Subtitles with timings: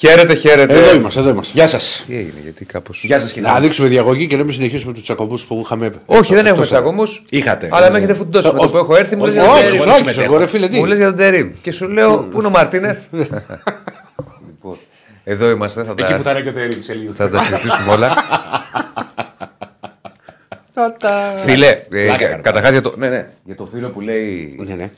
[0.00, 0.74] Χαίρετε, χαίρετε.
[0.78, 1.52] Εδώ είμαστε, εδώ είμαστε.
[1.56, 2.04] Γεια σας.
[2.06, 2.90] Τι έγινε, γιατί κάπω.
[3.02, 5.90] Γεια σας, Να δείξουμε διαγωγή και να μην συνεχίσουμε τους τσακωμούς που είχαμε.
[6.06, 7.22] Όχι, δεν έχουμε Εκτός- τσακωμούς.
[7.30, 7.68] Είχατε.
[7.72, 8.72] Αλλά με έχετε φουντώσει με το όχι.
[8.72, 9.16] που έχω έρθει.
[9.16, 9.74] Μου λες για τον Όχι, Τερίμ.
[9.80, 10.22] εγώ όχι, συμμετέχω.
[10.22, 10.78] εγώ ρε φίλε, τι.
[10.78, 11.50] Μου λες για τον Τερίμ.
[11.62, 12.98] Και σου λέω, πού είναι ο Μαρτίνεθ.
[13.10, 14.76] Λοιπόν,
[15.24, 15.84] εδώ είμαστε.
[15.84, 17.12] Θα Εκεί που θα τα, είναι και ο Τερήμ σε λίγο.
[17.16, 18.14] θα τα συζητήσουμε όλα.
[21.44, 22.42] Φίλε, Πλάκα έκανα.
[22.42, 24.90] καταρχάς για, το- ναι, ναι, για το φίλο που λέει Ναι, ναι.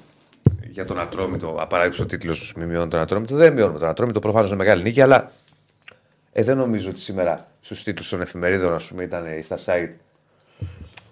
[0.72, 3.36] Για τον Ατρόμητο, απαράδεκτο τίτλος Μη μειώνει τον Ατρόμητο.
[3.36, 5.32] Δεν μειώνουμε τον Ατρόμητο, προφανώς είναι μεγάλη νίκη, αλλά
[6.32, 9.90] ε, δεν νομίζω ότι σήμερα στους τίτλους των εφημερίδων, ας πούμε, ήταν ή στα site.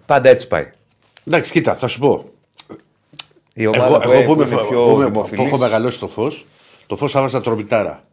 [0.05, 0.69] Πάντα έτσι πάει.
[1.27, 2.25] Εντάξει, κοίτα, θα σου πω.
[3.53, 5.45] Η ομάδα Εγώ, που, εγώ που που, είμαι, είναι φο- πιο που, είμαι- που δημοφιλής-
[5.47, 6.45] έχω μεγαλώσει το φως,
[6.87, 8.03] το φως άβαζα τρομητάρα.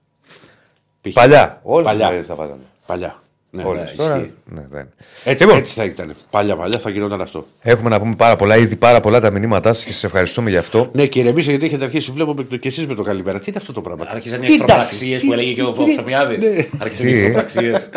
[1.01, 1.13] Π.χ.
[1.13, 1.61] Παλιά.
[1.63, 2.05] Όλες τις Παλιά.
[2.07, 2.63] εφημερίδες τα βάζανε.
[2.87, 3.23] Παλιά.
[3.51, 3.81] Ναι, Όλε.
[3.81, 3.91] ναι.
[3.97, 4.17] Τώρα.
[4.17, 4.33] ισχύει.
[4.53, 4.89] Ναι, δεν.
[5.25, 6.15] Έτσι, Λοιπόν, έτσι θα ήταν.
[6.31, 7.47] Παλιά, παλιά θα γινόταν αυτό.
[7.63, 10.57] έχουμε να πούμε πάρα πολλά, ήδη πάρα πολλά τα μηνύματά σας και σας ευχαριστούμε γι'
[10.57, 10.91] αυτό.
[10.93, 13.39] Ναι, και ηρεμήστε γιατί έχετε αρχίσει, βλέπω με το- και εσείς με το καλημέρα.
[13.39, 15.73] Τι είναι αυτό το πράγμα; Άρχισαν οι Τι εχθροπραξίες ένταση, που τι- έλεγε και ο
[15.73, 16.37] τι- Ψωμιάδη.
[16.37, 16.67] ναι.
[16.79, 17.89] Άρχισαν οι Τι; εχθροπραξίες.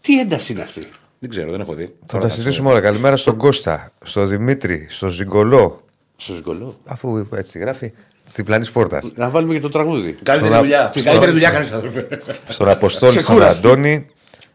[0.00, 0.80] Τι ένταση είναι αυτή;
[1.18, 1.94] Δεν ξέρω, δεν έχω δει.
[2.06, 2.80] Θα τα συζητήσουμε όλα.
[2.80, 5.84] Καλημέρα στον Κώστα, στον Δημήτρη, στον Ζιγκολό.
[6.16, 6.78] Στο σκολό.
[6.86, 7.92] Αφού έτσι γράφει,
[8.34, 9.12] διπλανή πόρτας.
[9.16, 10.12] Να βάλουμε και το τραγούδι.
[10.22, 10.88] Καλύτερη Στον- δουλειά.
[10.92, 12.08] στον- Καλύτερη δουλειά κάνεις, αδερφέ.
[12.48, 13.66] Στον Αποστόλη, στον Ξεκούραστη.
[13.66, 14.06] Αντώνη,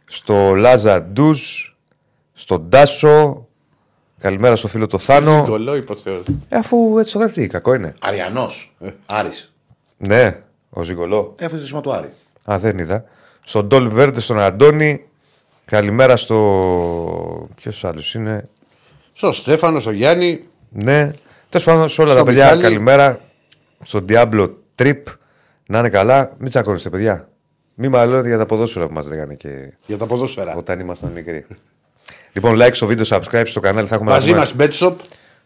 [0.05, 1.41] στο Λάζα Ντούζ,
[2.33, 3.47] στον Τάσο.
[4.19, 5.43] Καλημέρα στο φίλο το Θάνο.
[5.45, 6.23] Σκολό υποθέως.
[6.49, 7.93] Ε, αφού έτσι το γράφει, τι, κακό είναι.
[7.99, 8.75] Αριανός.
[9.05, 9.53] Άρης.
[9.97, 11.33] Ναι, ο Ζιγκολό.
[11.37, 12.09] Έφερε το σήμα του Άρη.
[12.51, 13.03] Α, δεν είδα.
[13.45, 15.01] Στον Ντόλ Βέρντε, στον Αντώνη.
[15.65, 17.49] Καλημέρα στο.
[17.55, 18.49] Ποιος άλλος είναι;
[19.13, 20.43] Στο Στέφανο, στο Γιάννη.
[20.69, 21.11] Ναι.
[21.49, 22.61] Τέλος πάντων, σε όλα Στον τα παιδιά, Μιχάλη.
[22.61, 23.19] καλημέρα.
[23.85, 25.01] Στον Diablo Trip.
[25.67, 26.31] Να είναι καλά.
[26.37, 27.29] Μην τσακώνεστε, παιδιά.
[27.75, 30.55] Μην μαλώνετε για τα ποδόσφαιρα που μας λέγανε και Για τα ποδόσφαιρα.
[30.55, 31.45] όταν ήμασταν μικροί.
[32.33, 33.87] λοιπόν, like στο βίντεο, subscribe στο κανάλι.
[33.87, 34.95] Θα έχουμε, Μαζί να, μας πούμε, Betshop,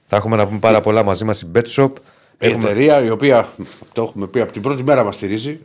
[0.06, 1.92] θα έχουμε να πούμε πάρα πολλά μαζί μας η BetShop.
[2.40, 3.48] η εταιρεία η οποία
[3.94, 5.60] το έχουμε πει από την πρώτη μέρα μας στηρίζει.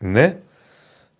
[0.00, 0.36] Ναι.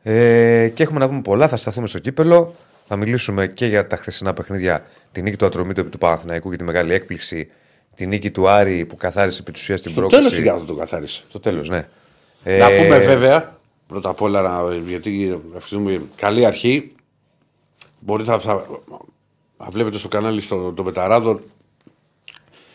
[0.02, 1.48] Ε, και έχουμε να πούμε πολλά.
[1.48, 2.54] Θα σταθούμε στο κύπελο.
[2.86, 4.84] Θα μιλήσουμε και για τα χθεσινά παιχνίδια.
[5.12, 7.50] Τη νίκη του Ατρομήτου επί του Παναθηναϊκού και τη μεγάλη έκπληξη.
[7.94, 10.22] Τη νίκη του Άρη που καθάρισε επί της ουσίας στην Στο πρόκληση.
[10.22, 11.24] τέλος την κάτω το καθάρισε.
[11.28, 11.88] Στο τέλος, ναι.
[12.44, 16.92] Να Ε, πούμε βέβαια, πρώτα απ' όλα, να- γιατί αυτή είναι καλή αρχή.
[18.00, 18.66] Μπορείτε να θα,
[19.58, 21.40] θα βλέπετε στο κανάλι στο, το Μεταράδο.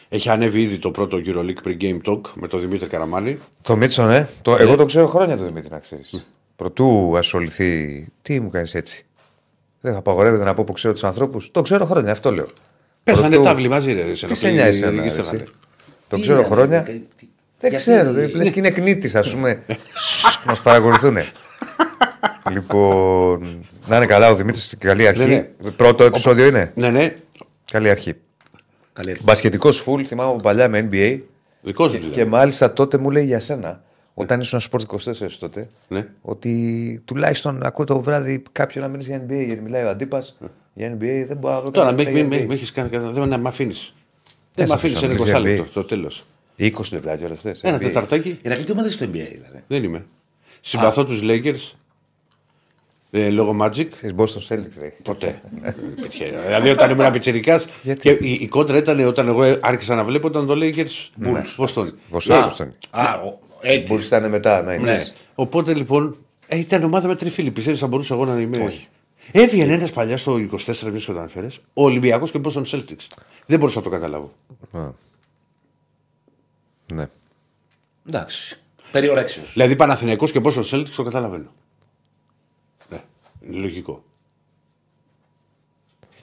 [0.10, 3.38] Έχει ανέβει ήδη το πρώτο EuroLeague pre-game talk με τον Δημήτρη Καραμάνη.
[3.62, 4.28] Το Μίτσο, ναι.
[4.42, 6.26] Το, εγώ το ξέρω χρόνια το Δημήτρη, να ξέρεις.
[6.56, 8.08] Προτού ασχοληθεί.
[8.22, 9.06] Τι μου κάνεις έτσι.
[9.82, 11.52] Δεν απαγορεύεται να πω που ξέρω τους ανθρώπους.
[11.52, 12.48] Το ξέρω χρόνια, αυτό λέω.
[13.04, 14.04] Πέσανε Πρωτού- τάβλοι μαζί, ρε.
[14.04, 15.44] Τι σε νοιάζει εσένα, ρε, εσύ.
[16.08, 16.86] Το ξέρω χρόνια.
[17.60, 18.12] Δεν ξέρω.
[18.12, 19.64] Δεν λες και είναι κνήτης, ας πούμε.
[20.48, 21.18] Μας παρακολουθούν.
[22.52, 23.66] λοιπόν.
[23.88, 25.26] Να είναι καλά ο Δημήτρης στην καλή αρχή.
[25.28, 27.14] Ναι, Πρώτο επεισόδιο είναι; Ναι, ναι.
[27.72, 28.14] Καλή αρχή.
[28.94, 29.24] Καλή αρχή.
[29.24, 31.20] Μπασκετικός φουλ, θυμάμαι από παλιά με NBA.
[31.62, 32.16] Δικό σου Και, δηλαδή.
[32.16, 33.84] και μάλιστα τότε μου λέει για σένα,
[34.14, 36.06] όταν ήσουν Sport 24 τότε, Ναι.
[36.22, 40.38] ότι τουλάχιστον ακούω το βράδυ κάποιον να μιλήσει για NBA, γιατί μιλάει ο αντίπας
[40.80, 42.72] για NBA, δεν μπορώ να δω Τώρα κανένα με, να με, μιλάει με, για έχεις
[42.72, 43.12] κάνει κανένα.
[43.12, 43.94] Δεν με αφήνεις.
[44.54, 45.74] Δεν Δεν σ' με αφήνεις αφήσω να ένα μιλήσεις 20 για λεπτό.
[45.74, 46.24] Το τέλος.
[46.56, 46.72] NBA.
[46.78, 47.54] 20 λεπτά κιόλα θε.
[47.62, 48.30] Ένα τεταρτάκι.
[48.42, 49.64] Η Ρακλή τι στο NBA δηλαδή.
[49.68, 50.06] Δεν είμαι.
[50.62, 51.74] Συμπαθώ τους Lakers.
[53.12, 53.88] Ε, λόγω Magic.
[53.96, 54.94] Θες Boston Celtics, ρε.
[55.04, 55.42] Ποτέ.
[55.96, 56.38] Πετυχαίνει.
[56.46, 57.62] δηλαδή όταν ήμουν πιτσυρικά.
[57.84, 61.66] Γιατί; και η, η κόντρα ήταν όταν εγώ άρχισα να βλέπω ήταν το Lakers Bulls.
[61.66, 61.90] Boston.
[62.12, 62.68] Boston.
[62.90, 63.86] Α, ο- έτσι.
[63.88, 64.92] Μπορεί να είναι μετά, να είναι.
[64.94, 65.04] Ναι.
[65.36, 66.16] Οπότε λοιπόν
[66.48, 67.52] ε, ήταν ομάδα με τριφύλι.
[67.52, 68.58] Πιστεύεις θα μπορούσα εγώ να είμαι.
[68.58, 68.88] Όχι.
[69.32, 71.48] Έβγαινε ένας παλιάς στο 24 μήνε όταν αναφέρε.
[71.74, 73.08] Ο Ολυμπιακός και Boston Celtics.
[73.46, 74.32] Δεν μπορούσα να το καταλάβω.
[74.72, 74.88] Α.
[76.94, 77.10] Ναι.
[78.08, 78.60] Εντάξει.
[78.92, 79.52] Περιορέξιος.
[79.54, 81.50] Δηλαδή Παναθηναϊκός και Boston Celtics το καταλαβαίνω.
[82.90, 82.98] Ναι,
[83.42, 84.04] είναι λογικό.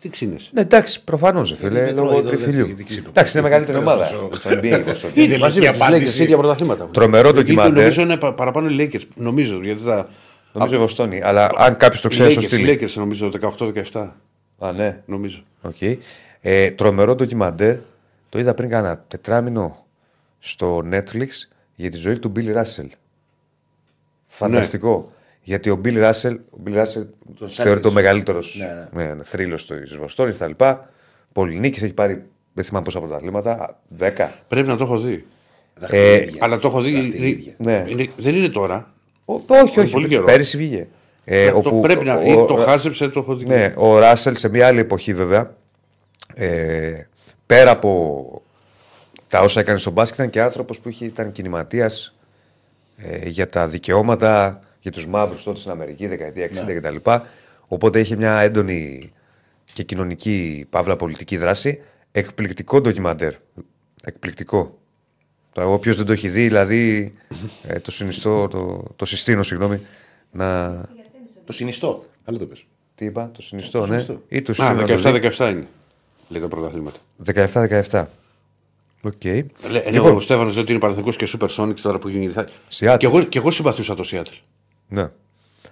[0.01, 0.51] Τι ξύνεσαι.
[0.53, 1.55] Ναι, εντάξει, προφανώς.
[1.59, 2.67] Φίλε, είναι λόγω τρώει εδώ, τριφυλιού.
[2.67, 3.09] γιατί ξύπνο.
[3.09, 4.17] Εντάξει, είναι μεγαλύτερη Πρέπει να ομάδα.
[4.17, 4.31] σώσω.
[4.41, 5.17] Στο NBA, η Boston.
[5.17, 6.19] Είναι Μαζί λογική με τους απάντηση.
[6.19, 6.89] Lakers, ίδια πρωταθλήματα.
[6.89, 7.73] Τρομερό Γιατί ντοκιμαντέρ.
[7.83, 9.01] Νομίζω είναι πα- παραπάνω οι Lakers.
[9.15, 9.61] Νομίζω.
[9.63, 10.09] Γιατί θα.
[10.59, 11.23] Νομίζω η Βοστόνη.
[11.23, 12.79] Αλλά αν κάποιος το Οι ξέρει, στο Lakers, οι στείλει.
[12.83, 13.31] Lakers νομίζω
[13.93, 14.13] 18-17.
[14.59, 15.03] Α, ναι.
[15.07, 15.43] Νομίζω.
[15.63, 15.77] Οκ.
[16.41, 17.77] Ε, τρομερό ντοκιμαντέρ.
[18.29, 19.85] Το είδα πριν κάνα τετράμηνο
[20.39, 21.29] στο Netflix
[21.75, 22.89] για τη ζωή του Bill Russell.
[24.27, 25.13] Φανταστικό.
[25.43, 27.07] Γιατί ο Bill Russell, ο Bill Russell
[27.49, 28.57] θεωρείται ο μεγαλύτερος
[28.93, 29.23] Ναι, ναι.
[29.23, 30.65] θρύλος της Βοστόνης κτλ.
[31.33, 32.23] Πολυνίκης έχει πάρει
[32.53, 33.79] δεν θυμάμαι πόσα πρωταθλήματα.
[33.99, 34.29] 10.
[34.49, 35.27] Πρέπει να το έχω δει.
[35.91, 36.93] Ε, Αλλά το έχω δει.
[36.93, 37.55] Δαχτυλίδια.
[37.59, 37.85] Ναι.
[37.89, 38.95] είναι- δεν είναι τώρα.
[39.27, 39.93] Ο- όχι, όχι.
[39.93, 40.25] πολύ καιρό.
[40.25, 40.87] Πέρυσι βγήκε.
[41.25, 42.15] Ε, το όπου πρέπει να.
[42.17, 43.45] ο- ή ο- το χάζεψε, το έχω δει.
[43.47, 45.55] Ναι, ο Ράσελ σε μια άλλη εποχή βέβαια.
[46.35, 46.93] Ε,
[47.47, 48.43] πέρα από
[49.29, 52.15] τα όσα έκανε στον μπάσκετ, ήταν και άνθρωπος που είχε, ήταν κινηματίας
[52.97, 57.11] ε, για τα δικαιώματα για τους μαύρους τότε στην Αμερική, δεκαετία 60 κτλ.
[57.67, 59.13] Οπότε είχε μια έντονη
[59.73, 61.81] και κοινωνική παύλα πολιτική δράση.
[62.13, 63.33] Εκπληκτικό ντοκιμαντέρ.
[64.05, 64.79] Εκπληκτικό.
[65.65, 67.13] Όποιος δεν το έχει δει, δηλαδή
[67.67, 69.81] ε, το συνιστώ, το, το συστήνω, συγγνώμη,
[70.31, 70.71] να.
[71.45, 72.05] Το συνιστώ.
[72.25, 72.65] Καλά το 'πες.
[72.95, 73.87] Τι είπα, το συνιστώ, ναι.
[73.87, 74.21] συνιστώ.
[74.29, 74.81] Ή το Α, συστήνω.
[74.81, 75.31] να το δει.
[75.37, 75.67] 17-17 είναι.
[76.29, 76.99] Λέει τα πρωταθλήματα.
[77.91, 78.05] 17-17.
[79.03, 79.25] Οκ.
[79.25, 79.83] Λέ- Λοιπόν.
[79.85, 82.33] Ενώ ο Στέφανος λέει ότι είναι Παναθηναϊκό και SuperSonics τώρα που γίνει.
[82.33, 82.47] Θα...
[82.79, 82.97] Seattle.
[82.99, 84.39] Και εγώ, και εγώ συμπαθούσα το Seattle.
[84.89, 85.09] Ναι.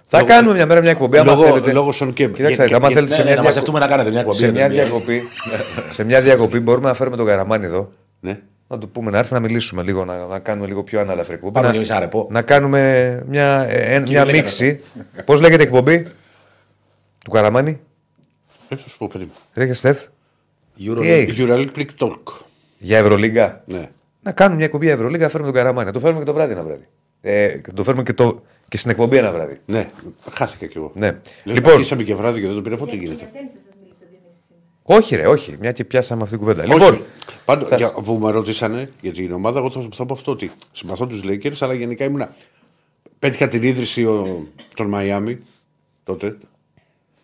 [0.07, 1.17] Θα κάνουμε μια μέρα μια εκπομπή.
[1.17, 1.71] άμα Λόγω, θέλετε.
[1.71, 2.13] λόγω Shawn Kemp.
[2.33, 4.19] Κοιτάξτε, Για- άμα για- θέλετε σε Ναι, ναι, μια να διακο- μαζευτούμε να κάνετε μια
[4.19, 4.37] εκπομπή.
[4.37, 4.81] σε για μια την NBA.
[4.81, 5.23] διακοπή,
[5.95, 7.91] σε μια διακοπή μπορούμε να φέρουμε τον Καραμάνι εδώ.
[8.19, 8.39] Ναι.
[8.67, 11.53] Να του πούμε να έρθει να μιλήσουμε λίγο, να, να κάνουμε λίγο πιο ανάλαφρη εκπομπή.
[11.53, 12.27] Πάμε να, και εμείς ένα ρεπό.
[12.31, 14.81] να κάνουμε μια, ε, ε, μια λέγανε μίξη.
[15.25, 16.07] Πώς λέγεται η εκπομπή;
[17.23, 17.79] Του Καραμάνι,
[18.67, 19.37] Πρέπει να σου πω περίμενα.
[19.53, 20.03] Ρέχε Στεφ,
[20.79, 22.21] Euro Τι έγινε; Euroleague Prick Talk.
[22.77, 23.89] για Ευρωλίγκα; Ναι.
[24.21, 25.85] Να κάνουμε μια εκπομπή για Ευρωλίγκα, να φέρουμε τον Καραμάνι.
[25.85, 26.87] Να το φέρουμε και το βράδυ ένα βράδυ.
[27.21, 29.59] Ε, και το φέρουμε και, το, και στην εκπομπή ένα βράδυ.
[29.65, 29.89] ναι,
[30.31, 30.91] χάθηκα κι εγώ.
[30.95, 31.07] Ναι.
[31.43, 31.71] Λέω, Λοιπόν.
[31.71, 34.07] αρχίσαμε και βράδυ και δεν το πήρα πότε γίνεται; Για τέννις θα σας μιλήσω ο
[34.09, 34.63] Διονύσης σήμερα.
[34.87, 35.55] Όχι, ρε, όχι.
[35.59, 36.63] Μια και πιάσαμε αυτή την κουβέντα.
[36.63, 36.73] Όχι.
[36.73, 37.01] Λοιπόν,
[37.45, 40.51] Πάντως, θα- για, που με ρωτήσανε για την ομάδα, εγώ θα, θα πω αυτό ότι
[40.71, 42.33] συμπαθώ τους Lakers, αλλά γενικά ήμουνα.
[43.19, 45.39] Πέτυχα την ίδρυση ο, των Μαϊάμι
[46.03, 46.37] τότε.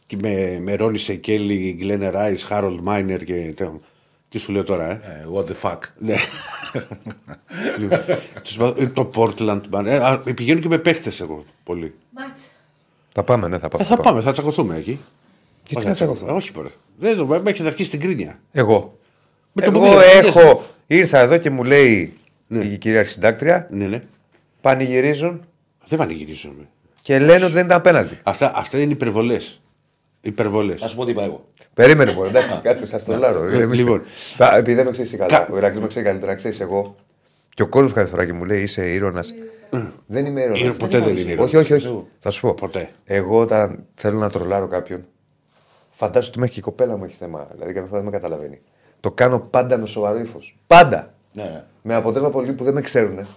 [0.08, 3.54] Και με, με Ρόνι Σεκέλη, Γκλένε Ράι, Χάρολντ Μάινερ και.
[3.56, 3.68] τε-
[4.30, 5.80] Τι σου λέω τώρα, ε; Ε, What the fuck.
[5.98, 6.16] Ναι.
[8.44, 9.62] Τους συμπαθώ- ε, το Portland.
[9.72, 9.86] man.
[9.86, 11.94] Ε, α, πηγαίνω και με παίχτες εγώ πολύ.
[12.16, 12.42] Μάτς.
[13.14, 13.84] θα πάμε, ναι, θα πάμε.
[13.84, 15.00] Ε, θα πάμε, θα τσακωθούμε εκεί.
[15.64, 16.70] Τι όχι, εγώ, εγώ, όχι μπορεί.
[16.98, 18.40] Δεν το με έχετε αρχίσει την κρίνια.
[18.52, 18.98] Εγώ.
[19.52, 20.64] Με εγώ το έχω.
[20.88, 22.14] Ήρθα εδώ και μου λέει
[22.48, 22.64] ναι.
[22.64, 23.68] η κυρία συντάκτρια.
[23.72, 24.00] Ναι, ναι.
[24.62, 25.46] Πανηγυρίζουν.
[25.86, 26.68] Δεν πανηγυρίζουν.
[27.02, 28.20] Και λένε ότι δεν ήταν απέναντι.
[28.24, 29.62] Αυτά, αυτά είναι υπερβολές.
[30.22, 30.82] Υπερβολές.
[30.82, 31.46] Α σου πω τι είπα εγώ.
[31.74, 32.62] Περίμενε μόνο, εντάξει, ναι.
[32.62, 33.46] κάτσε, σας το λέω.
[33.74, 34.02] Λοιπόν.
[34.58, 36.96] Επειδή δεν με ξέρεις καλά, ο Ηρακλή με ξέρει καλύτερα, ξέρεις εγώ.
[37.54, 39.24] Και ο κόσμος κάθε φορά και μου λέει είσαι ήρωνα.
[40.06, 40.74] Δεν είμαι ήρωνα.
[40.74, 41.44] Ποτέ δεν είναι ήρωνα.
[41.44, 42.04] Όχι, όχι, όχι.
[42.20, 42.54] Θα σου πω.
[42.54, 42.90] Ποτέ.
[43.06, 45.06] Εγώ όταν θέλω να τρολάρω κάποιον,
[46.06, 47.48] φαντάζομαι ότι μέχρι και η κοπέλα μου έχει θέμα.
[47.54, 48.62] Δηλαδή καμιά φορά δεν με καταλαβαίνει.
[49.00, 50.58] Το κάνω πάντα με σοβαρό ύφος.
[50.68, 51.14] Πάντα.
[51.34, 51.64] Ναι, ναι.
[51.82, 53.28] Με αποτέλεσμα πολλοί που δεν με ξέρουν.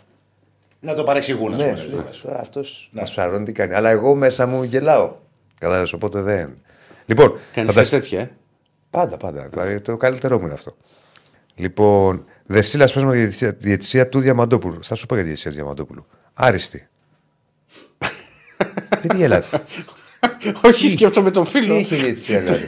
[0.81, 1.77] Να το παρεξηγούν, ας Ναι, πούμε.
[1.81, 3.75] σου λέω, τώρα αυτός μας ψαρώνει τι κάνει.
[3.75, 5.13] Αλλά εγώ μέσα μου γελάω.
[5.59, 6.57] Κατάλαβες, οπότε δεν.
[7.07, 8.31] Λοιπόν, Κάνεις φαντασ- τέτοια, ε;
[8.91, 9.49] Πάντα, πάντα.
[9.51, 10.77] Δηλαδή το καλύτερό μου είναι αυτό.
[11.55, 14.85] Λοιπόν, Δεσίλα, πες μου για τη διαιτησία- τη διαιτησία του Διαμαντόπουλου.
[14.85, 16.07] Θα σου πω για τη διαιτησία του Διαμαντόπουλου.
[16.35, 16.89] Άριστη.
[19.01, 19.47] Γιατί γελάτε.
[20.69, 21.75] Όχι, σκέφτομαι τον Τι φίλο.
[21.75, 22.67] είχε η διαιτησία, δηλαδή.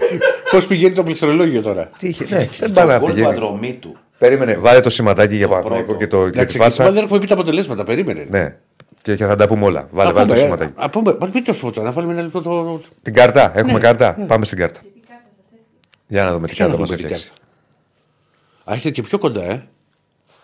[0.50, 2.24] Πώς πηγαίνει το πληκτρολόγιο τώρα; Τι είχε.
[2.36, 3.26] Ναι, δεν πάει να Το γκολ πηγαίνει.
[3.34, 3.96] παντρομή του.
[4.18, 5.98] Περίμενε, βάλε το σηματάκι για Παναθηναϊκό πρώτο.
[5.98, 6.90] και, το, και τη Εντάξει, μα φάσα.
[6.92, 8.26] δεν έχουμε πει τα αποτελέσματα, περίμενε.
[8.30, 8.56] Ναι,
[9.02, 9.88] και, και θα τα πούμε όλα.
[9.90, 10.72] Βάλε, Α βάλε το πούμε, ε, σηματάκι.
[10.76, 12.80] Α πούμε, μα μην το σφωτά, να βάλουμε ένα λεπτό το.
[13.02, 14.80] Την κάρτα, έχουμε Ναι, κάρτα; Πάμε στην κάρτα.
[14.80, 15.64] Τι κάρτα σας έρθει.
[16.06, 17.28] Για να δούμε τι Για να κάρτα μας δούμε τι έφτιαξε.
[18.64, 18.70] κάρτα.
[18.70, 19.66] Α, έχετε και πιο κοντά, ε.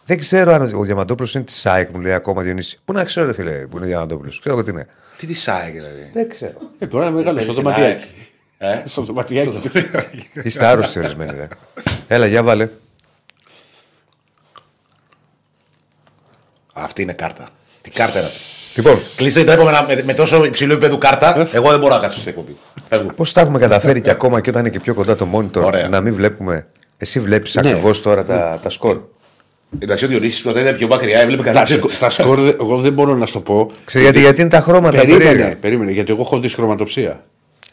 [0.07, 2.79] Δεν ξέρω αν ο Διαμαντόπουλος είναι της ΣΑΕΚ, μου λέει ακόμα Διονύση.
[2.85, 4.39] Πού να ξέρω, ρε φίλε, που είναι Διαμαντόπουλος.
[4.41, 4.87] Ξέρω εγώ τι είναι.
[5.17, 6.53] Τι της σάει, δηλαδή; Δεν ξέρω.
[6.79, 8.05] Ε, μπορεί να είναι μεγάλο Παίζει στο στην δωματιάκι.
[8.59, 8.77] ΑΕΚ.
[8.79, 9.61] Ε; Στο δωματιάκι.
[10.43, 11.49] Είστε άρρωστοι ορισμένοι, ρε.
[12.09, 12.69] Έλα, για βάλε.
[16.73, 17.49] Αυτή είναι κάρτα.
[17.83, 18.41] Τι κάρτα είναι αυτή;
[18.81, 21.49] Λοιπόν, Κλείστε τα επόμενα με, με τόσο υψηλό επίπεδο κάρτα.
[21.53, 22.57] Εγώ δεν μπορώ να κάτσω στην εκπομπή.
[22.89, 23.13] Φεύγω.
[23.15, 25.89] πώς τα έχουμε καταφέρει και ακόμα και όταν είναι και πιο κοντά το monitor Ωραία.
[25.89, 26.67] να μην βλέπουμε.
[26.99, 27.69] Εσύ βλέπεις Ναι.
[27.69, 29.01] ακριβώς τώρα τα, τα σκορ.
[29.79, 31.79] Εντάξει, ο Διονύσης όταν ήταν πιο μακριά έβλεπε Τα καλύτερα.
[31.79, 33.71] σκο- Τα σκορ, δε- εγώ δεν μπορώ να σου το πω.
[33.85, 35.57] Ξέρεις γιατί, γιατί είναι τα χρώματα Περίμενε, περίεργα.
[35.57, 37.25] περίμενε, γιατί εγώ έχω δυσχρωματοψία.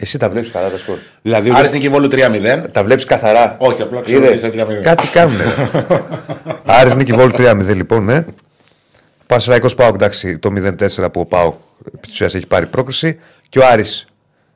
[0.01, 0.95] Εσύ τα βλέπεις καλά τα σκορ.
[1.21, 2.69] Δηλαδή, Άρης Νικηβόλου 3-0.
[2.71, 3.55] Τα βλέπεις καθαρά.
[3.59, 4.81] Όχι, απλά ξέρω Είδες; ότι είναι 3-0.
[4.83, 5.35] Κάτι κάνουν.
[6.65, 8.25] Άρης Νίκη Βόλ 3-0 λοιπόν, ναι.
[9.27, 11.53] Πασραϊκό Πάοκ, εντάξει, το 0-4 που ο Πάοκ
[11.87, 13.19] επί της ουσίας έχει πάρει πρόκριση.
[13.49, 14.07] Και ο Άρης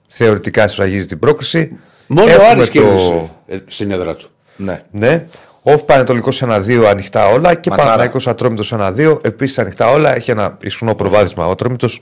[0.07, 1.77] θεωρητικά σφραγίζει την πρόκριση.
[2.07, 4.29] μόνο ο Έχουμε Άρης το- κέρδισε ε, στην έδρα του.
[4.55, 4.81] Ναι.
[4.91, 5.23] Ναι.
[5.63, 7.89] Όφ Πανετολικός 1-2 ανοιχτά όλα και Ματσάρα.
[7.89, 10.15] Παναθηναϊκός Ατρόμητος 1-2 επίσης ανοιχτά όλα.
[10.15, 12.01] Έχει ένα ισχυρό προβάδισμα ο Ατρόμητος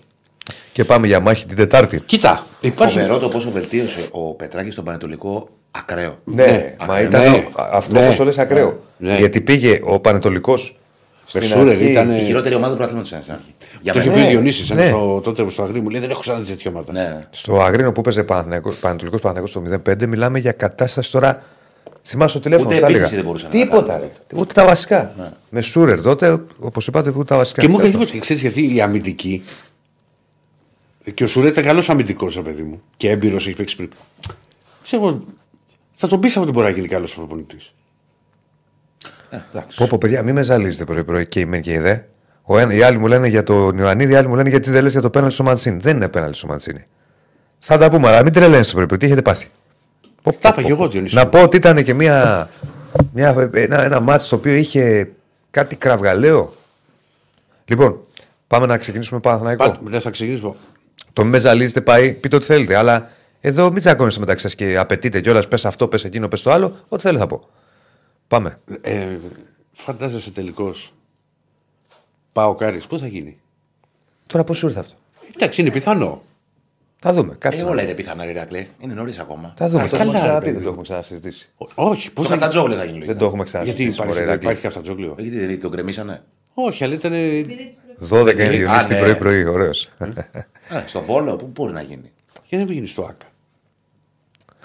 [0.71, 1.99] και πάμε για μάχη την Τετάρτη.
[2.05, 2.93] Κοίτα, υπάρχει.
[2.99, 6.15] Φοβερό το πόσο βελτίωσε ο Πετράκης στον Πανετολικό ακραίο.
[6.23, 7.07] Ναι, Ναι, μα ακραίο.
[7.09, 8.03] ήταν Ναι, αυτό ναι.
[8.03, 8.79] όπως το λες ακραίο.
[8.97, 9.15] Ναι.
[9.17, 10.79] Γιατί πήγε ο Πανετολικός
[11.33, 12.15] Με στην Σούρερ αρχή- ήταν.
[12.15, 13.53] Η χειρότερη ομάδα του πρωταθλήματο στην αρχή.
[13.81, 14.21] Για Το είχε μένα.
[14.21, 14.75] πει ο Διονύσης ναι.
[14.75, 16.91] ένας στο- τότε στο Αγρί μου λέει: Δεν έχω ξαναδεί τέτοια ομάδα.
[16.91, 17.19] Ναι.
[17.29, 18.75] Στο Αγρίνο που παίζε Πανετολικός
[19.19, 21.41] Παναθηναϊκός το 0-5, μιλάμε για κατάσταση τώρα.
[22.03, 22.99] Θυμάσαι το τηλέφωνο, Ούτε στα έλεγα.
[22.99, 23.93] επίθεση δεν μπορούσαν να Τίποτα.
[23.93, 24.09] κάνουν.
[24.31, 24.39] ρε.
[24.39, 25.13] Ούτε τα βασικά.
[25.49, 27.61] Με Σούρερ τότε, όπως είπατε, ούτε τα βασικά.
[27.61, 29.43] Και μου έκανε Τέλος εντύπωση, ξέρεις γιατί η αμυντική.
[31.13, 32.81] Και ο Σουρέ ήταν καλός αμυντικός, ρε παιδί μου.
[32.97, 33.89] Και έμπειρος έχει παίξει πριν.
[34.83, 35.23] Ξέρω,
[35.91, 37.73] θα τον πεις αυτό ότι μπορεί να γίνει καλός προπονητής.
[39.29, 39.77] Εντάξει.
[39.77, 41.97] Πω, πω, παιδιά, μην με ζαλίζετε πρωί-πρωί και η μεν και η δε.
[42.43, 44.83] Ο ένα, οι άλλοι μου λένε για τον Ιωαννίδη, οι άλλοι μου λένε γιατί δεν
[44.83, 46.85] λες για το πέναλτι στο Μαντσίνη; Δεν είναι πέναλτι στο Μαντσίνη.
[47.59, 48.97] Θα τα πούμε, αλλά μην τρελαίνετε το πρωί-πρωί.
[48.97, 49.47] Τι έχετε πάθει.
[50.23, 50.81] Πω, πω, Τα πω, είπα και πω.
[50.81, 51.15] εγώ, Διονύση.
[51.15, 52.49] Να πω ότι ήταν και μια,
[53.13, 55.11] μια, ένα, ένα μάτς το οποίο είχε
[55.51, 56.53] κάτι κραυγαλαίο.
[57.65, 57.99] Λοιπόν,
[58.47, 59.63] πάμε να ξεκινήσουμε Παναθηναϊκό.
[59.63, 60.55] Πάντω, μετά θα ξεκινήσουμε.
[61.13, 62.75] Το μην με ζαλίζετε πάει, πείτε ό,τι θέλετε.
[62.75, 63.09] Αλλά
[63.41, 65.47] εδώ μην τσακώνεστε μεταξύ σας και απαιτείτε κιόλας.
[65.47, 66.75] Πες αυτό, πες εκείνο, πες το άλλο.
[66.87, 67.41] Ό,τι θέλετε θα πω.
[68.27, 68.59] Πάμε.
[68.81, 69.17] Ε,
[69.73, 70.71] φαντάζεσαι τελικώ
[72.33, 73.37] Πάω Κάρι, πώς θα γίνει;
[74.27, 74.93] Τώρα πώς σου ήρθε αυτό;
[75.35, 76.21] Εντάξει, είναι πιθανό.
[77.03, 77.31] Θα δούμε.
[77.33, 77.61] Ε, Κάτσε.
[77.61, 77.83] να όλα δούμε.
[77.83, 78.67] είναι πιθανά, ρε Ρακλέ.
[78.79, 79.53] Είναι νωρίς ακόμα.
[79.57, 79.83] Θα δούμε.
[79.83, 80.67] Α, Το έχουμε καλά, ξαναπεί, ρε δεν παιδί το μου.
[80.67, 81.49] έχουμε ξανασυζητήσει.
[81.57, 83.19] Ό- Όχι, πώ Πώς θα θα τα τζόγλε θα γίνει Δεν λογικά.
[83.19, 83.89] το έχουμε Γιατί ξανασυζητήσει.
[83.89, 84.45] υπάρχει, μωρέ, δεν Ηράκλη.
[84.49, 85.15] υπάρχει αυτατζόγλιο.
[85.17, 86.21] Γιατί δεν τον κρεμίσανε;
[86.53, 87.11] Όχι, αλλά ήταν.
[87.11, 89.01] 12 είναι Διονύση Α, την ναι.
[89.01, 89.45] πρωί-πρωί.
[89.45, 89.91] Ωραίος.
[90.75, 92.11] Α, στο βόλο, πού μπορεί να γίνει;
[92.47, 93.25] Και δεν πήγαινε στο ΑΚΑ.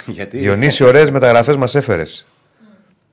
[0.06, 0.38] Γιατί.
[0.38, 2.26] Διονύση, ωραίες μεταγραφές μας έφερες.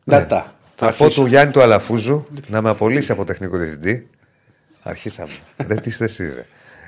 [0.03, 0.55] Να τα.
[0.75, 4.07] Θα πω του Γιάννη του Αλαφούζου να με απολύσει από τεχνικό διευθυντή.
[4.83, 5.31] Αρχίσαμε.
[5.67, 6.45] Δεν τι θε εσύ, ρε.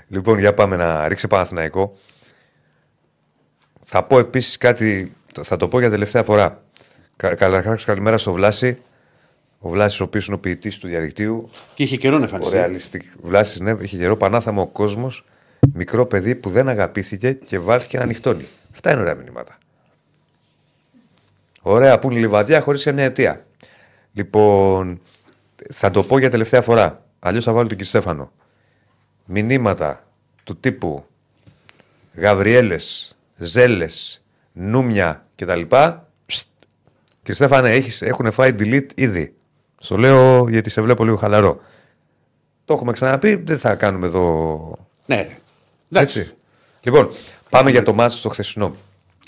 [0.08, 1.98] Λοιπόν, για πάμε να ρίξει Παναθηναϊκό.
[3.88, 5.14] Θα πω επίσης κάτι,
[5.44, 6.64] θα το πω για τελευταία φορά.
[7.16, 8.78] Κα- Καταρχάς, καλημέρα στο Βλάση.
[9.60, 11.50] Ο Βλάσης, ο οποίος είναι ο ποιητής του διαδικτύου.
[11.76, 12.56] Και είχε καιρό να Ο εμφανιστεί.
[12.56, 13.02] ρεαλιστικ...
[13.24, 14.18] Βλάσης, ναι, είχε καιρό.
[14.18, 15.26] Πανάθαμο ο κόσμος.
[15.74, 18.46] Μικρό παιδί που δεν αγαπήθηκε και βάλθηκε να ανοιχτώνει.
[18.74, 19.58] Αυτά είναι ωραία μηνύματα.
[21.62, 23.46] Ωραία, που είναι η λιβαδιά χωρίς καμιά αιτία.
[24.14, 25.02] Λοιπόν,
[25.74, 27.04] θα το πω για τελευταία φορά.
[27.20, 28.32] Αλλιώς θα βάλω τον κύριο Στέφανο.
[29.26, 30.04] Μηνύματα
[30.44, 31.06] του τύπου
[32.18, 35.62] Γαβριέλες, Ζέλες, Νούμια κτλ.
[36.26, 36.48] Ψτ.
[37.20, 39.34] Κύριε Στέφανε, έχεις, έχουν φάει delete ήδη.
[39.80, 41.62] Στο λέω γιατί σε βλέπω λίγο χαλαρό.
[42.66, 44.78] Το έχουμε ξαναπεί, δεν θα κάνουμε εδώ.
[45.06, 45.38] Ναι, ρε.
[45.92, 46.20] Εντάξει.
[46.20, 46.34] Έτσι.
[46.82, 47.10] Λοιπόν,
[47.50, 48.76] πάμε για το μάτσο στο χθεσινό.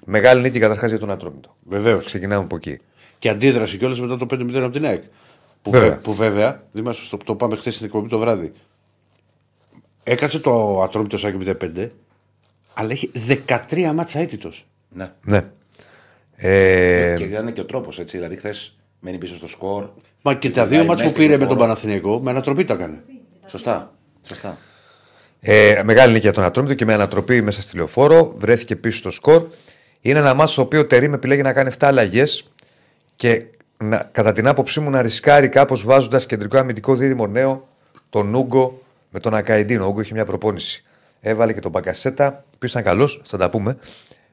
[0.05, 1.55] Μεγάλη νίκη καταρχάς για τον Ατρόμητο.
[1.63, 2.05] Βεβαίως.
[2.05, 2.79] Ξεκινάμε από εκεί.
[3.19, 5.03] Και αντίδραση κιόλας μετά το 5-0 από την ΑΕΚ.
[5.61, 5.87] Που Βέβαια.
[5.87, 8.53] βέβαια, που βέβαια Δήμαρχος, το, το πάμε χθες στην εκπομπή το βράδυ.
[10.03, 11.89] Έκατσε το ατρόμητο σάκι 0-5,
[12.79, 13.11] αλλά έχει
[13.69, 14.67] 13 μάτσα αίτητος.
[14.89, 15.11] Ναι.
[15.21, 15.43] Ναι.
[16.35, 18.17] Ε, Και ήταν και ο τρόπος έτσι.
[18.17, 19.89] Δηλαδή, χθες μένει πίσω στο σκορ.
[20.21, 21.59] Μα και τα Πάει δύο μέσα μάτσα που στην πήρε με τον φόρο.
[21.59, 23.03] Παναθηναϊκό, με ανατροπή τα έκανε.
[23.45, 23.93] Σωστά.
[24.21, 24.57] Σωστά.
[25.39, 28.33] Ε, μεγάλη νίκη για τον Ατρόμητο και με ανατροπή μέσα στη λεωφόρο.
[28.37, 29.47] Βρέθηκε πίσω στο σκορ.
[30.01, 32.45] Είναι ένα μάτσο στο οποίο ο Τερήμ επιλέγει να κάνει 7 αλλαγές
[33.15, 33.43] και
[33.77, 37.67] να, κατά την άποψή μου να ρισκάρει κάπως βάζοντας κεντρικό αμυντικό δίδυμο νέο
[38.09, 39.83] τον Ούγκο με τον Ακαϊντίνο.
[39.85, 40.81] Ο Ούγκο είχε μια προπόνηση.
[41.27, 43.77] Έβαλε και τον Μπαγκασέτα, ο οποίος ήταν καλός, θα τα πούμε.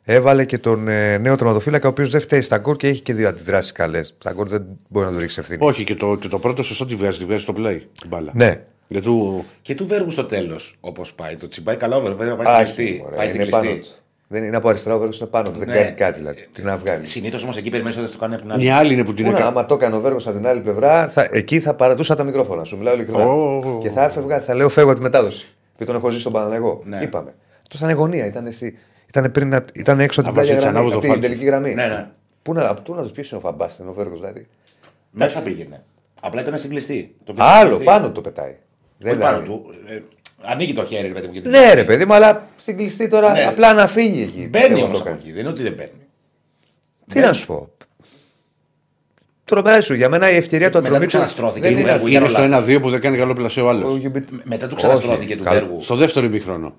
[0.07, 3.15] Έβαλε και τον ε, νέο τερματοφύλακα, ο οποίος δεν φταίει στα γκολ και έχει και
[3.15, 4.15] δύο αντιδράσεις καλές.
[4.19, 5.59] Στα γκολ δεν μπορεί να του ρίξει ευθύνη.
[5.67, 8.31] Όχι, και το, και το πρώτο σωστό τη βγάζει, τη βγάζει στο play την μπάλα.
[8.35, 11.37] Ναι, Γιατί του- Και του Βέργου στο τέλος, όπως πάει.
[11.37, 13.01] Το τσιμπάει καλά, ο Βέβαια πάει Άχι, στην κλειστή.
[13.03, 13.83] μωρέ, Πάει στην είναι πάνω κλειστή.
[13.89, 13.99] του.
[14.29, 15.59] Δεν είναι από αριστερά, ο Βέργος είναι πάνω του.
[15.59, 15.75] Δεν Ναι.
[15.75, 16.47] κάνει κάτι δηλαδή.
[16.53, 17.05] Τι να βγάλει.
[17.07, 18.63] Συνήθως όμως εκεί περιμένεις ότι θα το κάνει από την άλλη.
[18.63, 19.51] Μια άλλη είναι που την Πού να, έκανε.
[19.51, 22.65] άμα το έκανε ο Βέργος από την άλλη πλευρά, θα, εκεί θα παρατούσα τα μικρόφωνα.
[22.65, 23.25] Σου μιλάω ειλικρινά.
[23.25, 23.79] Ω.
[23.83, 25.54] Και θα έφευγα, θα λέω φεύγω από τη μετάδοση.
[25.77, 26.81] Που τον έχω ζήσει στον Παναγό.
[26.85, 27.01] Ναι.
[27.03, 27.35] Είπαμε.
[27.63, 28.27] Αυτό ήταν γωνία.
[28.27, 28.79] Ήταν, στη,
[29.09, 30.79] ήταν, πριν, να- ήταν έξω από Να την βάζει πλάγια έτσι γραμμή.
[30.79, 31.29] ανάποδο Από την φάλτσο.
[31.29, 31.75] τελική γραμμή.
[31.75, 32.09] Ναι, ναι.
[32.43, 34.47] Πού να, απ' πού να τους ποιο είναι ο Φαμπάστεν, ο Βέργο δηλαδή.
[35.11, 35.83] Μέσα πήγαινε.
[36.21, 37.15] Απλά ήταν στην κλειστή.
[37.25, 37.85] Το πήγε στην Άλλο, κλειστή.
[37.85, 38.49] πάνω το πετάει.
[38.51, 38.57] Όχι
[38.99, 39.61] Δεν πάνω δηλαδή.
[39.63, 39.75] του.
[39.89, 40.01] ε,
[40.47, 41.33] Ανοίγει το χέρι, ρε παιδί μου.
[41.33, 43.45] και την- Ναι, ρε παιδί μου, αλλά στην κλειστή τώρα Ναι.
[43.45, 44.49] απλά να φύγει εκεί.
[44.51, 45.19] Μπαίνει Πιστεύω όμως το από κάνει.
[45.23, 45.31] εκεί.
[45.33, 46.01] Δεν είναι ότι δεν παίρνει.
[47.09, 47.69] Τι να σου πω.
[49.45, 49.95] Τρομερά σου.
[49.95, 51.61] Για μένα η ευκαιρία του Μετά του Ατρομήτου ξαναστρώθηκε.
[51.61, 52.11] δεν Του είναι Βέργου αυτή.
[52.17, 52.65] Είναι όλα στο αυτά.
[52.77, 53.97] 1-2 που δεν κάνει καλό πλασέ ο Ο άλλο.
[53.97, 55.61] Γιουμπιτ- Μετά του Όχι, ξαναστρώθηκε του καλά.
[55.61, 55.81] Βέργου.
[55.81, 56.75] Στο δεύτερο ημίχρονο.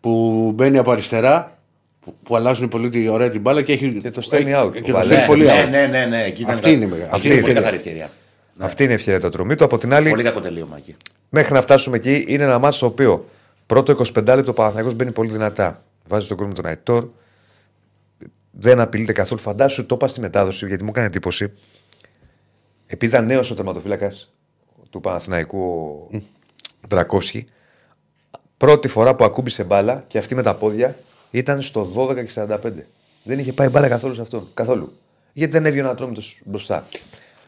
[0.00, 1.52] Που μπαίνει από αριστερά,
[2.00, 3.88] που, που αλλάζουν πολύ τη- ωραία την μπάλα και έχει.
[4.02, 5.04] Και το στέλνει out, Και το το βάλε.
[5.04, 5.68] στέλνει Ναι, πολύ ναι, out.
[5.70, 6.24] ναι, ναι, ναι.
[6.24, 8.10] Εκεί ήταν Αυτή κα- είναι η μεγάλη- Αυτή αυτή είναι είναι πολύ η καθαρή ευκαιρία.
[8.58, 9.64] Αυτή είναι η ευκαιρία του Ατρομήτου.
[9.64, 10.96] Από την άλλη, Πολύ κακό τελείωμα εκεί.
[11.28, 13.28] μέχρι να φτάσουμε εκεί, είναι ένα μάτσο το οποίο
[13.66, 15.82] πρώτο 25 λεπτό ο Παναθηναϊκός μπαίνει πολύ δυνατά.
[16.08, 17.04] Βάζει τον κόλ με τον Αϊτόρ.
[18.50, 19.40] Δεν απειλείται καθόλου.
[19.40, 21.52] Φαντάσου, το είπα στη μετάδοση γιατί μου έκανε εντύπωση.
[22.90, 24.32] Επειδή ήταν νέος ο τερματοφύλακας
[24.90, 25.58] του Παναθηναϊκού
[26.82, 27.46] ο Ντρακόφσκι,
[28.56, 30.96] πρώτη φορά που ακούμπησε μπάλα και αυτή με τα πόδια
[31.30, 32.58] ήταν στο 12 και 45.
[33.22, 34.48] Δεν είχε πάει μπάλα καθόλου σε αυτόν.
[34.54, 34.92] Καθόλου.
[35.32, 36.86] Γιατί δεν έβγαινε ο Ατρόμητος μπροστά.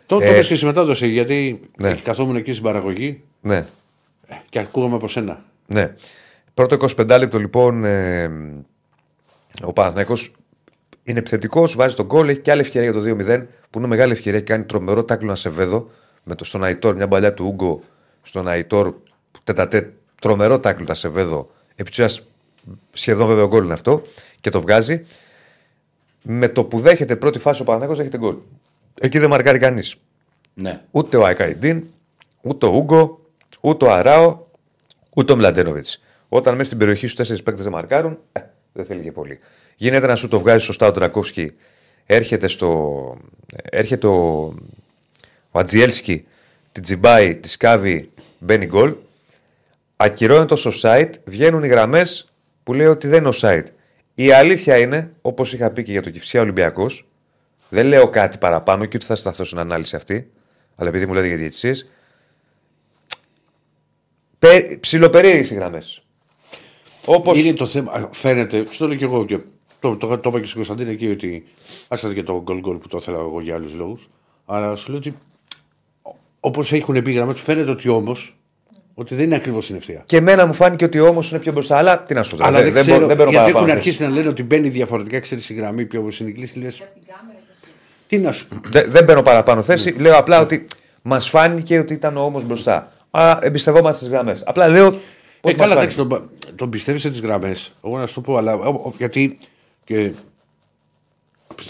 [0.07, 1.95] Το το Ε, είπες και στη μετάδοση γιατί ναι.
[1.95, 3.67] καθόμουν εκεί στην παραγωγή Ναι.
[4.49, 5.45] και ακούγαμε από σένα.
[5.67, 5.95] Ναι.
[6.55, 8.31] Πρώτο 25 λεπτό λοιπόν ε,
[9.63, 10.33] ο Παναθηναϊκός
[11.03, 14.13] είναι επιθετικός, βάζει τον γκολ, έχει και άλλη ευκαιρία για το 2-0 που είναι μεγάλη
[14.13, 15.91] ευκαιρία και κάνει τρομερό τάκλο Ασεβέδο
[16.25, 17.83] με το, στον Αϊτόρ, μια παλιά του Ούγκο
[18.23, 18.95] στον Αϊτόρ,
[19.45, 21.51] τετατέ, τρομερό τάκλο του Ασεβέδο.
[21.77, 22.27] Επί της ουσίας,
[22.93, 24.03] σχεδόν βέβαια γκολ είναι αυτό
[24.41, 25.07] και το βγάζει.
[26.23, 28.37] Με το που δέχεται πρώτη φάση ο Παναθηναϊκός δέχεται γκολ.
[29.01, 29.97] Εκεί δεν μαρκάρει κανείς.
[30.55, 30.81] Ναι.
[30.91, 31.85] Ούτε ο Αϊκαϊντίν,
[32.41, 33.21] ούτε ο Ούγκο,
[33.61, 34.39] ούτε ο Αράο,
[35.15, 36.01] ούτε ο Μλαντένοβιτς.
[36.29, 38.41] Όταν μέσα στην περιοχή σου τέσσερις παίκτες δεν μαρκάρουν, ε,
[38.73, 39.39] δεν θέλει και πολύ.
[39.81, 41.53] Γίνεται να σου το βγάζει σωστά ο Τρακόφσκι.
[42.07, 43.17] Έρχεται, στο,
[43.63, 44.43] έρχεται ο,
[45.51, 46.27] ο Ατζιέλσκι,
[46.73, 48.95] την τζιμπάει, τη σκάβει, μπαίνει γκολ.
[49.97, 52.33] Ακυρώνεται το offside, βγαίνουν οι γραμμές
[52.63, 53.65] που λέει ότι δεν είναι offside.
[54.15, 57.07] Η αλήθεια είναι, όπως είχα πει και για το Κυφσιά Ολυμπιακός,
[57.69, 60.31] δεν λέω κάτι παραπάνω και ούτε θα σταθώ στην ανάλυση αυτή,
[60.77, 61.75] αλλά επειδή μου λέτε για διαιτησίε.
[64.81, 66.03] Ψιλοπερίεργες οι γραμμές.
[67.07, 67.35] Όπω.
[67.35, 69.39] Είναι το θέμα, α, φαίνεται, σου το λέω και εγώ και
[69.81, 71.45] το, το, το, είπα και στην Κωνσταντίνα εκεί ότι
[71.89, 74.09] άσχετα και το γκολ γκολ που το ήθελα εγώ για άλλους λόγους.
[74.47, 75.15] Αλλά σου λέω ότι
[76.41, 78.35] όπως έχουν πει οι γραμμές τους, φαίνεται ότι όμως
[78.95, 80.03] ότι δεν είναι ακριβώς στην ευθεία.
[80.07, 81.77] Και εμένα μου φάνηκε ότι όμως είναι πιο μπροστά.
[81.77, 82.45] Αλλά τι να σου πω.
[82.45, 83.79] Αλλά δεν, δεν, ξέρω, μπορώ- δεν παίρνω γιατί έχουν παραπάνω.
[83.79, 86.59] αρχίσει να λένε ότι μπαίνει διαφορετικά, ξέρεις η γραμμή πιο όπως είναι η κλίση.
[86.59, 87.69] Λες, Από την κάμερα και αυτό.
[88.09, 89.91] τι να σου Δεν, δεν παίρνω παραπάνω θέση.
[89.91, 90.67] Λέω απλά ότι
[91.03, 92.93] μας φάνηκε ότι ήταν όμως μπροστά.
[93.11, 94.43] Αλλά εμπιστευόμαστε τι γραμμές.
[94.47, 94.91] Απλά λέω.
[95.41, 97.73] Πώς Ε, καλά, εντάξει, τον, πα- τον πιστεύεις σε τις γραμμές.
[97.85, 99.39] Εγώ να σου το πω, αλλά ο- ο- γιατί.
[99.91, 100.11] Και,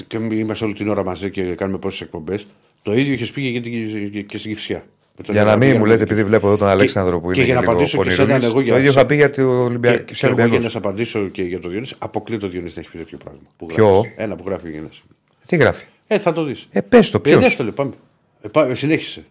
[0.06, 2.46] και είμαστε όλη την ώρα μαζί και κάνουμε πόσες εκπομπές.
[2.82, 4.84] Το ίδιο είχες πει και, για την- και, και στην Κυφσιά.
[5.16, 5.78] Με τον Για να μην Ολυμπιακό.
[5.78, 8.10] μου λέτε, επειδή βλέπω εδώ τον Αλέξανδρο που και είναι για να λίγο απαντήσω και
[8.10, 10.04] σε έναν, πονηρούλης, εγώ για- Το ίδιο σε- είχα πει για το Και, Ολυμπιακό.
[10.04, 12.90] και εγώ για να σε απαντήσω και για το Διονύση, αποκλείω το Διονύση να έχει
[12.90, 13.40] πει τέτοιο πράγμα.
[13.56, 14.12] Που Ποιο; γράφεις.
[14.16, 14.82] Ένα που γράφει για
[15.46, 16.68] Τι γράφει; Ε, θα το δεις.
[16.70, 17.92] Ε, πες το Ε, ποιος; δες το λέει, πάμε.
[18.42, 19.24] Ε, πάμε, συνέχισε.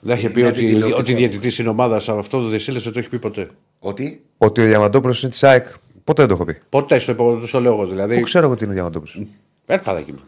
[0.00, 0.98] Δεν είχε πει Είναι ότι, τηλεοπτικό.
[0.98, 3.48] ότι διαιτητής είναι ομάδας, αυτό δεν δεσίλε δεν το έχει πει ποτέ.
[3.78, 5.66] Ότι; Ότι ο Διαμαντόπουλος είναι της ΑΕΚ.
[6.08, 6.58] Ποτέ δεν το έχω πει.
[6.68, 7.82] Ποτέ στο είπα, το λέω εγώ.
[7.82, 8.20] Πού Δηλαδή.
[8.22, 9.20] ξέρω εγώ τι είναι ο Διαμαντόπουλος.
[9.66, 10.20] Ε, παιδάκι μου.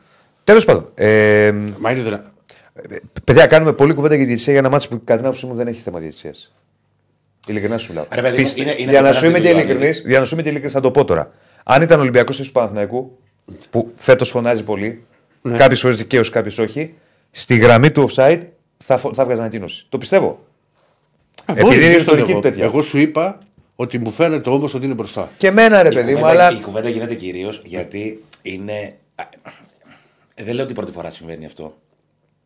[0.44, 0.90] Τέλος πάντων.
[0.94, 2.32] Ε, Μα είναι δυνα...
[3.24, 5.54] παιδιά, κάνουμε πολλή κουβέντα για τη διαιτησία για ένα μάτσο που κατά την άποψή μου
[5.54, 6.54] δεν έχει θέμα διαιτησίας.
[7.46, 8.04] Ειλικρινά σου μιλάω.
[8.12, 9.96] Ρε παιδί μου, Πιστε- είναι- είναι για, το να σου είμαι πέναλτι και του ειλικρινής,
[9.96, 10.10] Ιωαννίδη.
[10.10, 11.30] για να σου είμαι και ειλικρινής, θα το πω τώρα.
[11.64, 13.18] Αν ήταν Ολυμπιακός του Παναθηναϊκού,
[13.70, 15.04] που φέτος φωνάζει πολύ,
[15.42, 15.56] Ναι.
[15.56, 16.94] κάποιες φορές δικαίως, κάποιες όχι,
[17.30, 18.40] στη γραμμή του offside
[18.76, 19.86] θα, φω- θα βγάζει ανακοίνωση.
[19.88, 20.46] Το πιστεύω.
[21.46, 22.40] Επειδή Μπορεί, είναι δεν το ιστορική λέω.
[22.40, 22.64] τέτοια.
[22.64, 23.38] Εγώ σου είπα
[23.80, 25.30] ότι μου φαίνεται όμως ότι είναι μπροστά.
[25.38, 26.58] Και εμένα ρε Η παιδί μου, κουβέντα, αλλά.
[26.58, 28.94] η κουβέντα γίνεται κυρίως γιατί είναι.
[30.34, 31.74] Ε, δεν λέω ότι πρώτη φορά συμβαίνει αυτό.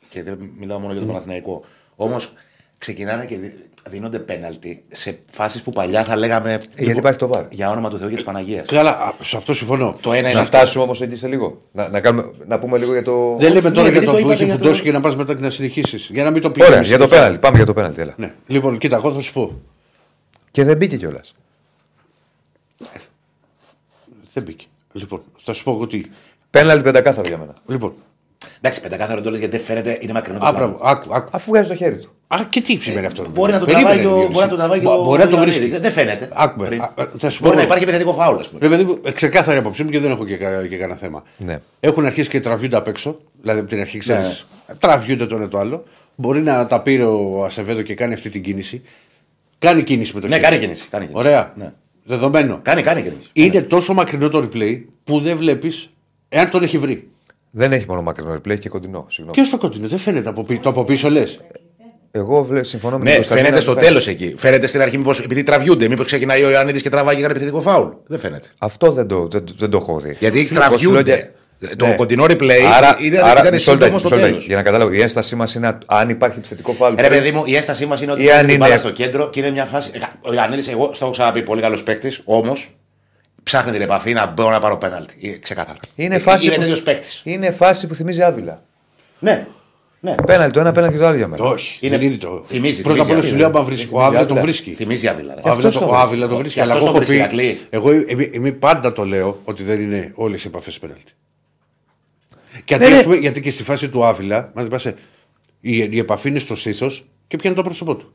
[0.08, 1.06] Και δεν μιλάω μόνο για Ναι.
[1.06, 1.64] το Παναθηναϊκό.
[1.96, 2.32] Όμως
[2.78, 3.52] ξεκινάνε και δι-
[3.88, 6.52] δίνονται πέναλτι σε φάσεις που παλιά θα λέγαμε.
[6.52, 7.44] Ε, γιατί υπάρχει το βάρ.
[7.50, 8.66] Για όνομα του Θεού και της Παναγίας.
[8.66, 9.96] Καλά, α, σε αυτό συμφωνώ.
[10.00, 10.56] Το ένα είναι Να αυτό.
[10.56, 11.62] φτάσουμε όμως εκεί σε λίγο.
[11.72, 13.36] Να, να, κάνουμε, να πούμε λίγο για το.
[13.38, 14.92] Δεν λέμε τώρα Ναι, για γιατί το το που είπατε έχει για φουντώσει το- και
[14.92, 16.08] να πας μετά και να συνεχίσεις.
[16.12, 16.62] Για να μην το πει.
[16.62, 17.38] Ωραία, για το πέναλτι.
[17.38, 18.00] Πάμε για το πέναλτι.
[18.00, 18.14] Έλα.
[18.16, 18.32] Ναι.
[18.46, 19.60] Λοιπόν, κοίτα, εγώ θα σου πω.
[20.54, 21.34] Και δεν μπήκε κιόλας.
[24.32, 24.64] Δεν μπήκε.
[24.92, 26.00] Λοιπόν, θα σου πω εγώ τι.
[26.50, 27.54] Πέναλτι πεντακάθαρο για μένα.
[27.66, 27.94] Λοιπόν,
[28.58, 30.66] Εντάξει, πεντακάθαρο το λες γιατί δεν φαίνεται, είναι μακρινό το α, πλάνο.
[30.68, 31.28] μπράβο, άκου, άκου.
[31.32, 32.12] Αφού βγάζει το χέρι του.
[32.26, 33.24] Α, και τι σημαίνει αυτό.
[33.32, 34.30] Μπορεί να το Περίμενε, τραβάει ο- Διονύση.
[34.32, 35.58] μπορεί να το τραβάει Μπο- ο Μπορεί να το Ιωαννίδης.
[35.60, 35.78] βρίσκει.
[35.78, 36.28] Δεν φαίνεται.
[36.32, 36.66] Άκουμε.
[36.66, 36.80] Πριν.
[36.80, 37.70] Α, α, θα σου πω Μπορεί να εγώ.
[37.70, 38.60] υπάρχει επιθετικό φάουλ, ας πούμε.
[38.62, 41.22] Ρε παιδί μου, ε, ξεκάθαρη απόψη μου και δεν έχω και, κα- και κανένα θέμα.
[41.36, 41.60] Ναι.
[41.80, 43.20] Έχουν αρχίσει και τραβιούνται απ' έξω.
[43.40, 44.46] Δηλαδή από την αρχή ξέρεις.
[44.68, 44.74] Ναι.
[44.74, 45.84] Τραβιούνται το ένα το άλλο.
[46.16, 48.82] Μπορεί να τα πήρε ο Ασεβέδο και κάνει αυτή την κίνηση.
[49.64, 50.44] Κάνει κίνηση με το Ναι, χέρι.
[50.46, 50.86] κάνει κίνηση.
[50.90, 51.26] Κάνει κίνηση.
[51.26, 51.52] Ωραία.
[51.56, 51.72] Ναι.
[52.04, 52.58] Δεδομένο.
[52.62, 53.28] Κάνει, κάνει κίνηση.
[53.32, 55.90] Είναι τόσο μακρινό το replay που δεν βλέπεις
[56.28, 57.08] εάν τον έχει βρει.
[57.50, 59.06] Δεν έχει μόνο μακρινό replay, έχει και κοντινό.
[59.08, 59.38] Συγγνώμη.
[59.38, 61.40] Και στο κοντινό δεν φαίνεται από, πι- το από πίσω λες.
[62.10, 63.88] Εγώ βλέ, συμφωνώ με Ναι, τον Κωνσταντίνο φαίνεται να στο το κάνει.
[63.88, 64.34] τέλος εκεί.
[64.36, 65.88] Φαίνεται στην αρχή μήπως, επειδή τραβιούνται.
[65.88, 67.88] Μήπως ξεκινάει ο Ιωαννίδη και τραβάει και κάνει επιθετικό φάουλ.
[68.06, 68.46] Δεν φαίνεται.
[68.58, 70.16] Αυτό δεν το, δεν, δεν το έχω δει.
[70.18, 71.32] Γιατί Σου λέω, εγώ σου λέω τραβιούνται.
[71.68, 71.94] Και- Το Ναι.
[71.94, 74.30] κοντινό replay Άρα, ήταν, άρα ήταν μισό σύντομος λεπτό, στο μισό λεπτό.
[74.30, 74.38] τέλο.
[74.46, 76.94] Για να καταλάβω, η ένστασή μας είναι αν υπάρχει επιθετικό φάουλ.
[76.98, 78.90] Ρε παιδί μου, η ένστασή μας είναι ότι Ή αν είναι την μπάλα είναι- στο
[78.90, 79.90] κέντρο και είναι μια φάση.
[79.94, 82.70] Ε, Ο Ιωαννίδης, εγώ στο έχω ξαναπεί, πολύ καλός παίκτης, όμως
[83.42, 85.14] ψάχνει την επαφή να μπορώ να πάρω πέναλτι.
[85.22, 85.78] Ε, Ξεκάθαρα.
[85.96, 87.20] είναι Ε, φάση, είναι που, τέτοιος παίκτης.
[87.24, 88.62] είναι φάση που θυμίζει άβυλα.
[89.18, 89.46] Ναι.
[90.00, 90.14] ναι.
[90.26, 91.44] Πέναλτι το ένα, πέναλτι το άλλο για μένα.
[91.44, 91.78] Όχι.
[91.80, 92.42] Είναι- Δεν είναι το.
[92.46, 93.28] θυμίζει, Πρώτα απ' όλα θυμίζει.
[93.32, 93.84] σου λέω άμα βρίσκει.
[93.84, 94.42] Ο Θυμίζει Άβυλα τον Άβυλα.
[94.42, 94.70] βρίσκει.
[94.70, 95.32] Θυμίζει άβυλα.
[95.32, 96.54] Ο Άβυλα αυτός το, το ο Άβυλα το βρίσκει.
[96.54, 97.42] Και Αλλά εγώ αυτός έχω το βρίσκει, πει.
[97.44, 97.60] Ηρακλή.
[97.70, 101.12] Εγώ είμαι, είμαι πάντα το λέω ότι δεν είναι όλες οι επαφές πέναλτι.
[102.66, 102.96] Γιατί, Ναι, ναι.
[102.96, 104.94] ας πούμε, γιατί και στη φάση του Άβυλα, να πας, ε,
[105.60, 106.90] η, η επαφή είναι στο στήθο
[107.28, 108.12] και πιάνει το πρόσωπό του.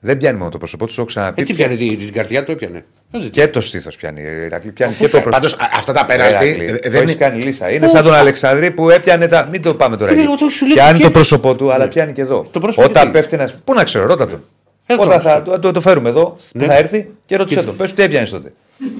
[0.00, 1.42] Δεν πιάνει μόνο το πρόσωπό του, το έχω Ε, ξαναπεί.
[1.42, 2.84] τι πιάνει, την, την καρδιά του έπιανε.
[3.12, 4.20] Ε, δεν- Και το στήθο πιάνει.
[4.20, 5.30] η Ηρακλή, Πιάνει και το πρόσωπο.
[5.30, 7.14] Πάντως αυτά τα πέναλτι Ηρακλή, ε, το δεν έχεις είναι.
[7.14, 7.70] κάνει λύσα.
[7.70, 9.48] Είναι σαν τον Αλεξανδρή που έπιανε τα.
[9.50, 10.32] Μην το πάμε τώρα Είναι εκεί.
[10.32, 12.48] αυτό σου λέω Πιάνει και- το πρόσωπό του, αλλά πιάνει και εδώ.
[12.50, 13.50] Το πρόσωπο Όταν γιατί; πέφτει ένα.
[13.64, 14.44] Πού να ξέρω, ρώτα τον.
[14.92, 15.20] Ε, Όταν τώρα.
[15.20, 16.66] θα το, το, το φέρουμε εδώ, Ναι.
[16.66, 17.76] θα έρθει και ρώτησε τον.
[17.76, 18.52] Πες τι έπιανε τότε.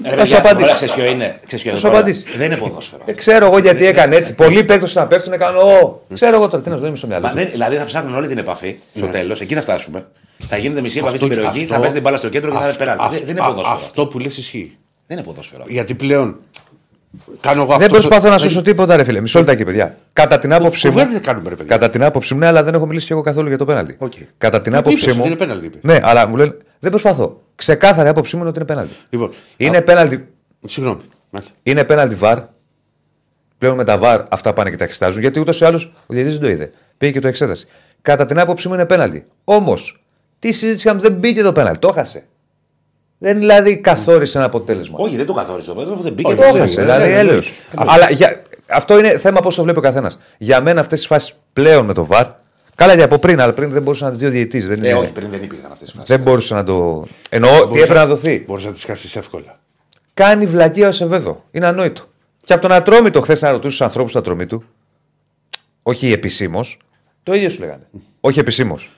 [0.03, 0.61] Ρε, Θα σου παιδιά, απαντήσει.
[0.63, 1.39] τώρα ξέρεις ποιο είναι.
[1.45, 1.97] Ξέρεις ποιο Θα είναι σου τώρα.
[1.97, 2.37] απαντήσει.
[2.37, 3.01] Δεν είναι ποδόσφαιρο.
[3.05, 4.33] Δεν ξέρω εγώ γιατί έκανε έτσι.
[4.33, 5.55] Πολλοί παίκτες να πέφτουν έκαναν.
[5.61, 7.23] Ω, ξέρω εγώ τώρα τι να σου δίνει στο μυαλό.
[7.25, 7.35] Μα του.
[7.37, 10.05] δεν, δηλαδή θα ψάχνουν όλη την επαφή στο τέλος, εκεί θα φτάσουμε.
[10.49, 12.55] Θα γίνεται μισή επαφή Αυτό- στην περιοχή, αυτό- θα παίζει την μπάλα στο κέντρο και
[12.57, 13.15] θα είναι αυτό- πέναλτι.
[13.15, 13.75] Δεν- Δεν είναι α- ποδόσφαιρο.
[13.75, 14.77] Αυτό που λες ισχύει.
[15.07, 15.63] Δεν είναι ποδόσφαιρο.
[15.67, 16.35] Γιατί πλέον.
[17.41, 19.21] Κάνω εγώ Δεν αυτός προσπαθώ να στο- σώσω τίποτα, ρε φίλε.
[19.21, 19.97] Μισό λεπτάκι, παιδιά.
[20.13, 20.93] Κατά την άποψή μου.
[20.93, 21.77] κουβέντα δεν κάνουμε, ρε παιδιά.
[21.77, 23.95] Κατά την άποψή μου, ναι, αλλά δεν έχω μιλήσει και εγώ καθόλου για το πέναλτι.
[23.97, 24.13] Οκ.
[24.37, 25.25] Κατά την Ε, άποψή είπες, μου.
[25.25, 25.77] είναι πέναλτι, είπε.
[25.81, 26.57] Ναι, αλλά μου λένε.
[26.79, 27.41] Δεν προσπαθώ.
[27.55, 28.93] Ξεκάθαρη άποψή μου είναι ότι είναι πέναλτι.
[29.09, 30.27] Λοιπόν, Είναι α- πέναλτι.
[30.65, 31.01] Συγγνώμη.
[31.29, 31.53] Μάλιστα.
[31.63, 32.37] Είναι πέναλτι VAR.
[33.57, 35.21] Πλέον με τα VAR αυτά πάνε και τα εξετάζουν.
[35.21, 36.71] Γιατί ούτως ή άλλως ο διαιτητής δεν το είδε.
[36.97, 37.67] Πήγε και το εξέτασε.
[38.01, 39.25] Κατά την άποψή μου είναι πέναλτι.
[39.43, 40.03] Όμως,
[40.39, 41.79] τι συζήτηση είχαμε, δεν μπήκε το πέναλτι.
[41.79, 42.25] Το έχασε.
[43.17, 44.95] Δεν δηλαδή καθόρισε ένα αποτέλεσμα.
[44.99, 46.27] Όχι, δεν το καθόρισε το πέναλτι, δεν μπήκε.
[46.27, 46.81] Όχι, Το δεν έχασε.
[46.81, 46.81] μπήκε.
[46.81, 47.51] Δηλαδή, ναι, ναι, έλεος.
[47.77, 47.83] ναι.
[47.87, 50.19] Αλλά για, αυτό είναι θέμα πώς το βλέπει ο καθένας.
[50.37, 52.25] Για μένα αυτές τις φάσεις πλέον με το βαρ.
[52.75, 54.59] Καλά και από πριν, αλλά πριν δεν μπορούσε να τις δει ο διαιτητή.
[54.65, 56.15] Δεν, Ε, είναι- όχι, πριν δεν υπήρχαν αυτές τις φάσεις.
[56.15, 57.05] δεν μπορούσε να το.
[57.29, 58.43] Εννοώ τι έπρεπε να δοθεί.
[58.47, 59.55] Μπορεί να τις χάσει εύκολα.
[60.13, 61.43] Κάνει βλακία ο Σεβέδο.
[61.51, 62.03] Είναι ανόητο.
[62.43, 64.63] Και από τον Ατρόμητο, χθες να ρωτούσες τους ανθρώπους του Ατρομήτου,
[65.83, 66.77] όχι επισήμως,
[67.23, 67.87] το ίδιο σου λέγανε.
[68.21, 68.89] όχι επισήμως.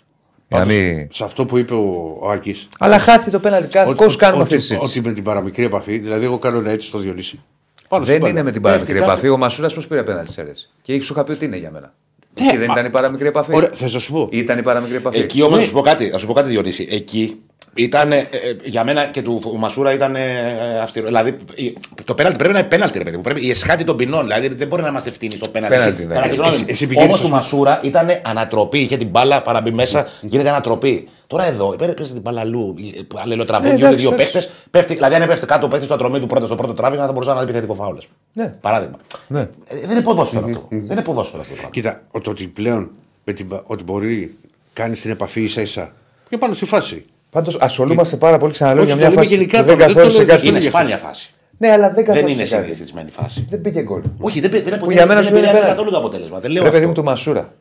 [0.47, 1.08] Για να μην...
[1.12, 2.69] Σε αυτό που είπε ο, ο Άκης.
[2.79, 3.77] Αλλά χάθηκε το πέναλτι.
[3.95, 4.99] Πώ κάνουμε αυτής της ότι, συζήτηση.
[4.99, 7.43] ότι με την παραμικρή επαφή, δηλαδή εγώ κάνω ένα έτσι στο Διονύση.
[7.89, 8.45] Πάνω Δεν στην είναι μπάλα.
[8.45, 9.29] με την παραμικρή Πέφτει επαφή.
[9.29, 10.69] Ο Μασούρας πώς πήρε πέναλτι σε αίρεση.
[10.81, 11.93] Και σου είχα πει ότι είναι για μένα.
[12.34, 13.55] Εκεί δεν ήταν η παραμικρή επαφή.
[13.55, 14.27] Ωραία, θα σα πω.
[14.31, 15.19] Ήταν η παραμικρή επαφή.
[15.19, 16.88] Εκεί όμως, να σου πω κάτι, να σου πω κάτι Διονύση.
[16.91, 17.41] Εκεί
[17.78, 18.26] ήταν, ε, ε,
[18.64, 21.06] για μένα και του ο Μασούρα ήταν ε, αυστηρό.
[21.06, 23.22] Δηλαδή, η- το πέναλτι πρέπει να είναι πέναλτι, ρε παιδί μου.
[23.22, 24.22] Πρέπει, η εσχάτη των ποινών.
[24.28, 25.76] Δηλαδή, δεν μπορεί να είμαστε ευθύνη στο πέναλτι.
[25.76, 26.14] Πέναλτι, ναι.
[26.14, 26.66] Κατά τη γνώμη Εσύ- μου.
[26.70, 28.80] εσύ πηγαίνεις Όμως στο- του Μασούρα ήταν ανατροπή.
[28.80, 31.08] Είχε την μπάλα, παραμπεί μέσα, γίνεται ανατροπή.
[31.28, 32.76] Τώρα εδώ, παίρνει την μπάλα αλλού.
[33.16, 34.32] Αλληλοτραβούν Ναι, δύο εντάξει, δύο εντάξει.
[34.34, 34.50] παίχτε.
[34.72, 37.12] Πέφτει, δηλαδή, αν έπεφτε κάτω ο παίχτη στο ατρομή του πρώτο στο πρώτο τράβηγμα, θα
[37.12, 37.98] μπορούσε να είναι επιθετικό φάουλ.
[37.98, 38.46] ας πούμε.
[38.46, 38.54] Ναι.
[38.62, 38.98] Παράδειγμα.
[39.28, 39.40] Ναι.
[39.40, 40.68] Ε, δεν είναι ποδόσφαιρο αυτό.
[40.70, 41.54] Δεν είναι ποδόσφαιρο αυτό.
[41.54, 41.70] το πράγμα.
[41.74, 42.90] Κοίτα, ο- το ότι πλέον
[43.24, 44.38] με την, πα- ότι μπορεί
[44.74, 45.94] κάνει την επαφή ίσα ίσα
[46.30, 47.06] και πάνω στη φάση.
[47.36, 49.86] Πάντως ασχολούμαστε πάρα πολύ ξαναλέω Όχι, για το μια λέμε φάση γενικά που δεν τώρα,
[49.86, 50.48] δεν το καθόρισε λέω κάτι.
[50.48, 51.30] Είναι για σπάνια φάση.
[51.58, 52.63] Ναι, αλλά δεν Δεν καθόρισε είναι κάτι.
[52.63, 53.45] συνηθισμένη φάση.
[53.50, 54.02] Δεν πήγε γκολ.
[54.19, 55.76] Όχι, δεν, δεν, δεν, Που για μένα δεν σου είναι επηρεάζει πέναλτι.
[55.76, 56.39] καθόλου το αποτέλεσμα.
[56.39, 56.88] Δεν λέω Ρε παιδί αυτό.
[56.89, 57.54] μου του Μασούρα.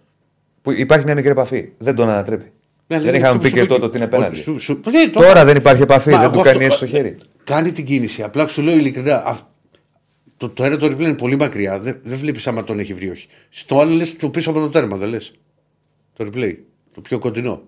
[0.62, 1.68] Που υπάρχει μια μικρή επαφή.
[1.78, 2.52] Δεν τον ανατρέπει.
[2.86, 4.36] Ναι, δεν ναι, είχαμε σου- πει σου και πω τότε ότι είναι πέναλτι.
[4.36, 6.10] Σου- σου- ναι, το- Τώρα δεν υπάρχει επαφή.
[6.10, 7.16] Μα Δεν εγώ του αυτό- κάνει έτσι στο χέρι.
[7.44, 8.22] Κάνει την κίνηση.
[8.22, 9.16] Απλά σου λέω ειλικρινά.
[9.16, 9.36] α,
[10.36, 11.78] Το, το ένα το replay είναι πολύ μακριά.
[11.78, 13.26] Δεν, δεν βλέπεις άμα τον έχει βρει ή όχι.
[13.50, 15.32] Στο άλλο λες το πίσω από το τέρμα, δεν λες.
[16.16, 16.54] Το replay.
[16.94, 17.62] Το πιο κοντινό.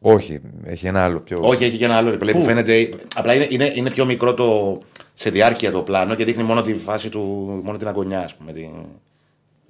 [0.00, 1.38] Όχι, έχει ένα άλλο πιο.
[1.40, 2.88] Όχι, έχει και ένα άλλο replay που φαίνεται.
[3.16, 4.78] Απλά είναι, είναι, είναι πιο μικρό το,
[5.14, 7.20] σε διάρκεια το πλάνο και δείχνει μόνο τη φάση του,
[7.64, 8.52] μόνο την αγωνιά, ας πούμε.
[8.52, 8.70] Την,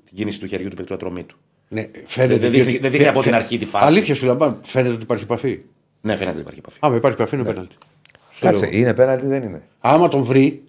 [0.04, 1.36] την κίνηση του χεριού του παιχτού ατρωμί του.
[1.68, 2.38] Ναι, φαίνεται.
[2.38, 3.86] Δεν δείχνει- ότι- δεν δείχνει φαι- από την φαι- αρχή τη φάση.
[3.86, 5.60] Αλήθεια σου λέω, φαίνεται ότι υπάρχει επαφή.
[6.00, 6.78] Ναι, φαίνεται ότι υπάρχει επαφή.
[6.80, 7.74] Άμα υπάρχει επαφή είναι πέναλτι.
[8.30, 8.78] Στο Κάτσε, λέω.
[8.78, 9.62] είναι πέναλτι, δεν είναι.
[9.80, 10.62] Άμα τον βρει,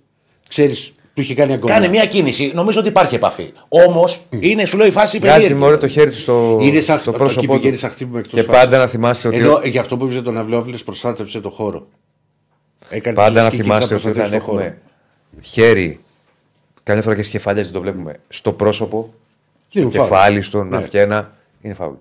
[0.50, 1.74] ξέρεις, του είχε κάνει ακόμα.
[1.74, 3.52] Κάνει μια κίνηση, νομίζω ότι υπάρχει επαφή.
[3.68, 5.60] Όμως είναι, σου λέω, η φάση Βγάζει περίεργη.
[5.64, 7.60] μωρέ το χέρι του στο, Είναι σαν στο αυτό, πρόσωπό εκεί του.
[7.60, 8.62] πηγαίνει σαν χτύπημα εκτός Και φάσης.
[8.62, 9.38] πάντα να θυμάστε ότι.
[9.38, 11.88] Ενώ γι' αυτό που είπε τον Αυλόφιλες προστάτευσε το χώρο.
[12.90, 14.64] Έκανε Πάντα να τη ληστική θυμάστε και θα ότι όταν προστατεύσει το χώρο.
[14.64, 14.82] έχουμε
[15.42, 16.00] χέρι,
[16.84, 19.14] καμιά φορά και στις κεφαλιές δεν το βλέπουμε, στο πρόσωπο,
[19.70, 20.08] στο Είναι φάουλ.
[20.10, 20.78] κεφάλι, στον Ναι.
[20.78, 21.94] αυχένα, είναι φάουλ.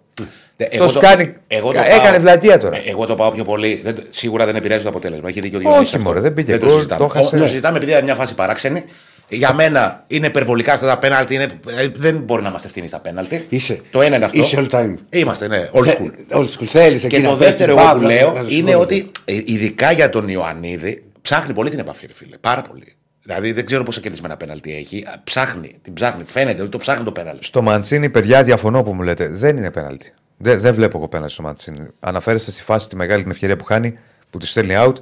[0.57, 2.77] Ε, Το κάνει- έκανε πάω- βλακεία τώρα.
[2.77, 3.81] Ε, Εγώ το πάω πιο πολύ.
[3.85, 5.29] Δεν, σίγουρα δεν επηρεάζει το αποτέλεσμα.
[5.29, 6.07] Έχει δίκιο ο Όχι, Διονύσης αυτό.
[6.09, 7.01] μωρέ, δεν πήγε το γκολ, συζητάμε.
[7.05, 7.37] το χάσε.
[7.37, 8.85] Ο- το συζητάμε επειδή είναι μια φάση παράξενη.
[9.31, 11.35] Για μένα είναι υπερβολικά αυτά τα πέναλτι.
[11.35, 11.47] Είναι,
[11.79, 13.47] ε, δεν μπορεί να είμαστε ευθύνοι στα πέναλτι.
[13.49, 13.81] Είσαι.
[13.91, 14.39] Το ένα είναι αυτό.
[14.39, 14.95] Είσαι all time.
[15.11, 16.37] Είμαστε, ναι, old school.
[16.39, 16.65] Old school.
[16.67, 18.57] Θέλεις εκεί Και να το πες δεύτερο την εγώ που μπάλα, λέω να- να σου
[18.57, 18.79] είναι πω.
[18.81, 22.37] ότι ε, ειδικά για τον Ιωαννίδη ψάχνει πολύ την επαφή, ρε φίλε.
[22.41, 22.97] Πάρα πολύ.
[23.29, 25.05] Δηλαδή δεν ξέρω πόσα κερδισμένα πέναλτι έχει.
[25.07, 26.25] Α, Ψάχνει, την ψάχνει.
[26.25, 27.45] Φαίνεται ότι το ψάχνει το πέναλτι.
[27.45, 29.29] Στο Μαντσίνη, παιδιά, διαφωνώ που μου λέτε.
[29.29, 30.13] Δεν είναι πέναλτι.
[30.37, 31.87] Δεν, δεν βλέπω εγώ πέναλτι στο Μαντσίνη.
[32.01, 33.99] Αναφέρεστε στη φάση τη μεγάλη την ευκαιρία που χάνει,
[34.31, 34.95] που τη στέλνει out,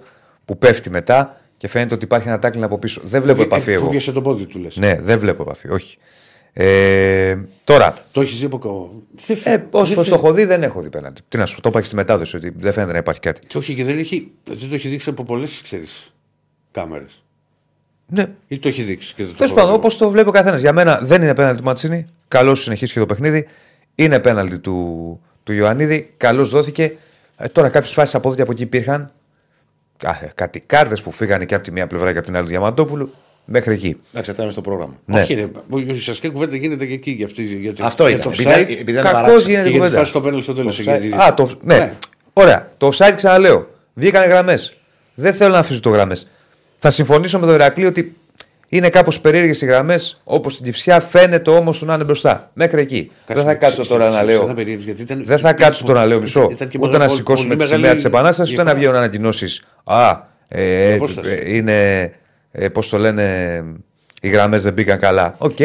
[0.45, 3.01] που πέφτει μετά και φαίνεται ότι υπάρχει ένα τάκλιν από πίσω.
[3.05, 3.85] Δεν βλέπω Ε, επαφή ε, εγώ.
[3.85, 4.77] Του πιέσε το πόδι του λες.
[4.77, 5.69] Ναι, δεν βλέπω επαφή.
[5.71, 5.99] Όχι.
[6.53, 10.33] Ε, τώρα, Το έχεις δει από κο- Δεν φε- ε, δεν όσο φε- το έχω
[10.33, 11.21] δει, δεν έχω δει πέναλτι.
[11.29, 13.41] Τι να σου πω, το είπα και στη μετάδοση ότι δεν φαίνεται να υπάρχει κάτι.
[13.47, 15.63] Και όχι, και δεν, έχει, δεν το έχει δείξει από πολλές
[16.73, 17.21] κάμερες.
[18.09, 18.25] Ναι.
[18.49, 19.15] Ή το έχει δείξει.
[19.15, 19.77] και δεν το Τέλος έχω πάντων, δει.
[19.79, 20.61] όπως το βλέπει ο καθένας.
[20.61, 22.07] Για μένα δεν είναι πέναλτι του Ματσίνη.
[22.29, 23.47] Καλώς συνεχίσει και το παιχνίδι.
[23.95, 26.13] Είναι πέναλτι του, του Ιωαννίδη.
[26.17, 26.93] Καλώς δόθηκε.
[27.37, 29.13] Ε, τώρα κάποιες φάσεις από εδώ και από εκεί υπήρχαν.
[30.05, 32.45] Α, ε, κάτι κάρτες που φύγανε και από τη μία πλευρά και από την άλλη
[32.45, 33.11] του Διαμαντόπουλου.
[33.45, 33.97] Μέχρι εκεί.
[34.11, 34.95] Εντάξει, αυτά είναι στο πρόγραμμα.
[35.05, 35.21] Ναι.
[35.21, 37.11] Όχι, ρε, ουσιαστικά η κουβέντα γίνεται και εκεί.
[37.11, 38.33] Για αυτή, για τη- Αυτό για ήταν.
[38.33, 39.49] το Επειδή, offside επειδή ήταν Κακώς παράξενο.
[39.49, 39.97] γίνεται και για τη κουβέντα.
[39.99, 40.77] φάση στο πέναλ στο τέλος.
[40.77, 41.93] Το offside- Α, το, ναι.
[42.33, 42.69] Ωραία.
[42.79, 43.69] Το offside ξαναλέω.
[43.95, 44.77] Βγήκανε γραμμές.
[45.15, 46.27] Δεν θέλω να αφήσω το γραμμές.
[46.89, 48.17] Θα συμφωνήσω με τον Ηρακλή ότι
[48.69, 50.21] είναι κάπως περίεργες οι γραμμές.
[50.25, 52.51] Όπως στην Κυψιά φαίνεται όμως του να είναι μπροστά.
[52.55, 53.11] Μέχρι εκεί.
[53.27, 54.55] δεν θα κάτσω τώρα να λέω.
[55.25, 56.49] Δεν θα κάτσω τώρα να λέω μισό.
[56.81, 59.63] Ούτε να σηκώσουμε τη σημαία της Επανάστασης, ούτε να βγαίνουν ανακοινώσεις.
[59.85, 60.11] Α,
[60.49, 61.31] ε, ε, απόσταση.
[61.31, 62.13] ε, είναι.
[62.53, 63.65] Ε, Πώς το λένε,
[64.23, 65.35] οι γραμμές δεν μπήκαν καλά.
[65.39, 65.59] Οκ,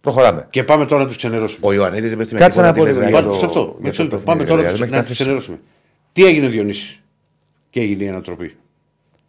[0.00, 0.46] προχωράμε.
[0.50, 1.66] Και πάμε τώρα να τους ξενερώσουμε.
[1.66, 3.28] Ο Ιωαννίδης δεν πέφτει με Κάτσε τίποτα, να πω τι λες, λίγο Ράγκη.
[3.28, 3.76] για Πάμε το- σε αυτό.
[3.80, 4.18] για Μισό το λεπτό.
[4.18, 5.58] Πάμε παιχνίδι, τώρα ρε, να μέχρι του να ξενερώσουμε.
[6.12, 7.00] Τι έγινε ο Διονύσης;
[7.70, 8.56] Και έγινε η ανατροπή.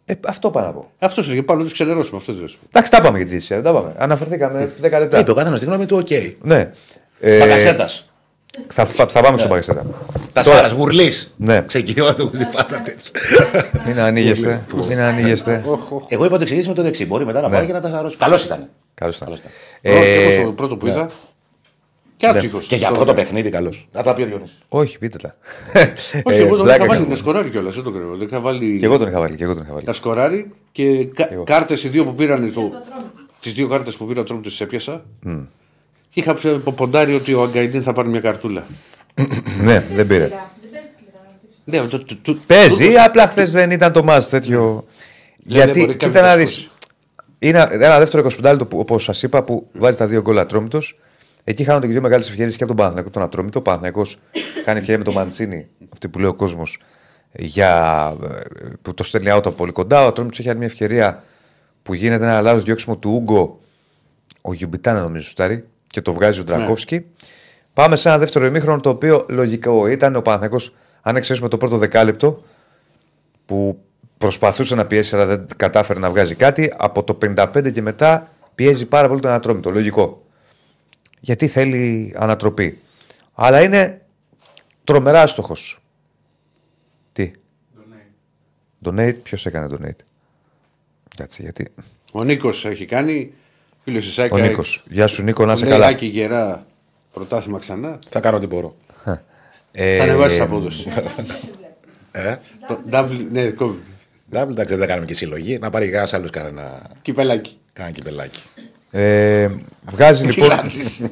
[0.08, 0.90] Ε, αυτό πάω να πω.
[0.98, 2.16] Αυτό σου λέγε πάνω να του ξενερώσουμε.
[2.18, 2.58] Αυτό δεν σου.
[2.68, 3.60] Εντάξει, τα πάμε για τη Δύση.
[3.62, 3.92] Τα πάμε.
[3.98, 5.18] Αναφερθήκαμε 10 λεπτά.
[5.18, 6.08] Είπε ο καθένα τη γνώμη του, οκ.
[6.42, 6.70] Ναι.
[7.20, 7.88] Ε, Παγκασέτα.
[8.66, 9.82] θα, θα, θα πάμε στο Παγκασέτα.
[10.32, 11.12] Τα Τώρα- σάρα, γουρλή.
[11.36, 11.62] Ναι.
[11.66, 13.10] Ξεκινώ το γουρλί πάντα τέτοιο.
[13.86, 14.64] Μην ανοίγεστε.
[14.88, 15.64] Μην ανοίγεστε.
[16.08, 17.06] Εγώ είπα ότι εξηγήσει με το δεξί.
[17.06, 18.16] Μπορεί μετά να πάει και να τα σαρώσει.
[18.16, 18.68] Καλό ήταν.
[18.94, 19.24] Καλώ ήταν.
[19.28, 19.50] Καλώς ήταν.
[19.80, 21.10] Ε, Ε, το πρώτο που είδα.
[22.16, 22.58] Και άτυχο.
[22.60, 23.72] Και για πρώτο παιχνίδι, καλό.
[23.92, 24.58] Θα τα πει ο Διονύσης.
[24.68, 25.36] όχι, πείτε τα.
[26.24, 27.10] Όχι, Ε, εγώ τον πλάκα είχα βάλει κάνω.
[27.10, 27.74] να σκοράρει κιόλας.
[27.74, 28.16] Δεν το κρύβω.
[28.16, 29.36] Δεν είχα βάλει Και εγώ τον είχα βάλει.
[29.36, 29.84] Και εγώ τον είχα βάλει.
[29.86, 31.08] να σκοράρει και
[31.44, 32.52] κάρτες οι δύο που πήραν.
[33.40, 35.04] Τις δύο κάρτες που πήρα τρόμος τις έπιασα.
[36.10, 38.64] Και είχα ψε- ποντάρει ότι ο Αγκαϊντίν θα πάρει μια καρτούλα.
[39.62, 40.28] ναι, δεν πήρε.
[40.28, 40.86] Δεν παίζει
[41.64, 41.82] σκληρά.
[41.82, 44.84] Ναι, το, το, το, Παίζει, απλά χθες δεν ήταν το μάτς τέτοιο.
[45.36, 46.50] δεν μπορεί Γιατί, κάποιος κοίτα να να δεις.
[46.52, 46.70] σκορσει.
[47.38, 50.98] Είναι ένα δεύτερο 25 λεπτό, όπως σας είπα, που βάζει τα δύο γκολ ατρόμητος.
[51.48, 53.58] Εκεί χάνονται και δύο μεγάλες ευκαιρίε και από τον Παναθηναϊκό τον ατρόμητο.
[53.58, 54.18] Ο Παναθηναϊκός
[54.64, 56.78] κάνει ευκαιρία με τον Μαντσίνη, αυτή που λέει ο κόσμος,
[57.32, 60.04] για, ε, που το στέλνει out από πολύ κοντά.
[60.04, 61.22] Ο ατρόμητος έχει άλλη μια ευκαιρία
[61.82, 63.60] που γίνεται ένα λάθος διώξιμο του Ούγκο.
[64.40, 67.04] Ο Γιουμπιτάνα νομίζω στάρει και το βγάζει ο Ντρακόφσκι.
[67.72, 71.76] Πάμε σε ένα δεύτερο ημίχρονο το οποίο λογικό ήταν ο Παναθηναϊκός αν εξαιρέσουμε το πρώτο
[71.76, 72.42] δεκάλεπτο
[73.46, 73.78] που
[74.18, 76.72] προσπαθούσε να πιέσει αλλά δεν κατάφερε να βγάζει κάτι.
[76.76, 79.70] Από το 55 και μετά πιέζει πάρα πολύ τον Ατρόμητο.
[79.70, 80.25] Λογικό.
[81.26, 82.78] Γιατί θέλει ανατροπή.
[83.34, 84.02] Αλλά είναι
[84.84, 85.56] τρομερά άστοχο.
[87.12, 87.32] Τι.
[88.84, 89.14] Donate.
[89.22, 90.04] Ποιο έκανε donate.
[91.16, 91.72] Κάτσε γιατί.
[92.12, 93.32] Ο Νίκο έχει κάνει.
[93.84, 94.34] Φίλο τη Σάικα.
[94.34, 94.62] Ο Νίκο.
[94.90, 95.86] Γεια σου Νίκο, να είσαι Λέει καλά.
[95.86, 96.66] Άκη γερά
[97.12, 97.98] πρωτάθλημα ξανά.
[98.08, 98.76] Θα κάνω ό,τι μπορώ.
[99.72, 100.86] Ε, Θα ανεβάσει απόδοση.
[102.12, 102.36] Ε,
[102.68, 103.82] Το double- Ναι, κόβει.
[104.30, 105.58] Ντάμπλ, εντάξει, δεν θα κάνουμε και συλλογή.
[105.58, 107.58] Να πάρει κανένα άλλο κανένα, Κυπελάκι.
[107.72, 108.40] κανένα κυπελάκι.
[108.90, 109.48] Ε,
[109.90, 111.02] βγάζει, λοιπόν, Κυλάτζης.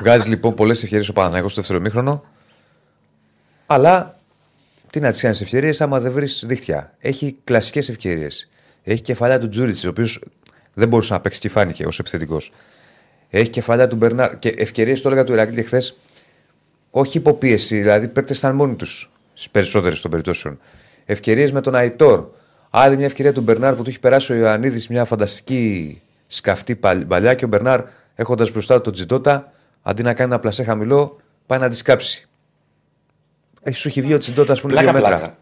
[0.00, 2.24] βγάζει λοιπόν πολλές ευκαιρίε ο Παναγιώτο στο δεύτερο μήχρονο.
[3.66, 4.18] Αλλά
[4.90, 6.94] τι να τις κάνεις ευκαιρίε άμα δεν βρεις δίχτυα.
[7.00, 8.26] Έχει κλασικές ευκαιρίε.
[8.84, 10.24] Έχει κεφαλιά του Τζούριτ, ο οποίος
[10.74, 12.52] δεν μπορούσε να παίξει και φάνηκε ως επιθετικός.
[13.30, 14.38] Έχει κεφαλιά του Μπερνάρ.
[14.38, 15.96] Και ευκαιρίε το έλεγα του Ηρακλή χθες.
[16.90, 20.58] Όχι υποπίεση, δηλαδή παίκτε ήταν μόνοι τους στις περισσότερες των περιπτώσεων.
[21.04, 22.24] Ευκαιρίε με τον Αϊτόρ.
[22.70, 26.00] Άλλη μια ευκαιρία του Μπερνάρ που του έχει περάσει ο Ιωαννίδης μια φανταστική
[26.34, 27.80] σκαφτή παλ- παλιά και ο Μπερνάρ
[28.14, 32.28] έχοντας μπροστά του τον Τζιντότα, αντί να κάνει ένα πλασέ χαμηλό, πάει να τη σκάψει.
[33.62, 35.16] Έχει σου έχει βγει ο Τζιντότα που είναι δύο Πλάκα, μέτρα.
[35.18, 35.36] πλάκα.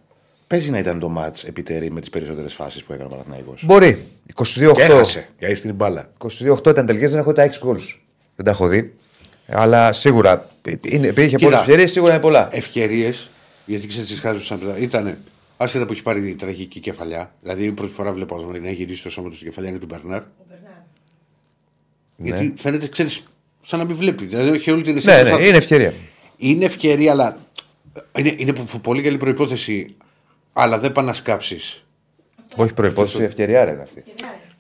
[0.47, 3.63] Παίζει να ήταν το μάτ επιτέρη με τις περισσότερες φάσεις που έκανε ο Παναθηναϊκός.
[3.65, 4.07] Μπορεί.
[4.35, 4.73] 22-8.
[4.75, 5.29] Και έχασε.
[5.39, 6.11] Γιατί στην μπάλα.
[6.19, 7.79] 22-8 ήταν τελικές, δεν έχω τα 6 γκολ.
[8.37, 8.95] Δεν τα έχω δει.
[9.47, 10.49] Αλλά σίγουρα
[10.83, 11.45] είναι, επειδή είχε Κοίτα.
[11.45, 12.49] πολλές ευκαιρίες, σίγουρα είναι πολλά.
[12.53, 13.31] Ευκαιρίες,
[13.67, 15.17] γιατί ξέρεις τι χάσει που ήταν.
[15.57, 17.33] Άσχετα που έχει πάρει η τραγική κεφαλιά.
[17.43, 20.23] Δηλαδή, η πρώτη φορά βλέπω να γυρίσει το σώμα του στην κεφαλιά είναι του Μπερνάρ.
[22.17, 22.29] Ναι.
[22.29, 23.23] Γιατί φαίνεται, ξέρεις,
[23.63, 24.25] σαν να μην βλέπει.
[24.25, 25.93] Δηλαδή, όχι όλη την Ναι, αισθήση ναι, σαν- είναι ευκαιρία.
[26.37, 27.37] Είναι ευκαιρία, αλλά
[28.19, 29.97] είναι, είναι πο- πολύ καλή προπόθεση.
[30.53, 31.85] Αλλά δεν πάνε να σκάψεις.
[32.57, 34.03] Όχι προπόθεση, ευκαιρία ρε είναι αυτή.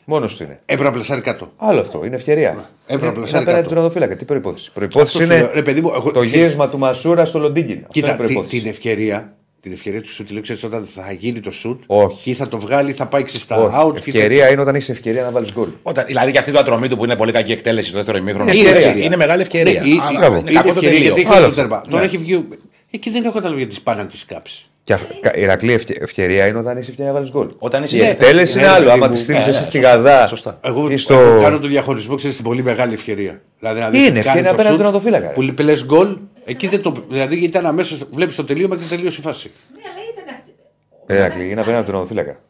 [0.05, 0.59] Μόνος του είναι.
[0.61, 1.53] Έπρεπε να πλασάρει κάτω.
[1.57, 2.49] Άλλο αυτό, είναι ευκαιρία.
[2.51, 3.69] Έπρεπε να είναι, είναι πλασάρει απέναντι κάτω.
[3.69, 4.17] του τερματοφύλακα.
[4.17, 4.71] Τι προπόθεση.
[4.73, 7.39] Προπόθεση Αυτό σου είναι λέω, ρε παιδί μου, εγώ- το ξέρεις- γύρισμα του Μασούρα στο
[7.39, 7.77] Λοντίγκιν.
[7.79, 8.61] Αυτό Κοίτα, είναι τη- προϋπόθεση.
[8.61, 12.23] την ευκαιρία, την ευκαιρία του σου τη λέω, ξέρεις, όταν θα γίνει το σουτ Όχι.
[12.31, 13.75] και θα το βγάλει, θα πάει ξεστά Όχι.
[13.79, 13.95] out.
[13.95, 15.69] και θα- Ευκαιρία είναι όταν έχει ευκαιρία να βάλεις γκολ.
[15.83, 18.51] Όταν, δηλαδή και αυτή το ατρομή του που είναι πολύ κακή εκτέλεση στο δεύτερο ημίχρονο.
[18.53, 19.05] Είναι Είναι, ευκαιρία.
[19.05, 19.81] είναι μεγάλη ευκαιρία.
[19.81, 20.37] Ναι, η- Α, η- μπράβο.
[20.37, 21.03] είναι Είναι κακό το ευκαιρία, τελείο.
[21.05, 21.61] γιατί έχει Άλλο το αυτό.
[21.61, 21.81] τέρμα.
[21.91, 22.07] Τώρα Ναι.
[22.09, 22.49] έχει βγει.
[22.91, 24.67] Εκεί δεν έχω καταλάβει γιατί πάνε να τη σκάψει.
[24.85, 27.49] Και αυ- κα- η Ηρακλή ευκαι- ευκαιρία είναι όταν έχει ευκαιρία να βάλεις γκολ.
[27.59, 28.85] Όταν είσαι η σε εκτέλεση ναι, είναι ρε άλλο.
[28.85, 29.13] παιδί Άμα μου.
[29.13, 29.91] τη στείλεις Ναι, εσύ ναι, στη σωστά.
[29.97, 30.59] Γαδά Σωστά.
[30.65, 31.13] Εγώ ή στο...
[31.15, 31.39] στο.
[31.43, 33.41] κάνω το διαχωρισμό, ξέρεις την πολύ μεγάλη ευκαιρία.
[33.59, 35.55] Δηλαδή, να δεις Είναι ότι ευκαιρία κάνει το απέναντι σουτ, του τερματοφύλακα.
[35.57, 37.05] Που λες γκολ, εκεί δεν το.
[37.09, 38.05] Δηλαδή ήταν αμέσως.
[38.11, 39.51] Βλέπεις το τελείωμα και τελείωσε η φάση.
[39.75, 40.51] Ναι, αλλά ήταν αυτή.
[41.07, 42.41] Ε, Ηρακλή, είναι απέναντι του τερματοφύλακα.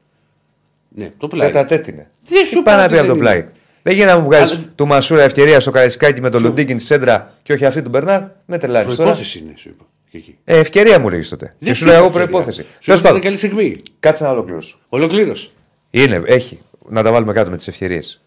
[0.89, 1.47] Ναι, το πλάι.
[1.51, 2.11] Τέτα τέτ είναι.
[2.27, 3.39] Δεν σου Τι πάει είπα να ότι πει από το δεν πλάι.
[3.39, 3.51] είναι.
[3.83, 6.83] Δεν γίνεται να μου βγάζει Αλλά- του Μασούρα ευκαιρία στο Καραϊσκάκι με τον Λουντίγκιν τη
[6.83, 8.23] σέντρα και όχι αυτή του Μπερνάρ.
[8.47, 8.97] Με τρελάνει τώρα.
[8.97, 9.85] Προπόθεση είναι, σου είπα.
[10.11, 10.39] και εκεί.
[10.45, 11.55] Ε, ευκαιρία μου λέγεις τότε.
[11.59, 12.63] Και σου λέω εγώ προπόθεση.
[12.63, 13.77] Σου Τέλος είπα πάντων, την καλή στιγμή.
[14.01, 14.79] κάτσε να ολοκληρώσω.
[14.89, 15.49] Ολοκλήρωσε.
[15.91, 16.59] Είναι, έχει.
[16.89, 18.21] Να τα βάλουμε κάτω με τις ευκαιρίες.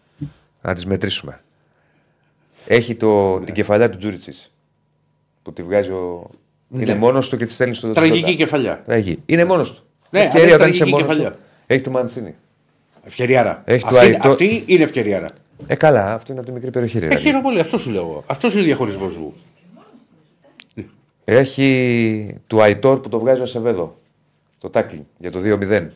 [0.62, 1.40] Να τις μετρήσουμε.
[2.66, 4.50] Έχει το, την κεφαλιά του Τζούριτσι.
[5.46, 6.30] Που τη βγάζει ο.
[6.78, 8.32] Είναι μόνος του και τη στέλνει στο Τραγική Τζότα.
[8.36, 8.82] κεφαλιά.
[8.86, 9.22] Τραγική.
[9.26, 9.82] Είναι μόνος του.
[10.10, 11.36] Ναι, αλλά ευκαιρία είναι όταν είσαι τραγική μόνος κεφαλιά.
[11.38, 11.42] του.
[11.66, 12.34] Έχει του Μαντσίνη.
[13.02, 13.62] Ευκαιριάρα.
[13.64, 15.30] Έχει το αυτή, Αϊτό- αυτή είναι ευκαιριάρα.
[15.66, 16.98] Ε, καλά, αυτό είναι από τη μικρή περιοχή.
[16.98, 17.24] ρε, Ε, Ηρακλή.
[17.26, 18.24] χαίρομαι πολύ, αυτό σου λέω εγώ.
[18.26, 19.34] Αυτός είναι ο διαχωρισμός μου.
[21.24, 23.98] Έχει του Αϊτόρ που το βγάζει ο Ασεβέδο.
[24.60, 25.86] Το τάκλι για το 2-0.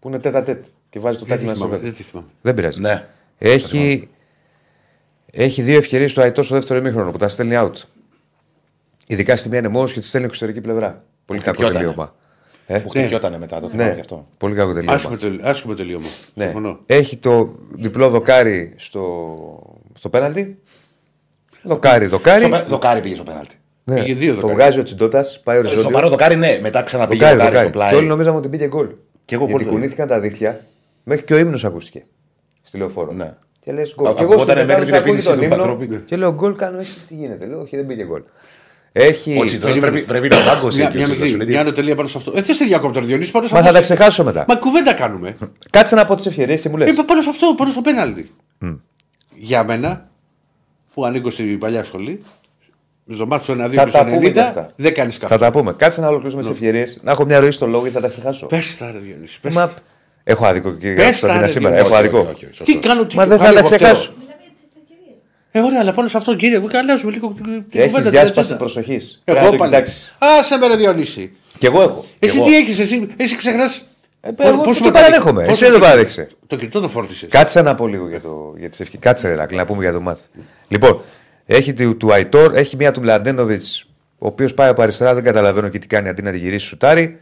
[0.00, 0.64] Που είναι τέτα τέτ.
[0.90, 1.74] Και βάζει το Δεν τάκλι τη να θυμάμαι.
[1.74, 1.92] Ασεβέδο.
[1.94, 2.28] Δεν τη θυμάμαι.
[2.42, 2.80] Δεν πειράζει.
[2.80, 3.06] Ναι.
[3.38, 4.08] Έχει,
[5.30, 7.72] έχει δύο ευκαιρίες του Αϊτόρ στο δεύτερο ημίχρονο που τα στέλνει out.
[9.10, 11.04] Ειδικά στη μία είναι μόνος και τη στέλνει εξωτερική πλευρά.
[11.24, 11.84] Πολύ κακό χτυπιότανε.
[11.84, 12.14] τελείωμα.
[12.66, 14.26] Ε, Που χτυπιότανε μετά, το θυμάμαι ναι, και αυτό.
[14.38, 14.92] πολύ κακό τελείωμα.
[14.94, 16.06] Άσχημο τελ- Άσχημο τελείωμα.
[16.34, 16.44] Ναι.
[16.44, 16.78] Συμφωνώ.
[16.86, 20.58] Έχει το διπλό δοκάρι στο, στο πέναλτι.
[21.62, 22.40] Δοκάρι, δοκάρι.
[22.40, 23.54] Στο πέ- Δοκάρι πήγε στο πέναλτι.
[23.84, 23.94] Ναι.
[24.02, 24.58] Πήγε δύο το δοκάρι.
[24.58, 25.90] βγάζει ο Τσιντότα, πάει Στο οριζόντιο.
[25.90, 26.58] παρό δοκάρι, ναι.
[26.62, 27.88] Μετά ξαναπήγε Δοκάρι, δοκάρι στο δοκάρι.
[27.88, 28.08] Και όλοι πλάι.
[28.16, 28.88] νομίζαμε ότι πήγε γκολ.
[29.24, 29.74] Και εγώ Γιατί πολύ.
[29.74, 30.60] κουνήθηκαν τα δίχτυα,
[31.04, 32.04] μέχρι και ο ύμνος ακούστηκε.
[32.62, 33.12] Στη λεωφόρο.
[33.12, 33.34] Ναι.
[33.60, 34.06] Και λες γκολ.
[34.08, 36.04] Α- Και εγώ στο ακουγότανε μέχρι τετάρτο την ακούω επίθεση τον του ύμνο Πατρόπη.
[36.06, 36.98] Και λέω γκολ κάνω έτσι.
[37.08, 37.46] Τι γίνεται.
[37.46, 38.22] Λέω όχι δεν πήγε γκολ.
[38.92, 39.38] Έχει.
[39.40, 40.78] Ο Τσιντρός πρέπει, πρέπει να δάγκωσε.
[40.78, 42.32] Μια, και ο μια, Τσιντρός μικρή, σου λέει, μια ανωτελεία πάνω σε αυτό.
[42.34, 43.72] Ε, θες τη διακόπτω, Διονύσης, πάνω σε Μα αυτό.
[43.72, 44.44] θα τα ξεχάσω μετά.
[44.48, 45.36] Μα κουβέντα κάνουμε.
[45.70, 46.90] Κάτσε να πω τις ευκαιρίε και μου λες.
[46.90, 48.30] Ε, πάνω σε αυτό, πάνω στο πέναλτι.
[49.34, 50.08] Για μένα,
[50.94, 52.20] που ανήκω στην παλιά σχολή,
[53.04, 54.70] με το μάτσο 1-2 Θα και τα πούμε κι 90, αυτά.
[54.76, 55.38] δεν κάνεις Θα καφέ.
[55.44, 55.72] τα πούμε.
[55.72, 56.84] Κάτσε να ολοκληρώσουμε τις ευκαιρίε.
[57.02, 58.46] Να έχω μια ροή στο λόγο γιατί θα τα ξεχάσω.
[58.46, 59.40] Πες τα, ρε Διονύση.
[59.40, 59.66] Πες Μα...
[59.68, 59.74] τα.
[60.24, 61.74] Έχω άδικο κύριε Πες τα, Κωνσταντίνα ρε, σήμερα.
[61.74, 61.94] Διονύση.
[61.94, 62.18] Έχω όχι, άδικο.
[62.34, 62.88] όχι, όχι, Τι σωστό.
[62.88, 64.02] κάνω, τι Μα δεν θα κάνω τα εγώ ξεχάσω.
[64.02, 64.14] φταίω.
[64.18, 65.14] Μιλάμε για τι ευκαιρίε.
[65.58, 68.02] Ε, ωραία, αλλά πάνω σε αυτό, κύριε, μου καλάζουμε λίγο την την Έχεις κουβέντα.
[68.02, 68.58] την διάσπαση ατζέντα.
[68.58, 69.20] προσοχής.
[69.24, 69.74] Εγώ πάλι.
[70.18, 71.32] Άσε με, ρε Διονύση.
[71.58, 72.04] Κι εγώ έχω.
[72.18, 73.82] Εσύ τι έχεις, εσύ, εσύ ξεχνάς.
[74.20, 75.44] Ε, εγώ το παραδέχομαι.
[75.44, 76.28] Εσύ δεν το παραδέχεσαι.
[76.46, 77.28] Το κινητό το φόρτισες.
[77.30, 79.00] Κάτσε να πω λίγο για, το, για τις ευχές.
[79.00, 80.30] Κάτσε ρε Ρακλή, να πούμε για το μάτς.
[80.68, 81.00] Λοιπόν,
[81.46, 83.84] έχει του, του Αϊτόρ, έχει μία του Μλαντένοβιτς,
[84.18, 87.18] ο οποίος πάει από αριστερά, δεν καταλαβαίνω και τι κάνει αντί να τη γυρίσει σουτάρι.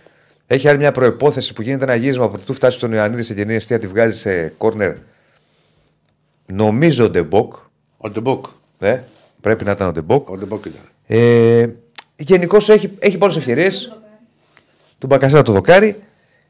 [0.46, 3.54] Έχει άλλη μια προπόθεση που γίνεται ένα γύρισμα από του φτάσει στον Ιωαννίδη σε γεννή
[3.54, 4.92] αιστεία, τη βγάζει σε κόρνερ.
[6.46, 7.54] Νομίζω Ντεμποκ.
[8.06, 8.44] Ο Ντεμπόκ.
[8.78, 8.98] Ε,
[9.40, 10.28] πρέπει να ήταν ο Ντεμποκ.
[10.30, 10.80] Ο Ντεμπόκ ήταν.
[11.06, 11.66] Ε,
[12.16, 14.00] Γενικώς έχει, έχει πολλές ευκαιρίες.
[14.98, 16.02] Του Μπακασέρα το δοκάρι.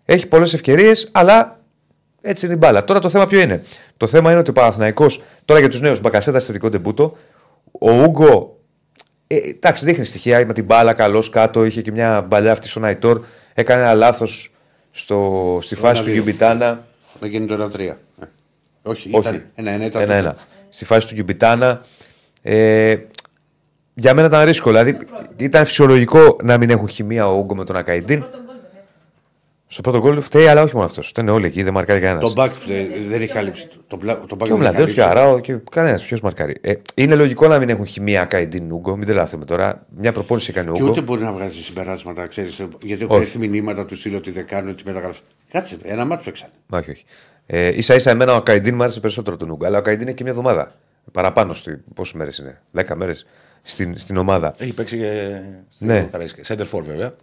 [0.05, 1.61] Έχει πολλές ευκαιρίες, αλλά
[2.21, 2.85] Έτσι είναι η μπάλα.
[2.85, 3.65] Τώρα το θέμα ποιο είναι;
[3.97, 7.17] Το θέμα είναι ότι ο Παναθηναϊκός, τώρα για τους νέους, Μπακασέτα θετικό τεμπούτο,
[7.73, 8.59] ο Ούγκο.
[9.27, 11.65] Ε, εντάξει, δείχνει στοιχεία με την μπάλα, καλό κάτω.
[11.65, 13.23] Είχε και μια μπαλιά αυτή στον Αϊτόρ.
[13.55, 14.51] Έκανε ένα λάθος
[14.93, 16.13] στη φάση του ένα-δύο.
[16.13, 16.87] Γιουμπιτάνα.
[17.21, 17.79] Να γίνει το 1-3.
[17.81, 17.95] Ε.
[18.83, 19.29] Όχι, Όχι.
[19.29, 20.37] ήταν ένα-ένα.
[20.83, 20.85] Ήταν Ένα-ένα.
[20.85, 21.81] το- Στη φάση του Γιουμπιτάνα.
[22.43, 22.97] Ε,
[23.95, 24.71] για μένα ήταν ρίσκο.
[24.71, 24.99] Δηλαδή
[25.37, 28.19] ήταν φυσιολογικό να μην έχουν χημεία ο Ούγκο με τον Ακαϊντίν.
[28.21, 28.85] Πρώτον γκολ δεν έφερε.
[29.67, 31.09] Στο πρώτο γκολ φταίει, αλλά όχι μόνο αυτός.
[31.09, 32.33] Ήταν όλοι εκεί, δεν μαρκάρει κανένας.
[32.33, 33.69] Το back ε, δεν έχει καλύψει.
[33.87, 35.23] Το μπλα- το back Και ο δεν έχει Μλαντέος και ο καλύψει.
[35.25, 36.03] Αράο και κανένας.
[36.05, 36.57] Ποιος μαρκάρει.
[36.61, 38.97] Ε, είναι λογικό να μην έχουν χημεία Ακαϊντίν Ούγκο.
[38.97, 39.87] Μην τρελαθούμε τώρα.
[39.97, 40.91] Μια προπόνηση έκανε ο Και Ούγκο.
[40.93, 42.57] ούτε μπορεί να βγάζει συμπεράσματα, ξέρεις.
[42.83, 43.13] Γιατί Όχι.
[43.13, 45.21] έχουν έρθει μηνύματα του στείλω ότι δεν κάνουν τη μεταγραφή.
[45.51, 46.53] Κάτσε, ένα μάτι παίξανε.
[46.71, 47.05] Όχι, όχι.
[47.47, 49.67] Ε, ίσα ίσα εμένα ο Ακαϊντίν μου άρεσε περισσότερο τον Ούγκο.
[49.67, 50.73] Αλλά ο Ακαϊντίν έχει και μια εβδομάδα.
[51.13, 51.53] Παραπάνω.
[51.55, 51.77] Στη...
[51.95, 53.27] Πόσες μέρες είναι, 10 μέρες
[53.63, 54.53] στην, στην ομάδα.
[54.59, 55.41] Έχει παίξει και.
[55.79, 56.09] Ναι.
[56.41, 57.15] Σέντερ φορ βέβαια.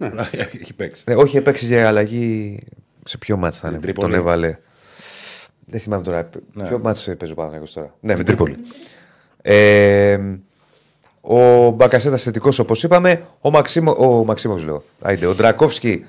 [0.62, 1.04] Έχει παίξει.
[1.06, 2.60] Ε, όχι, έπαιξε για αλλαγή.
[3.06, 4.34] Σε ποιο μάτς θα Με είναι, την που τον Τρίπολη.
[4.34, 4.58] έβαλε.
[5.66, 6.30] Δεν θυμάμαι τώρα.
[6.54, 6.68] Ναι.
[6.68, 7.94] Ποιο μάτς παίζει ο Παναθηναϊκός τώρα.
[8.00, 8.56] Ναι, με την Τρίπολη.
[9.42, 10.20] Ε,
[11.22, 13.26] ο Μπακασέτα θετικός όπως είπαμε.
[13.42, 14.84] Ο Μαξίμο, ο Μαξίμοβιτς λέω.
[15.02, 16.06] Άιντε, ο Ντρακόφσκι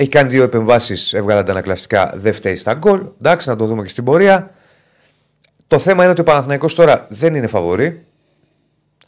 [0.00, 2.12] έχει κάνει δύο επεμβάσεις, έβγαλε αντανακλαστικά.
[2.14, 3.02] Δεν φταίει στα γκολ.
[3.18, 4.50] Εντάξει, να το δούμε και στην πορεία.
[5.66, 8.04] Το θέμα είναι ότι ο Παναθηναϊκός τώρα δεν είναι φαβορή.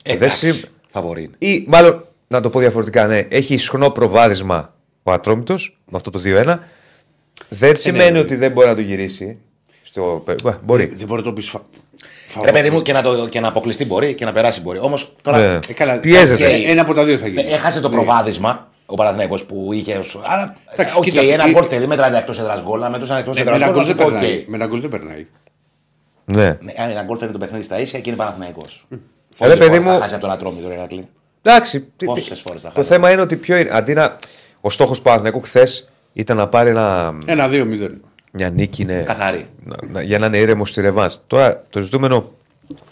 [0.03, 0.53] Εντάξει.
[0.53, 1.53] συμ- Φαβορή είναι.
[1.53, 6.21] Ή μάλλον, να το πω διαφορετικά, ναι, έχει ισχνό προβάδισμα ο Ατρόμητος με αυτό το
[6.25, 6.59] 2-1.
[7.49, 9.39] Δεν σημαίνει ότι δεν μπορεί να το γυρίσει.
[9.83, 10.25] Στο...
[10.43, 10.93] Μπα, Μπορεί.
[10.95, 11.49] Δεν μπορεί να το πεις.
[11.49, 11.61] Φα...
[12.27, 14.79] φα- Ρε παιδί μου και να, το, και να αποκλειστεί μπορεί και να περάσει μπορεί.
[14.79, 15.39] Όμως τώρα.
[15.39, 15.59] Ναι.
[15.69, 16.45] Ε, καλά, Πιέζεται.
[16.53, 17.43] ε, Ένα από τα δύο θα γίνει.
[17.43, 17.95] Έχασε το Ναι.
[17.95, 19.97] προβάδισμα ο Παναθηναϊκός που είχε.
[19.97, 20.55] ως- Αλλά.
[20.73, 22.81] Εντάξει, Οκ, κοίτα, ένα ε, γκολ θέλει, μετράει εκτός έδρας γκολ.
[22.81, 24.13] Να μετρούσε εκτός Ναι, έδρας Με ένα γκολ δεν γκολ.
[24.13, 24.45] περνάει.
[24.49, 25.27] Με ένα γκολ δεν περνάει.
[26.25, 26.45] Ναι.
[26.61, 28.87] Ναι, αν ένα γκολ φέρνει το παιχνίδι στα ίσια και είναι Παναθηναϊκός.
[28.91, 28.99] Ρε,
[29.39, 31.07] Πόσες παιδί φορές μου- Θα χάσει από τον Ατρόμητο, ρε Ηρακλή.
[31.43, 31.81] Εντάξει.
[31.97, 32.89] τι- Πόσες τι- φορές θα Το χάσει.
[32.89, 33.71] θέμα είναι ότι ποιο είναι.
[33.73, 34.17] Αντί να.
[34.61, 38.01] Ο στόχος του Παναθηναϊκού χθες ήταν να πάρει ένα, Ένα 2-0.
[38.33, 38.85] μια νίκη.
[38.85, 39.47] Ναι, Καθαρή.
[39.65, 41.19] να- να- για να είναι ήρεμο στη ρεβάνς.
[41.27, 42.31] Τώρα το ζητούμενο.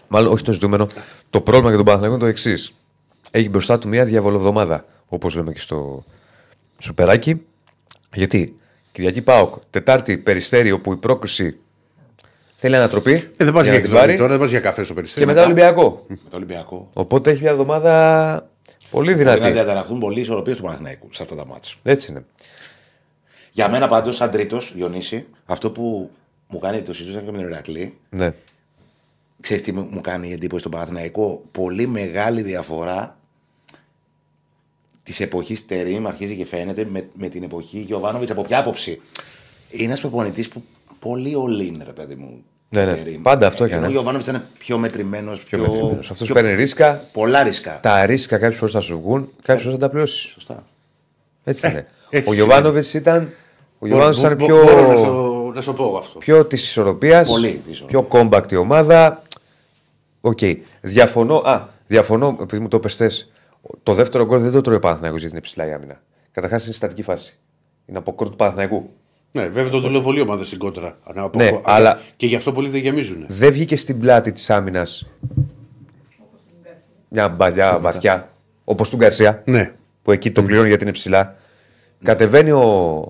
[0.08, 0.88] Μάλλον όχι το ζητούμενο.
[1.30, 2.72] Το πρόβλημα για τον Παναθηναϊκό είναι το εξής.
[3.30, 4.84] Έχει μπροστά του μια διαβολοβδομάδα.
[5.12, 6.04] Όπως λέμε και στο
[6.78, 7.42] Σουπεράκι.
[8.14, 8.58] Γιατί
[8.92, 11.56] Κυριακή Πάοκ, Τετάρτη Περιστέρι, όπου η πρόκριση
[12.56, 13.12] θέλει ανατροπή.
[13.12, 14.16] Ε, δεν πας για για να την εκδρομή πάρει.
[14.16, 15.26] τώρα, δεν πας για καφέ στο Και περιστέρι.
[15.26, 16.04] μετά Ολυμπιακό.
[16.08, 16.90] Με το Ολυμπιακό.
[16.92, 18.48] Οπότε έχει μια εβδομάδα
[18.90, 19.52] πολύ Δηλαδή να δυνατή.
[19.52, 21.72] διαταραχθούν πολλοί ισορροπίες του Παναθηναϊκού σε αυτά τα μάτια.
[21.82, 22.24] Έτσι είναι.
[23.52, 26.10] Για μένα πάντως, σαν τρίτος, Διονύση, αυτό που
[26.48, 28.32] μου κάνει το συζήτησα και με τον Ηρακλή, Ναι.
[29.40, 33.18] ξέρεις τι μου μου κάνει εντύπωση στον Παναθηναϊκό; Πολύ μεγάλη διαφορά
[35.02, 38.30] της εποχής Τερήμ αρχίζει και φαίνεται με, με την εποχή Γιωβάνοβιτς.
[38.30, 39.00] Από ποια άποψη;
[39.70, 40.62] Είναι ένας προπονητής που
[40.98, 42.42] πολύ ολίν, ρε παιδί μου.
[42.68, 42.94] Ναι, ναι.
[42.94, 43.22] Τερίμ.
[43.22, 43.78] Πάντα αυτό έκανε.
[43.78, 45.42] Ενώ Ο Γιωβάνοβιτς ήταν πιο μετρημένος.
[45.42, 46.10] Πιο, Πιο μετρημένος.
[46.10, 47.04] Αυτός πιο- παίρνει ρίσκα.
[47.12, 47.80] Πολλά ρίσκα.
[47.82, 50.30] Τα ρίσκα κάποιες φορές θα σου βγουν, κάποιες φορές θα τα πληρώσεις.
[50.32, 50.66] Σωστά.
[51.44, 51.86] Έτσι είναι.
[52.10, 52.42] έτσι ο είναι.
[52.44, 53.32] Γιωβάνοβιτς ήταν,
[53.78, 56.18] ο Γιωβάνοβιτς ήταν Μπο- πιο, Μπορώ να στο- να σου το πω αυτό.
[56.18, 57.28] πιο της ισορροπίας.
[57.28, 59.22] Πολύ της Πιο compact η ομάδα.
[60.20, 60.38] Οκ.
[60.80, 61.36] Διαφωνώ.
[61.36, 63.30] Α, διαφωνώ, επειδή μου το πες θες,
[63.82, 66.02] Το δεύτερο γκολ δεν το τρώει ο Παναθηναϊκός γιατί είναι ψηλά η άμυνα.
[66.32, 67.38] Καταρχάς είναι στατική φάση.
[67.86, 68.90] Είναι από κόρνερ του Παναθηναϊκού.
[69.32, 70.98] Ναι, βέβαια το δουλεύει πολύ ομάδα στην κόντρα.
[71.04, 73.24] Ανά- από- Ναι, α- αλλά- Και γι' αυτό πολλοί δεν γεμίζουν.
[73.28, 75.06] Δεν βγήκε στην πλάτη της άμυνας
[77.08, 78.32] μια μπαλιά βαθιά
[78.64, 79.42] όπως του Γκαρσία.
[79.46, 79.72] Ναι.
[80.02, 81.36] που εκεί τον πληρώνει γιατί είναι ψηλά.
[82.02, 82.60] Κατεβαίνει ο,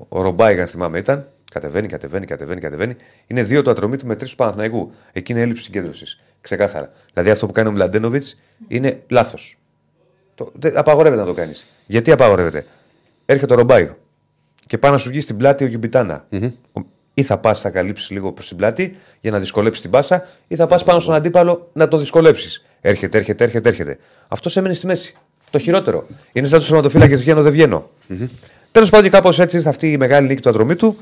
[0.09, 1.27] ο Ρομπάι, αν θυμάμαι ήταν.
[1.51, 2.97] Κατεβαίνει, κατεβαίνει, κατεβαίνει, κατεβαίνει.
[3.27, 4.93] Είναι δύο το ατρομή του με τρεις του Παναθηναϊκού.
[5.13, 6.21] Εκεί είναι έλλειψη συγκέντρωσης.
[6.41, 6.93] Ξεκάθαρα.
[7.13, 9.59] Δηλαδή αυτό που κάνει ο Μλαντένοβιτς είναι λάθος.
[10.75, 11.65] Απαγορεύεται να το κάνεις.
[11.87, 12.65] Γιατί απαγορεύεται;
[13.27, 13.91] Έρχεται ο Ρομπάι
[14.67, 16.27] και πάει να σου βγει στην πλάτη ο γιουμπιτανα
[17.15, 20.57] Ή θα πας, θα καλύψεις λίγο προς την πλάτη για να δυσκολέψεις την πάσα, ή
[20.57, 22.65] θα πας πάνω στον αντίπαλο να το δυσκολέψεις.
[22.81, 23.99] Έρχεται, έρχεται, έρχεται, έρχεται.
[24.29, 25.17] Αυτός έμενε στη μέση.
[25.51, 26.07] Το χειρότερο.
[26.33, 27.91] Είναι σαν τους θεματοφύλακες βγαίνω, δεν βγαίνω.
[28.73, 30.97] Τέλος πάντων, και κάπως έτσι ήρθε αυτή η μεγάλη νίκη του Ατρωμίτου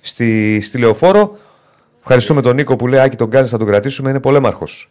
[0.00, 1.36] στη, στη Λεωφόρο.
[2.00, 4.10] Ευχαριστούμε τον Νίκο που λέει: Άκη, τον κάνεις, θα τον κρατήσουμε.
[4.10, 4.90] Είναι πολέμαρχος.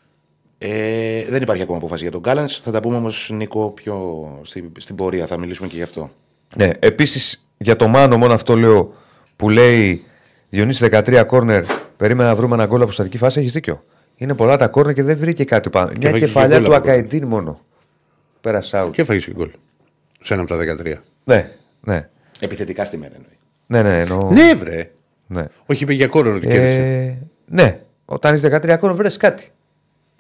[0.64, 2.58] Ε, δεν υπάρχει ακόμα απόφαση για τον Κάλενς.
[2.58, 5.26] Θα τα πούμε όμως, Νίκο, πιο στην, στην πορεία.
[5.26, 6.12] Θα μιλήσουμε και γι' αυτό.
[6.56, 8.94] Ναι, επίσης για το Μάνο, μόνο αυτό λέω
[9.36, 10.04] που λέει
[10.50, 11.64] Διονύση 13 κόρνερ.
[11.98, 13.40] Περίμενα να βρούμε ένα γκολ από στατική φάση.
[13.40, 13.84] Έχεις δίκιο.
[14.16, 15.92] Είναι πολλά τα κόρνερ και δεν βρήκε κάτι πάνω.
[16.00, 17.00] Μια βρήκε και κεφαλιά γκολ του από κόρνερ.
[17.00, 17.60] Ακαϊντίν μόνο.
[18.42, 18.92] Πέρασε out.
[18.92, 19.50] Και έφαγε και γκολ.
[20.22, 20.96] Σε ένα από τα 13.
[21.24, 21.50] Ναι,
[21.82, 22.10] ναι.
[22.40, 23.38] Επιθετικά στη μέρα εννοεί.
[23.68, 24.32] Ναι, ναι, εννοώ.
[24.32, 24.92] Ναι, βρε.
[25.28, 25.46] ναι.
[25.66, 26.80] Όχι, είπε για κόρνερ ότι κέρδισε.
[26.80, 29.52] Ε, ναι, όταν έχει 13 κόρνερ βρει κάτι.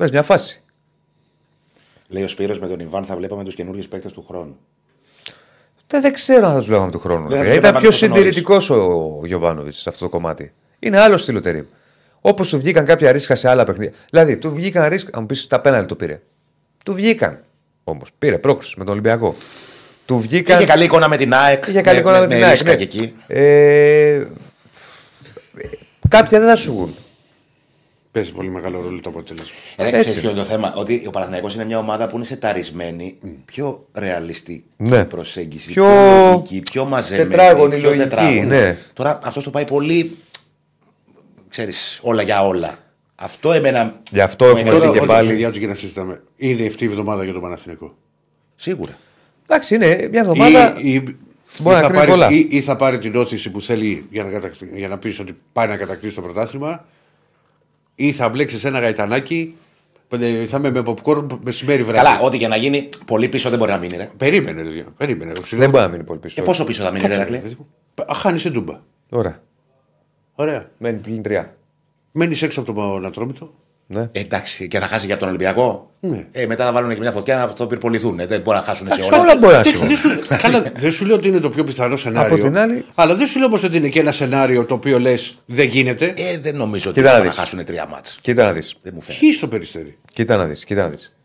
[0.01, 0.61] Βρει μια φάση.
[2.07, 4.57] Λέει ο Σπύρος με τον Ιβάν θα βλέπαμε τους καινούριου παίκτες του χρόνου.
[5.87, 7.27] Δεν, δεν ξέρω αν θα τους λέγαμε του χρόνου.
[7.27, 7.49] Δεν θα ρε.
[7.49, 8.23] τους Ήταν λέγαμε πιο τόσο νωρίς.
[8.23, 10.51] συντηρητικός ο Γιωβάνοβιτς σε αυτό το κομμάτι.
[10.79, 11.65] Είναι άλλο στυλ ο Τερίμ.
[12.21, 13.93] Όπως του βγήκαν κάποια ρίσκα σε άλλα παιχνίδια.
[14.09, 15.09] Δηλαδή, του βγήκαν ρίσκα.
[15.13, 16.21] Αν μου πεις τα πέναλ το πήρε.
[16.85, 17.43] Του βγήκαν.
[17.83, 19.35] Όμως πήρε πρόκληση με τον Ολυμπιακό.
[20.05, 20.57] Του βγήκαν.
[20.57, 21.65] Είχε καλή εικόνα με την ΑΕΚ.
[21.67, 22.51] Είχε καλή εικόνα με την ΑΕΚ.
[22.51, 22.75] ρίσκα ναι.
[22.75, 23.15] και εκεί.
[23.27, 24.25] Ε,
[26.09, 26.95] κάποια δεν θα σου βγουν.
[28.11, 29.51] Παίζει πολύ μεγάλο ρόλο το αποτέλεσμα.
[29.75, 29.99] Ε, Έτσι.
[29.99, 30.73] ξέρεις ποιο είναι το θέμα.
[30.75, 35.05] Ότι ο Παναθηναϊκός είναι μια ομάδα που είναι σεταρισμένη, πιο ρεαλιστική Ναι.
[35.05, 37.29] προσέγγιση, Πιο πιο, λογική, πιο μαζεμένη.
[37.29, 38.41] τετράγωνη πιο λογική, τετράγωνη.
[38.45, 38.77] ναι.
[38.93, 40.17] Τώρα αυτός το πάει πολύ.
[41.49, 42.77] ξέρεις, όλα για όλα.
[43.15, 43.95] Αυτό εμένα.
[44.11, 45.27] Γι' αυτό μου έχουμε έκανε- δει Τώρα, και ό,τι πάλι.
[45.27, 46.21] παιδιά του και να συζητάμε.
[46.35, 47.95] Είναι αυτή η εβδομάδα για τον Παναθηνικό.
[48.55, 48.91] Σίγουρα.
[49.47, 50.75] Εντάξει, είναι μια εβδομάδα.
[50.81, 51.03] Ή, ή,
[51.59, 52.25] Μπορεί ή να θα κρίνει πολλά.
[52.25, 55.19] πάρει, ή, ή θα πάρει την όθηση που θέλει για να, κατακ- για να πεις
[55.19, 56.85] ότι πάει να κατακτήσει το πρωτάθλημα,
[58.05, 59.55] ή θα μπλέξεις ένα γαϊτανάκι.
[60.07, 61.97] πέντε- Θα είμαι με popcorn μεσημέρι βράδυ.
[62.07, 63.95] Καλά, ό,τι και να γίνει, πολύ πίσω δεν μπορεί να μείνει.
[63.97, 64.09] Ρε.
[64.17, 65.31] Περίμενε, ρε, περίμενε.
[65.51, 66.41] Δεν μπορεί να μείνει πολύ πίσω.
[66.41, 67.57] Ε, πόσο πίσω θα μείνει, ρε, Ρακλή;
[68.13, 68.79] Χάνεις σε ντούμπα.
[69.09, 69.41] Ωραία.
[70.35, 70.69] Ωραία.
[70.77, 71.55] Μένει πλην τρία.
[72.11, 73.53] Μένεις έξω από τον Ατρόμητο.
[73.93, 74.09] Ναι.
[74.11, 76.25] Ε, εντάξει, και θα χάσει για τον Ολυμπιακό; Ναι.
[76.31, 78.19] Ε, μετά θα βάλουν και μια φωτιά να αυτοπυρποληθούν.
[78.19, 79.21] Ε, δεν μπορεί να χάσουν σε Εντάξει, όλα.
[79.23, 79.87] όλα μπορεί να Εντάξει, συμβούν.
[80.17, 82.35] δεν σου, καλά, δεν σου λέω ότι είναι το πιο πιθανό σενάριο.
[82.35, 84.99] Από την άλλη- Αλλά δεν σου λέω όμω ότι είναι και ένα σενάριο το οποίο
[84.99, 86.05] λες δεν γίνεται.
[86.17, 87.39] Ε, δεν νομίζω ότι Κοίτα να θα να δεις.
[87.39, 88.17] χάσουν τρία μάτς.
[88.21, 88.75] Κοίτα να δεις.
[88.81, 89.25] Δεν μου φαίνεται.
[89.31, 89.97] Χ στο περιστέρι.
[90.13, 90.65] Κοίτα να δεις.
[90.65, 91.15] Κοίτα να δεις.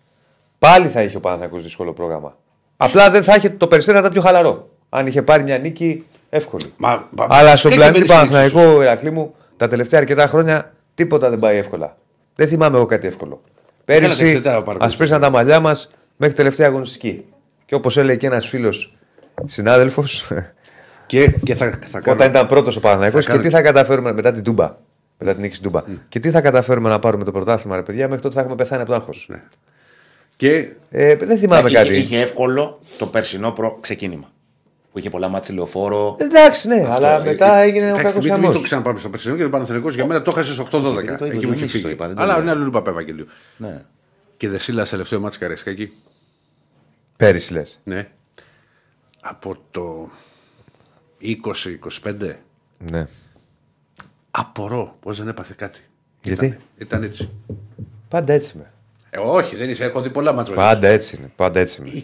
[0.58, 2.36] Πάλι θα είχε ο Παναθηναϊκός δύσκολο πρόγραμμα.
[2.76, 4.68] Απλά δεν θα είχε το περιστέρι να ήταν πιο χαλαρό.
[4.88, 6.72] Αν είχε πάρει μια νίκη εύκολη.
[6.76, 8.52] Μα, μα- Αλλά στον σκέφτε πλανήτη με τις λήξεις.
[8.52, 11.96] Παναθηναϊκό, Ηρακλή μου, τα τελευταία αρκετά χρόνια τίποτα δεν πάει εύκολα.
[12.36, 13.42] Δεν θυμάμαι εγώ κάτι εύκολο.
[13.84, 14.92] Πέρυσι, εξετάω πάρα πολύ.
[14.94, 17.24] α πήραν τα μαλλιά μας μέχρι τελευταία αγωνιστική.
[17.66, 18.96] Και όπως έλεγε και ένας φίλος
[19.46, 20.30] συνάδελφος,
[21.06, 22.16] Και, και θα, θα κάνω.
[22.16, 24.76] όταν ήταν πρώτος ο Παναθηναϊκός Θα και κάνω- τι θα καταφέρουμε μετά την Τούμπα.
[25.18, 25.82] Μετά την νίκη στην Τούμπα.
[26.08, 28.80] Και τι θα καταφέρουμε να πάρουμε το πρωτάθλημα, ρε παιδιά, μέχρι τότε θα έχουμε πεθάνει
[28.82, 29.28] από το άγχος.
[30.36, 31.96] Και Ε, δεν θυμάμαι είχε, κάτι.
[31.96, 33.78] είχε εύκολο το περσινό προ...
[33.80, 34.30] ξεκίνημα.
[34.96, 36.16] Που είχε πολλά μάτια λεωφόρο.
[36.18, 38.56] Εντάξει, ναι, αλλά μετά έγινε ο Εντάξει, κακός μην, μην χαμός.
[38.56, 40.68] το ξαναπάμε στο περσινό και το Παναθηναϊκός για μένα το έχασε 8-12.
[40.70, 41.90] το είπα, Εκεί το μου έχει εμείς το φύγει.
[41.90, 42.42] είπα, δεν το Αλλά λέω.
[42.42, 43.26] είναι αλλού είπα Ευαγγελίου.
[43.56, 43.82] Ναι.
[44.36, 45.92] Και Δεσίλα σε τελευταίο μάτι Καρέσκακη.
[47.16, 47.80] Πέρυσι λες.
[47.84, 48.08] Ναι.
[49.20, 50.08] Από το
[51.20, 52.32] 20-25
[52.78, 53.06] Ναι.
[54.30, 55.80] απορώ πώς δεν έπαθε κάτι.
[56.22, 57.30] Γιατί; Ήταν, ήταν έτσι.
[58.08, 58.72] Πάντα έτσι είμαι.
[59.16, 59.84] Ε, όχι, δεν είσαι.
[59.84, 60.54] Έχω δει πολλά μάτια.
[60.54, 61.30] Πάντα έτσι είναι.
[61.36, 62.02] Πάντα έτσι είμαι.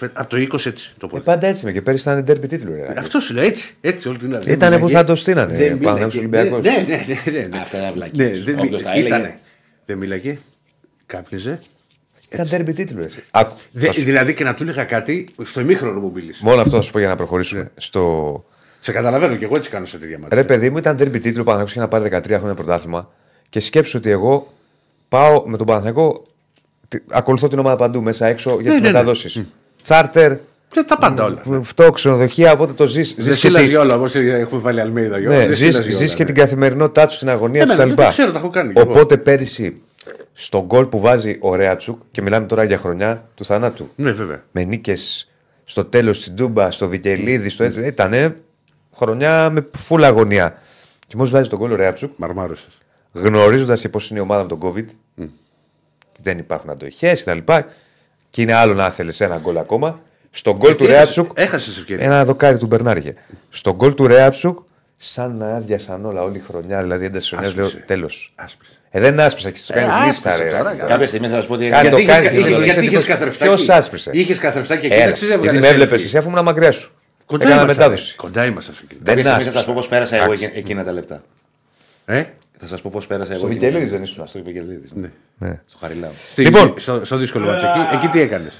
[0.00, 0.08] 20-25.
[0.12, 1.20] Από το 20 έτσι το Ε, πω.
[1.24, 2.72] πάντα έτσι είμαι και πέρυσι ήταν ντέρμπι τίτλου.
[2.74, 2.86] Ρε.
[2.98, 3.74] Αυτό σου λέω έτσι.
[3.80, 4.42] Έτσι όλη την ώρα.
[4.46, 4.94] Ήτανε Δεν που μίλαγε.
[4.96, 6.50] θα το στείνανε, Δεν Παναθηναϊκός μίλαγε.
[6.54, 6.62] Ολυμπιακός.
[6.62, 7.38] Ναι, ναι, ναι.
[7.40, 7.58] ναι, ναι.
[7.58, 8.30] Αυτά είναι βλακίες.
[8.38, 9.06] Ναι, δεν Όποιος μι- τα έλεγε.
[9.06, 9.38] ήτανε.
[9.84, 10.38] Δεν μίλαγε.
[11.06, 11.60] Κάπνιζε.
[12.30, 13.02] Ήταν ντέρμπι τίτλου.
[13.02, 13.22] Εσύ.
[13.30, 13.54] Άκου.
[13.72, 16.40] Δε- θα σου- δηλαδή και να του έλεγα κάτι στο ημίχρονο μου μίλησε.
[16.44, 17.60] Μόνο αυτό θα σου πω για να προχωρήσουμε.
[17.60, 17.68] Ναι.
[17.76, 18.44] Στο...
[18.80, 20.36] Σε καταλαβαίνω και εγώ έτσι κάνω σε τέτοια μάτια.
[20.38, 21.40] Ρε παιδί μου, ήταν ντέρμπι τίτλου.
[21.40, 23.10] Ο Παναθηναϊκός είχε να πάρει 13 χρόνια πρωτάθλημα.
[23.48, 24.52] Και σκέψου ότι εγώ
[25.08, 26.22] πάω με τον Παναθηναϊκό.
[26.88, 28.92] Τι- Ακολουθώ την ομάδα παντού μέσα έξω για Ναι, τις ναι, ναι.
[28.92, 29.42] μεταδόσεις.
[29.82, 30.32] Τσάρτερ,
[30.68, 31.42] Και τα πάντα όλα.
[31.60, 33.14] αυτό, ξενοδοχεία, οπότε το ζεις.
[33.18, 35.18] Δεν σύλλαζε για όλα, όπως έχουμε βάλει Αλμέιδα.
[35.18, 35.38] για όλα.
[35.38, 36.30] Ναι, Δεν ζεις, σύλλαζε για ζεις όλα, και ναι.
[36.32, 37.94] την καθημερινότητά τους στην αγωνία Ναι, τους ναι, κτλ.
[37.94, 38.90] δεν το ξέρω, τα έχω κάνει κι εγώ.
[38.90, 39.80] Οπότε πέρυσι
[40.32, 43.88] στον γκολ που βάζει ο Ρέατσουκ και μιλάμε τώρα για χρονιά του θανάτου.
[43.96, 44.42] Ναι, βέβαια.
[44.50, 45.30] Με νίκες
[45.64, 47.86] στο τέλος στην Τούμπα, στο Βικελίδη, στο έτσι.
[47.86, 48.34] Ήταν
[48.96, 50.62] χρονιά με φούλα αγωνία.
[51.06, 52.78] Και μόλι βάζει τον γκολ ο Ρέατσουκ, Μαρμάρωσες.
[53.12, 54.84] γνωρίζοντας και πώς είναι η ομάδα με τον COVID,
[56.28, 57.38] δεν υπάρχουν αντοχές κτλ.
[58.30, 60.00] Και είναι άλλο να θέλεις ένα γκολ ακόμα.
[60.30, 62.04] Στον γκολ του Ρέατσουκ Έχασες ευκαιρία.
[62.04, 63.14] ένα δοκάρι του Μπερνάρ είχε.
[63.50, 64.58] Στον γκολ του Ρέατσουκ,
[64.96, 66.82] σαν να άδειασαν όλα όλη η χρονιά.
[66.82, 67.76] Δηλαδή έντασης λέω Άσπρισε.
[67.86, 68.32] τέλος.
[68.34, 68.72] Άσπρισε.
[68.90, 70.50] Ε, δεν άσπρισα και το κάνει άσπρισε λίστα, ρε.
[70.50, 70.88] τώρα, καλά.
[70.90, 71.68] Κάποια στιγμή θα σας πω ότι.
[71.68, 73.06] Κάνει Γιατί το είχες- κάνεις, είχε- δηλαδή, γιατί είσαι είχες εντύπωση.
[73.18, 75.72] καθρεφτάκι; Ποιος άσπρισε; Είχες καθρεφτάκι και Έλα, κοίταξε, γιατί έβγαλε με selfie.
[75.72, 76.90] έβλεπες, εσύ αφού ήμουν μακριά σου.
[77.26, 78.16] Κοντά Έκανα ήμασταν, μετάδοση.
[78.16, 79.00] Κοντά ήμασταν σε εκείνη.
[79.04, 79.58] Δεν Κάποια στιγμή θα άσπρισε.
[79.58, 80.44] σα πω πώς πέρασα εγώ Εντάξει.
[80.44, 81.20] εκει- εκείνα τα λεπτά.
[82.06, 82.24] Ε;
[82.60, 83.38] Θα σα πω πώ πέρασα εγώ.
[83.38, 83.94] Στο εκείνα τα Βικελίδης λεπτά.
[83.96, 84.26] δεν ήσουν.
[84.26, 85.10] Στο Βικελίδης, ναι.
[85.38, 85.60] Ναι.
[85.66, 86.12] Στο Χαριλάου.
[86.30, 86.74] Στη- Λοιπόν.
[86.78, 88.52] στο, στο δύσκολο μάτσο εκεί, εκεί τι έκανε.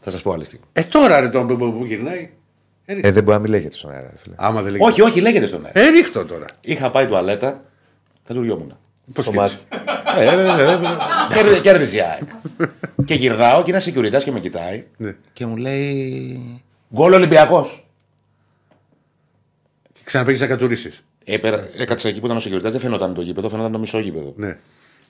[0.00, 0.64] Θα σα πω άλλη στιγμή.
[0.72, 2.30] Ε, τώρα ρε τον που, που γυρνάει.
[2.84, 3.08] Ε, ρίχτω.
[3.08, 4.34] Ε, δεν μπορεί να μην λέγεται στον αέρα, ρε φίλε.
[4.38, 4.84] Άμα δεν λέγει.
[4.84, 5.80] Όχι, όχι, λέγεται στον αέρα.
[5.80, 6.46] Ε, ρίχτω τώρα.
[6.60, 7.60] Είχα πάει τουαλέτα,
[8.26, 8.76] κατουριόμουν.
[9.14, 9.54] Πώ Το μάτι.
[10.16, 10.78] Ε, ε, ε, ε, ε,
[11.34, 12.22] κέρδι- Κέρδισε η ΑΕΚ.
[13.04, 15.14] Και γυρνάω και ένα security και με κοιτάει Ναι.
[15.32, 16.60] και μου λέει.
[16.94, 17.70] Γκολ Ολυμπιακό.
[20.04, 20.90] Ξαναπέγει να κατουρίσει.
[21.78, 24.32] Έκατσα εκεί που ήταν ο security, δεν φαινόταν το γήπεδο, φαινόταν το μισό γήπεδο.
[24.36, 24.56] Ναι.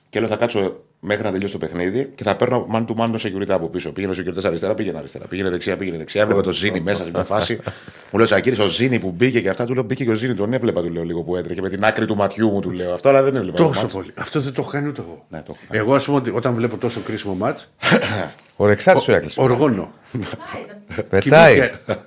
[0.09, 3.09] Και λέω θα κάτσω μέχρι να τελειώσει το παιχνίδι και θα παίρνω man to man
[3.11, 3.91] το security από πίσω.
[3.91, 5.25] Πήγαινε ο security αριστερά, πήγαινε αριστερά.
[5.27, 6.21] Πήγαινε δεξιά, πήγαινε δεξιά.
[6.21, 7.59] Έβλεπα το Ζήνη μέσα σε μια φάση.
[8.11, 9.65] μου λέω Σακύρη, ο Ζήνη που μπήκε και αυτά.
[9.65, 11.85] Του λέω μπήκε και ο Ζήνη, τον έβλεπα του λέω λίγο που έτρεχε με την
[11.85, 12.93] άκρη του ματιού μου του λέω.
[12.93, 13.57] Αυτό αλλά δεν έβλεπα.
[13.57, 13.93] το Τόσο μάτς.
[13.93, 14.11] πολύ.
[14.15, 15.25] Αυτό δεν το έχω κάνει ούτε εγώ.
[15.29, 15.81] Ναι, το έχω κάνει.
[15.83, 17.69] Εγώ, ας πούμε, ότι όταν βλέπω τόσο κρίσιμο μάτς,
[18.59, 19.41] Ο Ρεξάρτ σου έκλεισε.
[19.41, 19.81] οργώνω.
[19.81, 20.17] Α,
[20.65, 21.05] ήταν.
[21.09, 21.53] Πετάει.
[21.55, 22.03] Κοιμήθηκα-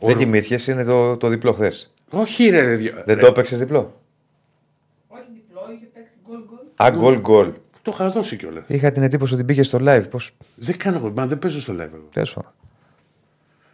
[0.00, 1.90] Δεν κοιμήθηκες, είναι το, το διπλό χθες.
[2.10, 2.74] Όχι, ρε.
[2.74, 4.00] δυο- Δεν ρε, το έπαιξες διπλό;
[5.08, 6.86] Όχι διπλό, είχε παίξει γκολ γκολ.
[6.86, 7.52] Α, γκολ γκολ.
[7.82, 8.64] Το είχα δώσει κιόλας.
[8.66, 10.04] Είχα την εντύπωση ότι μπήκε στο live.
[10.10, 10.18] Πώ.
[10.54, 11.10] Δεν κάνω εγώ.
[11.10, 12.08] Μα δεν παίζω στο live εγώ.
[12.12, 12.52] Τέλος πάντων.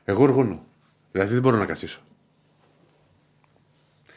[0.05, 0.64] Εγώ οργώνω.
[1.12, 2.01] Δηλαδή δεν μπορώ να καθίσω.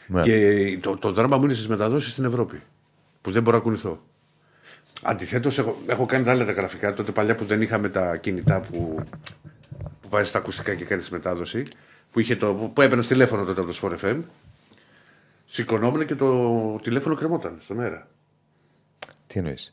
[0.06, 0.22] Ναι.
[0.22, 2.62] Και το, το δράμα μου είναι στις μεταδόσεις στην Ευρώπη.
[3.20, 4.02] Που δεν μπορώ να κουνηθώ.
[5.02, 8.60] Αντιθέτως, έχω, έχω κάνει τα άλλα τα γραφικά τότε παλιά που δεν είχαμε τα κινητά
[8.60, 9.00] που,
[10.00, 11.62] που βάζεις τα ακουστικά και κάνεις τη μετάδοση.
[12.12, 14.16] Που, είχε το, που, που έπαιρνε τηλέφωνο τότε από το Sport FM.
[15.46, 18.08] Σηκωνόμουν και το τηλέφωνο κρεμόταν στον αέρα.
[19.26, 19.72] Τι εννοείς;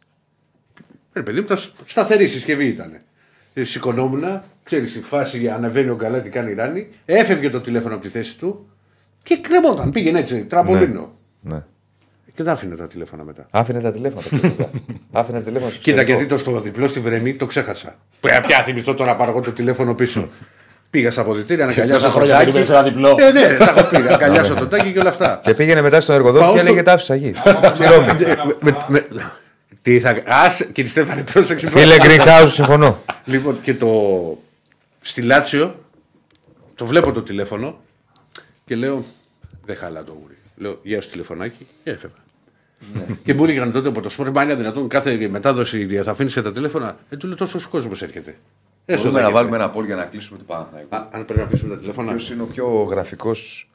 [1.14, 2.98] Ε, παιδί μου, τα σ- σταθερή συσκευή ήταν.
[3.54, 8.10] Ε, Σηκωνόμουν, ξέρεις, η φάση ανεβαίνει ο Γκαλάτη, κάνει ράνι, έφευγε το τηλέφωνο από τη
[8.10, 8.70] θέση του
[9.24, 9.92] και κρεμόταν.
[9.92, 11.12] Πήγαινε έτσι, τραμπολίνο.
[11.42, 11.64] Ναι.
[12.36, 13.48] Και τα άφηνε τα τηλέφωνα μετά.
[13.52, 14.22] Άφηνε τα τηλέφωνα.
[14.22, 14.70] τα τηλέφωνα.
[15.12, 15.72] Άφηνε τα τηλέφωνα.
[15.72, 16.12] στο Κοίτα, εξωτερικό.
[16.18, 17.98] γιατί το στο διπλό στη Βρεμή το ξέχασα.
[18.22, 20.30] Πια πια θυμηθώ τώρα να πάρω εγώ το τηλέφωνο πίσω.
[20.90, 22.58] Πήγα στα αποδητήρια να αγκαλιάσω Τόσα το χρόνια δεν τάκι.
[22.58, 23.16] είπες ένα διπλό.
[23.20, 23.98] Ε, ναι, τα έχω πει.
[23.98, 25.40] να Αγκαλιάσω το τάκι και όλα αυτά.
[25.44, 27.34] Και πήγαινε μετά στον εργοδότη Πάω και στο- έλεγε τα άφησα εκεί.
[27.74, 28.08] Στη Ρώμη.
[28.24, 29.08] Ε, με- με-
[29.82, 30.10] Τι θα.
[30.10, 31.70] Α, κύριε Στέφανη, πρόσεξε.
[31.70, 33.00] Φίλε Greenhouse, συμφωνώ.
[33.26, 33.88] Λοιπόν, και το.
[35.02, 35.84] Στη Λάτσιο,
[36.76, 37.80] το βλέπω το τηλέφωνο
[38.66, 39.04] και λέω.
[39.66, 40.38] Δεν χαλά το γουρί.
[40.58, 42.16] Λέω, γεια σου τηλεφωνάκι και έφευγα.
[43.24, 46.42] και μου έλεγαν τότε από το σπορ, μα είναι δυνατόν κάθε μετάδοση θα αφήνεις και
[46.42, 46.98] τα τηλέφωνα.
[47.10, 48.36] Ε, του λέω τόσος κόσμος έρχεται.
[48.90, 50.96] Έσοδα Μπορούμε να και βάλουμε ένα πόλ για να κλείσουμε το Παναθηναϊκό.
[50.96, 52.12] Α, αν πρέπει να αφήσουμε τα τηλέφωνα.
[52.12, 53.70] Ποιος είναι ο πιο γραφικός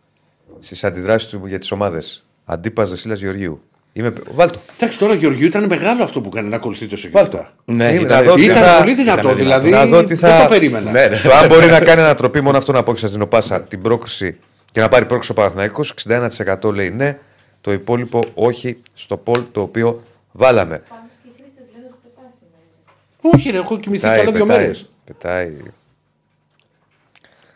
[0.60, 3.62] στις αντιδράσεις του για τις ομάδες; Αντίπας Δεσίλας Γεωργίου.
[3.92, 4.12] Είμαι...
[4.34, 4.58] Βάλτο.
[4.76, 7.28] Εντάξει, τώρα Γεωργίου ήταν μεγάλο αυτό που έκανε να ακολουθεί τόσο γύρω.
[7.64, 9.70] Ναι, Είμαι, ήταν- να δω τι Ήταν θα- πολύ δυνατό, ήταν δηλαδή.
[9.70, 10.28] να δω τι θα...
[10.36, 10.90] Δεν το περίμενα.
[10.90, 11.16] Ναι, ναι.
[11.16, 13.82] Στο αν μπορεί να κάνει ανατροπή, μόνο αυτό να πω και σα δίνω πάσα την
[13.82, 14.36] πρόκριση
[14.72, 17.18] και να πάρει πρόκριση ο Παναθηναϊκός 61% λέει ναι.
[17.60, 20.02] Το υπόλοιπο όχι στο πόλ το οποίο
[20.32, 20.82] βάλαμε.
[20.88, 23.34] Πάντως και οι χρήστες λένε ότι πετάς σήμερα.
[23.36, 24.90] Όχι, ρε, έχω κοιμηθεί καλά δύο πετάει, μέρες.
[25.18, 25.50] Πετάει.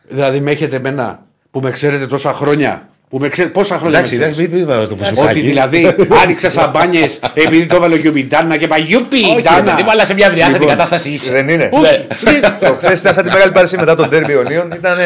[0.08, 2.88] Δηλαδή με έχετε εμένα που με ξέρετε τόσα χρόνια.
[3.08, 3.98] Που με ξέρετε, πόσα χρόνια.
[3.98, 5.40] Εντάξει, με ξέρεις; εντάξει, μην βάλω το Ότι πουσουσάκι.
[5.40, 9.16] δηλαδή άνοιξα σαμπάνιες επειδή το έβαλε ο Γιουμπιντάνα και πάει Γιουπι!
[9.16, 11.32] Όχι, ρε παιδί μου, αλλά σε μια διάθετη Λοιπόν, κατάσταση είσαι.
[11.32, 11.68] Δεν είναι.
[11.72, 14.70] Όχι, Το χθες ήταν σαν τη μεγάλη παρουσία μετά τον Τέρμπι Ιωνίων.
[14.72, 14.98] Ήταν.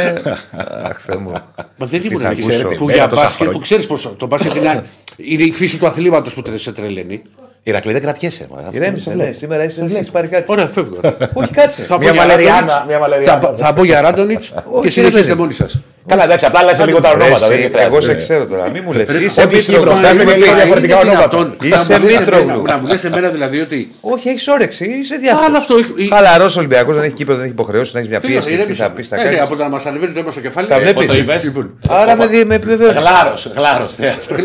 [0.83, 1.33] Αχ, Θεέ μου.
[1.77, 2.43] Μα δεν ήμουν θα εκεί.
[2.43, 2.69] ακούσω.
[2.69, 3.61] Που Μένα για τόσα μπάσκετ που χρόνια.
[3.63, 4.85] ξέρεις πώ το μπάσκετ είναι.
[5.17, 7.23] Είναι η φύση του αθλήματος που σε τρελαίνει.
[7.63, 8.47] Ηρακλή δεν κρατιέσαι.
[8.51, 9.39] μα, αυτό Ηρέμησε, το ναι, βλέπω.
[9.39, 10.45] σήμερα είσαι έχει πάρει κάτι.
[10.53, 10.97] Ωραία, φεύγω.
[11.33, 11.83] Όχι, κάτσε.
[11.83, 13.41] Θα πω Μια για μαλαιριάνα, Ράντονιτς, μια μαλαιριάνα.
[13.41, 15.35] θα- Θα πω για Ράντονιτς και ρε συνεχίστε παιδί.
[15.41, 15.81] μόνοι σας.
[16.07, 17.47] Καλά, εντάξει, απλά λες λίγο τα Ρε, ονόματα.
[17.47, 18.15] εσύ, δεν Εγώ σε χρειάζεται.
[18.15, 18.69] ξέρω τώρα.
[18.71, 19.03] Μην μου λε.
[19.09, 19.91] Ρε, Είσαι ό,τι ισχύει Μήτρογλου.
[20.01, 21.57] προχθές, Κάνε με λίγο διαφορετικά ονόματα.
[21.63, 22.63] Είσαι Μήτρογλου.
[22.63, 23.91] Να μου λε εμένα δηλαδή ότι.
[24.01, 24.85] Όχι, έχει όρεξη.
[24.85, 25.57] Είσαι Αλλά διάφορο.
[25.57, 25.77] αυτό.
[25.77, 28.47] έχει- Χαλαρό Ολυμπιακό, δεν έχει κύπεδο, δεν έχει υποχρεώσει, να έχει μια Τι πίεση.
[28.49, 28.83] Τι ηρέμησε.
[28.83, 29.39] θα πει, θα Ε, κάνει.
[29.41, 30.69] Από το να μα ανεβαίνει το αίμα στο κεφάλι.
[30.69, 31.07] Τα ε, βλέπεις.
[31.07, 31.45] πώς το είπες?
[31.45, 32.99] Λοιπόν, Άρα με δι- με επιβεβαίωσε.
[32.99, 33.95] Γλάρος, γλάρος.
[33.95, 34.37] θέατρο.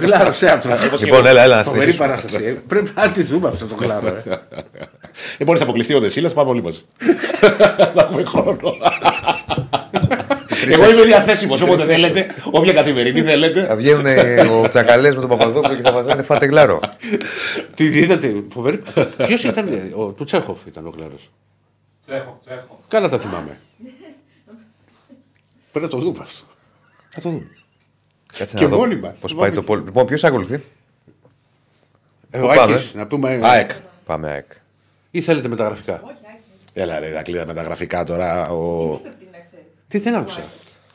[0.00, 0.70] Γλάρο θέατρο.
[1.02, 2.06] Λοιπόν, έλα, έλα να Φοβερή συνεχίσουμε.
[2.06, 2.44] παράσταση.
[2.44, 2.54] ε.
[2.68, 4.06] Πρέπει να τη δούμε αυτό το γλάρο.
[4.06, 4.12] ε.
[5.38, 6.80] Δεν μπορεί να αποκλειστεί ο Δεσίλα, πάμε όλοι μαζί.
[7.94, 8.58] Θα έχουμε χρόνο.
[10.68, 13.64] Εγώ είμαι διαθέσιμος όποτε θέλετε, όποια καθημερινή θέλετε.
[13.64, 16.80] Θα βγαίνουν ε, ο Τσακαλέ με τον Παπαδόπουλο και θα μας λένε φάτε γλάρο.
[17.74, 18.82] Τι είδατε, φοβερή.
[19.16, 21.30] Ποιος ήταν, ε, ο του Τσέχοφ ήταν ο γλάρος.
[22.06, 22.78] Τσέχοφ, Τσέχοφ.
[22.88, 23.58] Καλά τα θυμάμαι.
[25.72, 26.44] Πρέπει να το δούμε αυτό.
[27.08, 27.46] Θα το δούμε.
[28.38, 29.14] Κάτσε Και να δω μόνιμα.
[29.20, 29.86] Πώς πάει το πόλεμο.
[29.86, 30.54] Λοιπόν, ποιος ακολουθεί;
[32.30, 33.32] Ε, Πού ο πάμε; Άκης, να πούμε.
[33.34, 33.70] ε, ΑΕΚ.
[34.06, 34.46] Πάμε ΑΕΚ.
[35.10, 36.40] Ή θέλετε μεταγραφικά; Όχι, άκρη.
[36.72, 38.50] Έλα ρε, Ηρακλή, τα μεταγραφικά τώρα.
[38.50, 39.00] Ο...
[39.90, 40.38] Τι πρέπει να ξέρεις.
[40.38, 40.42] Τι δεν άκουσα.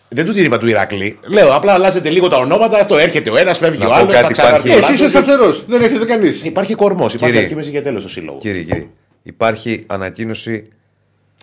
[0.09, 1.19] Δεν του την είπα του Ηρακλή.
[1.27, 2.79] Λέω, απλά αλλάζετε λίγο τα ονόματα.
[2.79, 4.11] Αυτό έρχεται ο ένας, φεύγει Να ο πω άλλος.
[4.13, 5.27] κάτι, Θα ξαναρθεί υπάρχει- ο Εσύ είσαι άλλος.
[5.27, 5.65] σταθερός.
[5.67, 6.43] Δεν έχετε κανείς.
[6.43, 7.41] Υπάρχει κορμός, υπάρχει Κύριε.
[7.41, 8.41] αρχή, μέση και τέλος στο σύλλογος.
[8.41, 8.87] Κύριε, κύριε.
[9.23, 10.67] Υπάρχει ανακοίνωση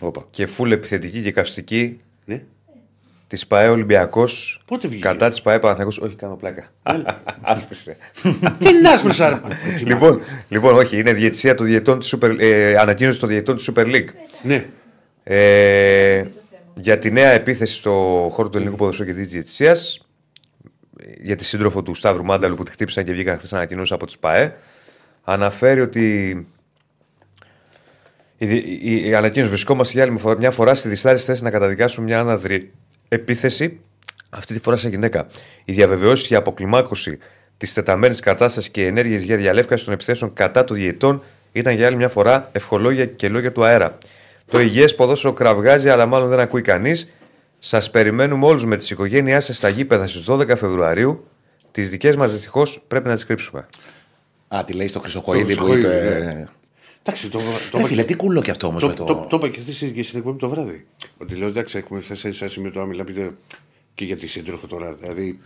[0.01, 0.27] Όπα.
[0.31, 2.43] και φουλ επιθετική και καυστική Ναι.
[3.27, 4.63] της ΠαΕ Ολυμπιακός.
[4.67, 5.99] Πότε βγήκε; Κατά της ΠαΕ Παναθηναϊκός.
[5.99, 6.65] Όχι, κάνω πλάκα.
[7.43, 7.97] Άσπισε.
[8.59, 9.41] Τι είναι άσπρε
[9.85, 13.85] λοιπόν, λοιπόν, όχι, είναι διαιτησία των διαιτών της Super, ε, ανακοίνωση των διαιτών της Super
[13.87, 14.09] League.
[14.43, 14.65] Ναι.
[15.25, 16.25] Ε,
[16.75, 19.77] για τη νέα επίθεση στο χώρο του ελληνικού ποδοσφαίρου και της διαιτησία.
[21.23, 24.19] Για τη σύντροφο του Σταύρου Μάνταλου που τη χτύπησαν και βγήκαν χθες ανακοινώσεις από τις
[24.19, 24.55] ΠαΕ.
[25.25, 26.29] Αναφέρει ότι
[28.39, 32.07] η, η, η ανακοίνωση βρισκόμαστε για άλλη φορά- μια φορά στη διστάριστη θέση να καταδικάσουμε
[32.07, 32.73] μια άναδρη
[33.09, 33.81] επίθεση,
[34.31, 35.27] αυτή τη φορά σε γυναίκα.
[35.65, 37.19] Η διαβεβαιώση για αποκλιμάκωση
[37.57, 41.97] της τεταμένης κατάστασης και ενέργειες για διαλεύκαση των επιθέσεων κατά των διαιτών ήταν για άλλη
[41.97, 43.99] μια φορά ευχολόγια και λόγια του αέρα.
[44.53, 47.13] Το υγιές ποδόσφαιρο κραυγάζει, αλλά μάλλον δεν ακούει κανείς.
[47.59, 51.27] Σας περιμένουμε όλους με τις οικογένειάς σας στα γήπεδα στις 12 Φεβρουαρίου.
[51.71, 53.69] Τις δικές μας δυστυχώς πρέπει να τις κρύψουμε.
[54.49, 56.19] Α, τη λέει στο Χρυσοχοίδη Το που Χρυσοχοίδη, είπε.
[56.25, 56.31] ναι.
[56.41, 56.49] ε,
[57.03, 57.45] Εντάξει, το, το,
[57.77, 59.27] Ρε είπα φίλε, και- τι κουλό κι αυτό όμως το, με το, το.
[59.31, 60.87] το είπα και χθες και στην εκπομπή το βράδυ.
[61.19, 63.33] Ότι λέω εντάξει, έχουμε φτάσει σε ένα σημείο τώρα μιλάμε
[63.95, 64.93] και για τη σύντροφο τώρα.
[64.93, 65.39] Δηλαδή.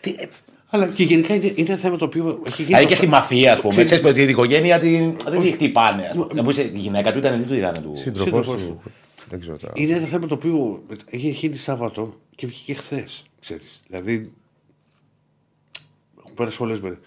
[0.00, 0.24] Τι- ε,
[0.74, 2.66] Αλλά και γενικά είναι, είναι ένα θέμα το οποίο έχει γίνει.
[2.66, 3.70] Δηλαδή και το- στη μαφία, ας πούμε.
[3.72, 5.16] Ξέρεις- Ξέρεις ότι η οικογένεια την...
[5.28, 6.06] δεν τη χτυπάνε.
[6.06, 6.26] ας πούμε.
[6.34, 7.90] Να μου είσαι, η γυναίκα του ήταν, τι του ήταν του.
[7.94, 8.82] Σύντροφός Σύντροφος του.
[9.30, 9.72] Δεν ξέρω τώρα.
[9.76, 13.22] Είναι ένα θέμα το οποίο έχει γίνει Σάββατο και βγήκε χθες.
[13.88, 14.32] Δηλαδή.
[16.18, 16.98] Έχουν πέρασει πολλές μέρες.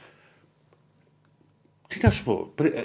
[1.88, 2.51] Τι να σου πω.
[2.55, 2.82] Πρέ, ε,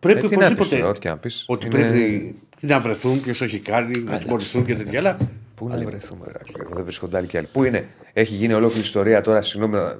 [0.00, 0.76] πρέπει Ε, τι να πεις οπωσδήποτε.
[0.76, 1.44] τώρα, ό,τι και να πεις.
[1.48, 5.16] Ότι Είναι- πρέπει να βρεθούν, ποιο έχει κάνει, να τιμωρηθούν και τέτοια.
[5.66, 7.48] Αλλά Πού να βρεθούμε, ρε, Άκλη, εδώ δεν βρίσκονται άλλοι και άλλοι.
[7.52, 9.98] Πού είναι, έχει γίνει ολόκληρη ιστορία τώρα, συγγνώμη, να-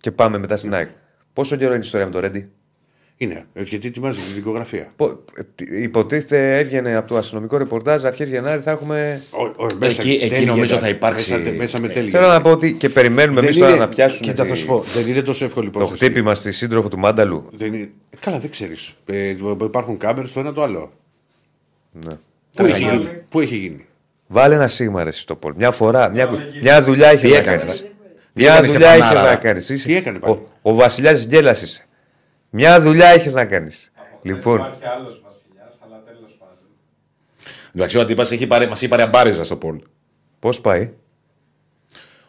[0.00, 0.88] και πάμε μετά στην ΑΕΚ.
[1.32, 2.50] Πόσο καιρό είναι η ιστορία με το Ρέντι,
[3.16, 3.44] Είναι.
[3.52, 4.92] ε, Γιατί ετοιμάζει τη δικογραφία.
[4.96, 9.22] Πο- ε, Υποτίθεται έβγαινε από το αστυνομικό ρεπορτάζ αρχές Γενάρη θα έχουμε.
[9.30, 12.10] Ο- ο- μέσα- Εκεί- εκεί τέλη νομίζω γενιά- θα υπάρξει- Μέσα, μέσα με τέλη.
[12.10, 12.38] Θέλω γενιά.
[12.38, 14.20] να πω ότι και περιμένουμε Δεν εμείς τώρα είναι- να πιάσουν.
[14.20, 14.80] Κοίτα, θα τη- σου πω.
[14.94, 16.04] Δεν είναι τόσο εύκολη Το υπόθεση.
[16.04, 17.48] χτύπημα στη σύντροφο του Μάνταλου.
[17.52, 17.90] Δεν είναι...
[18.20, 18.94] Καλά, δεν ξέρεις.
[19.06, 20.92] Ε, υπάρχουν κάμερες το ένα το άλλο.
[21.92, 22.14] Ναι.
[22.54, 23.08] Πού έχει, γίνει.
[23.28, 23.86] Πού έχει γίνει;
[24.26, 25.52] Βάλε ένα σίγμα ρε στο πόλ.
[25.56, 26.28] Μια φορά, μια,
[26.62, 27.80] μια δουλειά είχε Τι να έκανες, κάνεις.
[27.80, 27.86] ρε;
[28.32, 29.66] Τι Μια έκανες, δουλειά είχε Στεφανάρα; να κάνεις.
[29.66, 31.86] Τι έκανες πάλι; Ο, ο Βασιλιάς Γκέλα είσαι.
[32.50, 33.92] Μια δουλειά είχε να κάνεις.
[34.22, 36.56] Λοιπόν, Υπάρχει άλλος βασιλιάς, αλλά τέλος πάντων.
[37.74, 39.78] Εντάξει, ο αντίπα μας είπε ρε μπάριζα στο Πολ.
[40.38, 40.90] πώς πάει;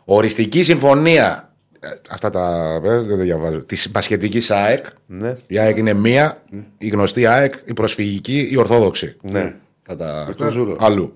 [0.06, 1.52] Οριστική συμφωνία.
[1.80, 2.74] ε, Αυτά τα.
[2.84, 3.64] ε, Δεν τα διαβάζω.
[3.64, 4.86] Της μπασχετική ΑΕΚ.
[5.06, 5.36] Ναι.
[5.48, 6.44] Η ΑΕΚ είναι μία.
[6.78, 9.16] Η γνωστή ΑΕΚ, η προσφυγική, η ορθόδοξη.
[9.22, 9.56] Ναι.
[9.84, 10.24] Θα τα...
[10.28, 10.78] Με τον Ζούρο.
[10.80, 11.14] Αλλού.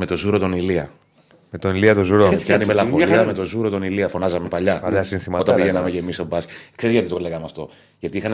[0.00, 0.90] Με το Ζούρο τον Ηλία.
[1.50, 2.24] Με τον Ηλία τον Ζουρό.
[2.28, 3.24] Κάνει μια μελαγχολία χαρά.
[3.24, 4.80] με το Ζούρο τον Ηλία, φωνάζαμε παλιά.
[4.80, 5.96] Παλιά συνθηματάρα Όταν πηγαίναμε κάναμε.
[5.98, 6.54] και εμεί στο μπάσκετ.
[6.76, 7.68] Ξέρεις γιατί το λέγαμε αυτό;
[7.98, 8.32] Γιατί είχαν,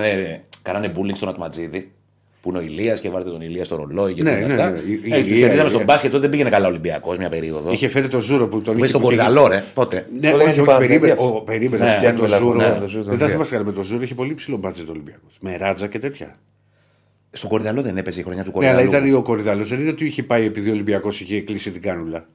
[0.63, 1.91] κάνανε bullying στον Ατματζίδη,
[2.43, 4.71] που είναι ο Ηλίας και βάλετε τον Ηλία στο ρολόι και Ναι, τέτοια ναι, αυτά.
[4.71, 4.79] ναι.
[4.79, 7.19] Η- η Ε, Ηλία, και είδαμε η- στον μπάσκετ τότε δεν πήγαινε καλά ο Ολυμπιακός
[7.19, 7.73] μια περίοδο.
[7.73, 9.97] Είχε φέρει το Ζούρο που τον Μέσα στον που είχε- Κορυδαλό, ρε, τότε.
[9.97, 11.13] Ναι, Το όχι, λέγανε όχι, Παναθηναϊκοί περίμενε.
[11.13, 11.37] αυτό.
[11.37, 11.85] ο- Περίμενε.
[11.85, 12.75] Ναι, με φτιάχνει το μελαγχολία, Ζούρο.
[12.75, 13.35] με το Ζούρο τον Δεν θα Ηλία.
[13.37, 15.37] θυμάσαι καλά, με το Ζούρο είχε πολύ ψηλό μπάτζετ ο Ολυμπιακός.
[15.41, 16.37] Με ράτζα και τέτοια.
[17.37, 19.07] Στον Κορυδαλό δεν έπαιζε η χρονιά του Ναι, αλλά Κορυδαλού.
[19.07, 19.69] ήταν ο Κορυδαλός.
[19.69, 22.27] Δεν είναι ότι είχε πάει επειδή ο Ολυμπιακός είχε κλείσει την κάνουλα.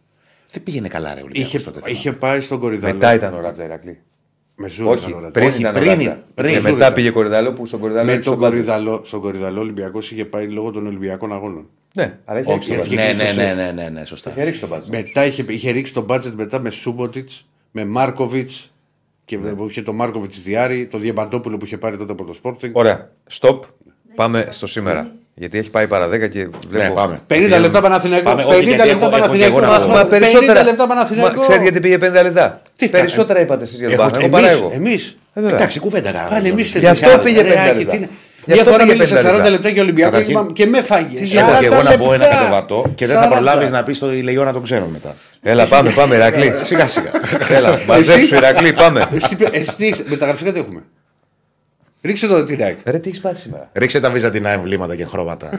[0.51, 1.19] Δεν πήγαινε καλά, ρε.
[1.19, 1.91] ο Ολυμπιακός Είχε, τότε.
[1.91, 2.93] είχε πάει στον Κορυδαλό.
[2.93, 3.99] Μετά ήταν ο Ράτζα Ηρακλή.
[4.55, 4.91] Με Ζούρο.
[4.91, 5.31] Όχι, ήταν ο Ράτζα.
[5.39, 6.23] πριν Όχι, ήταν ο πριν, Ράτζα.
[6.35, 6.49] πριν.
[6.49, 6.93] Και Ζούρο μετά ήταν.
[6.93, 8.65] πήγε Κορυδαλό που στον Κορυδαλό Με είχε τον στον μπάσκετ.
[8.67, 11.69] Κορυδαλό, στον Κορυδαλό Ολυμπιακός είχε πάει λόγω των Ολυμπιακών αγώνων.
[11.93, 13.15] Ναι, αλλά είχε ρίξει Όχι, τον γιατί μπάσκετ.
[13.17, 14.29] ναι, είχε ναι, κλείσει ναι, το ναι, ναι, ναι, σωστά.
[14.31, 14.93] Είχε ρίξει τον μπάσκετ.
[14.93, 18.71] Μετά είχε, είχε ρίξει τον μπάτζετ μετά με Σούμποτιτς, με Μάρκοβιτς
[19.25, 22.71] και που είχε το Μάρκοβιτς Διάρη, το Διαμπαντόπουλο που είχε πάρει τότε από το Sporting.
[22.71, 23.11] Ωραία.
[23.39, 23.59] Stop.
[24.15, 25.07] Πάμε στο σήμερα.
[25.35, 26.83] Γιατί έχει πάει παρά 10 και βλέπω.
[26.83, 27.19] Ναι, πάμε.
[27.27, 28.29] 50 λεπτά Παναθηναϊκό.
[28.29, 29.43] Πάμε, 50 όχι, γιατί λεπτά έχω- έχω Παναθηναϊκό.
[29.43, 29.87] και εγώ να Μας πω.
[29.89, 30.61] πούμε, Μα περισσότερα.
[30.61, 31.41] 50 λεπτά Παναθηναϊκό.
[31.41, 34.47] Ξέρει γιατί πήγε 50 λεπτά; Τι θα- Περισσότερα είπατε εσείς για τον Έχω- Παναθηναϊκό παρά
[34.51, 34.71] Εμείς, εγώ.
[34.87, 35.15] εμείς.
[35.33, 35.55] Ε, βέβαια.
[35.57, 36.29] Εντάξει, κουβέντα κάναμε.
[36.29, 37.95] Πάλι εμείς Γι' αυτό πήγε 50 λεπτά.
[37.95, 39.49] Γι' Μια αυτό φορά πήγε μίλησες 50 40 λεπτά.
[39.49, 41.35] λεπτά για Ολυμπιακό Καταρχήν- και είπα- και με φάγες.
[41.35, 43.35] Έχω και εγώ να πω ένα 40 κατεβατό και δεν θα 40.
[43.35, 45.15] προλάβεις να πεις στο Ηλεγιώνα τον ξέρω μετά.
[45.41, 46.53] Έλα, πάμε, πάμε, Ηρακλή.
[46.61, 47.11] Σιγά σιγά.
[47.49, 49.01] Έλα, μαζέψου, Ηρακλή, πάμε.
[49.15, 50.83] Εσύ, εσύ τι έχεις, μεταγραφικά τι έχουμε;
[52.01, 52.77] Ρίξε το την ΑΕΚ.
[52.85, 55.49] Ρε, τι έχεις πάρει σήμερα; Ρίξε τα βυζαντινά εμβλήματα και χρώματα.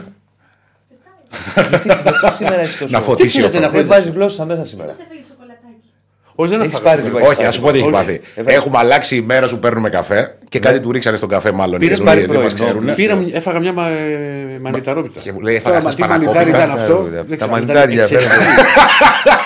[2.03, 2.91] Γιατί σήμερα έχει τόσο.
[2.93, 3.87] να φωτίσει ο γίνεται να Φρόντος.
[3.87, 5.89] Δεν βάζεις γλώσσα μέσα σήμερα; Πώς έφεγε σοκολατάκι;
[6.35, 7.19] Όχι, δεν Έχεις έφαγα πάρει σήμερα.
[7.19, 7.37] τίποτα.
[7.39, 7.93] Όχι, ας σου πω τι έχεις Όχι.
[7.95, 8.21] πάθει.
[8.35, 8.57] Έβαλε.
[8.57, 11.79] Έχουμε αλλάξει η μέρα που παίρνουμε καφέ και κάτι του ρίξανε στον καφέ, μάλλον.
[11.79, 12.73] Πήρες οι πάρει καινούριοι, δεν πρωινό.
[12.77, 12.95] μας ξέρουν.
[12.95, 15.19] Πήρα, μια- έφαγα μια μα, ε, μανιταρόπιτα.
[15.19, 16.63] Και μου λέει, Τώρα, έφαγα μα, χθες τι μανιτάρι πανακόπιτα.
[16.63, 18.25] ήταν αυτό; Ε, δεν Τα ξέρω, μανιτάρια, ήταν φέρε.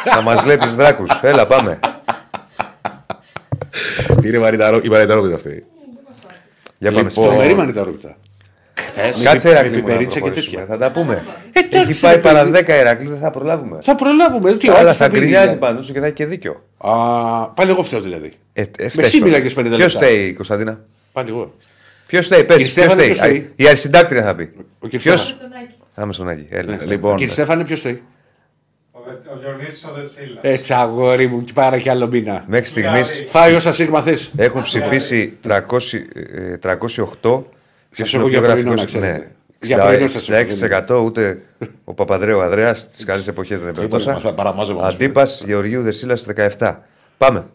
[0.09, 1.09] Θα μας βλέπεις δράκους.
[1.21, 1.79] Έλα, πάμε.
[4.21, 5.65] Πήρε μανιταρό- η μανιταρόπιτα αυτή.
[6.77, 6.97] Για πάμε.
[7.03, 8.17] Λοιπόν, στο- Τρομερή μανιταρόπιτα.
[9.23, 9.69] Κάτσε με Ηρακλή.
[9.69, 10.57] μου, να πιπερίτσα και προχωρήσουμε.
[10.57, 10.75] τέτοια.
[10.75, 11.23] Θα τα πούμε.
[11.51, 12.51] εντάξει, Έχει πάει ρε, παρά παιδί.
[12.51, 13.77] 10 Ηρακλή, δεν θα προλάβουμε.
[13.81, 14.53] Θα προλάβουμε.
[14.57, 15.59] Τι Αλλά ώρα θα πει, γκρινιάζει δηλαδή.
[15.59, 16.63] πάνω σου και θα έχει και δίκιο.
[16.77, 16.91] Α,
[17.49, 18.31] πάλι εγώ φταίω δηλαδή.
[18.53, 19.25] Ε, ε, Με φταίς εσύ τώρα.
[19.31, 20.07] μίλαγες 50 Ποιος λεπτά.
[20.07, 20.79] φταίει, Κωνσταντίνα;
[21.11, 21.53] Πάλι εγώ.
[22.07, 22.55] Ποιος φταίει, πες.
[22.57, 23.07] Κύριε Ποιος Στέφανε, φταίει.
[23.07, 24.49] ποιος φταίει; Η αρισυντάκτρια θα πει.
[24.79, 25.47] Ο κύριος Ποιος; Στέφανος.
[25.51, 25.73] Στον Άκη.
[25.95, 26.45] Θα είμαι στον Άγιο.
[26.49, 26.79] Έλα.
[26.85, 28.01] Λοιπόν, Κύριε Στέφανε, ποιος θέλει.
[29.35, 30.37] Ο, Δε- ο Διονύσης ο Δεσίλας.
[30.43, 32.45] Έτσι, αγόρι μου, και πάρα και άλλο μήνα.
[32.47, 34.17] Μέχρι στιγμής Φάει όσα σίγμα θε.
[34.35, 35.97] έχουν ψηφίσει 300,
[36.33, 37.43] ε, 308.
[37.89, 39.17] Σας Ποιος έχω είναι ο για πιο πρωινό, γραφικός, να ξέρετε.
[39.17, 39.31] ναι.
[39.61, 40.39] Για πρωινό σας έχω,
[40.99, 41.41] 66% ούτε
[41.83, 44.33] ο Παπαδρέου Ανδρέας στις καλές εποχές δεν έπαιρνε μας τόσα.
[44.33, 44.93] παραμάζευε όμως.
[44.93, 46.25] Αντίπας Γεωργίου Δεσίλας
[46.57, 46.75] 17.
[47.17, 47.45] Πάμε.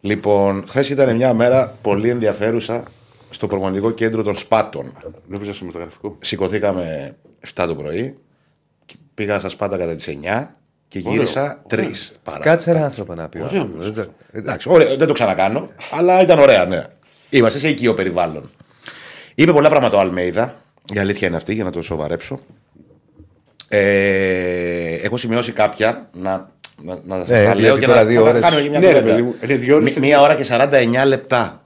[0.00, 2.82] λοιπόν χθες ήταν μια μέρα πολύ ενδιαφέρουσα
[3.30, 4.92] στο προπονητικό κέντρο των Σπάτων.
[5.26, 6.16] Νόμιζα στο μεταγραφικό.
[6.20, 7.16] Σηκωθήκαμε
[7.54, 8.16] 7 το πρωί,
[8.86, 10.57] και πήγα στα Σπάτα κατά τις 9
[10.88, 12.38] και γύρισα 3 παρά.
[12.38, 13.40] Κάτσε ένα άνθρωπο να πει.
[13.42, 13.84] Ωραίο όμως.
[13.92, 16.84] Δεν το- Εντάξει, ωραία, δεν το ξανακάνω, αλλά ήταν ωραία, ναι.
[17.30, 18.50] Είμαστε σε οικείο περιβάλλον.
[19.34, 20.54] Είπε πολλά πράγματα ο Αλμέιδα.
[20.94, 22.38] Η αλήθεια είναι αυτή, για να το σοβαρέψω.
[23.68, 26.48] Ε, έχω σημειώσει κάποια να,
[26.82, 28.62] να, να σας Ε, τα λέω γιατί και τώρα να, δύο να τα ώρες- κάνουμε
[28.62, 29.10] και μια Ναι, ρε κουβέντα.
[29.10, 31.62] παιδί μου, είναι δύο ώρες- Μ- Μία ώρα και 49 λεπτά.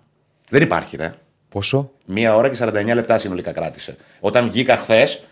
[0.48, 1.14] Δεν υπάρχει, ρε.
[1.48, 3.96] Πόσο; Μία ώρα και 49 λεπτά συνολικά κράτησε.
[4.20, 5.22] Όταν βγήκα χθες,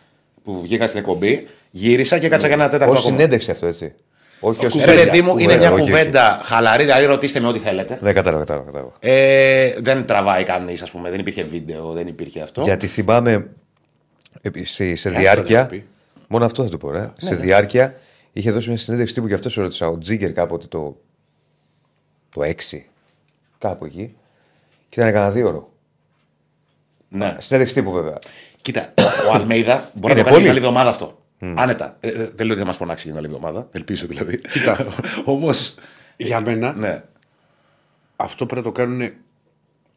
[0.44, 3.14] που βγήκα στην εκπομπή, γύρισα και κάτσα για ένα τέταρτο Ω ακόμα.
[3.16, 3.94] συνέντευξη αυτό έτσι.
[4.40, 5.90] Όχι ως Ρε παιδί μου, είναι μια όχι, όχι.
[5.90, 7.98] κουβέντα χαλαρή, δηλαδή ρωτήστε με ό,τι θέλετε.
[8.02, 8.66] Δεν κατάλαβα, κατάλαβα.
[8.70, 8.92] κατάλαβα.
[9.00, 11.10] Ε, δεν τραβάει κανείς, ας πούμε.
[11.10, 12.62] Δεν υπήρχε βίντεο, δεν υπήρχε αυτό.
[12.62, 13.46] Γιατί θυμάμαι
[14.42, 15.56] ε, σε, σε αυτό διάρκεια.
[15.56, 15.86] δεν θα πει.
[16.28, 17.10] Μόνο αυτό θα του πω, ρε.
[17.16, 17.94] σε διάρκεια
[18.32, 19.86] είχε δώσει μια συνέντευξη τύπου και αυτός σε ρώτησα.
[19.88, 20.96] Ο Τζίγκερ κάποτε το,
[22.34, 22.40] το
[22.70, 22.78] 6.
[23.58, 24.14] Κάπου εκεί.
[24.88, 25.70] Και ήταν κανένα δύο ώρο.
[27.08, 27.36] Ναι.
[27.38, 28.18] Συνέντευξη τύπου βέβαια.
[28.62, 28.94] Κοίτα,
[29.30, 30.40] ο Αλμέιδα μπορεί Είναι να το κάνει πολύ.
[30.40, 31.18] την άλλη εβδομάδα αυτό.
[31.40, 31.96] Άνετα.
[32.00, 33.68] Ε, ε, δεν λέω ότι θα μας φωνάξει για την άλλη εβδομάδα.
[33.72, 34.38] Ελπίζω δηλαδή.
[34.38, 34.86] Κοίτα.
[35.24, 35.74] Όμως.
[36.16, 37.04] Για μένα, Ναι.
[38.16, 39.10] αυτό πρέπει να το κάνουν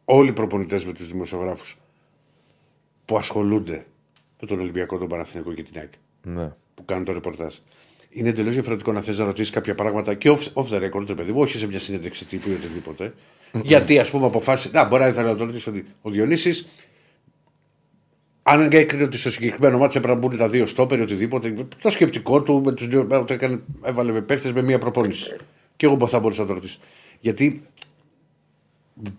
[0.04, 1.78] όλοι οι προπονητές με τους δημοσιογράφους
[3.04, 3.86] που ασχολούνται
[4.40, 5.92] με τον Ολυμπιακό, τον Παναθηναϊκό και την ΑΕΚ.
[6.22, 6.52] Ναι.
[6.74, 7.54] Που κάνουν το ρεπορτάζ.
[8.10, 11.14] Είναι εντελώς διαφορετικό να θες να ρωτήσεις κάποια πράγματα και off, off the record, ρε
[11.14, 13.12] παιδί μου, όχι σε μια συνέντευξη τύπου ή οτιδήποτε.
[13.64, 14.70] Γιατί, ας πούμε, αποφάσισε.
[14.72, 16.66] Να, μπορεί να ήθελα να το ρωτήσει ο Διονύσης.
[18.46, 21.90] Αν έκρινε ότι στο συγκεκριμένο μάτσο έπρεπε να μπουν τα δύο στόπερ ή οτιδήποτε, το
[21.90, 25.36] σκεπτικό του με τους δύο, το έκανε, έβαλε με παίχτε με μία προπόνηση.
[25.76, 26.78] Και εγώ θα μπορούσα να το ρωτήσω.
[27.20, 27.62] Γιατί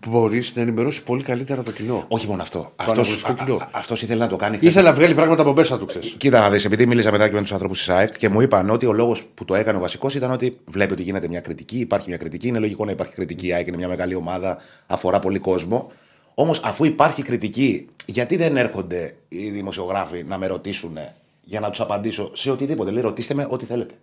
[0.06, 2.04] μπορείς να ενημερώσεις πολύ καλύτερα το κοινό.
[2.08, 2.58] Όχι μόνο αυτό.
[2.58, 3.68] Το αναγνωστικό κοινό.
[3.70, 4.56] Αυτός ήθελε να το κάνει.
[4.56, 4.70] χθες.
[4.70, 6.14] Ήθελα να βγάλει πράγματα από μέσα του, ξέρεις.
[6.16, 8.70] Κοίτα να δεις, επειδή μίλησα μετά και με τους ανθρώπου της ΑΕΚ και μου είπαν
[8.70, 11.78] ότι ο λόγος που το έκανε ο βασικός ήταν ότι βλέπει ότι γίνεται μια κριτική,
[11.78, 12.48] υπάρχει μια κριτική.
[12.48, 13.46] Είναι λογικό να υπάρχει κριτική.
[13.46, 15.92] Η ΑΕΚ είναι μια μεγάλη ομάδα, αφορά πολύ κόσμο.
[16.38, 20.98] Όμως αφού υπάρχει κριτική, γιατί δεν έρχονται οι δημοσιογράφοι να με ρωτήσουν
[21.42, 23.94] για να τους απαντήσω σε οτιδήποτε; Λέει, ρωτήστε με ό,τι θέλετε.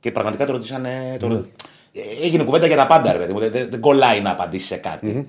[0.00, 1.16] Και πραγματικά το ρωτήσανε.
[1.20, 1.26] Το...
[1.92, 3.38] Ε, Έγινε κουβέντα για τα πάντα, ρε παιδί μου.
[3.38, 5.28] Δεν, δεν- δεν κολλάει να απαντήσει σε κάτι.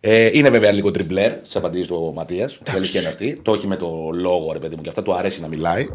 [0.00, 2.54] Ε, είναι βέβαια λίγο τριμπλέρ στι απαντήσει του Ματίας.
[2.54, 3.38] Η αλήθεια είναι αυτή.
[3.42, 5.88] Το έχει με το λόγο, ρε παιδί μου, και αυτά του αρέσει να μιλάει.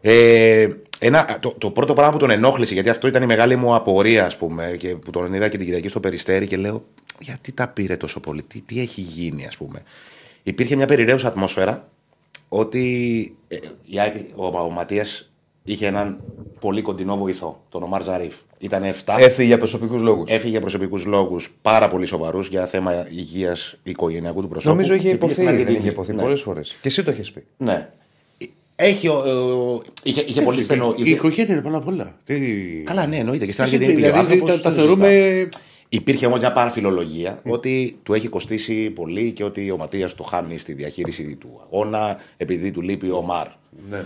[0.00, 0.68] Ε,
[1.06, 4.26] ένα, το, το πρώτο πράγμα που τον ενόχλησε, γιατί αυτό ήταν η μεγάλη μου απορία,
[4.26, 6.84] ας πούμε, και που τον είδα και την Κυριακή στο περιστέρι και λέω,
[7.18, 9.82] γιατί τα πήρε τόσο πολύ, τι, τι έχει γίνει, ας πούμε.
[10.42, 11.88] Υπήρχε μια περιραίουσα ατμόσφαιρα
[12.48, 15.30] ότι ε, η ΑΕΚ, ο, ο Ματίας
[15.64, 16.20] είχε έναν
[16.60, 18.34] πολύ κοντινό βοηθό, τον Ομάρ Ζαρίφ.
[18.58, 19.14] Ήταν 7.
[19.18, 20.30] Έφυγε για προσωπικούς λόγους.
[20.30, 24.74] Έφυγε για προσωπικούς λόγους πάρα πολύ σοβαρούς για θέμα υγείας οικογενειακού του προσώπου.
[24.74, 25.44] Νομίζω είχε Και πήγε στην υποθεί.
[25.44, 25.78] Δεν Αργεντινή.
[25.78, 26.22] είχε υποθεί Ναι.
[26.22, 26.70] πολλές φορές.
[26.80, 27.44] Και εσύ το έχεις πει.
[27.56, 27.88] Ναι.
[28.76, 29.08] Έχει.
[29.08, 30.94] ο- ο- είχε, είχε πολύ στενό.
[30.96, 32.14] Η οικογένεια είναι πάνω απ' όλα.
[32.24, 33.44] Τι- Καλά, ναι, εννοείται.
[33.46, 35.08] Και στην Εσύ, Αργεντινή πήγε ο δηλαδή, άνθρωπος, τα, τα δεν θεωρούμε.
[35.08, 35.60] συζητάω.
[35.88, 40.58] Υπήρχε όμως μια παραφιλολογία ότι του έχει κοστίσει πολύ και ότι ο Ματίας το χάνει
[40.58, 43.46] στη διαχείριση του αγώνα επειδή του λείπει ο Μαρ.
[43.90, 44.04] Ναι.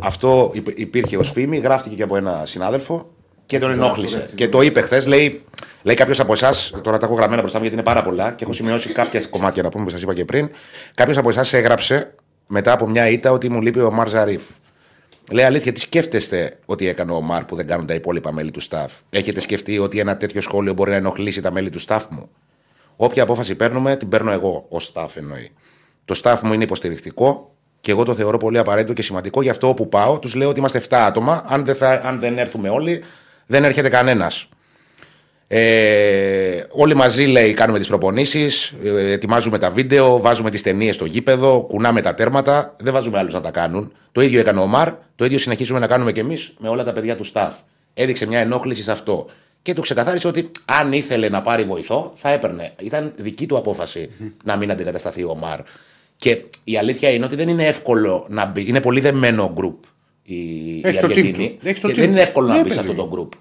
[0.00, 3.10] Αυτό υπ- υπήρχε ως φήμη, γράφτηκε και από ένα συνάδελφο
[3.46, 4.30] και τον ενόχλησε.
[4.34, 5.40] Και το είπε χθες, λέει,
[5.82, 8.44] λέει κάποιος από εσάς, τώρα τα έχω γραμμένα μπροστά μου γιατί είναι πάρα πολλά και
[8.44, 10.50] έχω σημειώσει κάποια κομμάτια να πούμε που σας είπα και πριν.
[10.94, 12.14] Κάποιος από εσάς έγραψε
[12.48, 14.42] μετά από μια ήττα ότι μου λείπει ο Μαρ Ζαρίφ.
[15.30, 18.62] Λέει αλήθεια, τι σκέφτεστε ότι έκανε ο Μαρ που δεν κάνουν τα υπόλοιπα μέλη του
[18.62, 22.28] staff; Έχετε σκεφτεί ότι ένα τέτοιο σχόλιο μπορεί να ενοχλήσει τα μέλη του staff μου;
[22.96, 25.50] Όποια απόφαση παίρνουμε, την παίρνω εγώ ως staff εννοεί.
[26.04, 29.42] Το staff μου είναι υποστηρικτικό και εγώ το θεωρώ πολύ απαραίτητο και σημαντικό.
[29.42, 31.44] Γι' αυτό όπου πάω, τους λέω ότι είμαστε 7 άτομα.
[31.46, 33.04] Αν δεν, θα, αν δεν έρθουμε όλοι,
[33.46, 34.48] δεν έρχεται κανένας.
[35.50, 41.04] Ε, όλοι μαζί λέει κάνουμε τις προπονήσεις, ε, ετοιμάζουμε τα βίντεο, βάζουμε τις ταινίες στο
[41.04, 43.92] γήπεδο, κουνάμε τα τέρματα, δεν βάζουμε άλλους να τα κάνουν.
[44.12, 46.92] Το ίδιο έκανε ο Μαρ, το ίδιο συνεχίζουμε να κάνουμε και εμείς με όλα τα
[46.92, 47.50] παιδιά του staff.
[47.94, 49.26] Έδειξε μια ενόχληση σε αυτό.
[49.62, 52.72] Και του ξεκαθάρισε ότι αν ήθελε να πάρει βοηθό, θα έπαιρνε.
[52.80, 54.10] Ήταν δική του απόφαση
[54.44, 55.60] να μην αντικατασταθεί ο Μαρ.
[56.16, 58.64] Και η αλήθεια είναι ότι δεν είναι εύκολο να μπει.
[58.68, 59.82] Είναι πολύ δεμένο γκρουπ
[60.22, 61.58] η, η Έχει το team Αργεντινή.
[61.60, 61.68] του.
[61.68, 62.22] Έχει το Και team δεν είναι του.
[62.22, 63.08] εύκολο Ναι, να μπει σε παιδί αυτό μου.
[63.08, 63.32] το γκρουπ.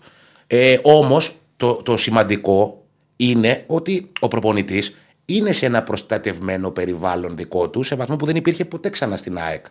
[0.48, 2.84] Ε, Όμως το, το σημαντικό
[3.16, 4.96] είναι ότι ο προπονητής
[5.26, 9.38] είναι σε ένα προστατευμένο περιβάλλον δικό του σε βαθμό που δεν υπήρχε ποτέ ξανά στην
[9.38, 9.66] ΑΕΚ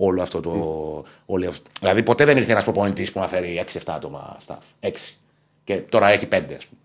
[0.00, 0.50] όλο αυτό το.
[1.26, 1.70] Όλη αυτό.
[1.80, 4.88] Δηλαδή ποτέ δεν ήρθε ένας προπονητής που να φέρει 6-7 άτομα staff.
[4.88, 4.90] 6.
[5.64, 6.80] Και τώρα έχει 5, ας πούμε.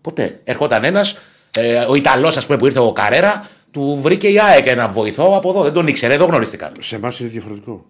[0.00, 0.40] Ποτέ.
[0.44, 1.16] Ερχόταν ένας,
[1.56, 5.36] ε, ο Ιταλός, ας πούμε, που ήρθε ο Καρέρα, του βρήκε η ΑΕΚ ένα βοηθό
[5.36, 5.62] από εδώ.
[5.62, 6.72] Δεν τον ήξερε, δεν γνωριστήκαν.
[6.80, 7.84] Σε εμάς είναι διαφορετικό.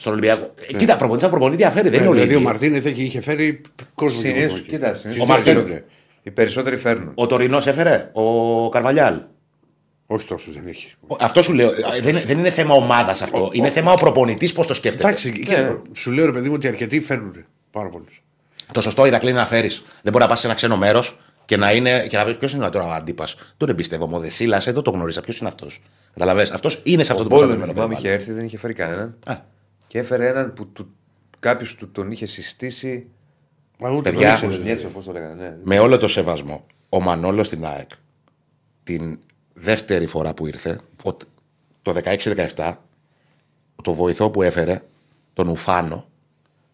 [0.00, 0.54] Στον Ολυμπιακό.
[0.68, 1.88] Ε, Κοίτα, προπονητής από προπονητή διαφέρει.
[1.88, 2.18] Δεν Ναι, είναι όλοι.
[2.20, 2.46] δηλαδή ο ίδιοι.
[2.48, 3.60] Μαρτίνεθ είχε είχε φέρει
[3.94, 4.20] κόσμο.
[4.22, 4.68] και Συνήθω, κόσμο εκεί.
[4.76, 5.60] κοίτα, συνήθως Ο Μαρτίνο.
[5.60, 5.82] φέρνουν.
[6.22, 7.12] Οι περισσότεροι φέρνουν.
[7.14, 9.20] Ο Τωρινός έφερε, ο Καρβαλιάλ.
[10.06, 10.92] Όχι τόσο δεν έχει.
[11.06, 11.68] Ο- Αυτό σου λέω.
[11.68, 13.50] ε, Δεν, δεν είναι θέμα ομάδας αυτό.
[13.52, 15.04] είναι θέμα ο προπονητής πώς το σκέφτεται.
[15.08, 18.22] Εντάξει, και- σου λέω ρε παιδί μου ότι αρκετοί φέρνουν πάρα πολλούς.
[18.72, 19.82] Το σωστό Ηρακλή είναι να φέρεις.
[20.02, 22.06] Δεν μπορεί να πας σε ένα ξένο μέρος και να είναι.
[22.08, 24.16] και να πει ποιος είναι τώρα ο αντίπας; Τον εμπιστεύομαι.
[24.16, 25.20] Ο Δεσίλα, εδώ το γνώρισα.
[25.20, 25.80] Ποιος είναι αυτός;
[26.12, 26.48] Καταλαβέ.
[26.52, 28.20] Αυτός είναι σε αυτό Ο το Μπόλεμ, προστατευμένο θυμάμαι, είχε περιβάλλον.
[28.28, 29.16] έρθει, δεν είχε φέρει κανέναν.
[29.26, 29.34] Α,
[29.90, 30.90] Και έφερε έναν που του,
[31.38, 33.06] κάποιος του τον είχε συστήσει.
[33.78, 35.42] Μα ούτε Παιδιά, το ήξερες, Κοσμιέτσο, πώ το λέγανε.
[35.42, 35.56] Ναι.
[35.64, 37.90] Με όλο το σεβασμό, ο Μανόλος στην ΑΕΚ
[38.82, 39.18] την
[39.54, 41.16] δεύτερη φορά που ήρθε, ο-
[41.82, 42.72] το 16-17,
[43.82, 44.80] το βοηθό που έφερε,
[45.32, 46.06] τον Ουφάνο,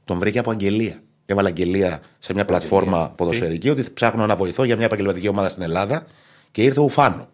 [0.05, 1.03] τον βρήκε από αγγελία.
[1.27, 5.62] Έβαλε αγγελία σε μια πλατφόρμα ποδοσφαιρική ότι ψάχνω ένα βοηθό για μια επαγγελματική ομάδα στην
[5.62, 6.07] Ελλάδα
[6.51, 7.29] και ήρθε ο Ουφάνο.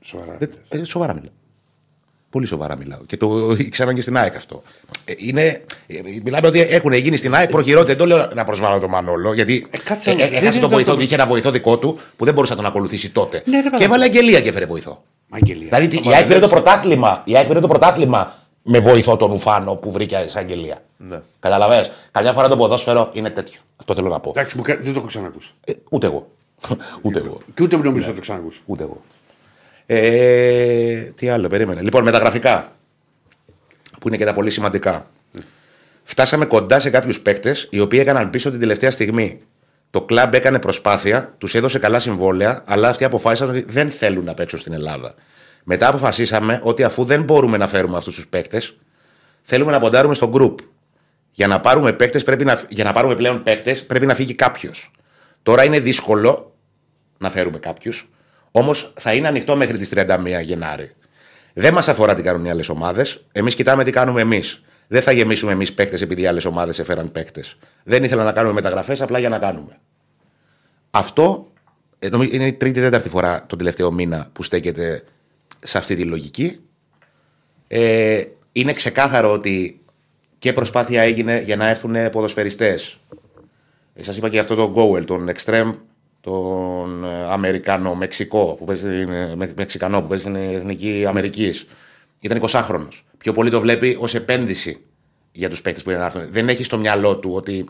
[0.00, 0.36] Σοβαρά.
[0.38, 1.32] Δεν- ε, σοβαρά μιλάω.
[2.32, 2.98] Πολύ σοβαρά μιλάω.
[3.06, 4.62] Και το ήξεραν και στην ΑΕΚ αυτό.
[5.04, 5.42] Ε, είναι,
[5.86, 7.94] ε, μιλάμε ότι έχουν γίνει στην ΑΕΚ προχειρότητα.
[7.94, 10.68] Δεν το λέω να προσβάλλω τον Μανόλο, γιατί Ε, κάτσε, ε, δεν έχασε είναι τον
[10.70, 13.42] βοηθό, το- είχε ένα βοηθό δικό του που δεν μπορούσε να τον ακολουθήσει τότε.
[13.44, 13.84] Ναι, ρε, και καλά.
[13.84, 15.02] έβαλε αγγελία και έφερε βοηθό.
[15.30, 15.64] Αγγελία.
[15.68, 17.22] Δηλαδή τι- η ΑΕΚ πήρε το πρωτάθλημα.
[17.24, 20.82] Η ΑΕΚ πήρε το πρωτάθλημα με βοηθό τον Ουφάνο που βρήκε σε αγγελία.
[20.96, 21.20] Ναι.
[21.40, 21.90] Καταλαβες.
[22.10, 23.60] Καμιά φορά το ποδόσφαιρο είναι τέτοιο.
[23.76, 24.30] Αυτό θέλω να πω.
[24.30, 25.50] Εντάξει, μου κα- δεν το έχω ξανακούσει.
[25.64, 26.28] Ε, ούτε εγώ.
[27.02, 27.38] ούτε εγώ.
[27.54, 28.60] Και ούτε νομίζω ότι το ξανακούσει.
[28.66, 29.00] Ούτε εγώ.
[29.86, 31.80] Ε, τι άλλο, περίμενε.
[31.80, 32.76] Λοιπόν, μεταγραφικά.
[34.00, 35.10] Που είναι και τα πολύ σημαντικά.
[36.02, 39.40] Φτάσαμε κοντά σε κάποιους παίκτες οι οποίοι έκαναν πίσω την τελευταία στιγμή.
[39.90, 44.34] Το κλαμπ έκανε προσπάθεια, τους έδωσε καλά συμβόλαια, αλλά αυτοί αποφάσισαν ότι δεν θέλουν να
[44.34, 45.14] παίξουν στην Ελλάδα.
[45.64, 48.76] Μετά αποφασίσαμε ότι αφού δεν μπορούμε να φέρουμε αυτούς τους παίκτες,
[49.42, 50.54] θέλουμε να ποντάρουμε στο group.
[51.30, 54.90] Για να πάρουμε, παίκτες, πρέπει να, για να πάρουμε πλέον παίκτες, πρέπει να φύγει κάποιος.
[55.42, 56.54] Τώρα είναι δύσκολο
[57.18, 58.10] να φέρουμε κάποιους,
[58.52, 60.92] όμως θα είναι ανοιχτό μέχρι τις 31 Γενάρη.
[61.52, 63.24] Δεν μας αφορά τι κάνουν οι άλλες ομάδες.
[63.32, 64.62] Εμείς κοιτάμε τι κάνουμε εμείς.
[64.88, 67.58] Δεν θα γεμίσουμε εμείς παίκτες επειδή οι άλλες ομάδες έφεραν παίκτες.
[67.84, 69.78] Δεν ήθελα να κάνουμε μεταγραφές απλά για να κάνουμε.
[70.90, 71.52] Αυτό
[71.98, 75.04] ε, νομίζω είναι η τρίτη-τέταρτη φορά τον τελευταίο μήνα που στέκεται
[75.60, 76.60] σε αυτή τη λογική.
[77.68, 78.22] Ε,
[78.52, 79.80] είναι ξεκάθαρο ότι
[80.38, 82.98] και προσπάθεια έγινε για να έρθουν ποδοσφαιριστές.
[83.94, 85.74] Ε, Σας είπα και αυτό τον Γκόουελ, τον Extreme,
[86.22, 91.66] τον ε, Αμερικανό, Μεξικό, που παίζει, είναι, Με- Μεξικανό που παίζει στην Εθνική Αμερικής.
[92.20, 92.88] Ήταν 20χρονο.
[93.18, 94.80] Πιο πολύ το βλέπει ως επένδυση
[95.32, 96.22] για τους παίκτες που είναι να έρθουν.
[96.30, 97.64] Δεν έχει στο μυαλό του ότι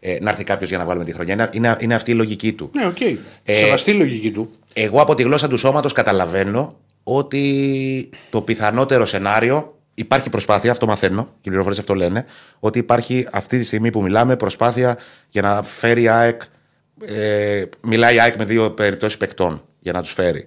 [0.00, 1.32] ε, να έρθει κάποιος για να βάλουμε τη χρονιά.
[1.34, 2.70] Είναι, είναι, είναι αυτή η λογική του.
[2.72, 3.00] Ναι, οκ.
[3.44, 4.50] Ε, Σεβαστή η λογική του.
[4.72, 11.22] Εγώ από τη γλώσσα του σώματος καταλαβαίνω ότι το πιθανότερο σενάριο υπάρχει προσπάθεια, αυτό μαθαίνω,
[11.22, 12.24] και οι πληροφορίες αυτό λένε,
[12.60, 16.42] ότι υπάρχει αυτή τη στιγμή που μιλάμε προσπάθεια για να φέρει η ΑΕΚ.
[17.08, 20.46] Ε, μιλάει η ΑΕΚ με δύο περιπτώσεις παικτών για να τους φέρει.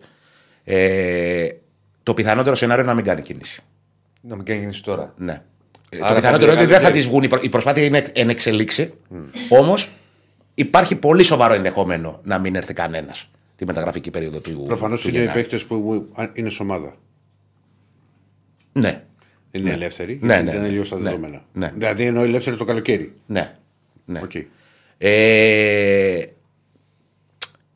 [0.63, 1.47] Ε,
[2.03, 3.61] το πιθανότερο σενάριο είναι να μην κάνει κίνηση.
[4.21, 5.13] Να μην κάνει κίνηση τώρα.
[5.17, 5.41] Ναι.
[5.89, 6.99] Ε, Άρα το θα πιθανότερο είναι ότι δεν θα διοργανωθεί.
[6.99, 7.23] της βγουν.
[7.23, 8.91] Η προ- Η προσπάθεια είναι εν εξελίξη.
[9.49, 9.89] Όμως
[10.53, 14.63] υπάρχει πολύ σοβαρό ενδεχόμενο να μην έρθει κανένας τη μεταγραφική περίοδο του.
[14.67, 15.41] Προφανώς του είναι οι Γενάρη.
[15.41, 16.95] παίκτες που αν είναι σε ομάδα.
[18.71, 19.01] Ναι.
[19.51, 20.19] Δεν είναι ελεύθεροι.
[20.21, 20.73] Ναι, γιατί ναι, Δεν είναι ναι.
[20.73, 21.43] λίγο στα Ναι, δεδομένα.
[21.53, 21.71] ναι.
[21.75, 23.13] Δηλαδή εννοώ ελεύθεροι το καλοκαίρι.
[23.25, 23.55] Ναι.
[24.05, 24.19] ναι.
[24.23, 24.31] Οκ.
[24.97, 26.21] Ε,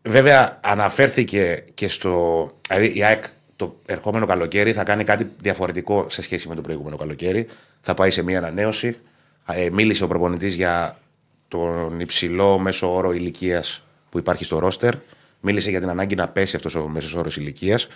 [0.01, 2.51] βέβαια, αναφέρθηκε και στο.
[2.67, 3.23] Δηλαδή, η ΑΕΚ
[3.55, 7.47] το ερχόμενο καλοκαίρι θα κάνει κάτι διαφορετικό σε σχέση με το προηγούμενο καλοκαίρι.
[7.81, 8.97] Θα πάει σε μια ανανέωση.
[9.45, 10.99] Ε, μίλησε ο προπονητής για
[11.47, 14.93] τον υψηλό μέσο όρο ηλικίας που υπάρχει στο ρόστερ.
[15.41, 17.87] Μίλησε για την ανάγκη να πέσει αυτός ο μέσος όρος ηλικίας.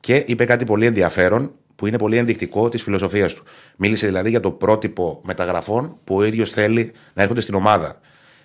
[0.00, 3.42] Και είπε κάτι πολύ ενδιαφέρον που είναι πολύ ενδεικτικό της φιλοσοφίας του.
[3.76, 8.00] Μίλησε δηλαδή για το πρότυπο μεταγραφών που ο ίδιος θέλει να έρχονται στην ομάδα.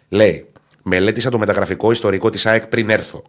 [0.10, 0.46] Λέει,
[0.90, 3.24] μελέτησα το μεταγραφικό ιστορικό της ΑΕΚ πριν έρθω.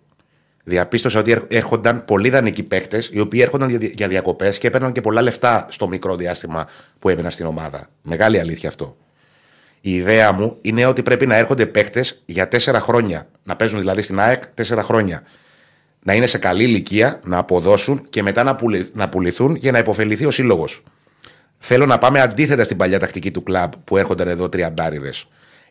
[0.65, 4.93] Διαπίστωσα ότι έρ- έρχονταν πολλοί δανεικοί παίκτες, οι οποίοι έρχονταν για, για διακοπές και έπαιρναν
[4.93, 6.67] και πολλά λεφτά στο μικρό διάστημα
[6.99, 7.89] που έμεναν στην ομάδα.
[8.03, 8.97] Μεγάλη αλήθεια αυτό.
[9.81, 13.27] Η ιδέα μου είναι ότι πρέπει να έρχονται παίκτες για τέσσερα χρόνια.
[13.43, 15.23] Να παίζουν δηλαδή στην ΑΕΚ τέσσερα χρόνια.
[16.03, 19.79] Να είναι σε καλή ηλικία, να αποδώσουν και μετά να, πουλη- να πουληθούν για να
[19.79, 20.83] υποφεληθεί ο σύλλογος.
[21.59, 25.27] Θέλω να πάμε αντίθετα στην παλιά τακτική του κλαμπ που έρχονταν εδώ τριαντάριδες.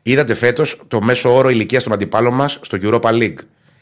[0.10, 3.36] Είδατε φέτος το μέσο όρο ηλικίας των αντιπάλων μας στο Europa League.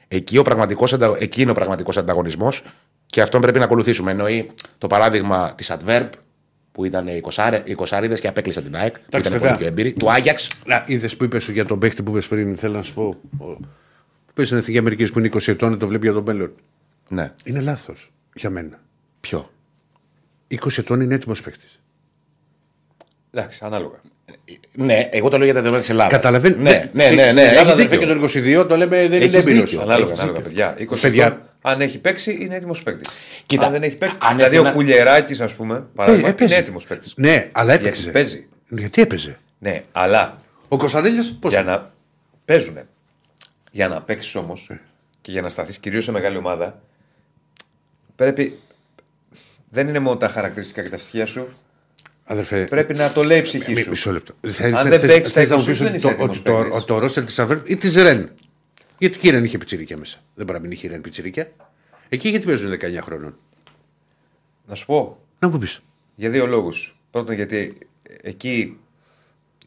[0.07, 2.63] Εκεί, ο πραγματικός, αντα- εκεί είναι ο πραγματικός ανταγωνισμός
[3.05, 4.11] και αυτόν πρέπει να ακολουθήσουμε.
[4.11, 6.09] Εννοεί το παράδειγμα της Adverb
[6.71, 7.21] που ήταν οι
[7.65, 8.93] 20 και απέκλεισε την ΑΕΚ.
[8.99, 9.39] Που ήταν βέβαια.
[9.39, 9.93] πολύ πιο έμπειρη.
[9.93, 10.49] Του Άγιαξ.
[10.65, 13.17] Να, είδες που είπες για τον παίχτη που είπες πριν, θέλω να σου πω.
[13.37, 13.53] ο-
[14.25, 16.51] Που παίζει στην Εθνική Αμερική που είναι 20 ετών, το βλέπει για τον μέλλον.
[17.09, 17.33] Ναι.
[17.43, 18.79] Είναι λάθος για μένα.
[19.21, 19.49] Ποιο;
[20.47, 21.65] 20 ετών είναι έτοιμος παίχτη.
[23.31, 23.97] Εντάξει, ανάλογα.
[24.73, 26.11] Ναι, εγώ το λέω για τα δεδομένα της Ελλάδας.
[26.13, 26.55] Καταλαβαίνει.
[26.63, 27.31] Ναι, ναι, ναι.
[27.31, 27.89] ναι, Έχεις έχεις δίκιο.
[27.99, 27.99] δίκιο.
[27.99, 29.65] Και τον 22 το λέμε δεν Έχεις είναι έμπειρο.
[29.65, 29.81] δίκιο.
[29.81, 30.63] Ανάλογα, έχεις ανάλογα, δίκιο.
[30.73, 30.75] παιδιά.
[30.97, 31.25] 20 Παιδιά.
[31.25, 33.09] ετών, αν έχει παίξει, είναι έτοιμος παίκτης.
[33.45, 34.17] Κοίτα, αν δεν έχει παίξει.
[34.21, 36.53] αν δηλαδή, έρθει ο ένα- Κουλιεράκης, ας πούμε, παράδειγμα, έπαιζε.
[36.53, 37.13] είναι έτοιμος παίκτης.
[37.15, 37.89] Ναι, αλλά έπαιζε.
[37.89, 38.47] Γιατί παίζει.
[38.69, 39.37] Γιατί έπαιζε.
[39.59, 40.35] Ναι, αλλά
[40.67, 41.51] Ο Κωνσταντέλια πώς.
[41.51, 41.91] για να
[42.45, 42.77] παίζουν.
[43.71, 44.71] Για να παίξεις όμως
[45.21, 46.81] και για να σταθείς κυρίως σε μεγάλη ομάδα,
[48.15, 48.59] πρέπει.
[49.69, 51.47] Δεν είναι μόνο τα χαρακτηριστικά και τα στοιχεία σου.
[52.29, 53.89] Αδερφέ, Πρέπει να το λέει η ψυχή μη- σου.
[53.89, 54.33] μισό λεπτό.
[54.41, 56.13] Αν Θες- δεν θες- παίξεις τα θες να μου 20 πεις δεν ότι είσαι το-
[56.13, 56.73] έτοιμος ότι το- παίκτης.
[56.77, 58.29] ότι το ρόστερ της Αβέρ ή της Ρεν.
[58.97, 60.17] Γιατί και η Ρεν είχε πιτσιρίκια μέσα.
[60.35, 61.51] Δεν μπορεί να μην είχε η Ρεν πιτσιρίκια.
[62.09, 63.37] Εκεί γιατί παίζουν 19 χρόνων;
[64.67, 65.81] Να σου πω Να μου πεις.
[66.15, 66.97] για δύο λόγους.
[67.11, 67.77] Πρώτον, γιατί
[68.21, 68.77] εκεί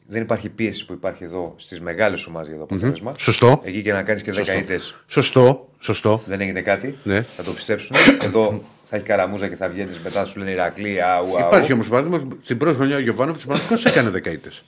[0.07, 3.13] δεν υπάρχει πίεση που υπάρχει εδώ στις μεγάλες ομάδες για το αποτέλεσμα.
[3.17, 3.61] Σωστό.
[3.63, 5.69] Εκεί και να κάνεις και δεκαετές Σωστό.
[5.79, 6.23] Σωστό.
[6.25, 6.97] δεν έγινε κάτι.
[7.03, 7.25] Ναι.
[7.37, 7.95] Θα το πιστέψουν.
[8.21, 11.45] Εδώ θα έχει καραμούζα και θα βγαίνεις μετά, σου λένε Ηρακλή, αου, αου.
[11.45, 14.63] Υπάρχει όμως παράδειγμα στην πρώτη χρονιά ο Γιωβάνοβιτ πραγματικώ έκανε δεκαετές.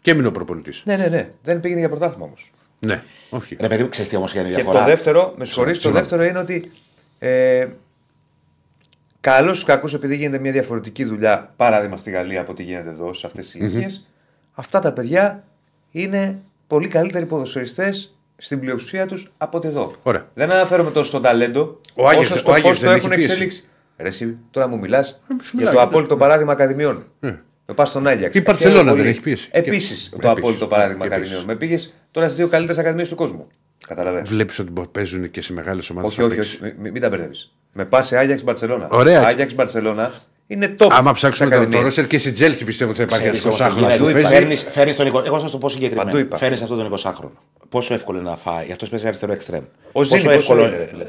[0.00, 0.82] Και έμεινε ο προπονητής.
[0.84, 1.30] Ναι, ναι, ναι.
[1.42, 2.52] Δεν πήγαινε για πρωτάθλημα όμως.
[2.78, 3.56] Ναι, όχι.
[3.60, 5.78] Ρε παιδί μου, ξέρεις τι όμως για είναι η Και διαφορά; το δεύτερο, με συγχωρείς,
[5.78, 6.70] το δεύτερο είναι ότι
[7.18, 7.66] ε,
[9.20, 13.14] καλό ή κακό, επειδή γίνεται μια διαφορετική δουλειά, παράδειγμα στη Γαλλία από ό,τι γίνεται εδώ
[13.14, 14.08] σε αυτές τις ηλικίες,
[14.52, 15.44] αυτά τα παιδιά
[15.90, 19.94] είναι πολύ καλύτεροι ποδοσφαιριστές στην πλειοψηφία τους από ότι εδώ.
[20.02, 20.26] Ωραία.
[20.34, 23.10] Δεν αναφέρομαι τόσο στο ταλέντο, Ο Άγιαξ- όσο στο ο Άγιαξ πώς το δεν έχουν
[23.10, 23.32] έχει πίεση.
[23.32, 23.68] εξελίξει.
[23.98, 25.84] Ρε, εσύ, τώρα μου μιλάς σου για μιλάω, το ναι.
[25.86, 27.04] απόλυτο παράδειγμα Ακαδημιών.
[27.66, 28.34] Με πας στον Άγιαξ.
[28.34, 29.48] Η Μπαρτσελώνα δεν έχει πίεση.
[29.52, 30.38] Επίσης Και- το επίσης.
[30.38, 31.40] απόλυτο παράδειγμα Και Ακαδημιών.
[31.40, 31.46] επίσης.
[31.46, 33.46] Με πήγες τώρα στις δύο καλύτερες Ακαδημίες του κόσμου.
[33.88, 34.24] Καταλαβαίνω.
[34.26, 36.10] Βλέπεις ότι μπο- παίζουν και σε μεγάλες ομάδες.
[36.10, 36.58] Όχι, όχι, όχι.
[36.62, 37.52] Μην, μην, μην τα μπερδεύεις.
[37.72, 38.86] Με πα σε Άγιαξ Μπαρσελόνα.
[38.90, 39.22] Ωραία.
[39.26, 40.12] Άγιαξ Μπαρσελόνα
[40.46, 40.86] είναι top.
[40.90, 41.84] Άμα ψάξουμε το, το Ακαδημίες.
[41.84, 43.88] ρόστερ και στην Τζέλση πιστεύω ότι θα υπάρχει Ξέρεις ένας όμως τι 20χρονο.
[43.88, 43.98] γίνεται.
[44.04, 44.36] Παντού υπάρχει.
[44.38, 46.18] Φέρνεις, φέρνεις τον 20, εγώ θα σου το πω Παντού συγκεκριμένα.
[46.18, 46.44] υπάρχει.
[46.44, 47.30] Φέρνεις αυτό τον 20χρονο.
[47.68, 48.70] Πόσο εύκολο είναι να φάει.
[48.70, 49.62] Αυτό παίζει αριστερό εξτρέμ.
[49.92, 51.04] Ο Ζήνη πόσο πόσο εύκολο είναι, ρε φίλε;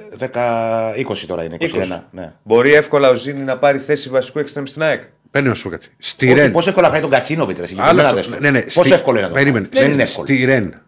[1.06, 1.66] 10, 20 τώρα είναι, 21.
[1.66, 2.02] 20.
[2.12, 2.32] Ναι.
[2.44, 5.02] Μπορεί εύκολα ο Ζήνη να πάρει θέση βασικού εξτρέμ στην ΑΕΚ;
[5.32, 5.88] Παίρνει να σου πω κάτι.
[5.98, 6.52] Στη Όχι, Ρεν.
[6.52, 7.60] πόσο εύκολο να φάει τον Κατσίνοβιτς.
[7.60, 8.16] ρε, Άλλο συγκεκριμένα αυτό.
[8.16, 8.40] δες το.
[8.40, 8.62] Ναι, ναι.
[8.62, 9.68] Πόσο Στη- εύκολο είναι να το Περίμενε.
[9.74, 9.84] φάει.
[9.84, 10.38] Δεν είναι Στη- εύκολο.
[10.38, 10.82] Στη Ρεν.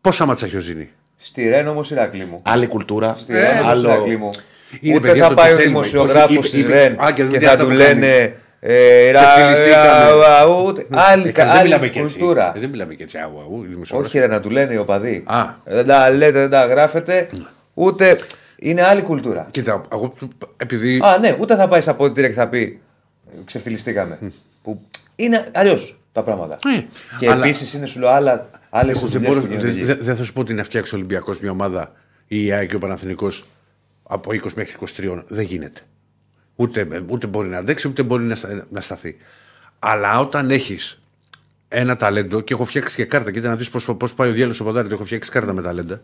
[0.00, 2.40] Πόσα μάτσα έχει ο Ζήνη; Στη Ρεν όμως Ηρακλή μου.
[2.44, 3.14] Άλλη κουλτούρα.
[3.18, 3.88] Στη Ρεν όμως άλλο...
[3.90, 4.30] Ηρακλή μου.
[4.80, 5.72] Είναι, Ούτε παιδιά, θα το πάει τι ο θέλουμε.
[5.80, 8.00] δημοσιογράφος Όχι, τη είπε- ΡΕΝ Α, και και δεν θα αυτό του που κάνει.
[8.00, 8.34] λένε.
[8.60, 10.10] Ε, ρα- φιλιστήκαμε.
[10.10, 10.44] ρα-
[10.90, 12.18] ρα- Άλλη Ε, καλά, δεν άλλη μιλάμε και έτσι.
[12.18, 12.52] κουλτούρα.
[12.56, 13.18] Ε, Δεν μιλάμε και έτσι.
[13.18, 14.16] Αου, αου, οι δημοσιογράφοι.
[14.16, 15.22] Όχι, ρε, να του λένε οι οπαδοί.
[15.26, 15.40] Α.
[15.64, 17.28] Ε, Δεν τα λέτε, δεν τα γράφετε.
[17.74, 18.18] Ούτε.
[18.62, 19.46] Είναι άλλη κουλτούρα.
[19.50, 20.14] Κοίτα, εγώ
[20.56, 21.00] επειδή.
[21.04, 22.80] Α, ναι, ούτε θα πάει στα πόδια και θα πει
[23.44, 24.18] ξεφτυλιστήκαμε.
[24.62, 24.80] Που
[25.16, 26.56] είναι αλλιώς τα πράγματα.
[26.64, 26.84] Ναι,
[27.18, 28.50] Και αλλά- επίσης είναι σου λέω άλλα.
[28.70, 31.40] Άλλες Εγώ δεν, μπορώ, δεν, δεν- δεν θα σου πω ότι να φτιάξει ο Ολυμπιακός
[31.40, 31.92] μια ομάδα
[32.26, 33.44] ή η ΑΕΚ και ο Παναθηνικός
[34.02, 35.24] από 20 μέχρι 23.
[35.28, 35.80] Δεν γίνεται.
[36.60, 39.16] Ούτε, ούτε μπορεί να αντέξει, ούτε μπορεί να, στα- να σταθεί.
[39.78, 41.00] Αλλά όταν έχεις
[41.68, 44.54] ένα ταλέντο και έχω φτιάξει και κάρτα, κοίτα να δεις πώς πώς πάει ο διάλογος
[44.56, 46.02] στο ποδάρι, έχω φτιάξει κάρτα με ταλέντα.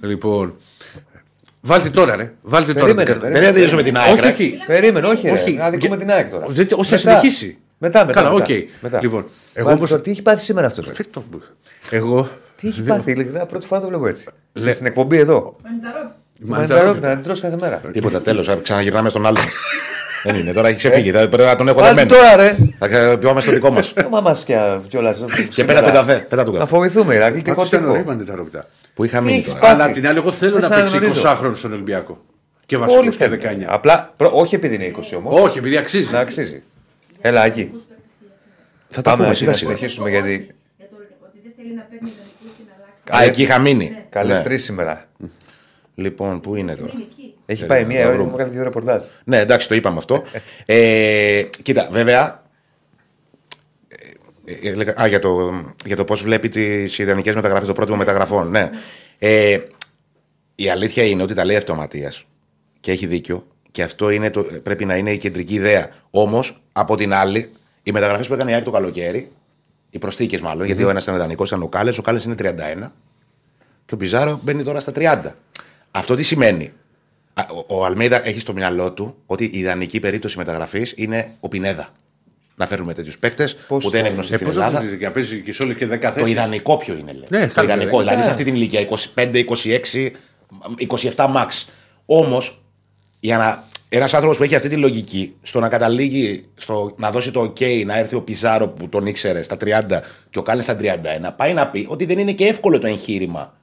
[0.00, 0.56] Λοιπόν.
[1.60, 2.32] Βάλτε τώρα, ρε.
[2.42, 3.28] Βάλτε τώρα Περίμενε, την κάρτα.
[3.28, 3.58] περίμενε.
[3.60, 4.12] Δεν θα με την ΑΕΚ.
[4.12, 4.28] Όχι, ρε.
[4.28, 4.54] όχι.
[4.66, 5.28] Περίμενε, όχι.
[5.30, 5.50] Όχι.
[5.50, 6.46] Ρε, να δικούμε Και- την ΑΕΚ τώρα.
[6.48, 7.18] Δεν- όχι, θα Μετά.
[7.20, 7.58] συνεχίσει.
[7.78, 8.20] Μετά, μετά.
[8.22, 8.44] Καλά, μετά.
[8.54, 8.60] οκ.
[8.80, 8.98] μετά.
[9.02, 10.82] Λοιπόν, εγώ εγώ όπως- Τι έχει πάθει σήμερα αυτό.
[10.82, 11.24] Δεν το-
[11.90, 12.28] Εγώ.
[12.56, 14.24] Τι έχει πάθει, ειλικρινά, πρώτη φορά το βλέπω έτσι.
[14.52, 15.56] Λε- Στην εκπομπή εδώ.
[15.64, 16.14] Μανιταρό.
[16.40, 17.76] Μανιταρόπιτα, να την τρώσει κάθε μέρα.
[17.76, 18.50] Τίποτα, τέλος.
[18.62, 19.38] Ξαναγυρνάμε στον άλλο.
[20.26, 21.10] Δεν είναι, τώρα έχει ξεφύγει.
[21.10, 22.22] θα- Πρέπει να τον έχω Βάλτε δεμένο.
[22.22, 22.56] τώρα, ρε.
[22.78, 23.92] Θα πάμε στο δικό μας.
[24.10, 24.44] Μα μας
[24.88, 25.24] κιόλας.
[25.54, 26.26] Και πέρα τον καφέ.
[26.28, 26.70] Πέρα τον Να καφέ.
[26.74, 27.92] φοβηθούμε, Ηρακλή, τι Άκουσα κοτικό.
[27.92, 28.66] να ρίμανε τα ρόπιτα.
[28.94, 29.60] Που είχα Τι μείνει έχεις τώρα.
[29.60, 29.72] πάθει.
[29.74, 31.20] Αλλά απ' την άλλη, εγώ θέλω Δεν να σε παίξει αναγνωρίζω.
[31.28, 32.24] 20 χρόνο στον Ολυμπιακό.
[32.66, 33.38] Και Όλοι βασικό και θέλουν.
[33.38, 33.66] 19.
[33.74, 35.40] Απλά, προ- όχι επειδή είναι 20 όμως.
[35.40, 36.12] Όχι, επειδή αξίζει.
[36.12, 36.62] Να αξίζει.
[37.20, 37.70] Έλα εκεί.
[38.88, 39.68] Θα τα Πάμε πούμε εκεί σιγά να σιγά.
[39.70, 40.30] συνεχίσουμε γιατί
[40.76, 40.96] Για το
[41.26, 42.74] ότι δεν θέλει να παίρνει ιδανικού και να
[43.10, 43.24] αλλάξει.
[43.24, 43.96] Α, εκεί είχα μείνει.
[44.10, 44.44] καλές Ναι.
[44.44, 45.04] τρεις σήμερα.
[45.98, 47.34] Λοιπόν, πού είναι τώρα; Είναι εκεί.
[47.46, 48.30] Έχει Ε, πάει να μία ώρα και βρούμε.
[48.30, 49.04] μου έκανε δύο ρεπορτάζ.
[49.24, 50.22] Ναι, εντάξει, το είπαμε αυτό.
[50.66, 52.42] ε, κοίτα, βέβαια.
[53.88, 55.52] ε, ε, έλεγα- α, για το,
[55.86, 58.50] για το πώς βλέπει τις ιδανικές μεταγραφές, το πρότυπο μεταγραφών.
[58.50, 58.70] Ναι.
[59.18, 59.58] Ε,
[60.54, 62.12] η αλήθεια είναι ότι τα λέει αυτοματία
[62.80, 65.88] και έχει δίκιο και αυτό είναι το, πρέπει να είναι η κεντρική ιδέα.
[66.10, 67.50] Όμως, από την άλλη,
[67.82, 69.30] οι μεταγραφές που έκανε η ΑΕΚ το καλοκαίρι,
[69.90, 72.92] οι προσθήκες μάλλον, γιατί ο ένας ήταν ιδανικός, ήταν ο Κάλες, ο Κάλες είναι 31
[73.86, 75.34] και ο Πιζάρο μπαίνει τώρα στα 30.
[75.96, 76.72] Αυτό τι σημαίνει;
[77.34, 81.48] Α, Ο, ο Αλμέιδα έχει στο μυαλό του ότι η ιδανική περίπτωση μεταγραφής είναι ο
[81.48, 81.88] Πινέδα.
[82.56, 84.86] Να φέρουμε τέτοιους παίκτες Πώς που δεν είναι θα- γνωστοί Ε, στην πώς να Ελλάδα.
[84.88, 86.30] σου και παίζει και σε όλε και 10 Το θέσει.
[86.30, 87.26] ιδανικό ποιο είναι, λέει.
[87.28, 87.96] Ναι, το καλά, ιδανικό.
[87.98, 88.02] ρε.
[88.02, 88.32] Δηλαδή σε Ναι.
[88.32, 90.10] αυτή την ηλικία, 25, 26,
[90.78, 91.48] 27 max.
[92.06, 92.62] Όμως,
[93.20, 93.64] για να.
[93.88, 97.84] Ένας άνθρωπος που έχει αυτή τη λογική, στο να καταλήγει, στο να δώσει το OK,
[97.86, 101.52] να έρθει ο Πιζάρο που τον ήξερε στα 30 και ο Κάλε στα 31, πάει
[101.52, 103.56] να πει ότι δεν είναι και εύκολο το εγχείρημα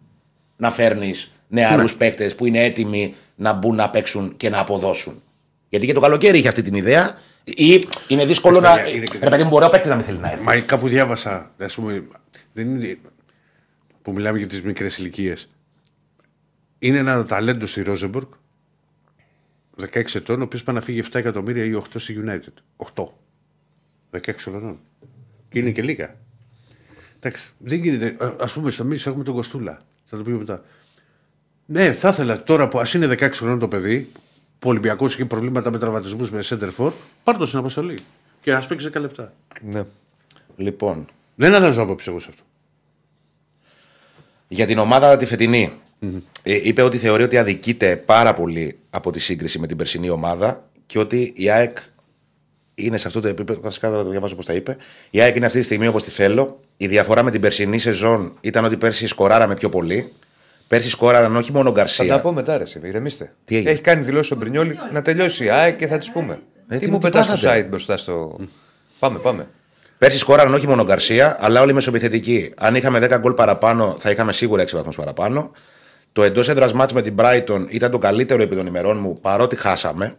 [0.58, 1.98] να φέρνεις νεαρούς Ναι.
[1.98, 5.22] παίκτες που είναι έτοιμοι να μπουν να παίξουν και να αποδώσουν.
[5.70, 8.76] Γιατί και το καλοκαίρι είχε αυτή την ιδέα, ή είναι δύσκολο να.
[8.76, 10.44] παιδιά, είναι και- Ρε παιδί μου, μπορεί ο παίκτης να μην θέλει να έρθει.
[10.44, 12.04] Μα κάπου διάβασα, ας πούμε,
[12.54, 12.98] δεν είναι,
[14.02, 15.50] που μιλάμε για τις μικρές ηλικίες.
[16.80, 18.34] Είναι ένα ταλέντο στη Ρόζεμπορκ,
[19.94, 22.54] 16 ετών, ο οποίος πάει να φύγει 7 εκατομμύρια ή 8 στη United.
[22.96, 23.08] 8.
[24.12, 24.20] 16
[24.52, 24.80] χρονών.
[25.50, 26.16] Και είναι και λίγα.
[27.20, 28.16] Εντάξει, δεν γίνεται.
[28.40, 29.78] Α πούμε, στο εμεί έχουμε τον Κοστούλα.
[30.06, 30.64] Θα το πούμε μετά.
[31.66, 34.12] Ναι, θα ήθελα τώρα που ας είναι 16 χρονών το παιδί,
[34.60, 36.92] που ο Ολυμπιακός έχει προβλήματα με τραυματισμούς με center for,
[37.24, 37.98] πάρ το στην αποστολή.
[38.42, 39.34] Και ας παίξει 10 λεπτά.
[39.62, 39.84] Ναι.
[40.58, 41.06] Λοιπόν,
[41.36, 42.44] Δεν αλλάζω άποψη εγώ σε αυτό.
[44.48, 45.72] Για την ομάδα τη φετινη
[46.44, 50.70] Ε, είπε ότι θεωρεί ότι αδικείται πάρα πολύ από τη σύγκριση με την περσινή ομάδα
[50.86, 51.78] και ότι η ΑΕΚ
[52.76, 53.62] είναι σε αυτό το επίπεδο.
[53.62, 54.78] Βασικά θα το διαβάσω πώς τα είπε.
[55.10, 56.60] Η ΑΕΚ είναι αυτή τη στιγμή όπως τη θέλω.
[56.78, 60.12] Η διαφορά με την περσινή σεζόν ήταν ότι πέρσι σκοράραμε πιο πολύ.
[60.74, 62.20] Πέρσι σκόραραν όχι μόνο Θα τα Γκαρσία.
[62.20, 63.34] πω μετά, ρε, εσύ, ηρεμήστε.
[63.46, 66.40] Τι έγινε; Έχει κάνει δηλώσεις ο Μπρινιόλη να τελειώσει η ΑΕΚ και θα τις πούμε.
[66.68, 68.40] Ε, τι τι- μου τι πετάς στο πάθατε; site μπροστά στο.
[69.00, 69.48] Πάμε, πάμε.
[69.98, 72.54] Πέρσι σκόραραν όχι μόνο Γκαρσία, αλλά όλοι μεσοπιθετικοί.
[72.58, 75.52] Αν είχαμε 10 γκολ παραπάνω, θα είχαμε σίγουρα 6 βαθμούς παραπάνω.
[76.12, 79.56] Το εντός έδρας μάτς με την Brighton ήταν το καλύτερο επί των ημερών μου, παρότι
[79.56, 80.16] χάσαμε.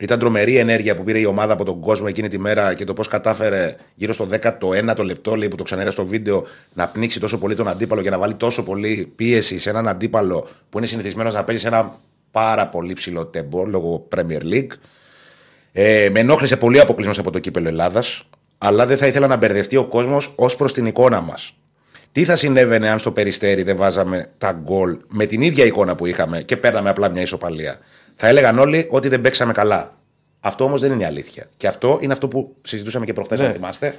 [0.00, 2.92] Ήταν τρομερή ενέργεια που πήρε η ομάδα από τον κόσμο εκείνη τη μέρα και το
[2.92, 4.28] πώς κατάφερε γύρω στο
[4.60, 8.10] 19ο λεπτό, λέει, που το ξαναείδα στο βίντεο, να πνίξει τόσο πολύ τον αντίπαλο και
[8.10, 11.98] να βάλει τόσο πολύ πίεση σε έναν αντίπαλο που είναι συνηθισμένος να παίζει σε ένα
[12.30, 14.70] πάρα πολύ ψηλό τεμπό λόγω Premier League.
[15.72, 18.28] Ε, με ενόχλησε πολύ ο αποκλεισμός από το κύπελο Ελλάδας,
[18.58, 21.54] αλλά δεν θα ήθελα να μπερδευτεί ο κόσμος ως προς την εικόνα μας.
[22.12, 26.06] Τι θα συνέβαινε αν στο περιστέρι δεν βάζαμε τα γκολ με την ίδια εικόνα που
[26.06, 27.78] είχαμε και παίρναμε απλά μια ισοπαλία;
[28.22, 29.94] Θα έλεγαν όλοι ότι δεν παίξαμε καλά.
[30.40, 31.46] Αυτό όμως δεν είναι η αλήθεια.
[31.56, 33.46] Και αυτό είναι αυτό που συζητούσαμε και προχθές, Ναι.
[33.46, 33.94] αν θυμάστε.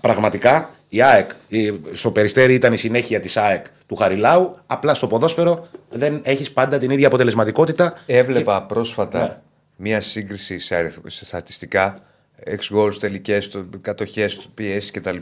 [0.00, 4.56] Πραγματικά η ΑΕΚ, η- στο περιστέρι ήταν η συνέχεια της ΑΕΚ του Χαριλάου.
[4.66, 7.98] Απλά στο ποδόσφαιρο δεν έχεις πάντα την ίδια αποτελεσματικότητα.
[8.06, 9.36] Έβλεπα πρόσφατα Ναι.
[9.76, 11.94] μία σύγκριση σε, αριθ- σε στατιστικά,
[12.36, 15.16] ex goals, τελικές, κατοχές, πιέσεις κτλ.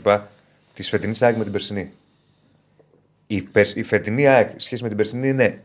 [0.73, 1.91] Της φετινής ΑΕΚ με την περσινή.
[3.27, 5.61] Η, περσ- η φετινή ΑΕΚ σε σχέση με την περσινή είναι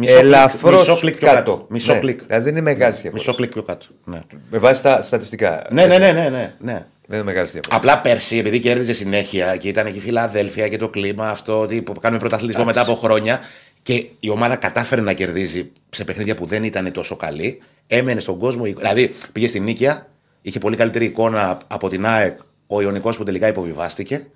[0.00, 1.66] Μισό κλικ- ελαφρώς μισό κλικ πιο κάτω.
[1.68, 2.20] Μισό Ναι, κλικ.
[2.26, 3.12] Δηλαδή δεν είναι μεγάλη διαφορά.
[3.14, 3.86] Μισό κλικ πιο κάτω.
[4.04, 4.20] Ναι.
[4.50, 5.66] Με βάση τα στατιστικά.
[5.70, 6.86] Ναι, ναι, ναι, ναι, ναι, ναι.
[7.06, 7.76] Δεν είναι μεγάλη διαφορά.
[7.76, 11.82] Απλά πέρσι, επειδή κέρδιζε συνέχεια και ήταν εκεί η Φιλαδέλφια και το κλίμα αυτό, ότι
[11.82, 13.40] που κάνουμε πρωταθλητισμό μετά από χρόνια.
[13.82, 17.60] και η ομάδα κατάφερε να κερδίζει σε παιχνίδια που δεν ήταν τόσο καλή.
[17.86, 18.64] Έμενε στον κόσμο.
[18.64, 20.06] Δηλαδή πήγε στην Νίκαια,
[20.42, 24.26] είχε πολύ καλύτερη εικόνα από την ΑΕΚ ο Ιωνικός που τελικά υποβιβάστηκε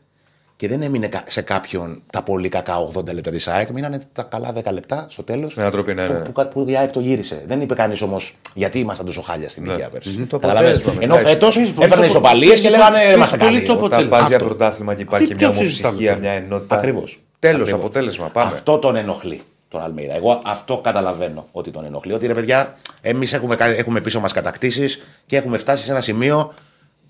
[0.63, 3.71] και δεν έμεινε κα- σε κάποιον τα πολύ κακά 80 λεπτά της ΑΕΚ.
[3.71, 5.55] Μείνανε τα καλά 10 λεπτά στο τέλος.
[5.57, 6.19] Με ανατροπή, ναι, ναι, ναι.
[6.19, 7.43] Που, που, που η ΑΕΚ το γύρισε.
[7.47, 10.11] Δεν είπε κανείς όμως γιατί ήμασταν τόσο χάλια στην Νίκαια πέρσι.
[10.11, 10.77] Το Καταλαβαίνεις.
[10.77, 11.29] αποτέλεσμα Ενώ μετά.
[11.29, 13.57] φέτος Παίζει πολύ έφερνε το- ισοπαλίες και παίζει λέγανε πολύ είμαστε το καλοί.
[13.57, 13.87] αποτέλεσμα.
[13.97, 14.49] Όταν πα για Αυτό.
[14.49, 16.21] πρωτάθλημα και υπάρχει Τι- μια ποιος συζητάμε ομοψυχία, τώρα.
[16.35, 16.75] μια ενότητα.
[16.77, 17.21] Ακριβώς.
[17.39, 18.27] Τέλος, αποτέλεσμα.
[18.27, 18.47] Πάμε.
[18.47, 20.17] Αυτό τον ενοχλεί τον Αλμίδα.
[20.17, 22.13] Εγώ αυτό καταλαβαίνω ότι τον ενοχλεί.
[22.13, 26.01] Ότι ρε παιδιά, εμείς έχουμε, κα- έχουμε πίσω μας κατακτήσεις και έχουμε φτάσει σε ένα
[26.01, 26.53] σημείο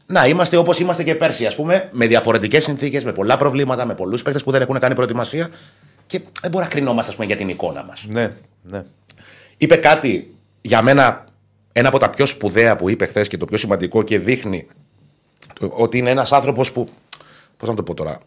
[0.06, 3.94] να είμαστε όπως είμαστε και πέρσι, ας πούμε, με διαφορετικές συνθήκες, με πολλά προβλήματα, με
[3.94, 5.48] πολλούς παίχτε που δεν έχουν κάνει προετοιμασία
[6.06, 8.04] και δεν μπορούμε να κρινόμαστε ας πούμε, για την εικόνα μας.
[8.08, 8.30] Ναι,
[8.62, 8.82] ναι.
[9.56, 11.24] Είπε κάτι για μένα,
[11.72, 14.66] ένα από τα πιο σπουδαία που είπε χθες και το πιο σημαντικό και δείχνει
[15.60, 16.88] το- ότι είναι ένας άνθρωπος που.
[17.56, 18.18] Πώς να το πω τώρα.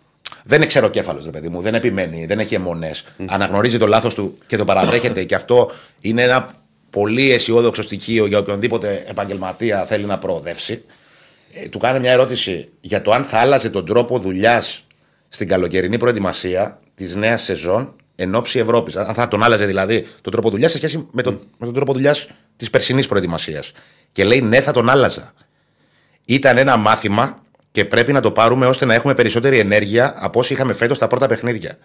[0.45, 3.03] Δεν είναι ξεροκέφαλο, ρε παιδί μου, δεν επιμένει, δεν έχει αιμονές.
[3.25, 5.71] Αναγνωρίζει το λάθος του και το παραδέχεται και αυτό
[6.01, 6.53] είναι ένα
[6.89, 10.83] πολύ αισιόδοξο στοιχείο για οποιονδήποτε επαγγελματία θέλει να προοδεύσει.
[11.63, 14.83] Ε, του κάνει μια ερώτηση για το αν θα άλλαζε τον τρόπο δουλειάς
[15.27, 18.95] στην καλοκαιρινή προετοιμασία της νέας σεζόν εν ώψη Ευρώπης.
[18.95, 21.93] Αν θα τον άλλαζε δηλαδή τον τρόπο δουλειάς σε σχέση με τον, με τον τρόπο
[21.93, 23.71] δουλειάς της περσινής προετοιμασίας.
[24.11, 25.33] Και λέει ναι, θα τον άλλαζα.
[26.25, 27.41] Ήταν ένα μάθημα
[27.71, 31.07] και πρέπει να το πάρουμε ώστε να έχουμε περισσότερη ενέργεια από όσοι είχαμε φέτος στα
[31.07, 31.77] πρώτα παιχνίδια.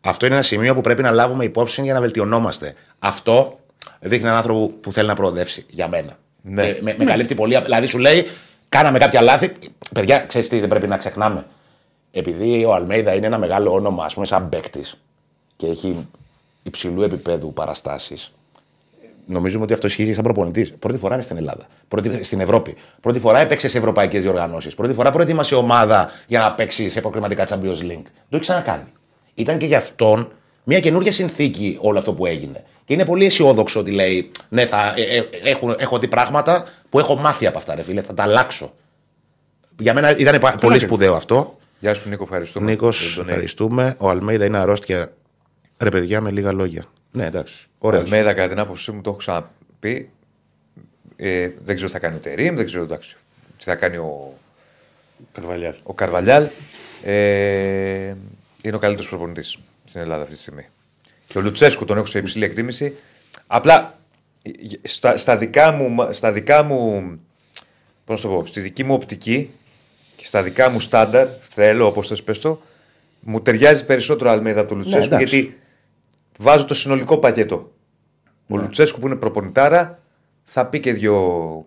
[0.00, 2.74] Αυτό είναι ένα σημείο που πρέπει να λάβουμε υπόψη για να βελτιωνόμαστε.
[2.98, 3.58] Αυτό
[4.00, 6.18] δείχνει έναν άνθρωπο που θέλει να προοδεύσει για μένα.
[6.42, 6.72] Ναι.
[6.72, 7.56] Και με, με καλύπτει πολύ.
[7.56, 8.26] απ- Δηλαδή σου λέει,
[8.68, 9.52] κάναμε κάποια λάθη.
[9.94, 11.46] Παιδιά, ξέρεις τι δεν πρέπει να ξεχνάμε.
[12.10, 14.98] Επειδή ο Αλμέιδα είναι ένα μεγάλο όνομα, ας πούμε, σαν παίκτης
[15.56, 16.06] και έχει
[16.62, 18.32] υψηλού επίπεδου παραστάσεις,
[19.26, 20.72] νομίζουμε ότι αυτό ισχύει σαν προπονητής.
[20.78, 21.66] Πρώτη φορά είναι στην Ελλάδα.
[21.88, 22.74] Πρώτη, στην Ευρώπη.
[23.00, 24.74] Πρώτη φορά έπαιξε σε ευρωπαϊκές διοργανώσεις.
[24.74, 28.04] Πρώτη φορά προετοίμασε ομάδα για να παίξει σε προκριματικά Champions League.
[28.04, 28.92] Το έχει ξανακάνει.
[29.34, 30.32] Ήταν και για αυτόν
[30.64, 32.64] μια καινούργια συνθήκη όλο αυτό που έγινε.
[32.84, 36.98] Και είναι πολύ αισιόδοξο ότι λέει: Ναι, θα, ε, ε, έχω, έχω δει πράγματα που
[36.98, 38.02] έχω μάθει από αυτά, ρε φίλε.
[38.02, 38.74] Θα τα αλλάξω.
[39.78, 41.58] Για μένα ήταν πα- πολύ και- σπουδαίο αυτό.
[41.80, 42.70] Γεια σου, Νίκο, ευχαριστούμε.
[42.70, 43.94] Νίκος, Για τον ευχαριστούμε.
[43.98, 45.12] Ο Αλμέιδα είναι αρρώστια.
[45.78, 46.84] Ρε παιδιά, με λίγα λόγια.
[47.12, 47.66] Ναι, εντάξει.
[47.78, 48.00] Ωραία.
[48.00, 50.10] Αλμέιδα, κατά την άποψή μου, το έχω ξαναπεί.
[51.16, 53.16] Ε, δεν ξέρω τι θα κάνει ο Τερήμ, δεν ξέρω εντάξει,
[53.58, 54.34] τι θα κάνει ο,
[55.32, 55.74] Καρβαλιάλ.
[55.82, 56.46] ο Καρβαλιάλ.
[57.04, 58.14] Ε,
[58.62, 60.66] είναι ο καλύτερος προπονητής στην Ελλάδα αυτή τη στιγμή.
[61.26, 62.96] Και ο Λουτσέσκου τον έχω σε υψηλή εκτίμηση.
[63.46, 64.07] Απλά ε,
[64.82, 67.02] στα, στα δικά μου, στα δικά μου
[68.04, 69.50] πώς να το πω, στη δική μου οπτική
[70.16, 72.60] και στα δικά μου στάνταρ, θέλω όπως θες πες το,
[73.20, 75.24] μου ταιριάζει περισσότερο Αλμέιδα από τον Λουτσέσκου εντάξει.
[75.38, 75.56] γιατί
[76.38, 77.70] βάζω το συνολικό πακέτο.
[78.48, 80.02] Ο Λουτσέσκου που είναι προπονητάρα
[80.44, 81.64] θα πει και δύο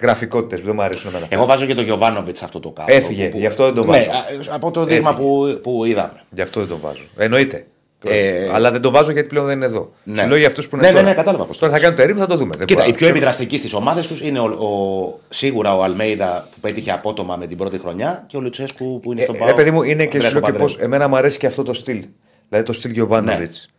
[0.00, 1.26] γραφικότητες που δεν μου αρέσουν εμένα.
[1.28, 2.94] Εγώ βάζω και τον Γιωβάνοβιτς σε αυτό το κάτω.
[2.94, 4.10] Έφυγε, γι' αυτό δεν το Ναι, βάζω.
[4.10, 5.28] α, από το δείγμα Έφυγε.
[5.28, 6.22] που, που είδαμε.
[6.30, 7.02] Γι' αυτό δεν τον βάζω.
[7.16, 7.66] Εννοείται.
[8.04, 9.92] Ε, Αλλά δεν τον βάζω γιατί πλέον δεν είναι εδώ.
[10.04, 10.20] Ναι.
[10.22, 11.08] Σου λέω για αυτούς που είναι Ναι, ναι, τώρα.
[11.10, 11.84] ναι, κατάλαβα πώς το Τώρα θα λες.
[11.86, 12.50] κάνω το ερήμο, θα το δούμε.
[12.58, 12.92] Δεν Κοίτα, μπορώ.
[12.94, 17.36] οι πιο επιδραστικοί στις ομάδες τους είναι ο, ο- σίγουρα ο Αλμέιδα που πέτυχε απότομα
[17.36, 19.48] με την πρώτη χρονιά και ο Λουτσέσκου που είναι στον Ε, Πάο.
[19.48, 20.76] ε, παιδί μου, είναι και σου λέω και πώς.
[20.78, 22.04] Εμένα μου αρέσει και αυτό το στυλ.
[22.48, 23.70] Δηλαδή το στυλ Γιωβάνοβιτς.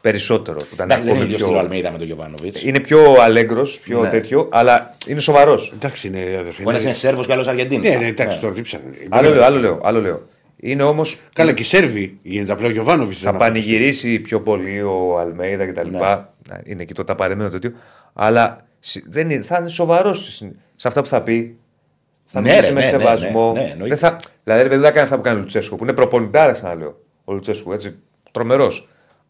[0.00, 0.56] Περισσότερο.
[0.58, 0.94] Που ήταν Ναι.
[0.94, 1.46] Εντάξει, δεν είναι ακόμη ίδιος πιο...
[1.46, 2.62] στυλ ο Αλμέιδα με τον Γιωβάνοβιτς.
[2.64, 4.08] Είναι πιο αλέγκρος, πιο Ναι.
[4.08, 5.72] τέτοιο, αλλά είναι σοβαρός.
[5.74, 6.62] Εντάξει, είναι αδερφή.
[6.66, 7.88] Ο ένα είναι Σέρβος και άλλος Αργεντίνης.
[7.90, 8.96] Ναι, ναι, εντάξει, τώρα τι ψάχνεις.
[9.82, 10.22] Άλλο λέω,
[10.62, 10.86] άλλο λέω.
[10.86, 10.96] Άλλο λέω.
[10.96, 11.02] Είναι όμω.
[11.32, 13.18] Καλά, και οι Σέρβοι γίνεται απλά ο Γιωβάνοβιτς.
[13.20, 15.88] Θα πανηγυρίσει πιο πολύ ο Αλμέιδα κτλ.
[15.90, 15.98] Ναι.
[15.98, 16.30] Να,
[16.64, 17.72] Είναι εκεί το ταπαρεμένο τέτοιο.
[18.12, 20.42] Αλλά συ- δεν είναι, θα είναι σοβαρός
[20.76, 21.58] σε αυτά που θα πει.
[22.24, 23.52] Θα Ναι, μιλήσει ρε, με ναι, ναι, σεβασμό.
[23.52, 23.88] ναι, ναι, εννοείται.
[23.88, 25.92] δεν θα, δηλαδή, ρε παιδί, δεν θα κάνει αυτά που κάνει ο Λουτσέσκου, που είναι
[25.92, 27.00] προπονητάρας, ξαναλέω.
[27.24, 27.96] Ο Λουτσέσκου, έτσι.
[28.30, 28.88] Τρομερός.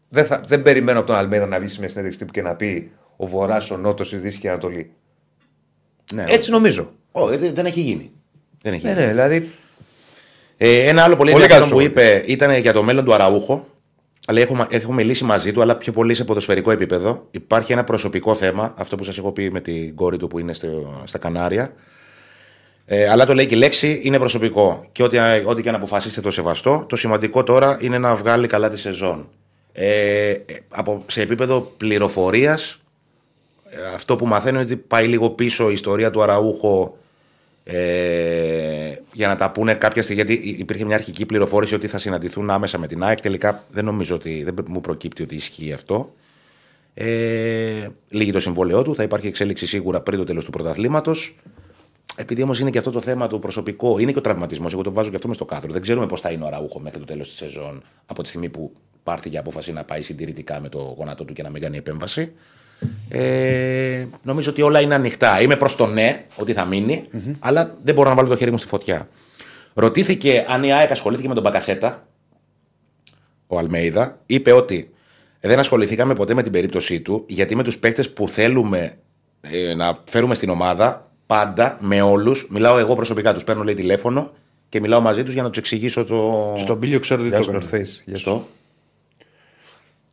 [0.09, 2.55] Δεν, θα, δεν περιμένω από τον Αλμέιδα να βγει σε μια συνέντευξη τύπου και να
[2.55, 4.91] πει ο Βορράς, ο Νότος, η Δύση και η Ανατολή.
[6.13, 6.91] Ναι, Έτσι νομίζω.
[7.11, 8.11] Ω, δεν, δεν έχει γίνει.
[8.61, 9.03] Δεν έχει Ναι, γίνει.
[9.03, 9.49] ναι, δηλαδή.
[10.61, 13.67] Ε, ένα άλλο πολύ, Πολύ ενδιαφέρον που καλός είπε ήταν για το μέλλον του Αραούχο.
[14.27, 17.27] Αλλά έχουμε, έχουμε μιλήσει μαζί του, αλλά πιο πολύ σε ποδοσφαιρικό επίπεδο.
[17.31, 20.53] Υπάρχει ένα προσωπικό θέμα, αυτό που σας έχω πει με την κόρη του που είναι
[20.53, 21.73] στο, στα Κανάρια.
[22.85, 24.85] Ε, αλλά το λέει και η λέξη, είναι προσωπικό.
[24.91, 26.85] Και ό,τι, ό,τι και αν αποφασίσετε το σεβαστό.
[26.89, 29.29] Το σημαντικό τώρα είναι να βγάλει καλά τη σεζόν.
[29.71, 30.33] Ε,
[30.69, 32.79] από, σε επίπεδο πληροφορίας,
[33.95, 36.97] αυτό που μαθαίνω είναι ότι πάει λίγο πίσω η ιστορία του Αραούχο
[37.71, 40.23] ε, για να τα πούνε κάποια στιγμή.
[40.23, 43.19] Γιατί υπήρχε μια αρχική πληροφόρηση ότι θα συναντηθούν άμεσα με την ΑΕΚ.
[43.19, 46.13] Τελικά δεν νομίζω ότι δεν μου προκύπτει ότι ισχύει αυτό.
[46.93, 51.35] Ε, λύγει το συμβόλαιό του, θα υπάρχει εξέλιξη σίγουρα πριν το τέλος του πρωταθλήματος.
[52.15, 54.73] Επειδή όμως είναι και αυτό το θέμα του προσωπικό, είναι και ο τραυματισμός.
[54.73, 55.71] Εγώ το βάζω και αυτό μες στο κάδρο.
[55.71, 58.49] Δεν ξέρουμε πώς θα είναι ο Ραούχο μέχρι το τέλος της σεζόν από τη στιγμή
[58.49, 58.73] που
[59.03, 62.31] πάρθηκε η απόφαση να πάει συντηρητικά με το γόνατο του και να μην κάνει επέμβαση.
[63.09, 65.41] Ε, νομίζω ότι όλα είναι ανοιχτά.
[65.41, 67.03] Είμαι προς το ναι ότι θα μεινει
[67.39, 69.07] αλλά δεν μπορώ να βάλω το χέρι μου στη φωτιά.
[69.73, 72.07] Ρωτήθηκε αν η ΑΕΚ ασχολήθηκε με τον Μπακασέτα,
[73.47, 74.89] ο Αλμέιδα, είπε ότι
[75.39, 78.93] δεν ασχοληθήκαμε ποτέ με την περίπτωσή του, γιατί με τους παίκτες που θέλουμε
[79.41, 84.31] ε, να φέρουμε στην ομάδα, πάντα με όλους, μιλάω εγώ προσωπικά, τους παίρνω λέει τηλέφωνο
[84.69, 86.53] και μιλάω μαζί τους για να τους εξηγήσω το.
[86.57, 87.65] Στον Πίλιο ξέρω τι Γεια το σου, έκανε.
[87.71, 88.01] North Face.
[88.05, 88.21] Γεια σου.
[88.21, 88.47] Στο.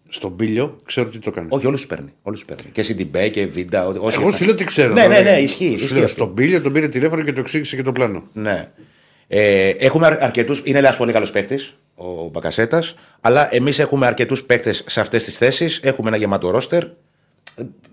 [0.08, 1.48] Στον Πίλιο ξέρω τι το έκανε.
[1.50, 2.12] Όχι, όλους τους παίρνει.
[2.22, 2.70] Όλους τους παίρνει.
[2.72, 3.86] Και Σιντιμπέ και Βίντα.
[3.86, 4.92] ό- όσοι Εγώ σου λέω τι ξέρω.
[4.92, 5.24] Ναι, ναι, δηλαδή.
[5.30, 5.68] ναι, ισχύει.
[5.68, 6.16] Σου ισχύει λέω, αυτό.
[6.16, 8.22] στον Πίλιο τον πήρε τηλέφωνο και το εξήγησε και το πλάνο.
[8.32, 8.70] Ναι.
[9.28, 10.60] Ε, έχουμε αρκετούς.
[10.64, 12.94] Είναι ένας πολύ καλός παίκτης, ο Μπακασέτας.
[13.20, 15.80] Αλλά εμείς έχουμε αρκετούς παίκτες σε αυτές τις θέσεις.
[15.82, 16.84] Έχουμε ένα γεμάτο ρόστερ.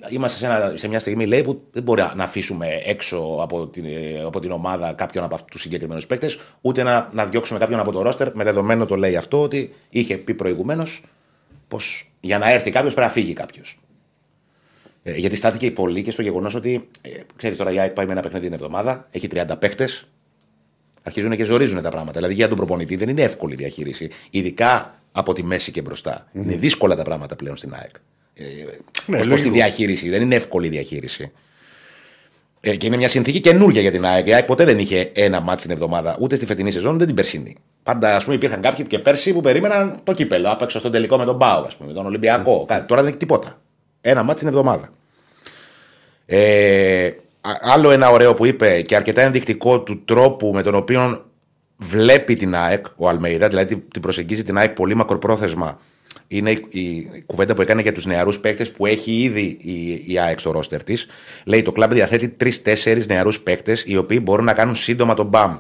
[0.10, 3.86] Είμαστε σε, ένα, σε μια στιγμή λέει, που δεν μπορεί να αφήσουμε έξω από την,
[3.86, 7.80] ε, από την ομάδα κάποιον από αυτούς τους συγκεκριμένους παίκτες, ούτε να, να διώξουμε κάποιον
[7.80, 8.36] από το ρόστερ.
[8.36, 11.02] Με δεδομένο το λέει αυτό ότι είχε πει προηγουμένως
[11.68, 13.80] πως για να έρθει κάποιος πρέπει να φύγει κάποιος.
[15.04, 18.12] Ε, γιατί στάθηκε πολύ και στο γεγονός ότι, ε, ξέρεις τώρα, η ΑΕΚ πάει με
[18.12, 20.08] ένα παιχνίδι την εβδομάδα, έχει 30 παίκτες,
[21.04, 22.14] αρχίζουν και ζορίζουν τα πράγματα.
[22.14, 24.10] Δηλαδή για τον προπονητή δεν είναι εύκολη η διαχείριση.
[24.30, 26.28] Ειδικά από τη μέση και μπροστά.
[26.34, 27.96] Είναι δύσκολα τα πράγματα πλέον στην ΑΕΚ.
[28.34, 28.44] Ε,
[29.06, 29.52] Ναι, ως προς τη λογικό.
[29.54, 30.10] διαχείριση.
[30.10, 31.32] Δεν είναι εύκολη η διαχείριση.
[32.66, 34.28] Ε, και είναι μια συνθήκη καινούργια για την ΑΕΚ.
[34.28, 37.16] Η ΑΕΚ ποτέ δεν είχε ένα μάτι την εβδομάδα, ούτε στη φετινή σεζόν, ούτε την
[37.16, 37.56] περσινή.
[37.84, 40.52] Πάντα, ας πούμε, υπήρχαν κάποιοι και πέρσι που περίμεναν το κύπελο.
[40.52, 42.66] Απέξω στον τελικό με τον Μπάου, ας πούμε, με τον Ολυμπιακό.
[42.68, 42.88] Κάτι.
[42.88, 43.62] Τώρα δεν έχει τίποτα.
[44.02, 44.90] Ένα μάτι την εβδομάδα.
[46.26, 47.06] Ε,
[47.42, 51.26] α- άλλο ένα ωραίο που είπε και αρκετά ενδεικτικό του τρόπου με τον οποίο
[51.78, 55.80] βλέπει την ΑΕΚ ο Αλμέιδα, δηλαδή την προσεγγίζει την ΑΕΚ πολύ μακροπρόθεσμα.
[56.38, 60.20] Είναι η, η κουβέντα που έκανε για τους νεαρούς παίκτες που έχει ήδη η, η
[60.20, 61.06] ΑΕΚ στο ρόστερ της.
[61.46, 65.58] Λέει το κλαμπ διαθέτει τρει-τέσσερι νεαρούς παίκτες οι οποίοι μπορούν να κάνουν σύντομα τον μπαμ.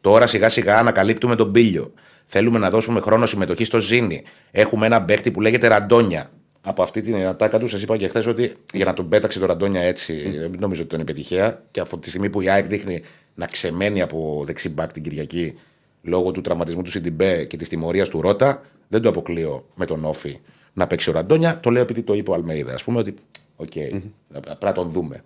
[0.00, 1.92] Τώρα σιγά σιγά ανακαλύπτουμε τον Πίλιο.
[2.24, 4.22] Θέλουμε να δώσουμε χρόνο συμμετοχή στο Ζήνη.
[4.50, 6.30] Έχουμε ένα παίκτη που λέγεται Ραντόνια.
[6.60, 9.46] Από αυτή την ατάκα τους, σας είπα και χθες ότι για να τον πέταξε το
[9.46, 11.62] Ραντόνια έτσι, δεν νομίζω ότι τον είπε τυχαία.
[11.70, 13.02] Και από τη στιγμή που η ΑΕΚ δείχνει
[13.34, 15.54] να ξεμένει από δεξί μπακ την Κυριακή
[16.02, 18.62] λόγω του τραυματισμού του Σιντιμπέ και της τιμωρίας του Ρότα,
[18.94, 20.38] δεν το αποκλείω με τον ΟΦΗ
[20.72, 21.60] να παίξει ο Ραντόνια.
[21.60, 22.72] Το λέω επειδή το είπε ο Αλμέιδα.
[22.72, 23.14] Ας πούμε ότι,
[23.56, 25.22] οκ, πρέπει να τον δούμε.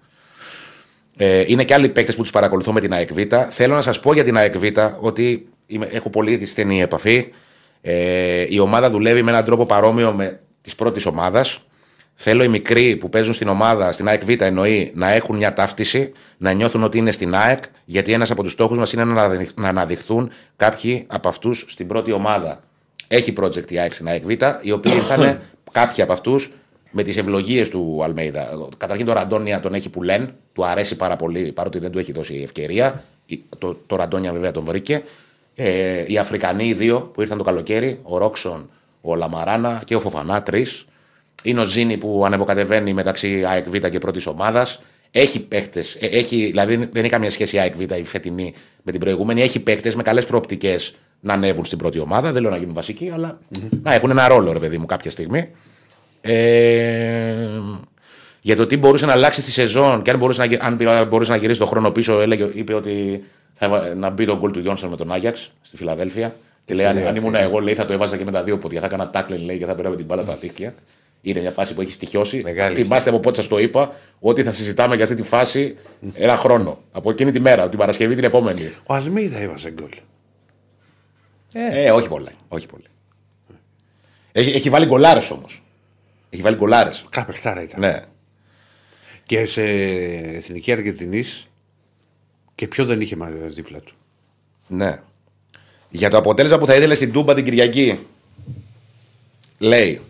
[1.17, 3.19] Ε, είναι και άλλοι παίκτες που τους παρακολουθώ με την ΑΕΚ Β.
[3.51, 4.65] Θέλω να σας πω για την ΑΕΚ Β
[5.01, 7.29] ότι είμαι, έχω πολύ στενή επαφή.
[7.81, 11.61] Ε, η ομάδα δουλεύει με έναν τρόπο παρόμοιο με τη πρώτης ομάδας.
[12.15, 16.13] Θέλω οι μικροί που παίζουν στην ομάδα, στην ΑΕΚ Β εννοεί, να έχουν μια ταύτιση,
[16.39, 19.59] να νιώθουν ότι είναι στην ΑΕΚ, γιατί ένας από τους στόχους μας είναι να αναδειχ-
[19.59, 22.61] να αναδειχθούν κάποιοι από αυτούς στην πρώτη ομάδα.
[23.09, 24.31] Έχει project η ΑΕΚ στην ΑΕΚ Β,
[24.61, 25.41] οι οποίοι ήρθαν
[25.79, 26.53] κάποιοι από αυτούς
[26.91, 28.69] με τις ευλογίες του Αλμέιδα.
[28.77, 32.13] Καταρχήν τον Ραντόνια τον έχει που λένε, του αρέσει πάρα πολύ, παρότι δεν του έχει
[32.13, 33.05] δώσει ευκαιρία.
[33.59, 35.03] Το, το Ραντόνια βέβαια τον βρήκε.
[35.55, 38.71] Ε, οι Αφρικανοί οι δύο που ήρθαν το καλοκαίρι, ο Ρόξον,
[39.01, 40.85] ο Λαμαράνα και ο Φοφανά, τρεις.
[41.43, 44.81] Είναι ο Ζήνη που ανεβοκατεβαίνει μεταξύ ΑΕΚ Β και πρώτης ομάδας.
[45.11, 49.01] Έχει παίχτες, έχει, δηλαδή δεν έχει καμία σχέση η ΑΕΚ Β η φετινή με την
[49.01, 49.43] προηγούμενη.
[49.43, 52.33] Έχει παίχτες με καλές προοπτικές να ανέβουν στην πρώτη ομάδα.
[52.33, 53.39] Δεν λέω να γίνουν βασικοί, αλλά
[53.83, 55.51] να έχουν ένα ρόλο, ρε παιδί μου, κάποια στιγμή.
[56.21, 57.49] Ε,
[58.41, 61.05] για το τι μπορούσε να αλλάξει στη σεζόν και αν μπορούσε να, γυ- αν πήρα-
[61.05, 63.23] μπορούσε να γυρίσει τον χρόνο πίσω, έλεγε, είπε ότι
[63.55, 66.35] θα έβα- να μπει τον γκολ του Γιόνσον με τον Άγιαξ στη Φιλαδέλφια.
[66.65, 68.81] Και λέει, αν, αν ήμουν εγώ, λέει, θα το έβαζα και με τα δύο πόδια.
[68.81, 70.75] Θα έκανα τάκλεν, λέει, και θα πέραμε την μπάλα στα δίχτυα.
[71.21, 72.41] Είναι μια φάση που έχει στοιχειώσει.
[72.45, 72.75] Μεγάλη.
[72.77, 75.77] Θυμάστε από πότε σας το είπα ότι θα συζητάμε για αυτή τη φάση
[76.15, 76.79] ένα χρόνο.
[76.93, 78.73] Από εκείνη τη μέρα, την Παρασκευή την επόμενη.
[78.87, 79.89] Ο Αλμίδα έβαζε γκολ.
[81.53, 82.31] Ε, όχι πολλά.
[82.49, 82.85] Όχι πολλά.
[84.33, 85.63] Έχει, έχει βάλει γκολάρες όμως.
[86.31, 87.07] Έχει βάλει γκολάρες.
[87.11, 87.81] Καπεχτάρα ήταν.
[87.81, 88.03] Ναι.
[89.23, 91.47] Και σε εθνική Αργεντινής
[92.55, 93.95] και ποιο δεν είχε μα- δίπλα του.
[94.69, 95.03] Ναι.
[95.91, 98.07] Για το αποτέλεσμα που θα ήθελε στην Τούμπα την Κυριακή.
[99.59, 100.01] Λέει.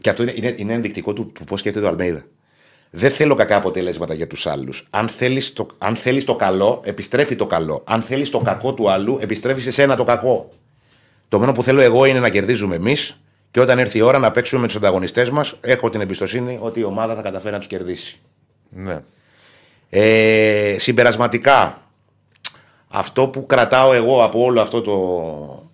[0.00, 2.24] Και αυτό είναι, είναι, είναι ενδεικτικό του, του πώς σκέφτεται ο Αλμέιδα.
[2.90, 4.86] Δεν θέλω κακά αποτελέσματα για τους άλλους.
[4.90, 7.82] Αν θέλεις το, αν θέλεις το καλό, επιστρέφει το καλό.
[7.86, 10.52] Αν θέλεις το κακό του άλλου, επιστρέφεις σε σένα το κακό.
[11.32, 14.30] Το μόνο που θέλω εγώ είναι να κερδίζουμε εμείς και όταν έρθει η ώρα να
[14.30, 17.66] παίξουμε με τους ανταγωνιστές μας, έχω την εμπιστοσύνη ότι η ομάδα θα καταφέρει να τους
[17.68, 18.20] κερδίσει.
[18.68, 19.00] Ναι.
[19.90, 21.82] Ε, συμπερασματικά,
[22.88, 25.70] αυτό που κρατάω εγώ από όλο αυτό το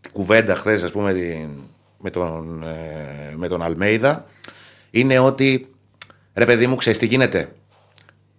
[0.00, 1.58] την κουβέντα χθες, ας πούμε, την-
[1.98, 4.24] με τον, ε, με τον Αλμέιδα,
[4.90, 5.66] είναι ότι
[6.34, 7.52] ρε παιδί μου, ξέρεις τι γίνεται.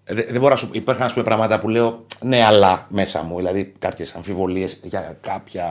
[0.07, 3.21] Ε, δε- δεν μπορώ να σου Υπάρχουν ας πούμε, πράγματα που λέω ναι, αλλά μέσα
[3.23, 3.37] μου.
[3.37, 5.65] Δηλαδή κάποιες αμφιβολίες για κάποια.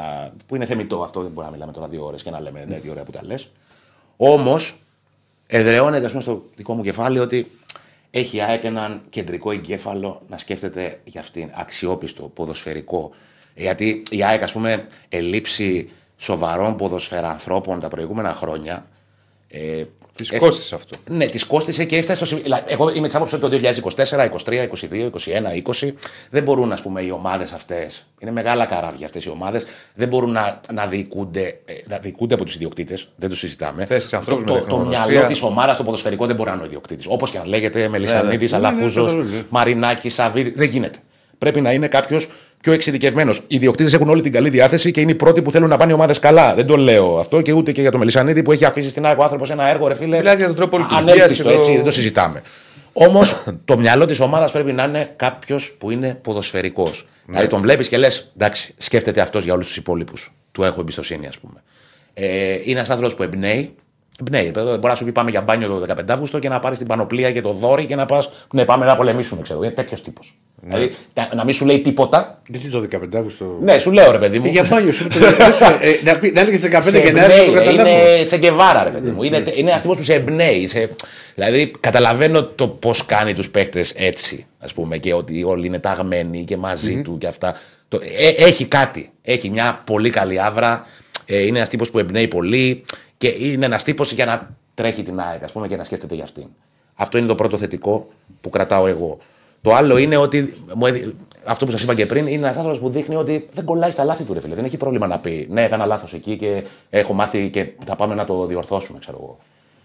[0.47, 1.21] που είναι θεμητό αυτό.
[1.21, 3.51] Δεν μπορούμε να μιλάμε τώρα δύο ώρες και να λέμε τέτοια ωραία που τα λες.
[4.17, 4.77] Όμως,
[5.47, 7.51] εδραιώνεται ας πούμε, στο δικό μου κεφάλι ότι
[8.11, 11.51] έχει η ΑΕΚ έναν κεντρικό εγκέφαλο να σκέφτεται για αυτήν.
[11.55, 13.11] Αξιόπιστο, ποδοσφαιρικό.
[13.55, 18.87] Γιατί η ΑΕΚ, ας πούμε, ελείψει σοβαρών ποδοσφαιρανθρώπων τα προηγούμενα χρόνια.
[19.49, 20.99] Ε, Τη Ε, κόστησε αυτό.
[21.11, 22.43] Ναι, τη κόστησε και έφτασε στο σημείο.
[22.43, 25.93] δηλαδή, Εγώ είμαι της άποψης ότι το 2024, 23, 22, 21, 20
[26.31, 28.07] δεν μπορούν ας πούμε, οι ομάδες αυτές.
[28.19, 29.65] Είναι μεγάλα καράβια αυτές οι ομάδες.
[29.95, 33.09] Δεν μπορούν να, να, διοικούνται, ε, να διοικούνται από τους ιδιοκτήτες.
[33.17, 33.85] Δεν το συζητάμε.
[33.87, 35.07] Θες τις το, ανθρώπους με το, το τεχνογνωσία.
[35.07, 37.07] μυαλό της ομάδας στο ποδοσφαιρικό δεν μπορεί να είναι ο ιδιοκτήτης.
[37.09, 39.45] Όπως και να λέγεται, Μελισανίδης, ναι, Αλαφούζος, ναι, ναι.
[39.49, 40.51] Μαρινάκης, Σαββίδη.
[40.57, 40.99] Δεν γίνεται.
[41.39, 42.29] Πρέπει να είναι κάποιος
[42.65, 43.37] πιο εξειδικευμένος.
[43.39, 45.91] Οι ιδιοκτήτες έχουν όλη την καλή διάθεση και είναι οι πρώτοι που θέλουν να πάνε
[45.91, 46.55] οι ομάδες καλά.
[46.55, 49.19] Δεν το λέω αυτό και ούτε και για τον Μελισανίδη που έχει αφήσει στην ΑΕΚ
[49.19, 50.17] ο άνθρωπος ένα έργο, ρε φίλε.
[50.17, 52.43] Μιλάς για τον τρόπο λειτουργίας ανέλπιστο, και το- έτσι, δεν το συζητάμε.
[52.93, 57.07] Όμως το μυαλό της ομάδας πρέπει να είναι κάποιος που είναι ποδοσφαιρικός.
[57.27, 60.33] Δηλαδή τον βλέπεις και λες, εντάξει, σκέφτεται αυτός για όλους τους υπόλοιπους.
[60.53, 61.63] Του έχω εμπιστοσύνη, ας πούμε.
[62.15, 63.75] Ε, είναι ένας άνθρωπος που εμπνέει.
[64.21, 64.51] Εμπνέει.
[64.51, 66.87] παιδί, Μπορεί να σου πει πάμε για μπάνιο το 15 Αύγουστο και να πάρεις την
[66.87, 68.29] πανοπλία και το δόρυ και να πας.
[68.53, 69.63] Ναι, πάμε να πολεμήσουμε, ξέρω.
[69.63, 70.39] Είναι τέτοιος τύπος.
[70.63, 72.43] Δηλαδή τα- να μην σου λέει τίποτα.
[72.49, 74.47] Γιατί το 15 Αύγουστο; Ναι, σου λέω ρε παιδί μου.
[74.47, 75.07] Ε, Για μπάνιο σου.
[75.09, 75.19] το-
[75.81, 77.89] ε, Να πει- να έλεγε 15 Σε Γενάρη να το εμπνέει, καταλάβω.
[77.91, 79.23] Είναι τσεγκεβάρα, ρε παιδί μου.
[79.23, 80.67] Είναι, είναι ένας τύπος που σε εμπνέει.
[80.67, 80.89] Σε...
[81.35, 86.45] Δηλαδή, καταλαβαίνω το πώς κάνει τους παίχτε έτσι, ας πούμε, και ότι όλοι είναι ταγμένοι
[86.45, 87.55] και μαζί του και αυτά.
[87.89, 89.11] Το, ε, έχει κάτι.
[89.23, 90.87] Έχει μια πολύ καλή άβρα.
[91.27, 92.85] Ε, είναι ένας τύπος που εμπνέει πολύ
[93.25, 96.25] και είναι ένας τύπος για να τρέχει την ΑΕΚ, ας πούμε, και να σκέφτεται για
[96.25, 96.45] αυτήν.
[96.95, 98.09] Αυτό είναι το πρώτο θετικό
[98.41, 99.19] που κρατάω εγώ.
[99.63, 100.55] Το άλλο είναι ότι.
[100.75, 101.15] Μου έδι-
[101.45, 104.05] αυτό που σας είπα και πριν είναι ένας άνθρωπος που δείχνει ότι δεν κολλάει στα
[104.05, 104.55] λάθη του, ρε φίλε.
[104.55, 108.15] Δεν έχει πρόβλημα να πει Ναι, έκανα λάθος εκεί και έχω μάθει και θα πάμε
[108.15, 109.39] να το διορθώσουμε, ξέρω εγώ.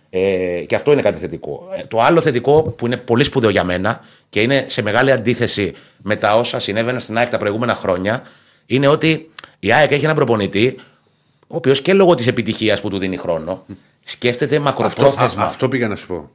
[0.10, 1.68] Ε, και αυτό είναι κάτι θετικό.
[1.80, 5.74] Ε, το άλλο θετικό που είναι πολύ σπουδαίο για μένα και είναι σε μεγάλη αντίθεση
[6.02, 8.22] με τα όσα συνέβαιναν στην ΑΕΚ τα προηγούμενα χρόνια
[8.66, 9.30] είναι ότι
[9.60, 10.76] η ΑΕΚ έχει έναν προπονητή
[11.52, 13.66] ο οποίος και λόγω της επιτυχίας που του δίνει χρόνο
[14.04, 15.44] σκέφτεται Αυτό, μακροπρόθεσμα.
[15.44, 16.30] α- αυτό πήγα να σου πω.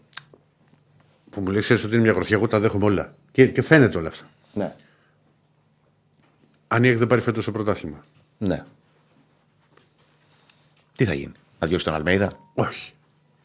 [1.31, 3.15] Που μου λέει, ξέρεις ότι είναι μια γροθιά, εγώ τα δέχομαι όλα.
[3.33, 4.25] Και, και φαίνεται όλα αυτά.
[4.53, 4.73] Ναι.
[6.69, 8.05] Αν η ΑΕΚ δεν πάρει φέτος το πρωτάθλημα.
[8.39, 8.65] ναι.
[10.97, 12.93] Τι θα γίνει, να διώξει τον Αλμέιδα; Όχι.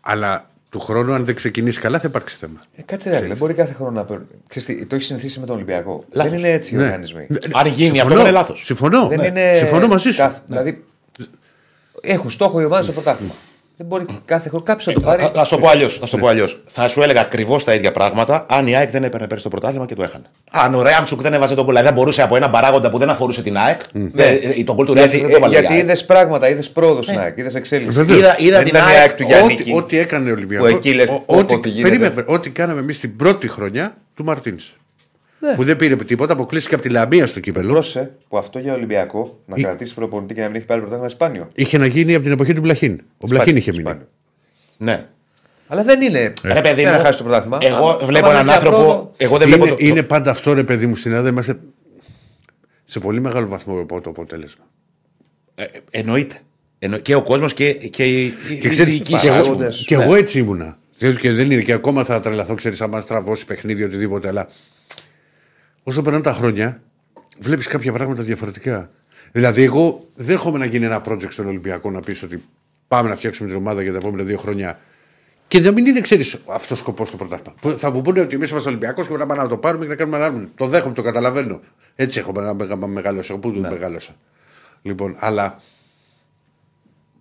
[0.02, 2.62] Αλλά του χρόνου, αν δεν ξεκινήσει καλά, θα υπάρξει θέμα.
[2.76, 4.26] Ε, κάτσε ρε, δεν μπορεί κάθε χρόνο να παίρνει.
[4.48, 6.04] Ξέρεις τι, το έχεις συνηθίσει με τον Ολυμπιακό.
[6.12, 6.32] Λάθος.
[6.32, 6.84] Δεν είναι έτσι οι Ναι.
[6.84, 7.26] οργανισμοί.
[7.30, 8.20] Ναι, Αν γίνει αυτό, συμφωνώ.
[8.22, 8.64] είναι λάθος.
[8.66, 9.08] Συμφωνώ.
[9.08, 9.26] Δεν Ναι.
[9.28, 9.54] είναι.
[9.58, 10.18] Συμφωνώ μαζί σου.
[10.18, 10.86] κάθε- Δηλαδή,
[12.02, 13.34] έχουν στόχο η ομάδα στο πρωτάθλημα.
[13.82, 15.22] Δεν μπορεί κάθε χρόνο κάποιος να το πάρει.
[15.22, 15.98] Θα θα σου το πω αλλιώς.
[16.00, 16.62] Θα, σου το πω αλλιώς.
[16.66, 19.86] θα σου έλεγα ακριβώς τα ίδια πράγματα αν η ΑΕΚ δεν έπαιρνε πέρυσι το πρωτάθλημα
[19.86, 20.24] και το έχανε.
[20.52, 23.10] Αν ο Ρέαμτσουκ δεν έβαζε τον κόλλο, δηλαδή δεν μπορούσε από ένα παράγοντα που δεν
[23.10, 23.82] αφορούσε την ΑΕΚ.
[23.92, 25.56] δεν- τον κόλ του Γιατί, Ρέαμτσουκ δεν το ε, βάλε.
[25.56, 25.84] η γιατί ΑΕΚ.
[25.84, 27.98] είδες πράγματα, είδες πρόοδο στην ΑΕΚ, είδες εξέλιξη.
[27.98, 28.20] Βεβαίως.
[28.20, 29.00] Είδα, είδα Δεν την ήταν η ΑΕΚ.
[29.02, 29.54] ΑΕΚ του Γιάννη.
[29.54, 30.66] Ό,τι, ό,τι έκανε ο Ολυμπιακό.
[30.66, 31.90] Που εκεί λες, πω, πω, τι γίνεται.
[31.90, 34.74] περίμενε, ό,τι κάναμε εμείς την πρώτη χρονιά του Μαρτίνς.
[35.40, 35.56] Ναι.
[35.56, 37.72] Που δεν πήρε τίποτα, αποκλείστηκε από τη Λαμία στο κύπελο.
[37.72, 41.10] Πρόσεχε που αυτό για Ολυμπιακό να Ή- κρατήσει προπονητή και να μην έχει πάρει πρωτάθλημα
[41.10, 41.48] σπάνιο.
[41.56, 43.02] Είχε να γίνει από την εποχή του Μπλαχίν.
[43.18, 43.84] Ο Μπλαχίν είχε μείνει.
[43.84, 44.08] Σπάνιο.
[44.78, 45.06] Ναι.
[45.68, 46.34] Αλλά δεν είναι.
[46.44, 47.58] Ρε παιδί δεν μου, να χάσει το πρωτάθλημα.
[47.62, 48.84] Εγώ Αν- βλέπω άμα έναν δεν έχει άνθρωπο.
[48.84, 49.76] πρόοδο, Εγώ δεν είναι, βλέπω.
[49.76, 51.60] το- είναι πάντα αυτό, ρε παιδί μου, στην Ελλάδα είμαστε
[52.86, 54.64] σε πολύ μεγάλο βαθμό από το αποτέλεσμα.
[55.56, 56.40] Ε, εννοείται.
[56.80, 58.30] Εννο- Και ο κόσμος και, και η,
[58.60, 59.68] Και η ξέρει, διοίκηση, και, ας εγώ, πούμε.
[59.86, 60.04] και Ναι.
[60.04, 60.78] εγώ έτσι ήμουνα.
[60.96, 64.28] Ξέρεις, Και δεν είναι και ακόμα θα τρελαθώ, ξέρεις, αν μα τραβώσει παιχνίδι οτιδήποτε.
[64.28, 64.48] Αλλά
[65.90, 66.82] όσο περνάνε τα χρόνια,
[67.40, 68.90] βλέπεις κάποια πράγματα διαφορετικά.
[69.32, 72.44] Δηλαδή, εγώ δέχομαι να γίνει ένα project στον Ολυμπιακό να πεις ότι
[72.88, 74.80] πάμε να φτιάξουμε την ομάδα για τα επόμενα δύο χρόνια.
[75.48, 77.54] Και δεν μην είναι, ξέρεις, αυτός ο σκοπός στο πρωτάθλημα.
[77.62, 79.90] Που Θα μου πούνε ότι εμείς είμαστε Ολυμπιακός και μετά πάμε να το πάρουμε και
[79.90, 80.48] να κάνουμε ένα άρμονο.
[80.56, 81.60] Το δέχομαι, το καταλαβαίνω.
[81.96, 83.32] Έτσι έχω μεγα- μεγα- μεγαλώσει.
[83.32, 83.70] Εγώ που Ναι.
[83.70, 84.16] μεγάλωσα.
[84.82, 85.60] Λοιπόν, αλλά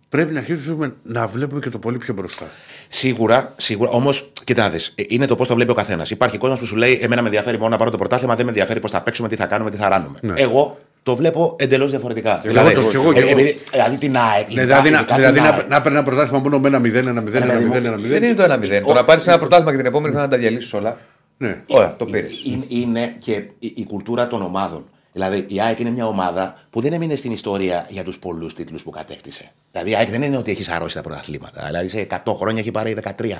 [0.08, 2.46] πρέπει να αρχίσουμε να βλέπουμε και το πολύ πιο μπροστά.
[2.88, 3.90] Σίγουρα, σίγουρα.
[3.90, 4.10] Όμω,
[4.44, 6.06] κοιτά να δεις, ε, είναι το πώ το βλέπει ο καθένα.
[6.10, 8.50] Υπάρχει κόσμο που σου λέει: Εμένα με ενδιαφέρει μόνο να πάρω το πρωτάθλημα, δεν με
[8.50, 10.18] ενδιαφέρει πώ θα παίξουμε, τι θα κάνουμε, τι θα ράνουμε.
[10.22, 10.32] Ναι.
[10.40, 12.40] Εγώ το βλέπω εντελώ διαφορετικά.
[12.44, 13.30] εγώ το- κι εγώ, κι ε, εγώ.
[13.30, 14.46] επειδή- δηλαδή την ΑΕΚ.
[14.48, 15.68] Ναι, ειδικά- δηλαδή, να, ειδικά δηλαδή την να, ΑΕΚ.
[15.68, 17.96] να παίρνει ένα πρωτάθλημα μόνο με ένα 0, ένα 0, ένα 0, παιδί μου, ένα
[17.96, 18.08] 0.
[18.08, 18.82] Δεν είναι το 1-0.
[18.86, 20.96] Το να πάρει ένα πρωτάθλημα και την επόμενη χρονιά να τα διαλύσει όλα.
[21.38, 21.62] Ναι.
[21.66, 22.26] Ωραία, το πήρε.
[22.44, 24.84] Είναι, είναι και η, η κουλτούρα των ομάδων.
[25.12, 28.82] Δηλαδή η ΑΕΚ είναι μια ομάδα που δεν έμεινε στην ιστορία για τους πολλούς τίτλους
[28.82, 29.52] που κατέκτησε.
[29.72, 31.66] Δηλαδή η ΑΕΚ δεν είναι ότι έχεις σαρώσει τα πρωταθλήματα.
[31.66, 33.38] Δηλαδή σε 100 χρόνια έχει πάρει 13.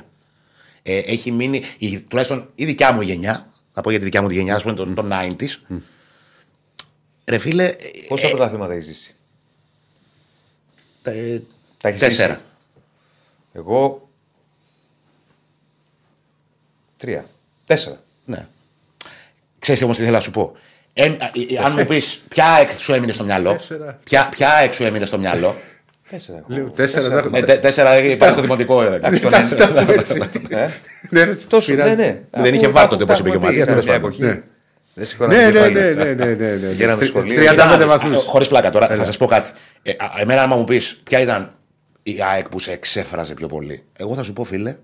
[0.82, 4.28] Ε, έχει μείνει, η, τουλάχιστον η δικιά μου γενιά, θα πω για τη δικιά μου
[4.28, 5.78] τη γενιά, ας πούμε, των, των 90s.
[7.24, 7.65] Ρε φίλε.
[7.65, 7.77] ε,
[8.09, 9.15] Πόσα ε, πρωταθλήματα έχεις ζήσει;
[11.03, 11.39] ε,
[11.81, 12.32] Τα έχεις τέσσερα.
[12.35, 12.45] ζήσει.
[13.53, 14.09] Εγώ.
[16.97, 17.27] Τρία.
[17.66, 18.03] Τέσσερα.
[18.24, 18.47] Ναι.
[19.59, 20.57] Ξέρεις όμως τι θέλω να σου πω;
[21.01, 23.99] Ε, ε, ε, αν μου πεις ποια ΑΕΚ σου έμεινε στο μυαλό; Τέσσερα.
[24.05, 25.57] Ποια, ποια ΑΕΚ σου έμεινε στο μυαλό;
[26.11, 26.39] Τέσσερα.
[26.39, 26.47] έχω.
[26.49, 28.83] Λέω, Τέσσερα δεν Ε, τε- τέσσερα υπάρχει στο δημοτικό.
[28.83, 29.20] ε, εντάξει.
[29.20, 29.55] τον Τα- ένα.
[29.57, 30.23] τα έχουμε έτσι.
[30.49, 30.66] Ε,
[31.11, 31.95] Ναι, ρε, Τόσο, ναι, πειράζει.
[31.97, 32.20] ναι.
[32.31, 33.62] Δεν είχε Αφού βάρ τα τότε, έχουμε- όπως είπε τα και ο έχουμε πει, Ματίας,
[33.66, 34.11] ήταν τέλος μια πάντων.
[34.11, 34.23] εποχή.
[34.23, 34.43] Ναι.
[34.95, 35.73] Δεν σηκώναμε Ναι, ναι, κεφάλι.
[35.73, 36.73] ναι, ναι, ναι, ναι, ναι.
[36.73, 37.37] Γέραν Τρι- σχολείο.
[37.37, 38.25] 35 βαθμούς.
[38.25, 38.97] Χωρίς πλάκα τώρα, Έλα.
[38.97, 39.51] θα σας πω κάτι.
[39.83, 41.51] Ε, α, εμένα, άμα μου πεις ποια ήταν
[42.03, 44.77] η ΑΕΚ που σε εξέφραζε πιο πολύ, εγώ θα σου πω, φίλε,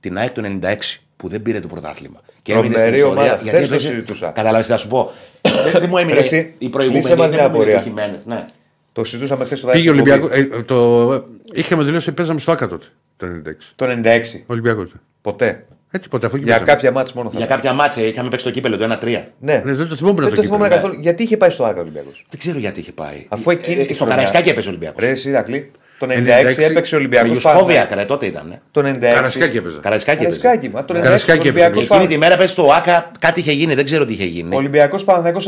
[0.00, 2.20] την ΑΕΚ του 96 που δεν πήρε το πρωτάθλημα.
[2.42, 3.20] Και έμεινε στην Τρομερή ιστορία.
[3.22, 3.42] ομάδα.
[3.42, 4.30] Γιατί Χθες το έπαιζε- συζητούσα.
[4.30, 5.10] Καταλάβεις τι θα σου πω.
[5.40, 7.04] Δεν δεν μου έμεινε Εσύ, η προηγούμενη.
[7.04, 7.76] λύσε μας Δεν μια μου έμεινε απορία.
[7.76, 8.24] το Χιμένεθ.
[8.26, 8.44] Ναι.
[8.92, 10.14] Το συζητούσαμε χθες στο Πήγε ο δάχτυλο.
[10.24, 10.56] Ολυμπιακό.
[10.58, 11.24] ε, το...
[11.52, 12.86] Είχαμε δηλώσει ότι παίζαμε στο Άκα τότε.
[13.16, 13.72] Το 96.
[13.76, 14.44] Το 96.
[14.46, 14.86] Ολυμπιακό.
[15.22, 15.64] Ποτέ.
[15.90, 16.72] Έτσι ποτέ αφού εκεί Για πέσαμε.
[16.72, 19.06] κάποια μάτια μόνο θα Για κάποια μάτσα είχαμε παίξει το κύπελο το 1-3.
[19.40, 19.62] Ναι.
[19.64, 20.80] Ναι, δεν το θυμόμουν Δεν το το θυμόμαι κύπελο.
[20.82, 21.00] καθόλου.
[21.00, 23.26] Γιατί είχε πάει στο Άκα Ολυμπιακός; Δεν ξέρω γιατί είχε πάει.
[23.28, 25.04] Αφού εκείνη Ε, τη στο χρονιά- Καραϊσκάκι έπαιζε ο Ολυμπιακός.
[25.04, 25.70] Ρε, Σιρακλή.
[26.00, 27.30] Το 96 96 έπαιξε ο Με Ολυμπιακός.
[27.44, 28.50] Ιουσκόβια κρα, τότε ήταν.
[28.50, 28.60] ε.
[28.70, 28.98] Το 96.
[29.00, 29.78] Καρασκάκι έπαιζε.
[29.82, 30.40] Καραϊσκάκι έπαιζε.
[30.40, 30.74] Καραϊσκάκι.
[30.74, 31.64] Μα το 96 Καραϊσκάκι έπαιζε.
[31.66, 34.54] Ολυμπιακός Εκείνη τη μέρα πες στο ΑΚΑ κάτι είχε γίνει, δεν ξέρω τι είχε γίνει.
[34.56, 35.38] Ολυμπιακός Παναγιακό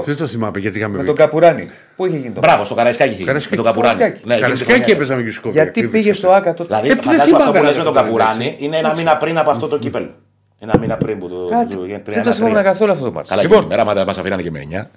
[0.00, 0.04] 1-2.
[0.04, 1.06] Δεν το θυμάμαι γιατί είχαμε Με πει.
[1.06, 1.70] τον Καπουράνη.
[1.96, 3.26] Πού είχε γίνει το Μπράβο, στο Καραϊσκάκι είχε γίνει.
[3.26, 3.56] Καραϊσκάκι.
[3.56, 3.98] Με τον Καπουράνη.
[3.98, 4.26] Καραϊσκάκι.
[4.28, 4.94] Ναι, εκείνη τη Καρασκάκι χρονιά.
[4.94, 5.62] έπαιζα με Γιουσκόβια.
[5.62, 6.68] Γιατί πήγε στο Άκα τότε.
[6.68, 8.94] Δηλαδή, Ε, δεν φαντάζομαι θυμάμαι αυτό που λες με καλά τον το Καπουράνη είναι ένα
[8.94, 10.10] μήνα πριν από αυτό το κύπελο.
[10.58, 11.46] Ένα μήνα πριν που το.
[11.50, 11.76] Κάτι.
[11.76, 12.62] το- για Δεν το θυμόμουν 3-1-3.
[12.62, 13.28] καθόλου αυτό το μάτι.
[13.28, 14.90] Καλά, Λοιπόν, λοιπόν, μέρα μα αφήνανε και με 9.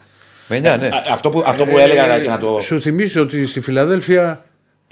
[0.48, 0.90] με 9, ναι.
[1.12, 2.60] Αυτό που, αυτό που έλεγα και να το.
[2.62, 4.42] Σου θυμίζω ότι στη Φιλαδέλφια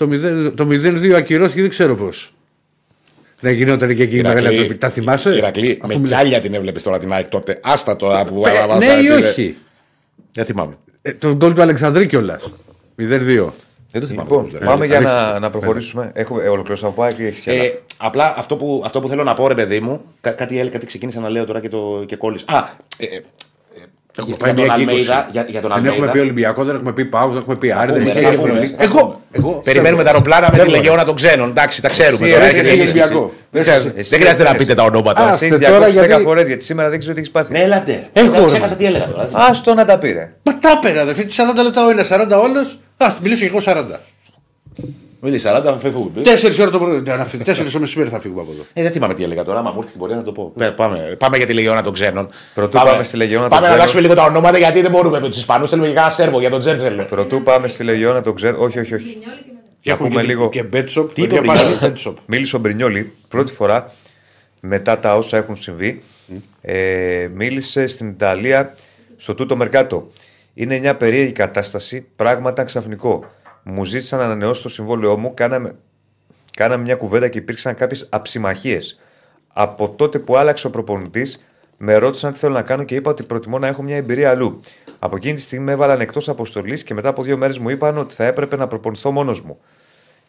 [0.07, 2.34] το 0 το 0-2 ακυρώθηκε δεν ξέρω πώς.
[3.40, 4.78] Δεν γινόταν και εκεί η μεγάλη ατροπή.
[4.78, 6.10] Τα θυμάσαι; Ηρακλή, Αφού με μιλάς.
[6.19, 7.60] κιάλια την έβλεπες τώρα την ΑΕΚ τότε.
[7.64, 8.44] Άστα τώρα που.
[8.48, 9.57] Ε, Ναι ή όχι;
[10.34, 10.78] Δεν θυμάμαι.
[11.02, 12.52] Ε, Τον γκολ του Αλεξανδρή κιόλας.
[12.98, 13.53] 0-2.
[13.91, 14.30] Δεν το θυμάμαι.
[14.30, 15.14] Λοιπόν, Δεν- πάμε για αλήθεια.
[15.15, 16.11] να, να προχωρήσουμε.
[16.14, 19.34] Έχουμε ε, ολοκληρώσει από Άκα και έχει Ε, απλά αυτό που, αυτό που θέλω να
[19.34, 22.15] πω, ρε παιδί μου, κά- κάτι, έλεγα, κάτι ξεκίνησα να λέω τώρα και, το, και
[22.15, 22.45] κόλλησα.
[22.48, 23.22] Α, ε, ε,
[24.22, 25.27] Έχουμε για, για τον Αλμέιδα.
[25.31, 26.11] Για, για τον Δεν έχουμε Αλμέιδα.
[26.11, 28.35] πει Ολυμπιακός, δεν έχουμε πει Πάους, δεν έχουμε πει Άρη, δεν πούμε, έχουμε ρε, πει
[28.35, 28.77] θα πούμε, Ευρωλίγκα.
[28.77, 29.61] θα Εγώ, εγώ.
[29.64, 31.49] Περιμένουμε τα αεροπλάνα με τη λεγεώνα των ξένων.
[31.49, 32.26] Εντάξει, τα ξέρουμε.
[32.27, 32.98] Εσύ, τώρα, ρε, έχετε εσύ, σύγχυση.
[32.99, 33.34] Ολυμπιακό.
[33.52, 34.57] Δεν χρειάζεται- Εσύ, Δεν χρειάζεται να εσύ.
[34.57, 35.22] πείτε τα ονόματα.
[35.22, 37.52] Α, Εσύ Άστε 210 τώρα, γιατί- φορές γιατί σήμερα δεν ξέρω τι έχεις πάθει.
[37.52, 38.10] Ναι, έλατε.
[38.14, 38.76] Έχω, Δεν ρε, Ξέχασα μα.
[38.76, 39.30] τι έλεγα τώρα.
[39.34, 40.31] Άστο να τα πήρε.
[40.43, 42.60] Μα τα πέρα, αδερφή, 40 λεπτά ο ένας, 40 όλο.
[42.98, 43.99] Α, μιλήσω και εγώ 40.
[45.23, 46.22] Μίλη 40, φεύγουμε.
[46.22, 47.02] Τέσσερις ώρα το πρωί.
[47.43, 48.61] Τέσσερις το μεσημέρι θα φύγουμε από εδώ.
[48.73, 49.61] Ε, δεν θυμάμαι τι έλεγα τώρα.
[49.61, 50.52] Μα μου έρθεις στην πορεία να το πω.
[50.57, 52.30] Πέ- Πάμε, πάμε για τη λεγεώνα των ξένων.
[52.53, 53.80] Πρωτού πάμε στη Λεγεώνα των Πάμε να ξένων.
[53.80, 55.69] αλλάξουμε λίγο τα ονόματα γιατί δεν μπορούμε με τους Ισπανούς.
[55.69, 57.02] Θέλουμε και κανένα Σέρβο για τον Τζέρτζελ.
[57.02, 58.61] Πρωτού πάμε στη Λεγιώνα, το ξέρω.
[58.61, 59.06] Όχι, όχι, όχι.
[59.06, 59.68] Λινιόλη και μετά.
[59.81, 60.49] Και έχουμε πούμε και, λίγο.
[60.49, 61.14] και Μπέτσοπ.
[61.14, 62.18] Τι παιδιά, το πάρα βρήκε; πολύ Μπέτσοπ.
[62.26, 63.91] Μίλησε ο Μπρινιόλη πρώτη φορά
[64.60, 66.02] μετά τα όσα έχουν συμβεί.
[66.61, 68.76] Ε, μίλησε στην Ιταλία
[69.18, 70.07] στο τούτο Μερκάτο.
[70.53, 73.26] Είναι μια περίεργη κατάσταση, πράγματα ξαφνικό.
[73.63, 75.75] Μου ζήτησαν να ανανεώσω το συμβόλαιό μου, κάναμε,
[76.53, 78.99] κάναμε μια κουβέντα και υπήρξαν κάποιες αψημαχίες.
[79.53, 81.43] Από τότε που άλλαξε ο προπονητής,
[81.77, 84.59] με ρώτησαν τι θέλω να κάνω και είπα ότι προτιμώ να έχω μια εμπειρία αλλού.
[84.99, 87.97] Από εκείνη τη στιγμή με έβαλαν εκτός αποστολής και μετά από δύο μέρες μου είπαν
[87.97, 89.59] ότι θα έπρεπε να προπονηθώ μόνος μου.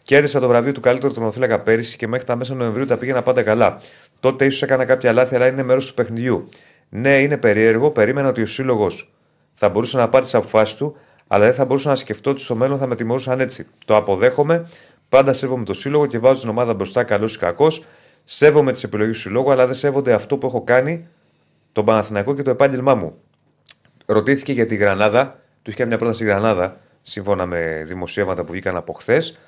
[0.02, 3.42] Κέρδισα το βραβείο του καλύτερου τερματοφύλακα πέρυσι και μέχρι τα μέσα Νοεμβρίου τα πήγαινα πάντα
[3.42, 3.80] καλά.
[4.20, 6.48] Τότε ίσως έκανα κάποια λάθη, αλλά είναι μέρος του παιχνιδιού.
[6.88, 7.90] Ναι, είναι περίεργο.
[7.90, 9.12] Περίμενα ότι ο σύλλογος
[9.52, 10.96] θα μπορούσε να πάρει τις αποφάσεις του,
[11.32, 13.66] αλλά δεν θα μπορούσα να σκεφτώ ότι στο μέλλον θα με τιμωρούσαν έτσι.
[13.84, 14.68] Το αποδέχομαι.
[15.08, 17.84] Πάντα σέβομαι το σύλλογο και βάζω την ομάδα μπροστά, καλός ή κακός.
[18.24, 21.06] Σέβομαι τις επιλογές του συλλόγου, αλλά δεν σέβονται αυτό που έχω κάνει,
[21.72, 23.14] τον Παναθηναϊκό και το επάγγελμά μου.
[24.06, 28.52] Ρωτήθηκε για τη Γρανάδα, του είχε κάνει μια πρόταση η Γρανάδα, σύμφωνα με δημοσίευματα που
[28.52, 29.38] βγήκαν από χθες,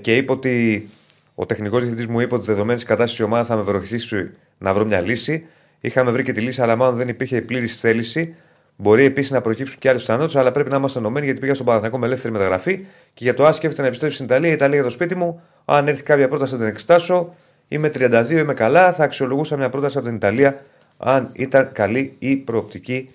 [0.00, 0.88] και είπε ότι
[1.34, 4.72] ο τεχνικός διευθυντής μου είπε ότι δεδομένης της κατάστασης η ομάδα θα με βοηθήσει να
[4.72, 5.46] βρω μια λύση.
[5.80, 8.34] Είχαμε βρει και τη λύση, αλλά μάλλον δεν υπήρχε η πλήρης θέληση.
[8.80, 11.66] Μπορεί επίσης να προκύψουν και άλλες πιθανότητες, αλλά πρέπει να είμαστε ενωμένοι γιατί πήγα στον
[11.66, 12.76] Παναθηναϊκό με ελεύθερη μεταγραφή
[13.14, 15.40] και για το αν σκέφτεται να επιστρέψει στην Ιταλία, η Ιταλία για το σπίτι μου.
[15.64, 17.34] Αν έρθει κάποια πρόταση θα την εξετάσω.
[17.68, 18.92] Είμαι 32, είμαι καλά.
[18.92, 20.64] Θα αξιολογούσα μια πρόταση από την Ιταλία
[20.98, 23.10] αν ήταν καλή η προοπτική.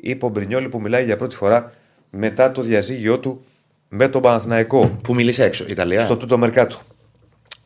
[0.00, 1.72] Είπε ο Μπρινιόλη που μιλάει για πρώτη φορά
[2.10, 3.44] μετά το διαζύγιο του
[3.88, 6.78] με τον Παναθηναϊκό Πού μιλήσε έξω, Ιταλία; στο τούτο Μερκάτο.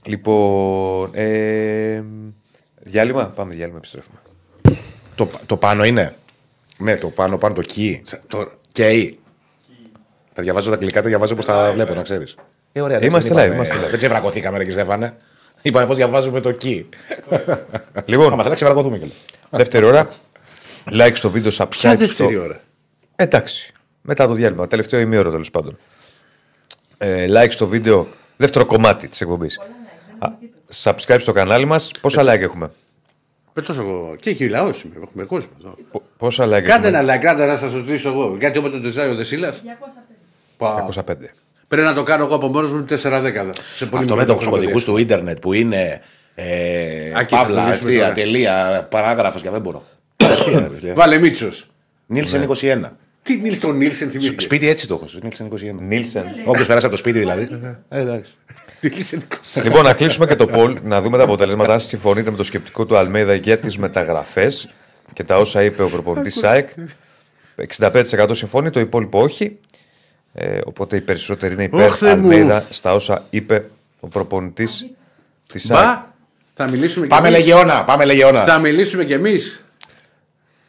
[0.05, 1.10] Λοιπόν.
[1.12, 2.02] Ε,
[2.81, 3.27] διάλειμμα.
[3.27, 4.19] Πάμε διάλειμμα, επιστρέφουμε.
[5.14, 6.14] Το, το πάνω είναι;
[6.82, 8.02] Ναι, το πάνω, πάνω το κι.
[8.28, 9.18] Το κει.
[10.34, 12.34] Τα διαβάζω τα αγγλικά, τα διαβάζω όπω τα βλέπω, να ξέρεις.
[12.72, 13.88] Ε, ωραία, δεν Είμαστε είπαμε- live, είμαστε live.
[13.90, 15.16] Δεν ξεβρακωθήκαμε, ρε κύριε Στέφανε.
[15.62, 16.88] Είπαμε πώς διαβάζουμε το κι.
[18.04, 19.12] Λοιπόν, Άμα θέλεις, ξεβρακωθούμε κιόλα.
[19.50, 20.09] δεύτερη ώρα.
[20.92, 21.68] Like στο βίντεο, subscribe.
[21.70, 22.60] Ποια στο- δεύτερη ώρα;
[23.16, 23.72] Εντάξει.
[24.02, 24.66] Μετά το διάλειμμα.
[24.66, 25.78] Τελευταίο ημίωρο τέλος πάντων.
[26.98, 28.06] Ε, like στο βίντεο.
[28.36, 29.60] Δεύτερο κομμάτι της εκπομπής.
[30.82, 31.90] Subscribe στο κανάλι μας.
[32.00, 32.70] Πόσα like έχουμε;
[33.52, 34.14] Πέτω εγώ.
[34.20, 34.94] Και εκεί λαός είμαι.
[35.02, 35.76] Έχουμε κόσμο εδώ.
[35.90, 38.34] Πο- Πόσα like Κάντε έχουμε; ένα like, κάντε να σας ρωτήσω εγώ.
[38.38, 39.62] Γιατί όποτε το ζητάει ο Δεσίλας.
[40.58, 40.66] 205.
[40.94, 41.14] 205.
[41.68, 43.52] Πρέπει να το κάνω εγώ από μόνος μου 4 δέκαδα.
[43.76, 46.00] Σε πολύ Αυτό με μικρό του χρονικό κωδικού του ίντερνετ που είναι.
[46.34, 48.12] Ε, Ακεί, θα παύλα, το λύσουμε ευθεία, τώρα.
[48.12, 49.84] τελεία, παράγραφος και δεν μπορώ.
[50.16, 50.94] Ευθεία, ρε, παιδιά.
[50.94, 51.66] Βάλε Μίτσος.
[52.06, 52.96] Νίλσεν 21.
[53.22, 54.40] Τι Νίλτον Νίλσεν Σ- θυμήθηκε.
[54.40, 55.18] Σπίτι έτσι το έχω.
[55.22, 55.80] Νίλσεν 21.
[55.80, 56.24] Νίλσεν.
[56.44, 57.48] Όποιος περάσει από το σπίτι δηλαδή.
[57.88, 58.32] Ε, εντάξει.
[58.82, 59.22] Νίλσεν
[59.54, 59.62] 20.
[59.62, 61.72] Λοιπόν, να κλείσουμε και το poll, να δούμε τα αποτελέσματα.
[61.72, 64.74] Αν συμφωνείτε με το σκεπτικό του Αλμέιδα για τις μεταγραφές
[65.12, 66.68] και τα όσα είπε ο προπονητής ΣΑΕΚ.
[67.78, 69.59] 65% συμφωνεί, το υπόλοιπο όχι.
[70.34, 72.22] Ε, οπότε οι περισσότεροι είναι υπέρ Ωχ, Θεέ μου.
[72.22, 74.90] Αλμέιδα στα όσα είπε ο προπονητής
[75.46, 75.84] της ΣΑΕΚ.
[75.84, 76.04] Μπα,
[76.54, 77.38] θα μιλήσουμε κι Πάμε εμείς.
[77.38, 78.44] λεγεώνα, πάμε λεγεώνα.
[78.44, 79.64] Θα μιλήσουμε κι εμείς.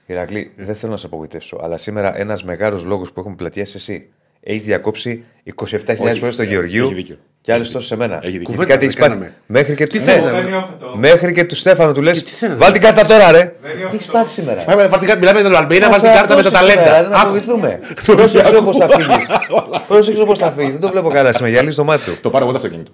[0.05, 4.09] Ηρακλή, δεν θέλω να σε απογοητεύσω, αλλά σήμερα ένας μεγάλος λόγος που έχουμε πλατιάσει εσύ
[4.43, 5.23] έχει διακόψει
[5.55, 7.17] 27.000 φορές στο Γεωργίου έχει δίκιο.
[7.41, 8.13] και άλλες τόσες σε μένα.
[8.15, 8.31] Έχει δίκιο.
[8.31, 9.13] Γιατί Κουβέντα κάτι δεν έχεις πάθει.
[9.13, 9.33] κάναμε.
[9.45, 12.59] Μέχρι και, Τι ναι, θέλετε, Δεν νιώθω μέχρι και τους Στέφανου του λες: θέλετε.
[12.59, 13.55] Βάλ την κάρτα τώρα, ρε.
[13.61, 16.09] Δεν Τι νιώθω έχεις πάθει σήμερα; Πάμε, βάλτε κάτι- Μιλάμε με τον Αλμπίνα, βάλτε την
[16.09, 17.09] Άσε, κάρτα με τα δώσε σήμερα, ταλέντα.
[17.09, 17.29] Να Άκου.
[17.31, 17.79] βοηθούμε.
[18.05, 19.27] Πρόσεξε όπως θα φύγεις.
[19.87, 20.71] Πρόσεξε όπως θα φύγεις.
[20.71, 21.53] Δεν το βλέπω καλά σήμερα.
[21.53, 22.17] Γυαλίζει το μάτι του.
[22.21, 22.91] Το πάρω εγώ το αυτοκίνητο.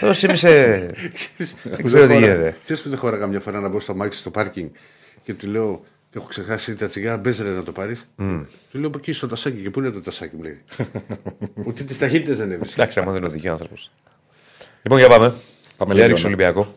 [0.00, 0.48] Όσοι είμαι σε.
[1.62, 2.54] Δεν ξέρω τι γίνεται.
[2.62, 4.68] Ξέρεις που δεν χώραγα μια φορά να μπω στο μάξι στο πάρκινγκ
[5.22, 5.82] και του λέω
[6.14, 8.08] Έχω ξεχάσει τα τσιγάρα, μπες ρε να το πάρεις.
[8.70, 10.62] Του λέω από εκεί στο τασάκι και πού είναι το τασάκι μου λέει.
[11.66, 12.80] Ούτε τις ταχύτητες δεν έβρισκε.
[12.80, 13.90] Εντάξει, άμα δεν οδηγεί ο άνθρωπος.
[14.82, 15.34] Λοιπόν, για πάμε.
[15.76, 16.34] Πάμε Για λίγο, ρίξω ναι.
[16.34, 16.74] Ολυμπιακό.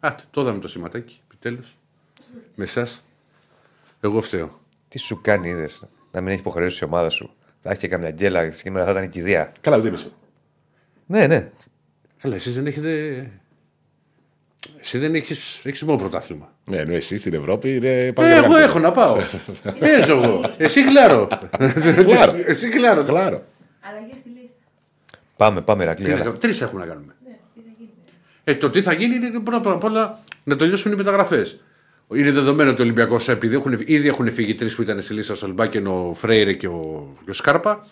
[0.00, 1.76] Α, το είδαμε το σηματάκι, επιτέλους.
[2.54, 3.02] Με εσάς.
[4.00, 4.60] Εγώ φταίω.
[4.88, 7.30] Τι σου κάνει, είδες να μην έχει υποχρεώσει η ομάδα σου.
[7.60, 9.52] Θα έχει και καμιά γκέλα, σήμερα θα ήταν κηδεία.
[9.60, 10.10] Καλά, ούτε είπες.
[11.06, 11.50] Ναι, ναι.
[12.20, 13.30] Καλά, εσείς δεν έχετε.
[14.80, 15.32] Εσύ δεν έχει
[15.68, 16.53] έχεις μόνο πρωτάθλημα.
[16.66, 18.32] Ναι, ναι, εσύ στην Ευρώπη είναι Ε, πάλι.
[18.32, 19.16] εγώ έχω να πάω.
[19.80, 20.40] Παίζω εγώ.
[20.56, 21.28] Εσύ κλάρω.
[22.04, 22.34] Κλάρω.
[22.46, 23.02] Εσύ κλάρω.
[23.02, 23.42] Κλάρο.
[23.80, 24.56] Αλλαγή στη λίστα.
[25.36, 26.10] Πάμε, πάμε, Ρακλή.
[26.10, 26.32] έλα.
[26.32, 27.14] Τρεις έχουμε να κάνουμε.
[27.24, 27.90] Ναι, τι θα γίνει.
[28.44, 31.60] Ε, το τι θα γίνει είναι πρώτα απ' όλα να τελειώσουν οι μεταγραφές.
[32.14, 35.32] Είναι δεδομένο ότι ο Ολυμπιακός επειδή έχουν, ήδη έχουν φύγει τρεις που ήταν στη λίστα,
[35.32, 37.86] ο Σολμπάκεν, ο Φρέιρε και ο, και ο Σκάρπα.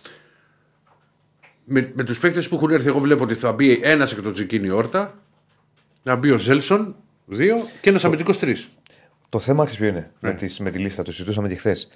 [1.64, 4.32] Με, με τους παίκτες που έχουν έρθει, εγώ βλέπω ότι θα μπει ένας εκ των
[4.32, 5.18] Τζικίνι Όρτα,
[6.02, 6.96] να μπει ο Ζέλσον,
[7.26, 8.68] δύο και ένας αμυντικός τρεις.
[9.28, 10.28] Το θέμα ξέρεις ποιο είναι; Ναι.
[10.30, 11.90] με, τις, με τη λίστα, το συζητούσαμε και χθες.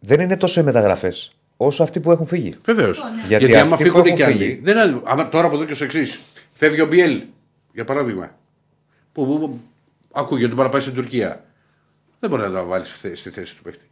[0.00, 2.56] Δεν είναι τόσο οι μεταγραφές όσο αυτοί που έχουν φύγει.
[2.64, 2.98] Βεβαίως.
[3.14, 3.26] ναι.
[3.28, 4.36] Γιατί Γιατί, άμα αυτοί που φύγουν έχουν και άλλοι.
[4.38, 6.20] φύγει- Δεν, είναι- άμα, τώρα από εδώ και ως εξής.
[6.52, 7.22] Φεύγει ο Μπιέλ,
[7.72, 8.36] για παράδειγμα.
[9.12, 9.60] Που, που, που
[10.12, 11.44] ακούγεται ότι μπορεί να πάει στην Τουρκία.
[12.20, 13.84] Δεν μπορεί να το βάλει στη, στη θέση του παίκτη.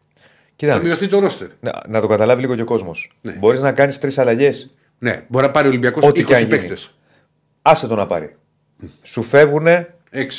[0.57, 0.91] Κοίτα, Θα να δεις.
[0.91, 1.49] μειωθεί το ρόστερ.
[1.61, 3.17] να, να το καταλάβει λίγο και ο κόσμος.
[3.21, 3.33] Ναι.
[3.33, 6.39] Μπορείς να κάνεις τρεις αλλαγές; Ναι, μπορεί να πάρει ο Ολυμπιακός Ό,τι 20 και αν
[6.43, 6.51] γίνει.
[6.51, 6.95] παίκτες.
[7.63, 8.37] Άσε το να πάρει.
[9.03, 9.91] Σου φεύγουν Έξι.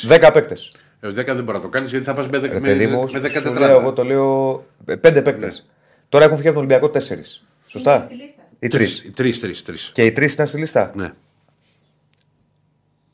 [0.08, 0.72] 10 παίκτες.
[1.00, 2.92] Ε, 10 δεν μπορεί να το κάνεις γιατί θα πας με, Ρε με, παιδί με,
[2.96, 3.58] μου, με σου 14.
[3.58, 4.64] λέω, εγώ το λέω.
[5.00, 5.64] Πέντε παίκτες.
[5.66, 5.72] Ναι.
[6.08, 7.10] Τώρα έχουν φύγει από τον Ολυμπιακό 4.
[7.12, 7.22] Είναι
[7.66, 8.00] Σωστά.
[8.00, 8.42] στη λίστα.
[8.58, 9.10] Οι τρεις.
[9.14, 9.90] Τρεις, τρεις, τρεις.
[9.94, 11.12] Και οι τρεις ήταν στη λίστα; Ναι.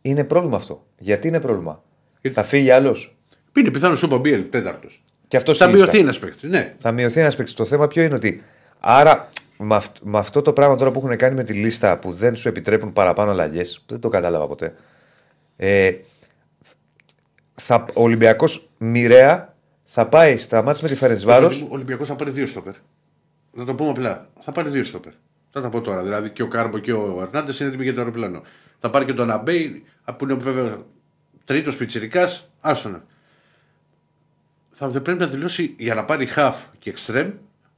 [0.02, 0.84] Είναι πρόβλημα αυτό.
[0.98, 1.82] Γιατί είναι πρόβλημα;
[2.20, 3.16] Γιατί- Θα φύγει άλλος;
[3.56, 5.02] Είναι πιθανός σου Μπιέλ, τέταρτος.
[5.28, 6.50] Και αυτός Θα μειωθεί ένας παίκτης.
[6.50, 6.74] Ναι.
[6.78, 7.54] Θα μειωθεί ένας παίκτης.
[7.54, 8.42] Το θέμα ποιο είναι ότι.
[8.80, 9.28] Άρα
[9.58, 12.36] με, αυτ- με αυτό το πράγμα τώρα που έχουν κάνει με τη λίστα που δεν
[12.36, 14.74] σου επιτρέπουν παραπάνω αλλαγές, δεν το κατάλαβα ποτέ.
[15.56, 15.92] Ε,
[17.54, 19.54] θα, ο Ολυμπιακός μοιραία
[19.84, 21.46] θα πάει στα μάτια με τη Φερεντσβάρο.
[21.46, 22.72] Ο Ολυμπιακός θα πάρει δύο στόπερ.
[23.52, 24.28] Να το πούμε απλά.
[24.40, 25.12] Θα πάρει δύο στόπερ.
[25.50, 26.02] Θα τα πω τώρα.
[26.02, 28.42] Δηλαδή και ο Κάρμπο και ο Ερνάντε είναι έτοιμοι για το αεροπλάνο.
[28.78, 29.84] Θα πάρει και τον Αμπέι,
[30.18, 30.78] που είναι βέβαια
[31.44, 32.28] τρίτος πιτσυρικά.
[32.60, 33.04] Άστονα.
[34.70, 37.30] Θα δεν πρέπει να δηλώσει για να πάρει half και extreme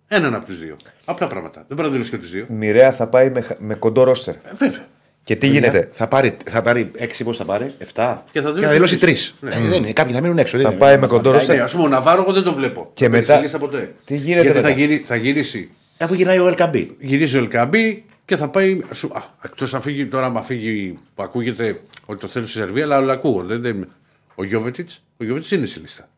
[0.08, 0.76] έναν από τους δύο.
[1.04, 1.64] Απλά πράγματα.
[1.68, 2.46] Δεν μπορεί να δηλώσει και τους δύο.
[2.48, 4.34] Μοιραία θα πάει με, χα- με κοντό ρόστερ.
[4.34, 4.86] Ε, βέβαια.
[5.26, 8.72] Και τι γίνεται; Θα πάρει, θα πάρει 6 πώς θα πάρει, 7 Και θα δηλώσει
[8.74, 8.98] δηλώσει 3.
[9.00, 9.34] τρεις.
[9.40, 9.50] Ναι.
[9.50, 9.92] δεν είναι.
[9.92, 10.58] Κάποιοι θα μείνουν έξω.
[10.58, 11.00] Θα δεν πάει είναι.
[11.00, 11.60] με κοντό Ναι, ρόστερ.
[11.62, 12.90] ας πούμε, ο Ναβάρο εγώ δεν το βλέπω.
[12.94, 13.94] Και Δεν μετά- παίξει λίστα ποτέ.
[14.04, 16.86] Τι γίνεται Γιατί θα, μετά; γυρι, θα γυρίσει Αφού γυρνάει ο LKB.
[17.00, 18.80] γυρίζει ο Ελκαμπή και θα πάει.
[18.92, 22.84] Σου, α, εκτός να φύγει τώρα, άμα φύγει που ακούγεται ότι το θέλει στη Σερβία,
[22.84, 23.56] αλλά όλα ακούγονται.
[23.56, 23.88] Δεν,
[24.34, 26.08] ο Γιώβετιτ ο Γιώβετιτς είναι στη λίστα.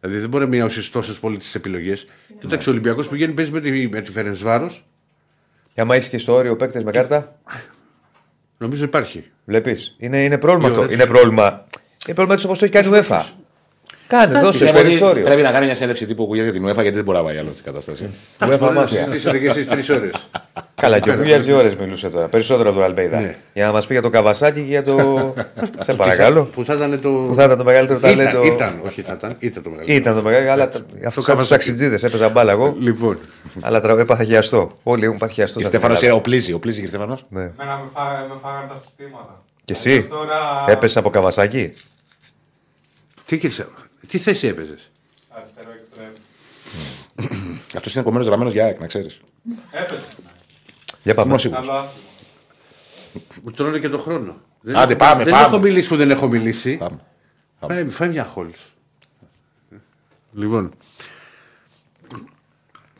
[0.00, 2.06] Δηλαδή δεν μπορεί να μειώσει τόσε πολύ τι επιλογές.
[2.40, 4.70] Κοίταξε, ο Ολυμπιακός πηγαίνει παίζει με τη, με τη Φερενσβάρο.
[5.74, 7.38] Και άμα έχεις και στο όριο παίκτες με κάρτα,
[8.58, 9.24] Νομίζω υπάρχει.
[9.44, 9.94] βλέπεις.
[9.98, 10.82] Είναι, είναι πρόβλημα Η αυτό.
[10.82, 11.66] ώρα Είναι πρόβλημα.
[12.06, 13.24] Είναι πρόβλημα έτσι όπως το έχει κάνει η UEFA.
[14.08, 15.22] Κάνε, δώσε Πιστεύω ότι περιθώριο.
[15.24, 17.38] Πρέπει να κάνει μια συνέντευξη τύπου που για την UEFA γιατί δεν μπορεί να πάει
[17.38, 18.04] άλλο στην κατάσταση.
[18.04, 18.98] UEFA Μπορείς να μάτια.
[19.04, 20.10] συζητήσετε και εσείς τρεις ώρες.
[20.74, 22.26] Καλά, και ο Κούγια δύο ώρες μιλούσε τώρα.
[22.26, 23.20] Περισσότερο από τον Αλμπέιδα.
[23.20, 23.36] Ναι.
[23.52, 25.34] Για να μας πει για το Καβασάκι και για το.
[25.80, 26.44] Σε παρακαλώ.
[26.44, 27.08] Που θα ήταν το.
[27.28, 28.44] Που θα ήταν το μεγαλύτερο Ήταν, ταλέντο.
[28.44, 29.36] ήταν, όχι θα ήταν.
[29.38, 29.98] Ήταν το μεγαλύτερο.
[30.00, 31.54] Ήταν το μεγαλύτερο, αλλά αυτό από του Καβασάκι.
[31.54, 32.74] αξιτζίδε έπαιζα μπάλα εγώ.
[32.78, 33.18] Λοιπόν.
[33.60, 34.70] Αλλά τρα- έπαθα χιαστό.
[34.82, 35.58] Όλοι έχουν πάθει χιαστό.
[35.58, 36.16] Και στα Στέφανο φινάλε.
[36.18, 37.18] ο Πλίζη, ο Πλίζη κύριε Στέφανο.
[37.28, 37.40] Ναι.
[37.40, 39.42] Εμένα με, φά, με φάγανε τα συστήματα.
[39.64, 40.64] Και εσύ Αλλιώς Τώρα...
[40.66, 41.72] έπεσες από Καβασάκι;
[43.24, 43.64] Τι, κύριε,
[44.08, 44.90] τι θέση έπαιζες;
[45.28, 46.12] Αριστερό εξτρέμ.
[47.76, 49.18] Αυτός είναι κομμένος γραμμένος για ΑΕΚ, να ξέρεις.
[49.70, 50.16] Έπαιζες.
[51.02, 51.28] Για πάμε.
[51.28, 51.60] Είμαι σίγουρο.
[51.60, 52.06] Καλό άθλημα.
[53.44, 54.40] Μου τρώνε και το χρόνο.
[54.60, 55.44] Δεν Άντε, έχω- πάμε, δεν πάμε.
[55.46, 56.76] έχω μιλήσει που δεν έχω μιλήσει.
[56.76, 57.00] Πάμε.
[57.60, 58.58] Φάει, φάει μια χόλς.
[60.32, 60.72] Λοιπόν.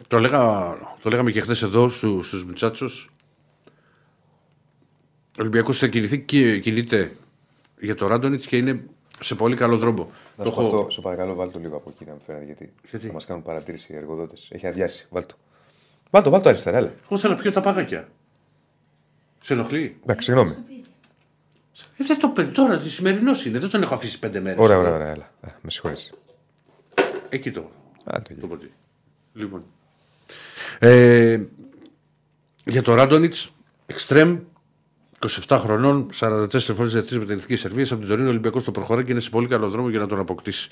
[0.09, 3.11] Το, λέγα, το λέγαμε και χθες εδώ στου, στους Μιτσάτσους.
[5.29, 7.17] Ο Ολυμπιακός θα κινηθεί και κινείται
[7.81, 8.85] για το Ράντονιτς και είναι
[9.21, 10.11] σε πολύ καλό δρόμο.
[10.39, 12.19] Να Το σου πω έχω- αυτό, σε παρακαλώ, βάλ το λίγο από εκεί να με
[12.27, 12.45] φέρετε.
[12.45, 14.49] Γιατί, Γιατί; θα μας κάνουν παρατήρηση οι εργοδότες.
[14.51, 15.07] Έχει αδειάσει.
[15.11, 15.35] Βάλ το.
[16.11, 16.93] Βάλ το, βάλ το αριστερά, έλα.
[17.05, 18.09] Εγώ θέλω να πιω τα παγάκια.
[19.41, 20.51] Σε ενοχλεί; Εντάξει, συγγνώμη.
[21.99, 23.59] Ε, δεν το παίρνει τώρα, τη σημερινός είναι.
[23.59, 24.59] Δεν τον έχω αφήσει πέντε μέρες.
[24.59, 25.31] Ωραία, ωραία, ωραία, έλα.
[25.41, 26.13] Ε, Με συγχωρείς.
[27.29, 27.71] Εκεί το.
[28.05, 28.73] Α, το Το ποτήρι.
[29.33, 29.63] Λοιπόν.
[30.79, 31.41] Ε,
[32.65, 33.53] για το Ράντονιτς,
[33.87, 34.39] εξτρέμ,
[35.27, 37.85] 27 χρονών, 44 φορές διευθυντή με την Εθνική Σερβία.
[37.85, 40.19] Από την Τωρίνο Ολυμπιακός το προχωρά και είναι σε πολύ καλό δρόμο για να τον
[40.19, 40.69] αποκτήσει.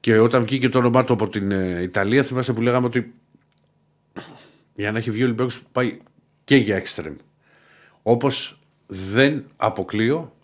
[0.00, 3.14] Και όταν βγήκε το όνομά του από την ε, Ιταλία, θυμάστε που λέγαμε ότι
[4.74, 5.98] για να έχει βγει ο Ολυμπιακός πάει
[6.44, 7.14] και για εξτρέμ.
[8.02, 10.36] Όπως δεν αποκλείω,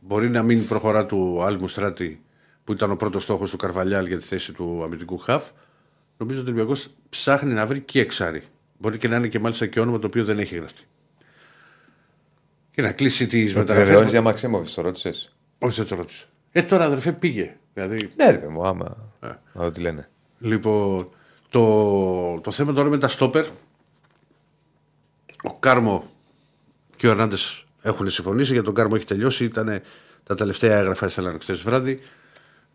[0.00, 2.22] μπορεί να μην προχωρά του Άλμου Στράτη
[2.64, 5.50] που ήταν ο πρώτος στόχος του Καρβαλιάλ για τη θέση του αμυντικού χαφ.
[6.16, 8.42] Νομίζω ότι ο Ολυμπιακός ψάχνει να βρει και εξάρι.
[8.78, 10.82] Μπορεί και να είναι και μάλιστα και όνομα το οποίο δεν έχει γραφτεί.
[12.74, 13.88] Και να κλείσει τις Με μεταγραφές.
[13.88, 16.24] βεβαιώνει για Μαξίμοβιτ, το ρώτησες; Όχι, δεν το ρώτησα.
[16.52, 17.56] Ε, τώρα αδερφέ πήγε.
[17.74, 18.96] Δηλαδή, Ναι, ρε μου, άμα.
[19.20, 19.26] Ε.
[19.26, 20.08] Να δω τι λένε.
[20.38, 21.08] Λοιπόν,
[21.48, 23.44] το, το θέμα τώρα με τα στόπερ.
[25.42, 26.06] Ο Κάρμο
[26.96, 28.52] και ο Ερνάντες έχουν συμφωνήσει.
[28.52, 29.44] Για τον Κάρμο έχει τελειώσει.
[29.44, 29.82] Ήταν
[30.24, 31.98] τα τελευταία έγγραφα έστελαν χθες βράδυ.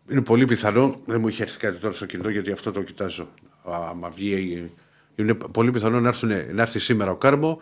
[0.10, 3.30] Είναι πολύ πιθανό, δεν μου είχε έρθει κάτι τώρα στο κινητό γιατί αυτό το κοιτάζω.
[3.64, 4.72] Άμα βγει,
[5.16, 7.62] είναι πολύ πιθανό να, έρθουν, να έρθει σήμερα ο Κάρμο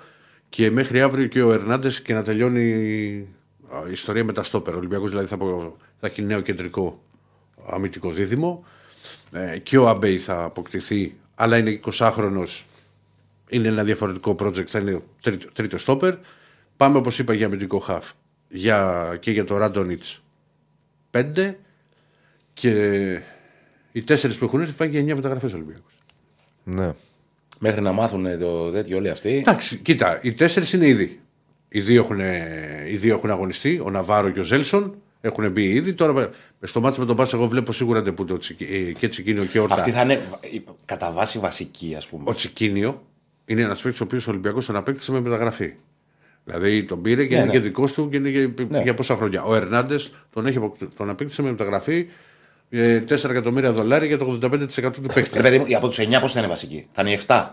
[0.50, 2.62] και μέχρι αύριο και ο Ερνάντες και να τελειώνει
[3.70, 4.74] α, η ιστορία με τα στόπερ.
[4.74, 7.04] Ο Ολυμπιακός δηλαδή θα, απο- θα έχει νέο κεντρικό
[7.70, 8.66] αμυντικό δίδυμο.
[9.32, 12.46] Ε, και ο Αμπέι θα αποκτηθεί, αλλά είναι 20χρονο.
[13.50, 16.16] Είναι ένα διαφορετικό project, θα είναι τρίτο, τρίτος στόπερ.
[16.78, 18.12] Πάμε όπως είπα για αμυντικό χαφ.
[18.50, 20.24] Για, και για το Ράντονιτς
[21.12, 21.54] 5
[22.54, 23.22] και
[23.92, 25.90] οι τέσσερις που έχουν έρθει πάνε για 9 μεταγραφές Ολυμπιακού.
[26.64, 26.94] Ναι.
[27.68, 29.30] Μέχρι να μάθουν το τέτοιο όλοι αυτοί.
[29.38, 31.20] Εντάξει, κοίτα, οι τέσσερις είναι ήδη.
[31.70, 32.20] Οι δύο, έχουν,
[32.92, 35.94] οι δύο έχουν αγωνιστεί, ο Ναβάρο και ο Ζέλσον έχουν μπει ήδη.
[35.94, 36.30] Τώρα
[36.62, 39.60] στο μάτσο με τον Πάσα, εγώ βλέπω σίγουρα που το Τσικ- ε, και Τσικίνιο και
[39.60, 39.74] Ορτά.
[39.74, 40.22] Αυτή θα είναι
[40.86, 42.24] κατά βάση βασική, ας πούμε.
[42.28, 43.04] Ο Τσικίνιο
[43.46, 45.74] είναι ένας παίκτης ο οποίος ο Ολυμπιακός τον απέκτησε με μεταγραφή.
[46.44, 47.52] Δηλαδή τον πήρε και Ναι, είναι ναι.
[47.52, 48.82] και δικός του και είναι για, Ναι.
[48.82, 49.44] για πόσα χρόνια.
[49.44, 52.06] Ο Ερνάντες τον, έχει αποκ- τον απέκτησε με μεταγραφή ε,
[52.72, 55.30] 4 εκατομμύρια δολάρια για το 85% του παίκτη.
[55.38, 56.88] Ρε παιδί μου, από τους 9 πώς θα είναι βασική.
[56.94, 57.50] Θα είναι 7.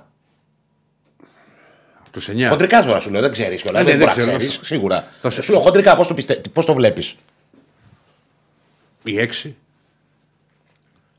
[2.11, 2.47] Τους 9.
[2.49, 3.85] Χοντρικά τώρα σου λέω, δεν ξέρεις κιόλας.
[3.85, 4.51] Ναι, δεν ναι, μπορείς να δεν ξέρω.
[4.51, 5.09] ξέρεις, σίγουρα.
[5.21, 6.41] Θα σου- Σου λέω χοντρικά πώς το, πιστε...
[6.53, 7.15] πώς το βλέπεις;
[9.05, 9.55] Οι 6.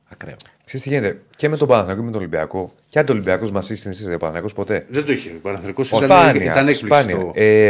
[0.10, 0.36] Ακραίο.
[0.66, 2.74] Ξέρεις τι γίνεται; Και με τον Παναθηναϊκό και με τον Ολυμπιακό.
[2.90, 5.30] Και αν το Ολυμπιακός μας είσαι στην ο Παναθηναϊκός ποτέ; Δεν το είχε.
[5.30, 6.86] Ο Παναθρικό Ο, ήταν, σπάνια, ήταν έκπληξη.
[6.86, 7.16] σπάνια.
[7.18, 7.64] το- Ε,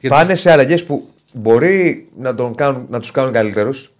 [0.00, 3.92] Γιατί- πάνε σε αλλαγές που μπορεί να, τον κάνουν, να τους κάνουν καλύτερους,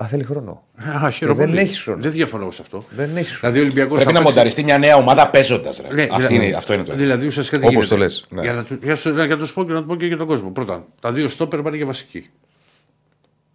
[0.00, 0.64] αλλά θέλει χρόνο.
[1.04, 1.60] Α, χαίρομαι δεν πολύ.
[1.60, 2.00] έχεις χρόνο.
[2.02, 2.84] Δεν διαφωνώ σε αυτό.
[2.90, 3.38] Δεν έχει χρόνο.
[3.52, 3.96] Δηλαδή ο Ολυμπιακός.
[3.96, 5.80] Πρέπει να μονταριστεί μια νέα ομάδα παίζοντας.
[5.82, 6.94] Ναι, Αυτή δηλαδή- είναι, αυτό είναι το.
[6.94, 7.94] Δηλαδή ουσιαστικά τι Όπως γίνεται.
[7.94, 8.24] το λες.
[8.28, 8.42] Ναι.
[8.42, 10.16] Για να, του- για, σου- για να τους πω και να το πω και για
[10.16, 10.50] τον κόσμο.
[10.50, 12.30] Πρώτα, τα δύο στόπερ πάνε για βασική.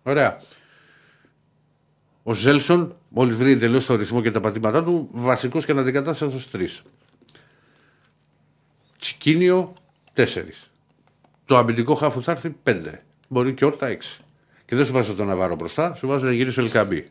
[0.03, 0.37] Ωραία.
[2.23, 6.49] Ο Ζέλσον, μόλις βρει εντελώς το ρυθμό και τα πατήματά του, βασικός και αναντικατάστατο στου
[6.57, 6.81] τρεις.
[8.99, 9.73] Τσικίνιο,
[10.13, 10.69] τέσσερις.
[11.45, 13.03] Το αμυντικό χάφο θα έρθει πέντε.
[13.27, 14.17] Μπορεί και όρτα έξι.
[14.73, 17.05] Και δεν σου βάζω τον Ναβάρο μπροστά, σου βάζω να γυρίσει ο Ελκαμπή.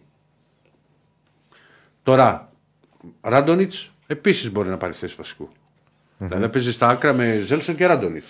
[2.03, 2.53] Τώρα,
[3.21, 5.49] Ράντονιτς επίσης μπορεί να πάρει θέση βασικού.
[6.19, 8.23] Δηλαδή παίζει στα άκρα με Ζέλσον και ραντονιτ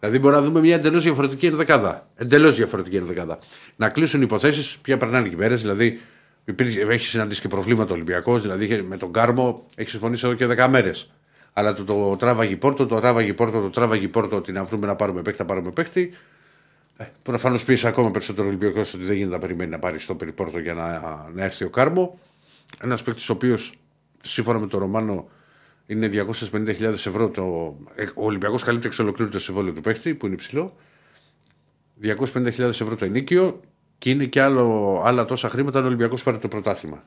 [0.00, 2.08] Δηλαδή μπορεί να δούμε μια εντελώς διαφορετική ενδεκάδα.
[2.14, 3.38] Εντελώς διαφορετική ενδεκάδα.
[3.76, 5.60] Να κλείσουν υποθέσεις, πια περνάνε και οι μέρες.
[5.60, 6.00] Δηλαδή
[6.44, 8.42] υπήρχε, έχει συναντήσει και προβλήματα ο Ολυμπιακός.
[8.42, 11.10] Δηλαδή είχε- με τον Κάρμο έχει συμφωνήσει εδώ και 10 μέρες.
[11.52, 14.52] Αλλά το, το τράβαγε η πόρτο, το τράβαγε η πόρτο, το τράβαγε η πόρτο ότι
[14.52, 16.12] να βρούμε να πάρουμε παίχτη, να πάρουμε παίχτη.
[16.96, 20.14] Ε, Προφανώς πίεσε ακόμα περισσότερο ο Ολυμπιακός ότι δεν γίνεται να περιμένει να πάρει στο
[20.14, 21.00] περιπόρτο για να,
[21.34, 22.18] να έρθει ο Κάρμο.
[22.80, 23.72] Ένας παίκτης ο οποίος
[24.22, 25.28] σύμφωνα με τον Ρωμάνο
[25.86, 26.10] είναι
[26.50, 27.28] 250.000 ευρώ.
[27.28, 30.76] Το, ε, ο Ολυμπιακός καλύπτει εξ ολοκλήρου το συμβόλαιο του παίκτη που είναι υψηλό.
[32.02, 33.60] 250.000 ευρώ το ενίκιο
[33.98, 37.04] και είναι και άλλο, άλλα τόσα χρήματα αν ο Ολυμπιακός πάρει το πρωτάθλημα.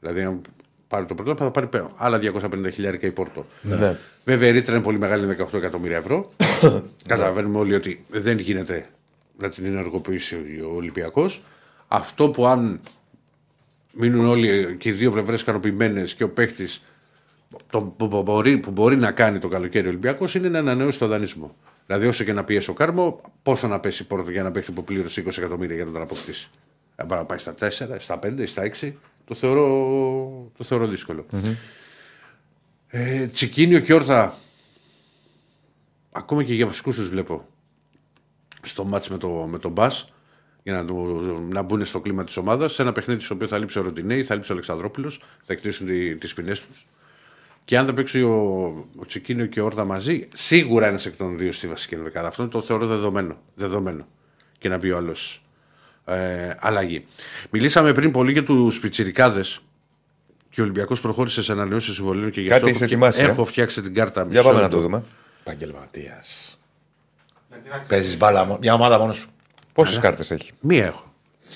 [0.00, 0.40] Δηλαδή, αν
[0.88, 1.92] πάρει το πρωτάθλημα θα πάρει πέρα.
[1.96, 3.46] Άλλα 250.000 η Πόρτο.
[3.62, 3.96] Ναι.
[4.24, 6.32] Βέβαια η ρήτρα είναι πολύ μεγάλη, είναι 18 εκατομμύρια ευρώ.
[7.06, 8.86] Καταλαβαίνουμε όλοι ότι δεν γίνεται
[9.38, 10.34] να την ενεργοποιήσει
[10.70, 11.42] ο Ολυμπιακός.
[11.88, 12.80] Αυτό που αν
[13.92, 16.82] μείνουν όλοι και οι δύο πλευρές ικανοποιημένες και ο παίχτης
[17.68, 21.06] που, που μπορεί, που μπορεί να κάνει το καλοκαίρι ο Ολυμπιακός είναι να ανανεώσει το
[21.06, 21.56] δανεισμό.
[21.86, 24.84] Δηλαδή, όσο και να πιέσει ο Κάρμο, πόσο να πέσει πρώτο για ένα παίχτη που
[24.84, 26.50] πλήρωσε 20 εκατομμύρια για να τον αποκτήσει.
[26.96, 28.92] Αν μπορεί να πάει στα 4, στα 5, στα 6,
[29.24, 29.66] το θεωρώ,
[30.56, 31.26] το θεωρώ δύσκολο.
[32.88, 34.34] Ε, Τσικίνιο και όρθα,
[36.12, 37.48] ακόμα και για βασικούς τους βλέπω
[38.62, 39.86] στο μάτς με, το, με τον Μπα
[40.62, 40.94] για να, το,
[41.50, 42.72] να μπουν στο κλίμα της ομάδας.
[42.72, 45.86] Σε ένα παιχνίδι στο οποίο θα λείψει ο Ροντινέη, θα λείψει ο Αλεξανδρόπουλος, θα εκτίσουν
[46.18, 46.86] τις ποινές τους.
[47.64, 48.34] Και αν δεν παίξει ο,
[48.96, 52.28] ο Τσικίνιο και ο Όρδα μαζί, σίγουρα ένας εκ των δύο στη βασική ενδεκάδα.
[52.28, 53.38] Αυτό το θεωρώ δεδομένο.
[53.54, 54.06] δεδομένο.
[54.58, 55.42] Και να μπει ο άλλος
[56.04, 57.04] ε, αλλαγή.
[57.50, 59.60] Μιλήσαμε πριν πολύ για τους πιτσιρικάδες
[60.50, 63.42] και ο Ολυμπιακός προχώρησε σε ανανεώσεις συμβολίων και γι' Κάτι αυτό έχεις έχω, ετοιμάσει, έχω
[63.42, 64.26] ε; φτιάξει την κάρτα.
[64.30, 64.80] Για πάμε μισό να το λεπτό.
[64.80, 65.02] δούμε.
[65.40, 65.86] Επαγγελματίας.
[66.06, 66.56] Ναι, τι να ξέρεις.
[67.88, 69.28] Παίζεις μπάλα, μο- μια ομάδα μόνος σου.
[69.72, 71.04] Πόσες κάρτες έχει; Μία έχω.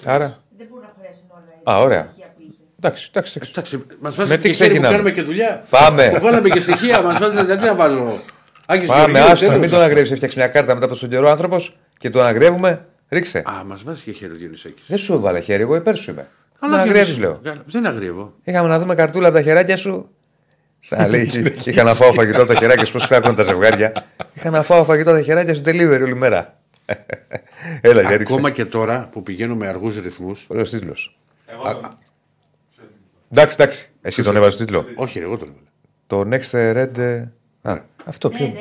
[0.05, 0.39] Άρα.
[0.59, 1.77] Δεν μπορούν να χωρέσουν όλα.
[1.77, 2.03] Α, τα ωραία.
[2.11, 2.57] στοιχεία που είχες.
[2.79, 3.33] Εντάξει, εντάξει.
[3.37, 3.51] εντάξει.
[3.51, 5.65] Εντάξει, μας Με βάζετε τι και χέρι που ξεκινάμε; κάνουμε και δουλειά.
[5.71, 6.11] Πάμε.
[6.15, 8.21] Που βάλαμε και στοιχεία, μας βάζετε γιατί να βάζω.
[8.67, 9.61] Άγιος Πάμε, Γεωργίου, άστο, τέλος.
[9.61, 10.15] μην τον αγρεύει.
[10.15, 12.87] Φτιάξει μια κάρτα μετά από τόσο καιρό άνθρωπος και τον αγρεύουμε.
[13.09, 13.39] Ρίξε.
[13.39, 14.85] Α, μας βάζει και χέρι ο Διονυσάκης.
[14.87, 16.29] Δεν σου έβαλε χέρι, εγώ υπέρ σου είμαι.
[16.59, 17.63] Αλλά να αγρεύεις, Διονύση- λέω.
[17.65, 18.33] Δεν αγρεύω.
[18.45, 20.09] Είχαμε να δούμε καρτούλα από τα χεράκια σου.
[20.85, 21.31] Σαν λέει,
[21.65, 23.93] είχα να φάω φαγητό από τα χεράκια σου, πώς φτιάχνουν τα ζευγάρια.
[24.35, 26.57] Είχα να φάω φαγητό από τα χεράκια σου delivery όλη μέρα.
[27.81, 28.33] Έλα, για ρίξε.
[28.35, 30.45] Ακόμα και τώρα που πηγαίνω με αργούς ρυθμούς.
[30.49, 31.19] Ωραίο τίτλος.
[31.47, 31.95] Εγώ τον-
[33.33, 33.91] Εντάξει, εντάξει.
[34.03, 34.85] Εσύ τον έβαζες τίτλο.
[34.95, 35.67] Όχι, ρε, εγώ τον έβαλα.
[36.07, 36.99] Το Next Red.
[36.99, 37.25] ε,
[37.63, 38.53] Α, αυτό Ναι, ποιο.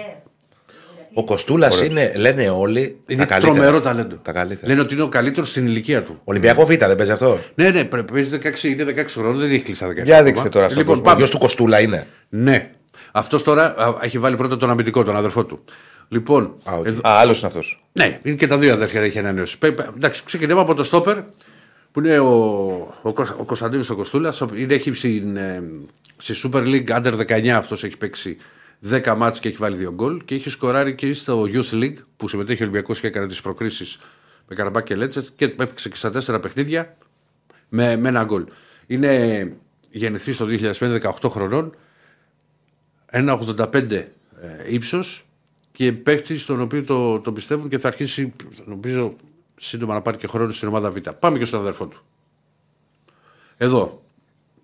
[1.13, 1.21] Ναι.
[1.21, 2.99] Ο Κοστούλας είναι, λένε όλοι.
[3.07, 3.53] Είναι τα καλύτερα.
[3.53, 4.15] τρομερό ταλέντο.
[4.15, 4.67] Τα καλύτερα.
[4.67, 6.19] Λένε ότι είναι ο καλύτερος στην ηλικία του.
[6.23, 9.61] Ολυμπιακό Β δεν παίζει αυτός; Ναι, ναι, πρέπει παίζει 16, είναι 16 χρόνων, δεν έχει
[9.63, 9.93] κλείσει τα 17.
[9.93, 10.21] Για ακόμα.
[10.21, 11.01] δείξτε τώρα στον Λοιπόν, κόσμο.
[11.01, 11.17] Ο πάμε.
[11.17, 12.07] γιος του Κοστούλα είναι.
[12.29, 12.69] Ναι.
[13.11, 15.63] Αυτός τώρα α, έχει βάλει πρώτα τον αμυντικό, τον αδερφό του.
[16.07, 16.85] Λοιπόν, Α, οκ.
[16.87, 17.83] εδώ- Α, άλλος είναι αυτός.
[17.91, 19.57] ναι, είναι και τα δύο αδέρφια έχει ανανεώσει.
[19.57, 21.17] Πε- πε- Εντάξει, ξεκινάμε από το στόπερ
[21.91, 22.27] που είναι ο,
[23.01, 24.43] ο, Κωσ- ο Κωνσταντίνος ο Κοστούλας.
[24.67, 25.63] Έχει στην, ε,
[26.17, 28.37] στη Super League Under 19 αυτός έχει παίξει
[28.89, 32.27] 10 ματς και έχει βάλει 2 γκολ και έχει σκοράρει και στο Youth League που
[32.27, 33.99] συμμετέχει ο Ολυμπιακός και έκανε τις προκρίσεις
[34.47, 36.97] με Καραμπάκ και Λέτσε και έπαιξε και στα 4 παιχνίδια
[37.69, 38.45] με, με ένα γκολ.
[38.87, 39.53] Είναι
[39.91, 41.75] γεννηθεί το 2005, 18 χρονών,
[43.11, 44.07] 1,85 ε,
[44.67, 45.25] ύψος
[45.71, 48.33] και παίκτη στον οποίο το, το πιστεύουν και θα αρχίσει,
[48.65, 49.15] νομίζω,
[49.55, 50.97] σύντομα να πάρει και χρόνο στην ομάδα Β.
[51.19, 52.03] Πάμε και στον αδερφό του.
[53.57, 54.01] Εδώ,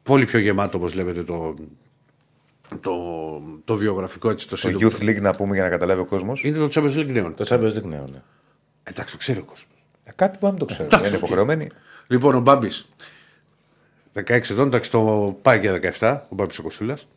[0.03, 1.55] πολύ πιο γεμάτο όπως λέτε το,
[2.81, 2.93] το,
[3.65, 4.89] το βιογραφικό έτσι το Το σύντομο.
[4.91, 6.43] Youth League να πούμε για να καταλάβει ο κόσμος.
[6.43, 7.33] Είναι το Champions League νέων.
[7.35, 8.21] Το Champions League ναι, ναι.
[8.83, 9.67] Εντάξει, το ξέρει ο κόσμος.
[10.15, 10.89] Κάτι που να μην το ξέρω.
[10.89, 11.67] Δεν είναι υποχρεωμένοι.
[12.07, 12.89] Λοιπόν, ο Μπάμπης.
[14.13, 17.07] 16 ετών, εντάξει, το πάει για 17, ο Μπάμπης ο Κοστούλας.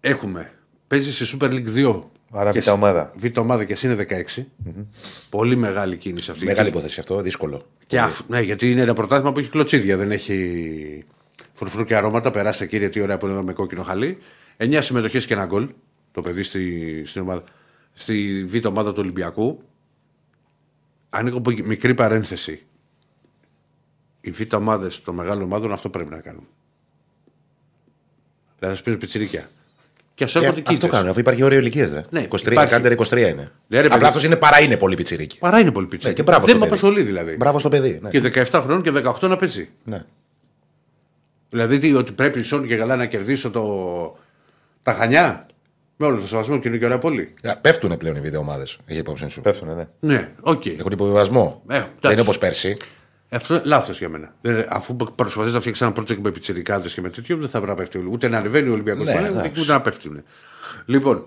[0.00, 0.50] Έχουμε.
[0.88, 2.02] Παίζει στη Super League 2.
[2.32, 3.12] Άρα και β' συ- ομάδα.
[3.16, 3.94] Β' ομάδα και εσύ είναι
[4.36, 4.44] 16.
[5.30, 6.44] Πολύ μεγάλη κίνηση αυτή.
[6.44, 7.62] Μεγάλη Και- υπόθεση αυτό, δύσκολο.
[7.86, 11.04] Και αφ- ναι, γιατί είναι ένα πρωτάθλημα που έχει κλωτσίδια, δεν έχει
[11.62, 12.30] φουρφρού και αρώματα.
[12.30, 14.18] Περάστε κύριε, τι ωραία που είναι εδώ με κόκκινο χαλί.
[14.56, 15.68] 9 συμμετοχές και ένα γκολ.
[16.12, 17.42] Το παιδί στη, στην ομάδα,
[17.92, 19.62] στη β' ομάδα του Ολυμπιακού.
[21.10, 22.62] Ανοίγω από εκεί μικρή παρένθεση.
[24.20, 26.46] Οι β' ομάδες των μεγάλων ομάδων αυτό πρέπει να κάνουν.
[28.58, 29.50] Δηλαδή, ας παίζουν πιτσιρίκια.
[30.14, 30.90] Και ας Και έρχονται αυτό κοίτες.
[30.90, 31.90] κάνουν, αφού υπάρχει όριο ηλικίας.
[31.92, 32.02] Ναι.
[32.10, 32.70] Ναι, 23, υπάρχει.
[32.70, 33.52] κάντερ 23 είναι.
[33.66, 33.94] Ναι, ρε, παιδί.
[33.94, 35.38] Απλά αυτός είναι παρά είναι πολύ πιτσιρίκι.
[35.38, 36.10] Παρά είναι πολύ πιτσιρίκια.
[36.10, 36.80] Ναι, και μπράβο δεν στο με παιδί.
[36.80, 37.36] απασχολεί δηλαδή.
[37.36, 37.98] Μπράβο στο παιδί.
[38.02, 38.10] Ναι.
[38.10, 39.68] Και 17 χρόνων και 18 να παίζει.
[39.84, 40.04] Ναι.
[41.52, 44.18] Δηλαδή τι, ότι πρέπει σώνει και καλά να κερδίσω το...
[44.82, 45.46] τα Χανιά;
[45.96, 47.34] Με όλο το σεβασμό και είναι και ωραία πόλη.
[47.60, 48.64] Πέφτουν πλέον οι Β' ομάδες.
[48.86, 49.40] Έχε υπόψη σου.
[49.40, 49.88] Πέφτουν, ναι.
[50.00, 50.66] Ναι, οκ.
[50.66, 51.62] Έχουν υποβιβασμό.
[51.68, 51.92] Ε, εντάξει.
[52.00, 52.76] Δεν είναι όπως πέρσι.
[53.30, 54.34] Αυτό είναι λάθος για μένα.
[54.40, 57.68] Δεν, αφού προσπαθείς να φτιάξεις ένα project με πιτσιρικάδες και με τέτοιο, δεν θα πρέπει
[57.68, 57.98] να πέφτει.
[57.98, 59.60] ο- Ούτε να ανεβαίνει ο Ολυμπιακός Ναι, ναι, εντάξει.
[59.60, 60.08] ούτε να πέφτει.
[60.10, 60.20] ναι.
[60.86, 61.24] Λοιπόν,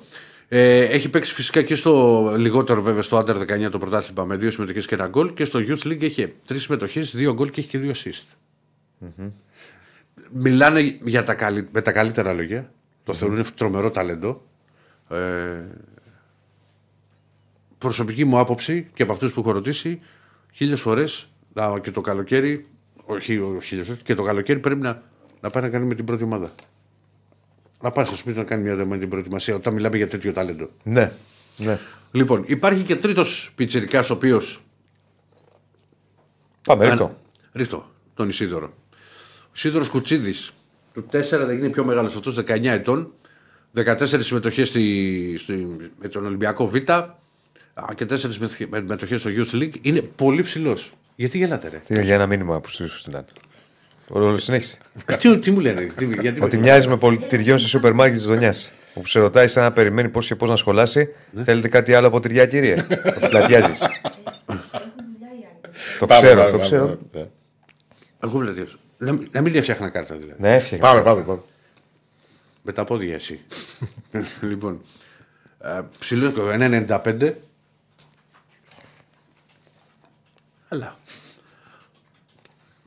[0.48, 3.36] ε, έχει παίξει φυσικά και στο λιγότερο βέβαια στο Under
[3.66, 6.62] 19 το πρωτάθλημα με δύο συμμετοχές και ένα γκολ και στο Youth League έχει τρεις
[6.64, 8.24] συμμετοχές, δύο γκολ και έχει και δύο assist.
[10.32, 12.72] Μιλάνε για τα καλύ- με τα καλύτερα λόγια.
[13.04, 14.42] Το θεωρούν τρομερό ταλέντο.
[15.10, 15.64] Ε,
[17.78, 20.00] προσωπική μου άποψη και από αυτούς που έχω ρωτήσει,
[20.52, 21.30] χίλιες φορές
[21.82, 22.66] και το καλοκαίρι,
[23.06, 25.02] όχι ο χίλιες φορές, και το καλοκαίρι πρέπει να,
[25.42, 26.52] να πάει να κάνει με την πρώτη ομάδα.
[27.82, 30.70] Να πάει στο σπίτι να κάνει μια με την προετοιμασία όταν μιλάμε για τέτοιο ταλέντο.
[30.84, 31.12] Ναι.
[31.58, 31.78] ναι.
[32.12, 34.42] Λοιπόν, υπάρχει και τρίτος πιτσερικά ο οποίο.
[36.62, 37.18] Πάμε, ρίχτω.
[37.54, 38.74] Ρίχτω, τον Ισίδωρο.
[39.56, 40.54] Ο Ισίδωρο Κουτσίδης,
[40.94, 43.14] του 4 δεν είναι πιο μεγάλο αυτό, 19 ετών.
[43.76, 45.68] 14 συμμετοχές στη, στη,
[46.02, 47.06] με τον Ολυμπιακό Β α,
[47.96, 49.74] και 4 συμμετοχέ στο Youth League.
[49.82, 50.92] Είναι πολύ ψηλός.
[51.16, 53.26] Γιατί γελάτε, ρε; Τι, Για ένα μήνυμα που σου στείλαν.
[54.08, 54.78] Όλο συνέχισε.
[55.20, 58.54] τι, τι μου λένε, τι, γιατί Ότι μοιάζει με πολιτηριών σε σούπερ μάρκετ της Δονιά.
[58.94, 61.10] Όπου σε ρωτάει σαν να περιμένει πώς και πώς να σχολάσει.
[61.44, 62.74] Θέλετε κάτι άλλο από τυριά, κύριε;
[63.18, 63.80] Ότι πλατιάζεις.
[66.00, 67.00] Το ξέρω, το ξέρω.
[68.24, 68.78] Εγώ πλατιάζω.
[69.06, 70.42] Να, μην- να μην έφτιαχνα κάρτα δηλαδή.
[70.42, 70.88] Ναι, έφτιαξε.
[70.90, 71.22] Πάμε, πάμε.
[71.24, 71.42] πάμε.
[72.64, 73.40] Με τα πόδια εσύ.
[74.42, 74.82] λοιπόν.
[75.60, 77.34] ε, Ψηλός 1,95.
[80.70, 80.98] Αλλά.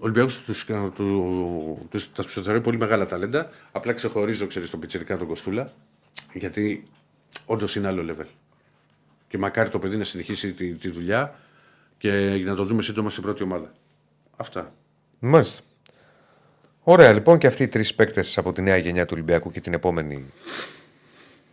[0.01, 3.51] Ο Ολυμπιακός του, του, τους, τα τους θεωρεί πολύ μεγάλα ταλέντα.
[3.73, 5.73] Απλά ξεχωρίζω, ξέρεις, τον πιτσερικά τον Κοστούλα.
[6.33, 6.89] Γιατί
[7.45, 8.27] όντως είναι άλλο level.
[9.29, 11.39] Και μακάρι το παιδί να συνεχίσει τη, τη δουλειά
[11.99, 13.73] και να το δούμε σύντομα στην πρώτη ομάδα.
[14.37, 14.73] Αυτά.
[15.19, 15.63] Μάλιστα.
[16.91, 19.73] Ωραία, λοιπόν, και αυτοί οι τρεις παίκτες από τη νέα γενιά του Ολυμπιακού και την
[19.73, 20.25] επόμενη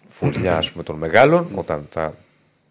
[0.10, 2.14] φωτιά ας πούμε, των μεγάλων, όταν θα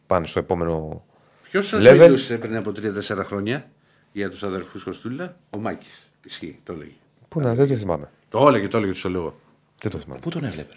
[0.07, 1.05] πάνε στο επόμενο.
[1.51, 1.99] Ποιος σας Level.
[1.99, 3.70] μιλούσε πριν από 3-4 χρόνια
[4.12, 6.11] για τους αδερφούς Κοστούλα, ο Μάκης.
[6.24, 6.91] Ισχύει, το έλεγε.
[7.28, 8.11] Πού να, δεν το θυμάμαι.
[8.28, 9.35] Το έλεγε, το έλεγε, του το λέω.
[9.82, 10.20] Δεν το θυμάμαι.
[10.20, 10.74] Πού τον έβλεπε;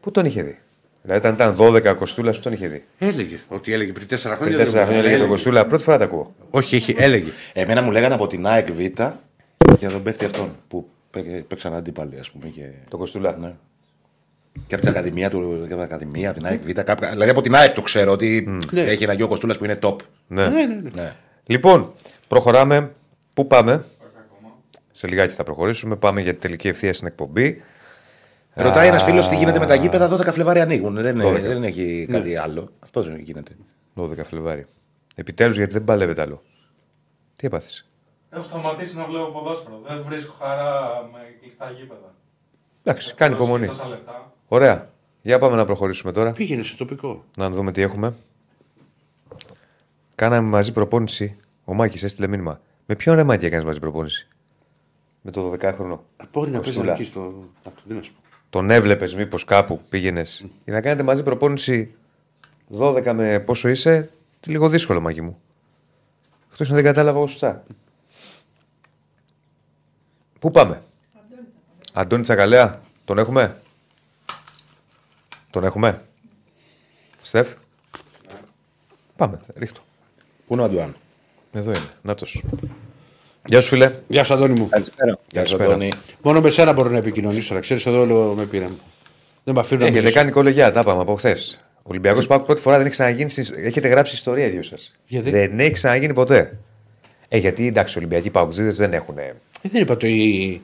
[0.00, 0.58] Πού τον είχε δει.
[1.02, 2.84] Δηλαδή, όταν ήταν 12 Κοστούλα, που τον είχε δει.
[2.98, 4.36] Έλεγε ότι έλεγε πριν 4 χρόνια.
[4.36, 6.34] Πριν δεν 4 μου- χρόνια έλεγε τον Κοστούλα, πρώτη φορά τα ακούω.
[6.50, 7.30] Όχι, έχει, έλεγε.
[7.52, 8.78] Εμένα μου λέγανε από την ΑΕΚ Β
[9.78, 12.46] για τον παίκτη αυτόν που παί- παίξαν αντίπαλοι, ας πούμε.
[12.46, 12.70] Και...
[12.90, 13.36] Τον Κοστούλα.
[13.36, 13.52] Ναι.
[14.66, 16.70] Και από την Ακαδημία του, και από την Ακαδημία, από την ΑΕΚ Β.
[16.70, 17.10] Κάποια...
[17.10, 18.80] Δηλαδή από την ΑΕΚ το ξέρω ότι Ναι.
[18.80, 19.96] έχει ένα γιο Κοστούλας που είναι top.
[20.26, 20.48] Ναι.
[20.48, 20.90] ναι, ναι, ναι.
[20.94, 21.12] Ναι.
[21.46, 21.92] Λοιπόν,
[22.28, 22.92] προχωράμε.
[23.34, 23.84] Πού πάμε; Όχι
[24.34, 24.54] ακόμα.
[24.92, 25.96] Σε λιγάκι θα προχωρήσουμε.
[25.96, 27.62] Πάμε για τη τελική ευθεία στην εκπομπή.
[28.54, 30.94] Ρωτάει ένας φίλος τι γίνεται με τα γήπεδα 12 Φλεβάρι ανοίγουν.
[30.94, 31.40] Δεν, είναι- 12.
[31.40, 32.72] δεν έχει κάτι άλλο.
[32.80, 33.52] Αυτός γίνεται.
[33.94, 34.66] 12 Φλεβάρι.
[35.14, 36.42] Επιτέλους, γιατί δεν παλεύεται άλλο.
[37.36, 37.89] Τι έπαθες;
[38.30, 39.80] Έχω σταματήσει να βλέπω ποδόσφαιρο.
[39.86, 40.80] Δεν βρίσκω χαρά
[41.12, 42.14] με κλειστά γήπεδα.
[42.84, 43.66] Εντάξει, κάνει Δώσει υπομονή.
[43.66, 44.32] Τόσα λεφτά.
[44.48, 44.88] Ωραία.
[45.22, 46.32] Για πάμε να προχωρήσουμε τώρα.
[46.32, 47.24] Πήγαινε σε τοπικό.
[47.36, 48.14] Να δούμε τι έχουμε.
[50.14, 51.36] Κάναμε μαζί προπόνηση.
[51.64, 52.60] Ο Μάκης έστειλε μήνυμα.
[52.86, 54.28] Με ποιον ρε Μάκη έκανες μαζί προπόνηση;
[55.20, 55.98] Με το 12χρονο.
[56.32, 56.92] Μπορεί να παίζει Κοστούλα.
[56.92, 57.20] εκεί στο.
[57.20, 58.18] να το- τι να σου πω.
[58.50, 60.44] Τον έβλεπες μήπως κάπου πήγαινες.
[60.64, 61.94] Για να κάνετε μαζί προπόνηση
[62.78, 64.10] 12 με πόσο είσαι,
[64.46, 65.40] λίγο δύσκολο Μάκη μου.
[66.50, 67.62] Αυτός δεν κατάλαβα εγώ σωστά.
[70.40, 70.82] Πού πάμε;
[71.92, 73.56] Αντώνη Τσακαλέα, τον έχουμε;
[75.50, 76.02] Τον έχουμε.
[77.22, 77.48] Στεφ;
[79.16, 79.80] Πάμε, ρίχτω.
[80.46, 80.94] Πού είναι ο Αντουάν;
[81.52, 81.88] Εδώ είναι.
[82.02, 82.42] Νάτος.
[83.46, 83.94] Γεια σου φίλε.
[84.08, 84.68] Γεια σου, Αντώνη μου.
[84.68, 85.18] Καλησπέρα.
[85.30, 85.64] Γεια σου, Καλησπέρα.
[85.64, 85.92] Αντώνη.
[86.22, 87.54] Μόνο με σένα μπορώ να επικοινωνήσω.
[87.54, 88.66] Να ξέρεις, εδώ όλο με πήρε.
[89.44, 90.18] Δεν με αφήνουν να Έχετε μιλήσω.
[90.20, 91.60] κάνει κολεγιά, τα είπαμε από χθες.
[91.82, 93.30] Ολυμπιακός Πάοκ πρώτη φορά δεν έχει ξαναγίνει.
[93.30, 94.94] στις- Έχετε γράψει ιστορία οι δύο σας.
[95.06, 96.58] Γιατί; Δεν έχει ξαναγίνει ποτέ.
[97.28, 99.14] Ε, γιατί εντάξει, οι Ολυμπιακοί Παουτζίδε δεν έχουν.
[99.62, 100.06] Ε, Ε, δεν είπα το.
[100.06, 100.60] η-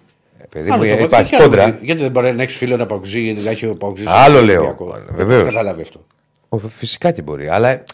[0.51, 1.79] παιδί Άλλο μου, το ε, είπα, υπάρχει τι άλλο, κόντρα.
[1.83, 4.05] Γιατί δεν μπορεί να έχεις φίλο να παουξεί, να έχει ο παουξή.
[4.07, 4.77] Άλλο λέω.
[5.11, 5.45] Βεβαίως.
[5.45, 6.01] Καταλάβει αυτό.
[6.49, 7.49] Ο, φυσικά και μπορεί.
[7.49, 7.85] Αλλά ε,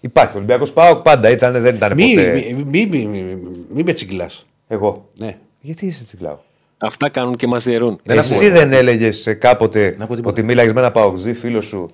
[0.00, 0.32] υπάρχει.
[0.34, 2.30] Ο Ολυμπιακός Πάοκ πάντα ήταν, δεν ήταν Μη, ποτέ.
[2.56, 3.38] μη, μη, μη, μη,
[3.70, 4.46] μη με τσιγκλάς.
[4.68, 5.08] Εγώ.
[5.16, 5.36] Ναι.
[5.60, 6.36] Γιατί είσαι τσιγκλάω.
[6.78, 8.00] Αυτά κάνουν και μας διαιρούν.
[8.04, 8.50] Δεν Εσύ ακούω.
[8.50, 10.34] δεν έλεγες κάποτε Να ακούω τίποτα.
[10.34, 11.90] ότι μίλαγες με ένα Παοξδί φίλος σου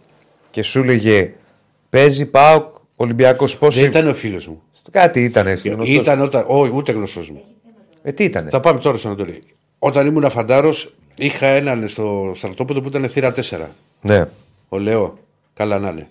[0.50, 1.32] και σου έλεγε
[1.90, 3.84] Παίζει Πάοκ Ολυμπιακός Δεν πόσο.
[3.84, 4.62] ήταν ο φίλος μου.
[4.90, 5.46] Κάτι ήταν.
[5.84, 6.44] Ήταν όταν.
[6.46, 7.42] Όχι, ούτε γνωστός μου.
[8.02, 8.48] Ε, τι ήταν.
[8.48, 9.42] Θα πάμε τώρα στον Ανατολή.
[9.78, 10.74] Όταν ήμουν φαντάρο,
[11.16, 13.66] είχα έναν στο στρατόπεδο που ήταν θύρα 4.
[14.00, 14.28] Ναι.
[14.68, 15.18] Ο Λεό.
[15.54, 16.08] Καλά να είναι.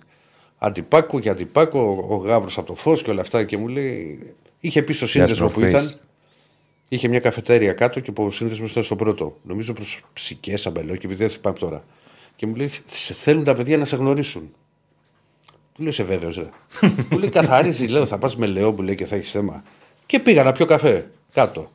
[0.57, 3.44] Αντιπάκο και αντιπάκο, ο, ο Γάβρος από το φως και όλα αυτά.
[3.44, 4.20] Και μου λέει.
[4.60, 5.70] Είχε πει στο σύνδεσμο που Άσπρο face.
[5.70, 5.99] ήταν.
[6.90, 9.38] Είχε μια καφετέρια κάτω και ο σύνδεσμος ήταν στο πρώτο.
[9.44, 11.84] Νομίζω προς ψικέ, αμπελό και επειδή δεν θυμάμαι τώρα.
[12.36, 14.53] Και μου λέει: «Σε Θέλουν τα παιδιά να σε γνωρίσουν.
[15.74, 16.49] Του λέω: Σε βέβαιος, ρε.
[17.10, 19.64] μου λέει: Καθαρίζεις, λέω: Θα πας με Λεό, μου λέει και θα έχεις θέμα.
[20.06, 21.72] Και πήγα να πιω καφέ κάτω.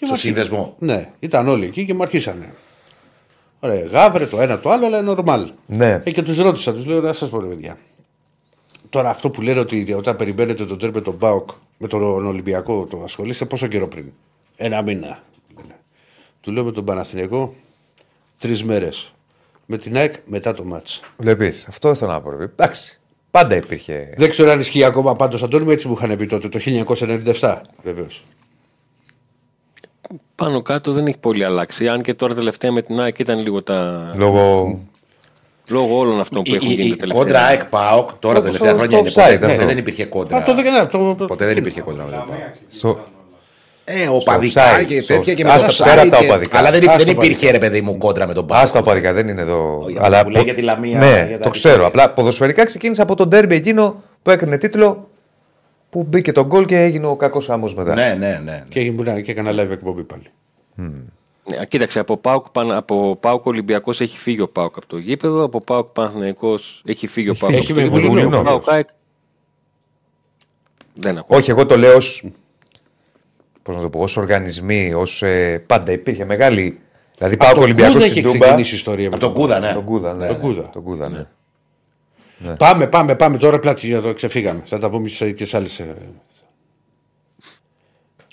[0.00, 0.74] Και Στο μου αρχί- σύνδεσμο.
[0.78, 2.52] Ναι, ήταν όλοι εκεί και μου αρχίσανε.
[3.60, 5.50] Ωραία, γάβρε το ένα το άλλο, αλλά νορμάλ.
[5.66, 6.00] Ναι.
[6.04, 7.78] Ε, και τους ρώτησα, τους λέω: Να σας πω, ρε παιδιά.
[8.88, 12.86] Τώρα αυτό που λένε ότι όταν περιμένετε τον τέρ με τον Μπάουκ, με τον Ολυμπιακό,
[12.86, 14.04] το ασχολείστε πόσο καιρό πριν;
[14.56, 15.22] Ένα μήνα.
[15.56, 15.74] λένε.
[16.40, 17.54] Του λέω με τον Παναθηναϊκό
[18.38, 19.12] τρεις μέρες.
[19.66, 21.00] Με την ΑΕΚ μετά το μάτς.
[21.16, 21.66] Βλέπεις.
[21.68, 22.30] Αυτό θέλω να πω.
[22.30, 22.44] ρε.
[22.44, 23.00] Εντάξει.
[23.30, 24.14] Πάντα υπήρχε.
[24.16, 27.60] Δεν ξέρω αν ισχύει ακόμα πάντως, Αντώνη μου έτσι μου είχαν πει τότε, το 1997
[27.82, 28.24] βεβαίως.
[30.34, 31.88] Πάνω κάτω δεν έχει πολύ αλλάξει.
[31.88, 34.10] Αν και τώρα τελευταία με την ΑΕΚ ήταν λίγο τα.
[34.16, 34.78] Λόγω.
[35.70, 37.22] λόγω όλων αυτών που Η- έχουν η- γίνει η τα τελευταία.
[37.24, 39.28] Κόντρα ΑΕΚ ΠΑΟΚ τώρα Στο- τα τελευταία στο- χρόνια στο είναι.
[39.30, 39.66] offside ποτέ- αυτό.
[39.66, 40.36] Δεν υπήρχε κόντρα.
[40.36, 42.04] Α, το, δεν- το, Ποτέ δεν υπήρχε κόντρα.
[42.04, 42.40] με τον ΠΑΟΚ.
[42.68, 42.98] Στο...
[43.84, 46.58] Ε, οπαδικά offside, και στο- τέτοια και με Άστα, το πέρα offside τα και- οπαδικά.
[46.58, 47.52] Αλλά δεν, υπ- Άστα δεν υπήρχε οπαδικά.
[47.52, 48.62] ρε παιδί μου κόντρα με τον ΠΑΟΚ.
[48.62, 49.84] Άστα οπαδικά δεν είναι εδώ.
[49.88, 51.50] Για αλλά που λέει για τη Λαμία, Ναι, για τα το τέτοια.
[51.50, 51.86] ξέρω.
[51.86, 55.09] Απλά ποδοσφαιρικά ξεκίνησε από τον ντέρμπι εκείνο που έκανε τίτλο
[55.90, 57.94] που μπήκε τον γκολ και έγινε ο κακός άμμο μετά.
[57.94, 58.64] Ναι, ναι, ναι.
[58.68, 60.22] και, ήμουν- και έκανα live εκπομπή πάλι.
[61.44, 65.44] Ναι, κοίταξε, από ΠΑΟΚ, Παν- από ΠΑΟΚ Ολυμπιακός έχει φύγει ο ΠΑΟΚ από το γήπεδο,
[65.44, 68.10] από ΠΑΟΚ Παναθηναϊκός έχει φύγει ο ΠΑΟΚ έχει από το με γήπεδο.
[68.12, 68.36] Βουλινό.
[68.38, 68.88] Από ΠΑΟΚ ΑΕΚ
[70.94, 71.36] δεν ακούω.
[71.36, 72.24] Όχι, εγώ το λέω ως,
[73.62, 76.80] πώς να το πω, ως οργανισμοί, ως, ε, πάντα υπήρχε μεγάλη.
[77.16, 78.44] Δηλαδή πάω Από ο τον Ολυμπιακός Κούδα στην έχει Τούμπα.
[78.44, 79.08] ξεκινήσει η ιστορία.
[79.08, 79.72] με Από τον Κούδα, ναι.
[79.72, 80.26] Τον Κούδα, ναι.
[80.26, 80.70] Τον ναι, Κούδα.
[80.72, 81.26] Τον Κούδα, ναι.
[82.58, 84.62] Πάμε, πάμε, πάμε τώρα πλάτη για το ξεφύγαμε.
[84.64, 85.82] Θα τα πούμε σε- και σε άλλες.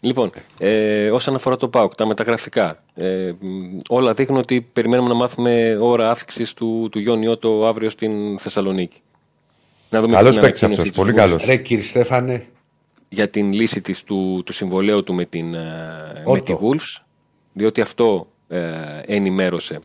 [0.01, 5.15] Λοιπόν, ε, όσον αφορά το ΠΑΟΚ, τα μεταγραφικά, ε, μ, όλα δείχνουν ότι περιμένουμε να
[5.15, 8.99] μάθουμε ώρα άφηξης του, του Γιώργου Ιώτο αύριο στην Θεσσαλονίκη.
[9.89, 11.45] Να δούμε Καλός την παίκτης ανακοίνωση αυτός, της πολύ Wolves καλός.
[11.45, 12.45] Ρε κύριε Στέφανε,
[13.09, 16.41] Για την λύση της, του, του συμβολέου του με, την, ε, με Ότο.
[16.43, 17.03] τη Wolves,
[17.53, 18.61] διότι αυτό ε,
[19.05, 19.79] ενημέρωσε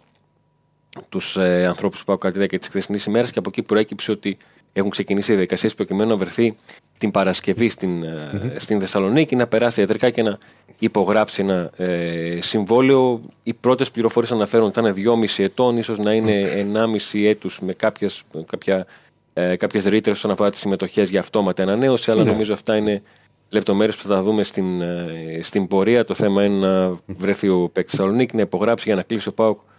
[1.09, 4.11] τους ε, ανθρώπους που πάω κατά τη διάρκεια της χθεσινής ημέρας και από εκεί προέκυψε
[4.11, 4.37] ότι
[4.73, 6.57] έχουν ξεκινήσει οι διαδικασίες προκειμένου να βρεθεί
[6.99, 10.39] την Παρασκευή στην, ε, στην Θεσσαλονίκη, να περάσει ιατρικά και να
[10.79, 13.21] υπογράψει ένα ε, συμβόλαιο.
[13.43, 14.93] Οι πρώτες πληροφορίες αναφέρουν ότι θα είναι
[15.37, 16.67] 2,5 ετών, ίσως να είναι
[17.13, 18.87] 1,5 έτους με κάποιες, κάποια,
[19.33, 23.03] ε, κάποιες ρήτρες όσον αφορά τις συμμετοχές για αυτόματα ανανέωση, αλλά νομίζω αυτά είναι
[23.49, 26.05] λεπτομέρειες που θα δούμε στην, ε, στην πορεία.
[26.05, 29.61] Το θέμα είναι να βρεθεί ο παίκτης Θεσσαλονίκη, να υπογράψει για να κλείσει ο ΠΑΟΚ
[29.61, 29.72] ε,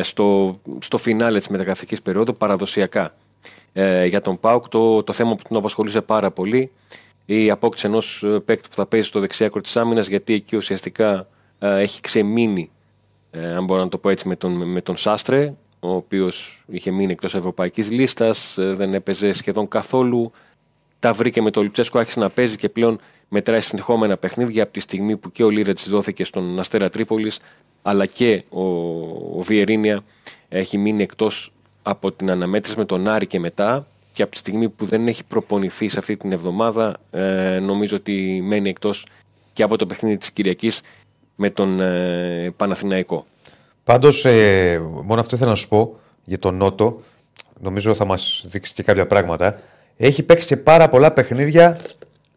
[0.00, 3.14] στο, στο φινάλε της μεταγραφικής περίοδου παραδοσιακά.
[3.72, 6.70] Ε, για τον ΠΑΟΚ το, το θέμα που τον απασχολούσε πάρα πολύ
[7.26, 11.28] η απόκτηση ενός παίκτη που θα παίζει στο δεξιάκρο της άμυνας γιατί εκεί ουσιαστικά
[11.58, 12.70] ε, έχει ξεμείνει
[13.30, 16.90] ε, αν μπορώ να το πω έτσι με τον, με τον Σάστρε ο οποίος είχε
[16.90, 20.32] μείνει εκτός ευρωπαϊκής λίστας ε, δεν έπαιζε σχεδόν καθόλου
[21.00, 23.00] τα βρήκε με το Λιψέσκο, άρχισε να παίζει και πλέον
[23.30, 27.40] μετράει συνεχόμενα παιχνίδια από τη στιγμή που και ο Λίρετς δόθηκε στον Αστέρα Τρίπολης
[27.82, 28.62] αλλά και ο,
[29.38, 30.00] ο Βιερίνια
[30.48, 31.52] έχει μείνει εκτός
[31.82, 35.24] από την αναμέτρηση με τον Άρη και μετά και από τη στιγμή που δεν έχει
[35.24, 39.06] προπονηθεί σε αυτή την εβδομάδα ε, νομίζω ότι μένει εκτός
[39.52, 40.80] και από το παιχνίδι της Κυριακής
[41.34, 43.26] με τον ε, Παναθηναϊκό.
[43.84, 47.02] Πάντως, ε, μόνο αυτό ήθελα να σου πω για τον Νότο.
[47.60, 49.60] Νομίζω θα μας δείξει και κάποια πράγματα.
[49.96, 51.80] Έχει παίξει και πάρα πολλά παιχνίδια.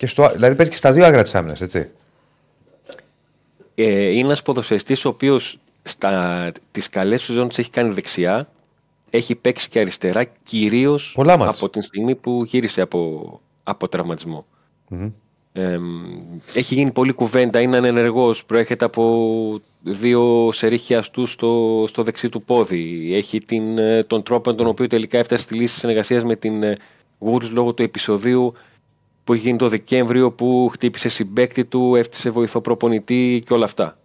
[0.04, 1.90] Και στο, δηλαδή παίζει και στα δύο άκρα της άμυνας, έτσι.
[3.76, 5.60] Ε, είναι ένας ποδοσφαιριστής ο οποίος
[6.72, 8.50] τις καλές του ζώνες έχει κάνει δεξιά.
[9.10, 11.58] Έχει παίξει και αριστερά, κυρίως Πολλά μάτς.
[11.58, 14.46] από την στιγμή που γύρισε από, από τραυματισμό.
[15.54, 15.80] Ε,
[16.54, 22.42] έχει γίνει πολλή κουβέντα, είναι ανενεργός, προέρχεται από δύο σερίχια του στο, στο δεξί του
[22.44, 23.12] πόδι.
[23.16, 26.64] Έχει την, ε, τον τρόπο με τον οποίο τελικά έφτασε στη λύση συνεργασίας με την
[26.64, 26.78] ε,
[27.20, 28.54] Wolves λόγω του επεισοδίου
[29.24, 33.98] που έχει γίνει το Δεκέμβριο που χτύπησε συμπέκτη του, έφτιασε βοηθό προπονητή και όλα αυτά.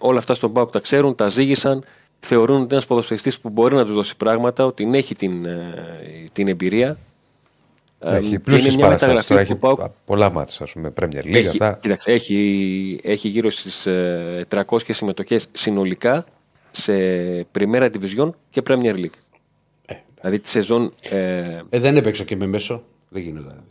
[0.00, 1.84] Όλα αυτά στον Πάουκ τα ξέρουν, τα ζήγησαν.
[2.20, 5.74] Θεωρούν ότι είναι ένας ποδοσφαιριστής που μπορεί να τους δώσει πράγματα, ότι έχει την, ε,
[6.32, 6.98] την εμπειρία.
[7.98, 9.28] Ε, έχει και πλούσιες είναι μια παραστάσεις.
[9.28, 11.34] μεταγραφή Τώρα του έχει ΠΑΟΚ πολλά μάτια, ας πούμε, Premier League.
[11.34, 11.78] έχει, αυτά.
[11.80, 16.24] κοίταξε, έχει, έχει γύρω στις ε, 300 συμμετοχές συνολικά
[16.70, 16.92] σε
[17.58, 19.18] Primera Division και Premier League.
[20.20, 20.92] δηλαδή τη σεζόν...
[21.00, 22.82] Ε, Ε, δεν έπαιξα και με μέσο.
[23.08, 23.64] Δεν γίνονταν.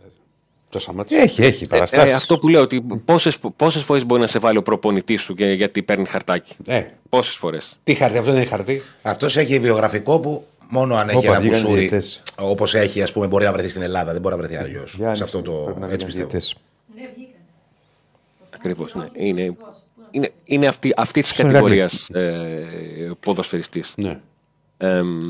[0.70, 0.86] Δηλαδή.
[0.86, 1.20] Τόσα μάτια.
[1.20, 2.12] Έχει, έχει ε, παραστάσεις.
[2.12, 5.34] ε, αυτό που λέω ότι πόσες, πόσες φορές μπορεί να σε βάλει ο προπονητής σου
[5.38, 8.82] για- γιατί παίρνει χαρτάκι; Ε, Πόσες φορές; τι χαρτί, αυτό δεν είναι χαρτί.
[9.02, 12.22] Αυτός έχει βιογραφικό που μόνο αν έχει Όπα, ένα βγήκαν κουσούρι διαιτητές.
[12.40, 14.12] όπως έχει, ας πούμε, μπορεί να βρεθεί στην Ελλάδα.
[14.12, 14.94] Δεν μπορεί να βρεθεί αλλιώς.
[14.98, 15.52] Γιάννης, Σε αυτό το.
[15.52, 16.28] πρέπει να Έτσι βγουν πιστεύω.
[16.30, 16.56] διαιτητές.
[18.56, 19.06] Ακριβώς, ναι.
[19.14, 19.56] Είναι,
[20.12, 23.94] είναι, είναι αυτή, αυτή της Στον κατηγορίας ε, ποδοσφαιριστής.
[23.98, 24.20] Ναι.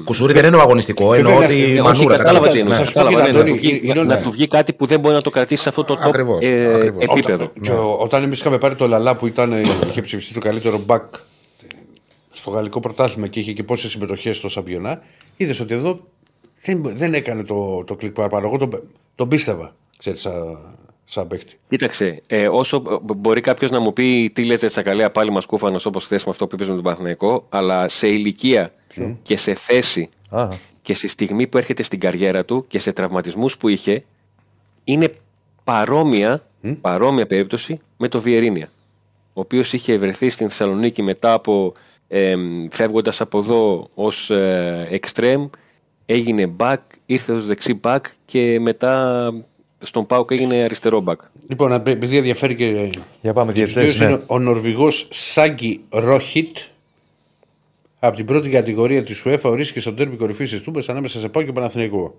[0.04, 2.18] Κουσούρι δεν είναι ο αγωνιστικό, εννοώ Βέβαια, ότι όχι, Όχι, μανούρα.
[2.18, 2.60] κατάλαβα τι κατάλαβα.
[2.60, 2.78] εννοείς.
[2.78, 4.22] Θα σου πω, Κατάλαβα, κύριε ναι, να, Αντώνη, του βγει, είναι- να ναι.
[4.24, 6.74] του βγει κάτι που δεν μπορεί να το κρατήσει σε αυτό το top Ακριβώς, ε,
[6.76, 7.04] ακριβώς.
[7.04, 7.52] επίπεδο.
[7.62, 9.54] Και ο- όταν εμείς είχαμε πάρει το Λαλά που ήταν,
[9.90, 11.04] είχε ψηφιστεί το καλύτερο μπακ
[12.32, 15.02] στο γαλλικό πρωτάθλημα και είχε και πόσες συμμετοχές στο Σαμπιονά,
[15.38, 16.00] είδες ότι εδώ
[16.62, 18.48] δεν, δεν έκανε το, το κλικ παραπάνω.
[18.48, 18.84] Εγώ τον,
[19.16, 20.58] τον πίστευα, ξέρεις, σαν,
[21.10, 21.58] σαν παίχτη.
[21.70, 25.86] Κοίταξε, ε, όσο μπ- μπορεί κάποιος να μου πει τι λες Τσακαλέα, πάλι μας κούφανος
[25.86, 28.72] όπως χθε με αυτό που είπες με τον Παναθηναϊκό, αλλά σε ηλικία
[29.22, 30.48] και σε θέση Α,
[30.82, 34.04] και στη στιγμή που έρχεται στην καριέρα του και σε τραυματισμούς που είχε,
[34.84, 35.14] είναι
[35.64, 36.46] παρόμοια,
[36.82, 38.70] παρόμοια περίπτωση με το Βιερίνια.
[39.34, 41.74] Ο οποίος είχε βρεθεί στην Θεσσαλονίκη μετά από
[42.08, 42.36] ε,
[42.72, 45.50] φεύγοντας από εδώ ως ε, extreme,
[46.06, 49.32] έγινε back, ήρθε ως δεξί back και μετά
[49.84, 51.16] στον Πάουκ έγινε αριστερό back.
[51.48, 52.90] Λοιπόν, απε- επειδή ενδιαφέρει και.
[53.22, 54.14] Για πάμε και τους διαιτητές, δύο, ναι.
[54.14, 56.58] είναι ο Νορβηγός Σάγκη Ρόχιτ.
[58.00, 61.44] Από την πρώτη κατηγορία της UEFA ορίστηκε στον τέρμι κορυφής της Τούμπε ανάμεσα σε Πάο
[61.44, 62.16] και Παναθηναϊκό.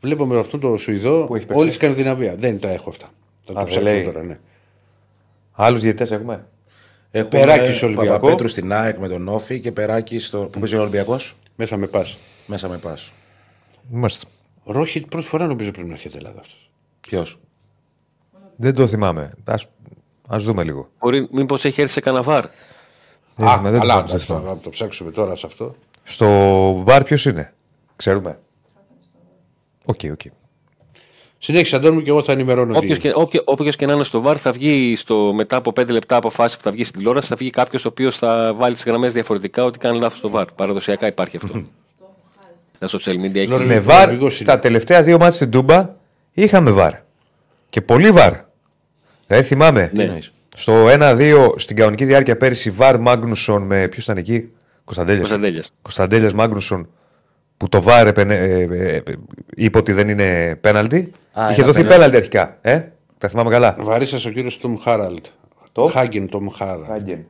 [0.00, 2.36] Βλέπω με αυτόν τον Σουηδό έχει παίξει; όλη τη Σκανδιναβία.
[2.36, 3.10] Δεν τα έχω αυτά.
[3.44, 4.04] Θα το δεν ψάξω λέει.
[4.04, 4.38] τώρα, ναι.
[5.52, 6.46] Άλλους διαιτητές έχουμε;
[7.10, 8.12] Έχουμε Περάκης στο Ολυμπιακό.
[8.12, 10.48] Παπαπέτρου στην ΑΕΚ με τον Όφη και περάκι στο.
[10.52, 11.34] Πού παίζει ο Ολυμπιακός.
[11.56, 12.16] Μέσα με πας.
[12.46, 13.12] Μέσα με πας.
[13.92, 14.26] Είμαστε.
[14.64, 16.65] Ρόχιτ πρώτη φορά νομίζω πρέπει να έρχεται Ελλάδα αυτός.
[17.06, 17.38] Ποιος;
[18.56, 19.32] Δεν το θυμάμαι.
[19.44, 19.66] Ας,
[20.28, 20.88] ας δούμε λίγο.
[20.98, 22.44] Μπορεί, μήπως έχει έρθει σε καναβάρ.
[23.36, 25.46] Δεν Α, θυμάμαι, δεν το καλά, θυμάμαι, εντάξει, δεν θα θα το ψάξουμε τώρα σε
[25.46, 25.74] αυτό.
[26.02, 26.26] Στο
[26.84, 27.54] βαρ ποιος είναι;
[27.96, 28.38] Ξέρουμε;
[29.84, 30.20] Οκ, οκ.
[31.38, 32.72] Συνέχισε Αντώνη μου και εγώ θα ενημερώνω.
[32.72, 35.70] τι Όποιο και, όποιο, όποιος και να είναι στο βαρ, θα βγει στο, μετά από
[35.70, 38.52] 5 λεπτά από φάση που θα βγει στην τηλεόραση, θα βγει κάποιος ο οποίος θα
[38.54, 40.52] βάλει τι γραμμές διαφορετικά ότι κάνει λάθος στο βαρ.
[40.52, 41.62] Παραδοσιακά υπάρχει αυτό.
[42.78, 43.48] Τα social media έχει.
[43.48, 43.74] Νορβηγός.
[43.74, 44.50] Με βαρ, Νορβηγός είναι.
[44.50, 45.90] στα τελευταία δύο μάτια στην Τούμπα
[46.42, 46.92] είχαμε βαρ.
[47.70, 48.32] Και πολύ βαρ.
[49.26, 49.90] Δηλαδή θυμάμαι.
[49.94, 50.18] Ναι.
[50.56, 53.88] Στο 1-2 στην κανονική διάρκεια πέρυσι βαρ Μάγνουσον με.
[53.88, 54.50] Ποιο ήταν εκεί,
[54.84, 55.20] Κωνσταντέλια.
[55.20, 55.70] Κωνσταντέλιας.
[55.82, 56.88] Κωνσταντέλια Μάγνουσον
[57.56, 59.02] που το βάρ επενε, ε, ε, ε,
[59.56, 61.10] είπε ότι δεν είναι πέναλτι.
[61.32, 61.88] Α, Είχε ένα δοθεί πέναλτι.
[61.94, 62.58] πέναλτι αρχικά.
[62.60, 62.82] Ε?
[63.18, 63.76] Τα θυμάμαι καλά.
[63.78, 65.26] Βαρύσα ο κύριο Τόμ Χάραλτ.
[65.72, 65.86] Το?
[65.86, 66.84] Χάγκεν Τόμ Χάραλτ.
[66.86, 67.26] Χάγκεν.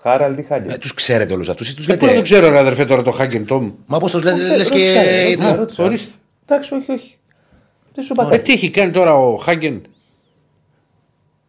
[0.00, 0.70] Χάραλντ ή Χάγκεν.
[0.70, 2.20] Ε, του ξέρετε όλου αυτού ή του Ε, Πού να το λέτε.
[2.22, 3.72] ξέρω, ρε αδερφέ, τώρα το Χάγκεν Τόμ.
[3.86, 4.94] Μα πώ του λέτε, λε Ρώτησα, και.
[5.38, 5.84] ρώτησα, ρώτησα.
[5.84, 6.12] Ορίστε.
[6.46, 7.15] Εντάξει, όχι, όχι.
[7.96, 9.82] Δεν σου Ε, είπα τι έχει κάνει τώρα ο Χάγκεν.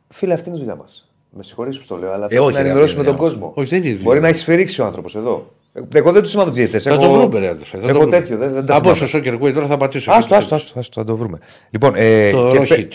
[0.10, 1.12] Φίλε, αυτή είναι η δουλειά μας.
[1.30, 3.28] Με συγχωρείτε που το λέω, αλλά Ε, πρέπει όχι, να ρε, ενημερώσουμε αυτή τον είναι
[3.28, 3.52] η κόσμο.
[3.56, 4.32] Όχι, δεν είναι η δουλειά Μπορεί να μας.
[4.32, 5.54] έχεις σφυρίξει ο άνθρωπος εδώ.
[5.74, 6.84] Ε, Εγώ δεν τους θυμάμαι τους διαιτητές.
[6.84, 7.78] Θα το βρούμε, ρε αδερφέ.
[7.78, 8.20] θα το Εγώ βρούμε.
[8.20, 9.08] τέτοιο δεν, δεν τα Θα μπω θυμάμαι.
[9.08, 10.12] στο Soccer Way, τώρα θα πατήσω.
[10.12, 10.44] Άστο, εκεί.
[10.44, 11.40] άστο, άστο, άστο, θα το βρούμε.
[11.70, 12.94] Λοιπόν, ε, Το και, Ρόχιτ.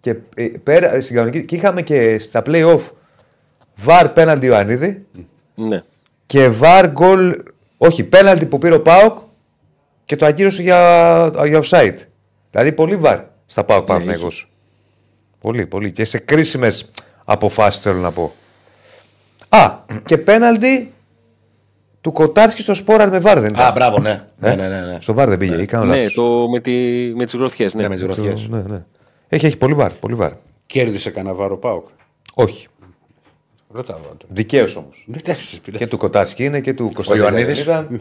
[0.00, 2.80] και ε, πέρα, ε, στην κανονική, και είχαμε και στα play-off
[3.76, 5.06] βαρ πέναλτι Ιωαννίδη
[5.54, 5.82] Ναι.
[6.26, 7.36] και βαρ γκολ,
[7.76, 9.18] όχι, πέναλτι που πήρε ο Πάοκ
[10.04, 11.94] και το ακύρωσε για, για offside.
[12.50, 14.50] Δηλαδή πολύ βαρ στα Πάοκ Ναι, Παναθηναϊκός.
[15.40, 15.92] Πολύ, πολύ.
[15.92, 16.90] Και σε κρίσιμες
[17.24, 18.32] αποφάσεις θέλω να πω.
[19.48, 19.70] Α,
[20.04, 20.92] και πέναλτι
[22.00, 23.66] του Κοτάρσκι στο Σπόραρ με βαρ δεν ήταν.
[23.66, 24.10] Α, μπράβο, ναι.
[24.40, 24.80] Ε; Ναι, ναι, ναι.
[24.92, 24.96] ναι.
[25.00, 26.14] Στο βαρ δεν πήγε, ή κάνω Ναι, λάθος.
[26.14, 26.72] το, με, τη,
[27.16, 27.74] με τις γροθιές.
[27.74, 27.82] Ναι.
[27.82, 28.48] Ναι, με τις γροθιές.
[28.48, 28.84] Ναι, ναι.
[29.28, 30.32] Έχει, έχει πολύ βαρ, πολύ βαρ.
[30.66, 31.86] Κέρδισε κανένα βάρο Πάοκ.
[32.34, 32.68] Όχι.
[33.72, 33.96] Ρωτάω.
[33.96, 34.28] Άντων.
[34.28, 35.04] Δικαίως όμως.
[35.06, 35.84] Ναι, Εντάξει, πειράζει.
[35.84, 37.24] Και του Κοτάρσκι είναι και του Κωνσταντίνου.
[37.26, 37.58] Ιωαννίδης.
[37.60, 38.00] Ήταν,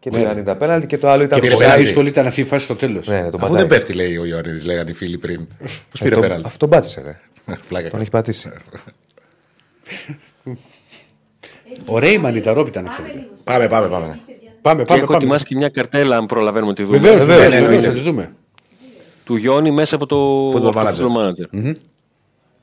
[0.00, 1.82] και του Ιωαννίδη πέναλτι και το άλλο ήταν Και το πήρε Πολύ πέναλτι.
[1.84, 3.06] δύσκολη ήταν αυτή η φάση στο τέλος.
[3.08, 3.56] Ναι, ναι, το Αφού πατάει.
[3.56, 5.46] δεν πέφτει, λέει ο Ιωαννίδης, λέγανε οι φίλοι πριν.
[5.90, 7.20] Πώς πήρε το- πέναλτι; Αυτό πάτησε, ρε.
[7.68, 7.90] Πλάκα.
[7.90, 8.50] Τον έχει πατήσει.
[11.86, 13.26] Ο Ρέιμαν η Ταρόπιτα να ξέρετε.
[13.44, 14.18] Πάμε, πάμε, πάμε.
[14.62, 15.00] Πάμε, Και πάμε.
[15.00, 15.16] έχω πάμε.
[15.16, 16.98] ετοιμάσει και μια καρτέλα, αν προλαβαίνουμε τη δούμε.
[16.98, 17.58] Βεβαίως, Βεβαίως, βεβαίω.
[17.64, 17.86] εννοείται.
[17.86, 18.34] Θα τη δούμε.
[19.24, 20.94] Του Γιώνη μέσα από το Football από το Manager.
[20.94, 21.72] Football Manager.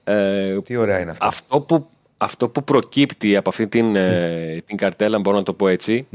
[0.04, 1.26] Ε, Τι ωραία είναι αυτό.
[1.28, 1.88] αυτό, που,
[2.24, 6.08] αυτό που προκύπτει από αυτή την, ε, την καρτέλα, μπορώ να το πω έτσι,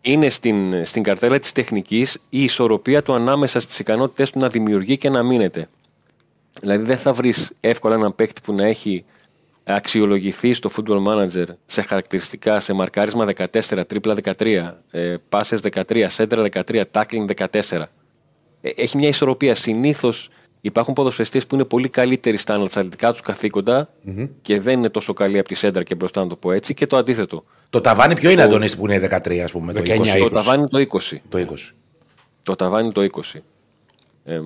[0.00, 4.96] είναι στην, στην καρτέλα της τεχνικής η ισορροπία του ανάμεσα στις ικανότητες του να δημιουργεί
[4.96, 5.68] και να μείνεται.
[6.60, 9.04] Δηλαδή δεν θα βρεις εύκολα έναν παίκτη που να έχει
[9.64, 16.42] αξιολογηθεί στο Football Manager σε χαρακτηριστικά, σε μαρκάρισμα 14, τρίπλα 13, ε, πάσες 13, σέντρα
[16.42, 17.88] 13, tackling 14.
[18.60, 19.54] Ε, έχει μια ισορροπία.
[19.54, 20.28] Συνήθως
[20.64, 23.88] υπάρχουν ποδοσφαιριστές που είναι πολύ καλύτεροι στα αναλυτικά τους καθηκοντα
[24.42, 26.74] και δεν είναι τόσο καλοί από τη σέντρα και μπροστά, να το πω έτσι.
[26.74, 27.44] Και το αντίθετο.
[27.70, 29.84] Το ταβάνι ποιο είναι, Αντώνης, που είναι 13, ας πούμε, το 19.
[29.84, 30.18] 20.
[30.18, 31.16] Το ταβάνι το 20.
[31.28, 31.44] Το 20.
[32.42, 33.40] Το ταβάνι το 20.
[34.24, 34.40] Ε,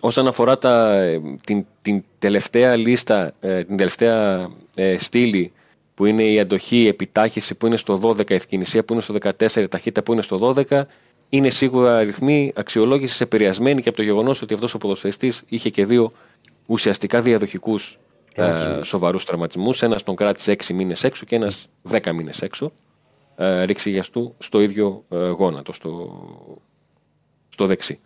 [0.00, 5.52] όσον αφορά τα, ε, την, την τελευταία λίστα, ε, την τελευταία ε, στήλη
[5.94, 9.14] που είναι η αντοχή, η επιτάχυση που είναι στο 12, η ευκαινησία που είναι στο
[9.38, 10.82] 14, η ταχύτητα που είναι στο 12,
[11.28, 15.84] είναι σίγουρα αριθμοί αξιολόγησης επηρεασμένοι και από το γεγονός ότι αυτός ο ποδοσφαιριστής είχε και
[15.86, 16.12] δύο
[16.66, 17.98] ουσιαστικά διαδοχικούς
[18.34, 19.82] ε, σοβαρούς τραυματισμούς.
[19.82, 22.72] Ένας τον κράτησε 6 μήνες έξω και ένας 10 μήνες έξω.
[23.36, 26.12] Ε, ρήξιγιαστού στο ίδιο ε, γόνατο, στο,
[27.48, 27.98] στο δεξί.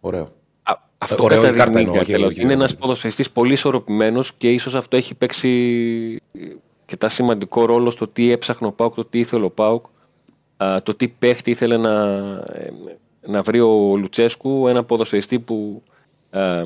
[0.00, 0.28] Ωραίο.
[0.62, 2.76] Α, αυτό ωραίο η κάρτα καταδεικνύει εννοώ, η όχι καρτέλα, όχι, ότι είναι δεν- ένας
[2.76, 6.22] ποδοσφαιριστής πολύ ισορροπημένος και ίσως αυτό έχει παίξει
[6.86, 9.90] και τα σημαντικό ρόλο στο τι έψαχνε ο Πάουκ, το τι ήθελε ο Πάουκ, α,
[10.82, 12.04] το τι παίχτη ήθελε να,
[12.52, 12.72] ε,
[13.26, 15.82] να βρει ο Λουτσέσκου, ένα ποδοσφαιριστή που
[16.30, 16.62] ε,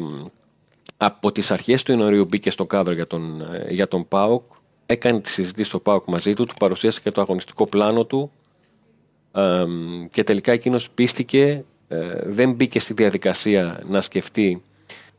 [0.97, 4.43] από τις αρχές του Ιανουαρίου μπήκε στο κάδρο για τον, ε, για τον ΠΑΟΚ,
[4.87, 8.31] έκανε τη συζήτηση στο ΠΑΟΚ μαζί του, του παρουσίασε και το αγωνιστικό πλάνο του
[9.33, 9.65] ε,
[10.11, 14.63] και τελικά εκείνος πίστηκε, ε, δεν μπήκε στη διαδικασία να σκεφτεί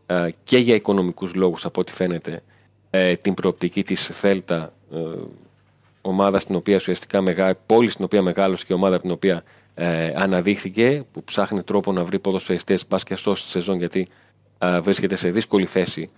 [0.05, 2.43] ε, και για οικονομικούς λόγους από ό,τι φαίνεται
[2.89, 4.97] ε, την προοπτική της Θέλτα ε,
[6.01, 10.13] ομάδα στην οποία ουσιαστικά μεγά, πόλη στην οποία μεγάλωσε και ομάδα από την οποία ε,
[10.15, 14.07] αναδείχθηκε που ψάχνει τρόπο να βρει ποδοσφαιριστές πας και σώσει τη σεζόν γιατί
[14.57, 16.09] ε, βρίσκεται σε δύσκολη θέση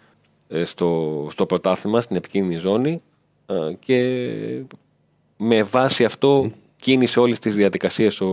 [0.48, 3.02] ε, στο, στο πρωτάθλημα, στην επικίνδυνη ζώνη
[3.46, 4.00] ε, και
[5.38, 8.28] με βάση αυτό κίνησε όλες τις διαδικασίες ο,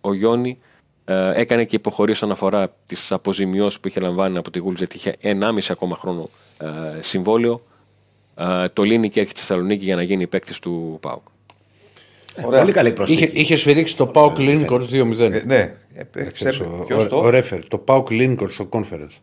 [0.00, 0.58] ο Γιώνη
[1.04, 4.96] ε, έκανε και υποχωρεί όσον αφορά τις αποζημιώσεις που είχε λαμβάνει από τη Γούλτ γιατί
[4.96, 7.54] είχε 1,5 ακόμα χρόνο ε, συμβόλαιο.
[7.54, 7.69] ε,
[8.72, 11.22] το λύνει και έρχεται στη Θεσσαλονίκη για να γίνει παίκτης του ΠΑΟΚ.
[12.42, 13.24] Πολύ καλή προσθήκη.
[13.24, 15.18] Είχε, είχε σφυρίξει το ΠΑΟΚ Λίνκολν 2-0.
[15.18, 18.68] Ε, ναι, ε, Ξέρεις, ξέρετε, ο- ποιος ο- το; Ο ρέφερι, το ΠΑΟΚ Λίνκολν στο
[18.70, 19.16] conference.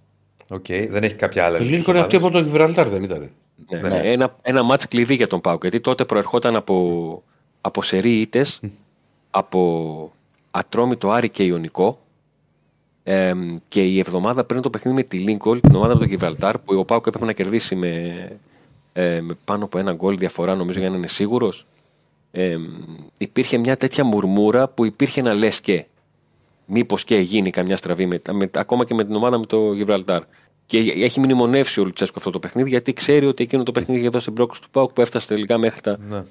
[0.48, 1.57] OK, δεν έχει κάποια άλλα.
[1.57, 3.30] Το Λίνκολν είναι αυτή από το Γιβραλτάρ, δεν ήταν.
[3.72, 4.02] Ναι, ναι.
[4.03, 7.23] Ένα, ένα ματς κλειδί για τον ΠΑΟΚ γιατί τότε προερχόταν από,
[7.61, 8.60] από σερί ήττες,
[9.31, 10.11] από
[10.52, 11.99] Ατρόμητο Άρη και Ιωνικό
[13.03, 13.34] ε,
[13.68, 16.76] και η εβδομάδα πριν το παιχνίδι με τη Λίνκολ, την ομάδα από το Γιβραλτάρ που
[16.80, 18.14] ο ΠΑΟΚ έπρεπε να κερδίσει με,
[18.99, 21.65] ε, με πάνω από ένα γκολ διαφορά νομίζω για να είναι σίγουρος
[22.32, 22.57] ε,
[23.18, 25.86] υπήρχε μια τέτοια μουρμούρα που υπήρχε ένα λες και
[26.65, 30.24] μήπως και γίνει καμιά στραβή με, με, ακόμα και με την ομάδα με το Γιβραλτάρ.
[30.65, 34.10] Και έχει μνημονεύσει ο Λουτσέσκο αυτό το παιχνίδι γιατί ξέρει ότι εκείνο το παιχνίδι είχε
[34.10, 36.26] δώσει πρόκληση του Πάουκ που έφτασε τελικά μέχρι τα,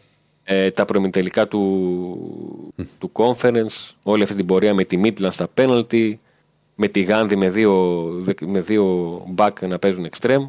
[0.45, 3.91] ε, τα προημιτελικά του, του conference.
[4.03, 6.15] Όλη αυτή την πορεία με τη Midland στα penalty,
[6.75, 8.05] με τη Γάνδη με δύο,
[8.47, 10.47] με δύο back να παίζουν extreme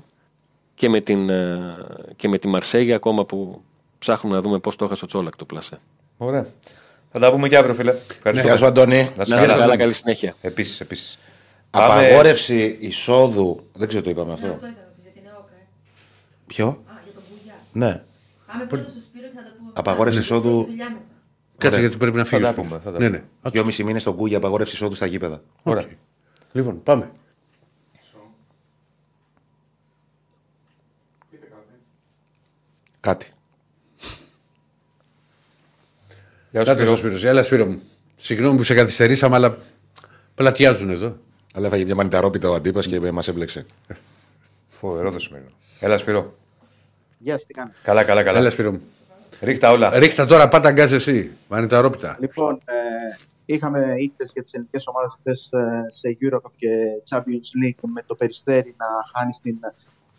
[0.78, 1.76] και με, την, ε,
[2.16, 3.62] και με τη Μαρσέγια ακόμα που
[3.99, 5.80] ψάχνουμε να δούμε πώς το έχασε ο Τσόλακ το πλασέ.
[6.18, 6.48] Ωραία.
[7.12, 7.94] Θα τα πούμε και αύριο, φίλε.
[8.16, 8.48] Ευχαριστώ.
[8.48, 8.95] Γεια σου, Αντώνη.
[8.95, 9.56] Να είσαι Να είστε καλά.
[9.62, 10.34] καλά, καλή συνέχεια.
[10.41, 11.20] Επίσης, επίσης.
[11.70, 13.68] Απαγόρευση εισόδου.
[13.74, 14.48] Δεν ξέρω το είπαμε αυτό.
[14.48, 15.66] Αυτό ήταν να πεις για την ΕΟΚ, ε.
[16.48, 16.72] Ποιο; Α,
[17.04, 17.56] για τον Μπουλιά.
[17.72, 18.04] Ναι.
[18.48, 19.68] Πάμε πρώτα στο Σπύρο και θα τα πούμε.
[19.68, 19.80] μετά.
[19.80, 20.64] Απαγόρευση Έχει εισόδου.
[20.66, 21.02] δουλειά μετά.
[21.58, 22.44] Κάτσε γιατί πρέπει να Θα φύγει.
[22.44, 22.80] τα πούμε.
[22.84, 23.24] Θα τα Ναι, πούμε.
[23.41, 23.49] ναι.
[23.49, 25.41] Δυόμιση μήνες στον Κούγια απαγόρευση εισόδου στα γήπεδα.
[25.64, 25.86] Ωραία.
[26.52, 27.12] Λοιπόν, πάμε.
[33.08, 33.28] Κάτι.
[36.52, 36.86] Γεια σου, Κάτσε Σπύρο.
[36.86, 37.24] στο Σπύρος.
[37.24, 37.82] Έλα, Σπύρο μου.
[38.16, 39.58] Συγγνώμη που σε καθυστερήσαμε, αλλά
[40.36, 41.18] πλατιάζουν εδώ.
[41.54, 43.66] Αλλά έφαγε μια μανιταρόπιτα ο αντίπας και μας έμπλεξε.
[44.68, 45.50] Φοβερό το σημερινό.
[45.80, 46.34] Έλα, Σπύρο.
[47.18, 47.76] Γεια σας, τι κάνετε.
[47.84, 48.50] Καλά, καλά, Έλα, καλά.
[48.50, 48.82] Σπύρο μου.
[49.42, 50.00] Ρίχτα όλα.
[50.00, 51.32] Ρίχτα τώρα, πάτα γκάζ εσύ.
[51.48, 52.18] Μανιταρόπιτα.
[52.20, 52.76] Λοιπόν, ε,
[53.46, 56.70] είχαμε ήττες για τις ελληνικές ομάδες χθες ε, σε Eurocup και
[57.10, 59.58] Champions League με το Περιστέρι να χάνεις στην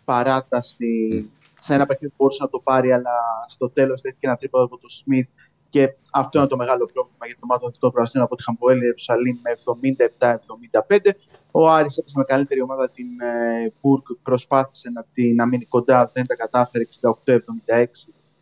[0.05, 1.29] παράταση
[1.59, 3.11] σε ένα παιχνίδι που μπορούσε να το πάρει, αλλά
[3.47, 5.29] στο τέλος δέχτηκε ένα τρίποδο από τον Σμιθ
[5.69, 8.83] και αυτό είναι το μεγάλο πρόβλημα για την ομάδα των Δυτικών Πρασίνων από τη Χαμποέλη
[8.83, 10.37] Ιερουσαλήμ με
[10.97, 10.97] 77-75.
[11.51, 16.11] Ο Άρης έπαιζε με καλύτερη ομάδα την ε, Μπουργκ, προσπάθησε να, την, να μείνει κοντά,
[16.13, 16.83] δεν τα κατάφερε
[17.25, 17.33] 68-76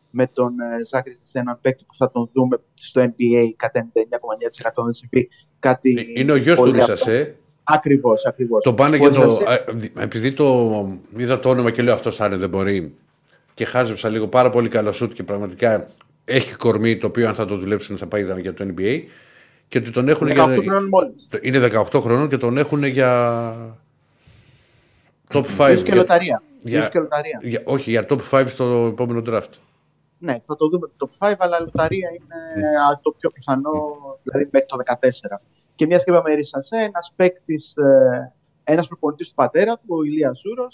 [0.09, 4.83] με τον ε, Ζάκρη σε έναν παίκτη που θα τον δούμε στο NBA κατά 99,9%
[4.83, 5.29] δεν συμβεί
[5.59, 6.13] κάτι.
[6.15, 7.35] Είναι ο γιος του Ρίσας, ε.
[7.63, 8.63] Ακριβώς, ακριβώς.
[8.63, 9.21] Το πάνε και το.
[9.47, 12.95] ε, Επειδή το είδα το όνομα και λέω αυτό άρε δεν μπορεί.
[13.57, 15.87] Και χάζεψα λίγο πάρα πολύ καλό σουτ και πραγματικά
[16.25, 19.01] έχει κορμί το οποίο αν θα το δουλέψουν θα πάει για το NBA
[19.67, 20.43] και ότι τον έχουν 18 για...
[20.45, 21.29] χρόνων μόλις.
[21.41, 23.53] Είναι 18 χρονών και τον έχουν για
[25.33, 25.69] top 5.
[25.71, 26.41] Ίσως και Για, λοταρία.
[26.61, 27.39] για- Ίσως και λοταρία.
[27.43, 29.49] για- όχι, για top 5 στο επόμενο draft.
[30.17, 32.35] Ναι, θα το δούμε το top 5, αλλά η λοταρία είναι
[32.91, 33.71] α, το πιο πιθανό,
[34.23, 35.41] δηλαδή μέχρι το 14.
[35.75, 37.73] Και μιας και είπαμε Ρισασέ, ένας παίκτης,
[38.63, 40.67] ένας προπονητής του πατέρα του, ο Ηλίας Ζούρος,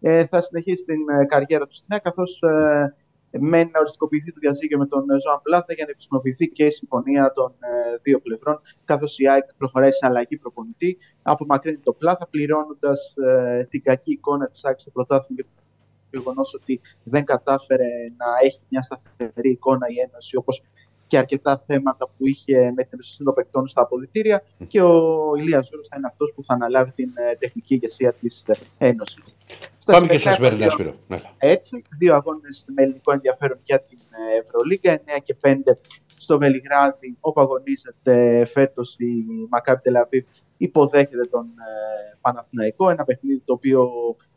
[0.00, 2.40] ε, θα συνεχίσει την ε, καριέρα του στην ΑΕΚ, καθώς
[3.30, 6.70] μένει να οριστικοποιηθεί το διαζύγιο με τον ε, Ζωάν Πλάθα για να επισημοποιηθεί και η
[6.70, 10.98] συμφωνία των ε, δύο πλευρών, καθώς η ΑΕΚ προχωράει σε αλλαγή προπονητή.
[11.22, 13.14] Απομακρύνει το Πλάθα, πληρώνοντας
[13.68, 15.46] την κακή εικόνα της ΑΕΚ στο πρωτάθλημα και
[16.10, 20.62] το γεγονός ότι δεν κατάφερε να έχει μια σταθερή εικόνα η Ένωση, όπως
[21.08, 24.42] και αρκετά θέματα που είχε με την εμπιστοσύνη των παικτών στα αποδυτήρια.
[24.68, 28.44] Και ο Ηλίας Ζούρος θα είναι αυτός που θα αναλάβει την ε, τεχνική ηγεσία της
[28.78, 29.36] Ένωσης.
[29.86, 30.94] Πάμε και στα σημερινά, Σπύρο.
[31.08, 31.34] Έλα.
[31.38, 35.54] Έτσι, δύο αγώνες με ελληνικό ενδιαφέρον για την ε, Ευρωλίγκα, 9 και 5
[36.18, 40.24] στο Βελιγράδι, όπου αγωνίζεται φέτος η Μακάπη Τελαβίβ,
[40.56, 42.90] υποδέχεται τον ε, Παναθηναϊκό.
[42.90, 43.90] Ένα παιχνίδι το οποίο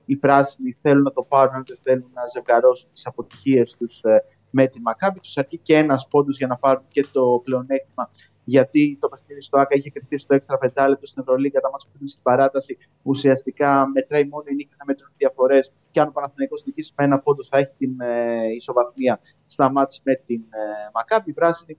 [0.05, 4.23] οι πράσινοι θέλουν να το πάρουν, αν δεν θέλουν να ζευγαρώσουν τις αποτυχίες τους ε,
[4.51, 5.19] με τη Μακάμπη.
[5.19, 8.09] Τους αρκεί και ένας πόντος για να πάρουν και το πλεονέκτημα.
[8.43, 11.97] Γιατί το παιχνίδι στο ΑΚΑ είχε κρυφτεί στο έξτρα πεντάλεπτο στην Ευρωλίγκα, τα μάτια που
[11.99, 12.77] είναι στην παράταση.
[13.01, 15.71] Ουσιαστικά μετράει μόνο η νίκη, θα μετρούν διαφορές.
[15.91, 20.01] Και αν ο Παναθηναϊκός νικήσει με ένα πόντος, θα έχει την ε, ισοβαθμία στα μάτια
[20.03, 21.29] με την ε, Μακάμπη.
[21.29, 21.77] Οι πράσινοι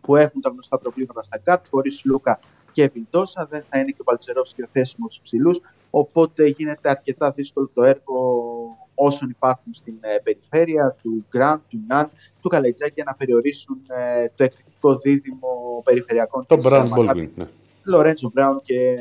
[0.00, 2.38] που έχουν τα γνωστά προβλήματα στα κάρτ, χωρίς Λούκα
[2.72, 5.60] και Βιλτόσα, δεν θα είναι και ο Παλτσερόφσκι διαθέσιμο στου ψηλούς.
[5.90, 8.16] Οπότε γίνεται αρκετά δύσκολο το έργο
[8.98, 12.10] όσων υπάρχουν στην ε, περιφέρεια του Γκραντ, του Ναν,
[12.40, 17.26] του Καλετζάκη για να περιορίσουν ε, το εκρηκτικό δίδυμο περιφερειακών Το της, Brown ε, Μακάμπι.
[17.26, 17.30] Baldwin.
[17.34, 17.46] Ναι.
[17.84, 18.96] Λορέντζο Μπράουν και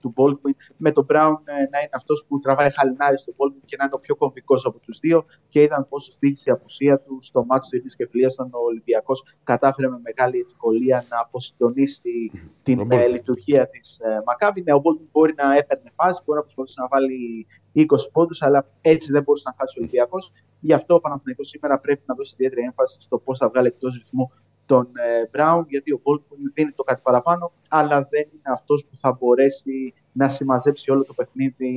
[0.00, 0.54] του Baldwin.
[0.76, 3.94] Με τον Brown ε, να είναι αυτός που τραβάει χαλινάρι στον Baldwin και να είναι
[3.94, 5.24] ο πιο κομβικός από τους δύο.
[5.48, 9.24] Και είδαν πόσο στήριξε η απουσία του στο μάτι του Ειρήνη και Φιλία ο Ολυμπιακός
[9.44, 12.30] κατάφερε με μεγάλη ευκολία να αποσυντονίσει
[12.62, 13.10] την Ο ε, Baldwin.
[13.10, 14.62] λειτουργία της ε, Μακάβη.
[14.62, 17.82] Ναι, ο Baldwin μπορεί να έπαιρνε φάση, μπορεί να προσπαθήσει να βάλει 20
[18.12, 20.32] πόντους, αλλά έτσι δεν μπορούσε να χάσει ο Ολυμπιακός.
[20.60, 23.94] Γι' αυτό ο Παναθηναϊκός σήμερα πρέπει να δώσει ιδιαίτερη έμφαση στο πώς θα βγάλει εκτός
[23.94, 24.30] ρυθμού
[24.70, 28.96] τον ε, Brown, γιατί ο Baldwin δίνει το κάτι παραπάνω, αλλά δεν είναι αυτός που
[28.96, 31.74] θα μπορέσει να συμμαζέψει όλο το παιχνίδι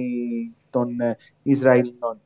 [0.69, 2.21] των ε, Ισραηλινών.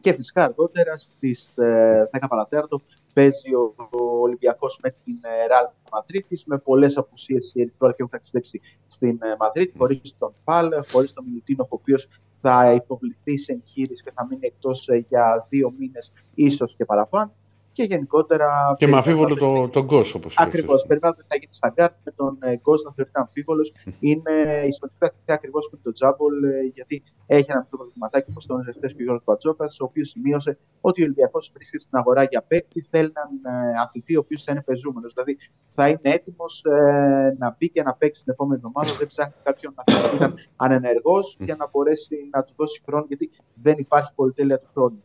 [0.00, 2.80] Και φυσικά αργότερα στις ε, 10 παρατέταρτο
[3.14, 7.98] παίζει ο, ο Ολυμπιακός με την ε, Ραλ Μαδρίτη με πολλές απουσίες οι Ερυθρόλοι και
[8.02, 12.08] έχουν ταξιδέψει στην ε, Μαδρίτη, χωρίς τον Παλ, χωρίς τον Μιλουτίνο, ο οποίος
[12.40, 17.32] θα υποβληθεί σε εγχείρηση και θα μείνει εκτός για δύο μήνες, ίσως και παραπάνω.
[17.72, 18.74] Και γενικότερα.
[18.78, 20.86] Και με περιμένουμε αμφίβολο να το, τον Γκος, όπως Ακριβώς.
[20.86, 23.72] Περιμένουμε ότι θα γίνει στα γκάρτ με τον Γκος να θεωρείται αμφίβολος.
[24.00, 24.34] Είναι
[24.66, 28.90] η σημαντική ακριβώς με τον Τζάμπολ, ε, γιατί έχει ένα μικρό προβληματάκι όπως τον χθες
[28.94, 32.80] και ο Γιώργος Πατζόκα, ο οποίος σημείωσε ότι ο Ολυμπιακός βρίσκεται στην αγορά για παίκτη.
[32.90, 35.12] Θέλει έναν ε, αθλητή ο οποίος θα είναι πεζούμενος.
[35.14, 38.98] Δηλαδή θα είναι έτοιμος ε, να μπει και να παίξει την επόμενη εβδομάδα.
[38.98, 43.30] Δεν ψάχνει κάποιον να θα ήταν ανενεργός για να μπορέσει να του δώσει χρόνο, γιατί
[43.54, 45.02] δεν υπάρχει πολυτέλεια του χρόνου.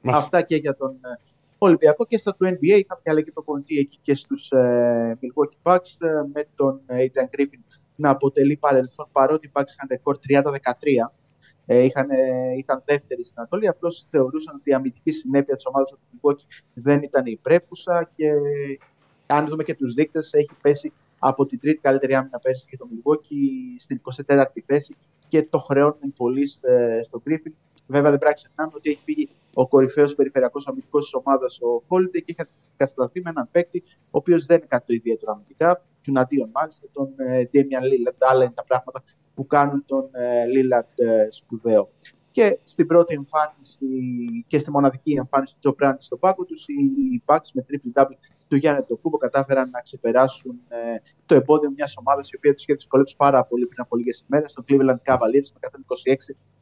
[0.00, 0.24] Μάλιστα.
[0.24, 1.18] Αυτά και για τον ε,
[1.64, 2.58] Ολυμπιακό και στα του NBA.
[2.60, 7.38] Είχαμε και αλλαγή προπονητή εκεί και στους ε, Milwaukee Bucks ε, με τον ε, Adrian
[7.38, 10.50] Griffin να αποτελεί παρελθόν παρότι οι Bucks είχαν ρεκόρ 30-13.
[11.66, 13.68] Ε, είχαν, ε, ήταν δεύτεροι στην Ανατολή.
[13.68, 18.30] Απλώς θεωρούσαν ότι η αμυντική συνέπεια της ομάδας του Milwaukee δεν ήταν υπρέπουσα και
[19.26, 22.88] αν δούμε και τους δείκτες, έχει πέσει από την τρίτη καλύτερη άμυνα πέρσι και το
[22.90, 24.96] Milwaukee στην 24η θέση
[25.28, 27.52] και το χρεώνουν πολύ ε, στον Griffin.
[27.86, 31.82] Βέβαια, δεν πρέπει να ξεχνάμε ότι έχει φύγει ο κορυφαίος περιφερειακός αμυντικός της ομάδας, ο
[31.88, 35.84] Holiday, και έχει κατασταθεί με έναν παίκτη, ο οποίος δεν είναι κάτι το ιδιαίτερο αμυντικά.
[36.02, 38.16] Του αντίον, μάλιστα, τον ε, Damian Lillard.
[38.18, 39.02] Άλλα είναι τα πράγματα
[39.34, 41.90] που κάνουν τον ε, Lillard ε, σπουδαίο.
[42.34, 43.86] Και στην πρώτη εμφάνιση
[44.46, 48.16] και στη μοναδική εμφάνιση του Τζο Μπράντι στον πάγκο τους, οι Bucks με triple double
[48.48, 50.76] του Γιάννη Τοκούμπο κατάφεραν να ξεπεράσουν ε,
[51.26, 54.52] το εμπόδιο μιας ομάδας η οποία τους είχε δυσκολέψει πάρα πολύ πριν από λίγες ημέρες,
[54.52, 55.68] το Cleveland Cavaliers με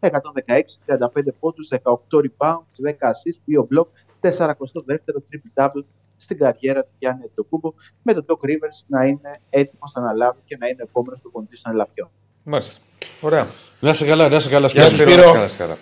[0.00, 0.10] 126,
[0.46, 3.88] 116, 35 πόντους, 18 rebounds, 10 assist, 2 block,
[4.20, 5.84] 42ο triple double
[6.16, 7.72] στην καριέρα του Γιάννη Τοκούμπο,
[8.02, 11.62] με τον Doc Rivers να είναι έτοιμος να αναλάβει και να είναι ο επόμενος προπονητής
[11.62, 12.10] των Ελαφιών.
[12.43, 12.81] Μάλιστα.
[13.20, 13.47] Ωραία.
[13.81, 14.66] Να είσαι καλά, να είσαι καλά.
[14.66, 14.97] Γεια Σπύρο.
[14.97, 15.16] σου, Σπύρο.
[15.16, 15.77] να είσαι καλά, να είσαι καλά.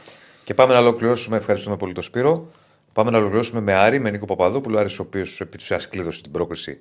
[0.45, 1.37] Και πάμε να ολοκληρώσουμε.
[1.37, 2.49] Ευχαριστούμε πολύ τον Σπύρο.
[2.93, 4.79] Πάμε να ολοκληρώσουμε με Άρη, με Νίκο Παπαδόπουλο.
[4.79, 6.79] Άρης, ο οποίος επί του ουσία κλείδωσε την πρόκριση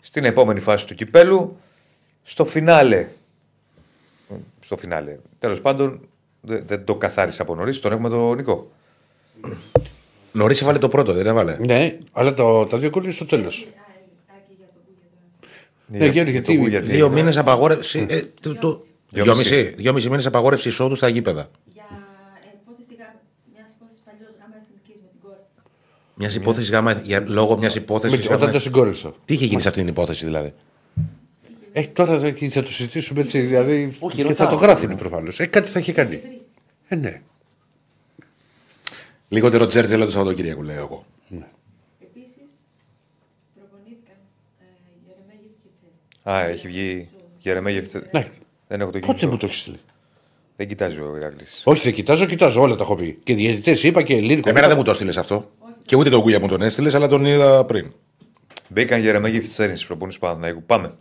[0.00, 1.56] στην επόμενη φάση του κυπέλου.
[2.22, 3.08] Στο φινάλε.
[4.60, 5.16] Στο φινάλε.
[5.38, 6.08] Τέλος πάντων,
[6.40, 7.80] δεν, δεν το καθάρισε από νωρίς.
[7.80, 8.70] Τον έχουμε τον Νικό.
[10.32, 11.56] Νωρίς έβαλε το πρώτο, δεν έβαλε.
[11.60, 13.66] Ναι, αλλά το, τα δύο γκολ είναι στο τέλος.
[15.86, 18.06] Ναι, Γιώργο, γιατί- το Γκου, Δύο μήνες απαγόρευση.
[18.08, 18.80] Ε, το- το-
[19.12, 19.42] Δυόμιση.
[19.54, 19.74] Δυόμιση.
[19.76, 21.50] Δυόμιση μήνες απαγόρευση εισόδου στα γήπεδα.
[21.72, 21.84] Για
[22.62, 22.96] υπόθεση,
[23.52, 25.36] μιας υπόθεσης παλιός γάμα εθνικής με την κόρη.
[26.14, 28.28] Μιας υπόθεσης γάμα για, λόγω μιας υπόθεσης.
[28.28, 29.12] Με- Όταν το συγκόρυψα.
[29.24, 30.52] Τι είχε γίνει σε αυτή την υπόθεση δηλαδή;
[31.72, 33.40] Ε, τώρα θα θα το συζητήσουμε έτσι.
[33.40, 34.36] Δηλαδή, Όχι, και ρωτάω.
[34.36, 35.40] θα το γράφουν προφανώς.
[35.40, 36.20] Ε, κάτι θα έχει κάνει.
[36.88, 37.22] Ε, ναι.
[39.28, 41.04] Λιγότερο Τζέρτζελ το Σαββατοκύριακο, λέω εγώ.
[42.00, 42.50] Επίσης,
[43.54, 44.16] προπονήθηκαν
[44.60, 44.64] ε,
[45.06, 45.68] Γερεμέγεφ και
[46.22, 46.36] Τσέρι.
[46.36, 47.08] Α, έχει βγει
[47.38, 47.92] Γερεμέγεφ.
[48.12, 48.26] Ναι.
[48.72, 49.26] Δεν έχω το Πότε κινητό.
[49.26, 49.80] μου το έχεις στείλει;
[50.56, 51.44] Δεν κοιτάζει ο Ηράκλη.
[51.64, 52.60] Όχι, δεν κοιτάζω, κοιτάζω.
[52.60, 53.18] Όλα τα έχω πει.
[53.24, 54.48] Και διαιτητές είπα και λύρικο.
[54.48, 55.50] Εμένα δεν μου το έστειλε αυτό.
[55.84, 57.92] Και ούτε τον Κούγια μου τον έστειλες, αλλά τον είδα πριν.
[58.68, 60.62] Μπήκαν Γερεμέγεφ και Τσέριν στι προπονήσει του Παναθηναϊκού.
[60.62, 60.92] Πάμε.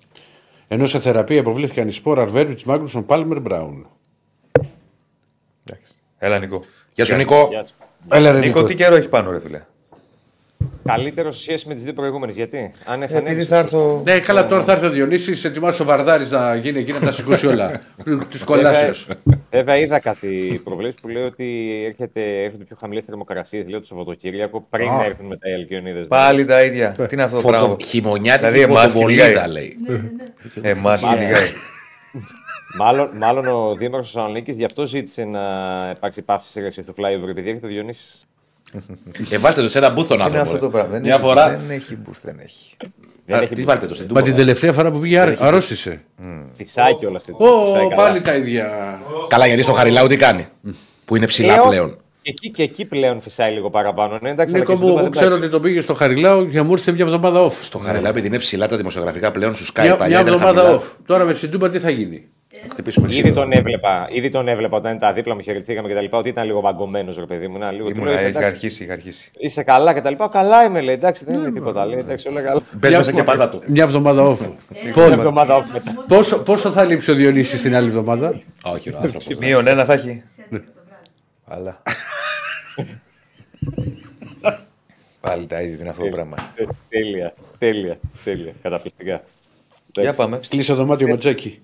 [0.68, 3.88] Ενώ σε θεραπεία υποβλήθηκαν οι σπόρα Αρβέρβιτς, Μάγνουσον, Πάλμερ, Μπράουν.
[5.66, 5.94] Εντάξει.
[6.18, 6.64] Έλα, Νικό.
[6.94, 7.48] Γεια σου, Νικό.
[7.50, 7.74] Γεια σου.
[8.10, 8.68] Έλα, ρε Νικό, Νίκο.
[8.68, 9.62] τι καιρό έχει πάνω, ρε φίλε;
[10.86, 12.36] Καλύτερο σε σχέση με τις δύο προηγούμενες.
[12.36, 13.44] Γιατί, αν Επειδή εφανέλει.
[13.44, 14.02] θα έρθω.
[14.06, 17.12] Ναι, καλά, τώρα θα έρθει ο Διονύσης, ετοιμάσει ο Βαρδάρης να γίνει εκεί να τα
[17.12, 17.80] σηκώσει όλα.
[18.06, 19.16] Του κολλάσεω.
[19.52, 24.68] Βέβαια, είδα κάτι προβλέψεις που λέει ότι έρχεται, έρχονται πιο χαμηλές θερμοκρασίες λέω το Σαββατοκύριακο
[24.70, 24.98] πριν Α.
[24.98, 26.08] να έρθουν μετά οι Αλκιονίδες.
[26.08, 26.92] Πάλι τα ίδια.
[26.92, 27.58] Τι είναι αυτό το Φωτο...
[27.58, 29.50] πράγμα; Χειμωνιάτικη Δηλαδή, εμάς φωτοβολίδα, κυνηγάει.
[29.52, 29.78] λέει.
[30.62, 31.48] Εμάς κυνηγάει.
[32.78, 35.40] Μάλλον, μάλλον ο Δήμαρχος Θεσσαλονίκης γι' αυτό ζήτησε να
[35.96, 38.26] υπάρξει πάυση εργασία του flyover, επειδή έρχεται ο Διονύσης.
[39.30, 40.50] Ε, βάλτε το σε ένα μπούθ τον Τι είναι άνθρωπο.
[40.56, 40.72] αυτό το ρε.
[40.72, 40.92] πράγμα.
[40.92, 41.50] Δεν Μια έχει- φορά.
[41.50, 42.76] Δεν έχει μπουθ, δεν έχει.
[43.26, 44.44] Δεν Α, έχει Τι βάλτε το στην Μα την Τούμπα.
[44.44, 46.02] τελευταία φορά που πήγε αρ- αρρώστησε.
[46.58, 48.70] Φυσάει κιόλας στην Ω, πάλι τα ίδια.
[49.28, 50.48] Καλά, γιατί στο Χαριλάου τι κάνει;
[51.06, 51.68] Που είναι ψηλά Ε, όχι.
[51.70, 51.96] πλέον.
[52.24, 54.20] Και εκεί, και εκεί πλέον φυσάει λίγο παραπάνω.
[54.22, 55.40] Ναι, εντάξει, αλλά Νίκο και στην μου, Τούμπα εγώ δεν ξέρω πάει.
[55.40, 57.52] ότι τον πήγε στο Χαριλάου για μου ήρθε μια εβδομάδα off.
[57.62, 60.18] Στο Χαριλάου, επειδή είναι ψηλά τα δημοσιογραφικά πλέον σου σκάει Μια, παλιά.
[60.22, 60.82] μια ήταν εβδομάδα χαμηλά.
[60.84, 60.96] off.
[61.06, 62.28] Τώρα με την Τούμπα τι θα γίνει;
[62.70, 63.34] Χτυπήσουμε Ήδη ξύλο.
[63.34, 66.46] τον έβλεπα, ήδη τον έβλεπα όταν ήταν δίπλα μου, χαιρετήκαμε και τα λοιπά, ότι ήταν
[66.46, 67.58] λίγο βαγκωμένος ρε παιδί μου.
[67.58, 69.32] Να, λίγο, του Ήμουνα, λέω, «Είσαι έχει εντάξει, αρχίσει, έχει αρχίσει.
[69.38, 70.28] είσαι καλά και τα λοιπά.
[70.30, 70.94] Καλά είμαι, λέει.
[70.96, 71.86] Εντάξει, δεν είναι τίποτα.
[71.86, 72.62] Λέει, εντάξει, όλα καλά.
[72.72, 73.64] Μπες μέσα και πάντα του.
[73.68, 74.38] Μια εβδομάδα off.
[74.84, 75.12] Μια Πόλ.
[75.12, 76.04] εβδομάδα off μετά.
[76.08, 79.28] Πόσο, πόσο θα λείψει ο Διονύσης την άλλη εβδομάδα; Όχι, ο άνθρωπος.
[79.40, 80.24] Μείον ένα θα έχει.
[80.36, 81.08] Σέντρα το βράδυ.
[81.48, 81.82] Αλλά.
[85.22, 86.36] Πάλι τα ίδια είναι αυτό το πράγμα.
[86.56, 88.52] Ε, Τέλεια, τέλεια, τέλεια.
[88.62, 89.24] Καταπληκτικά.
[89.92, 90.40] Για πάμε.
[90.50, 91.62] Κλείσε δωμάτιο Ματζέκι.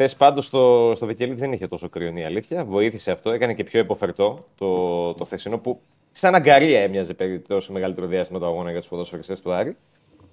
[0.00, 2.64] Χθε πάντως στο, στο Βικελίδη δεν είχε τόσο κρυωνή αλήθεια.
[2.64, 5.80] Βοήθησε αυτό, έκανε και πιο υποφερτό το, το θεσινό που
[6.10, 9.76] σαν αγκαρία έμοιαζε περί τόσο μεγαλύτερο διάστημα το αγώνα για τους ποδοσφαιριστές του Άρη.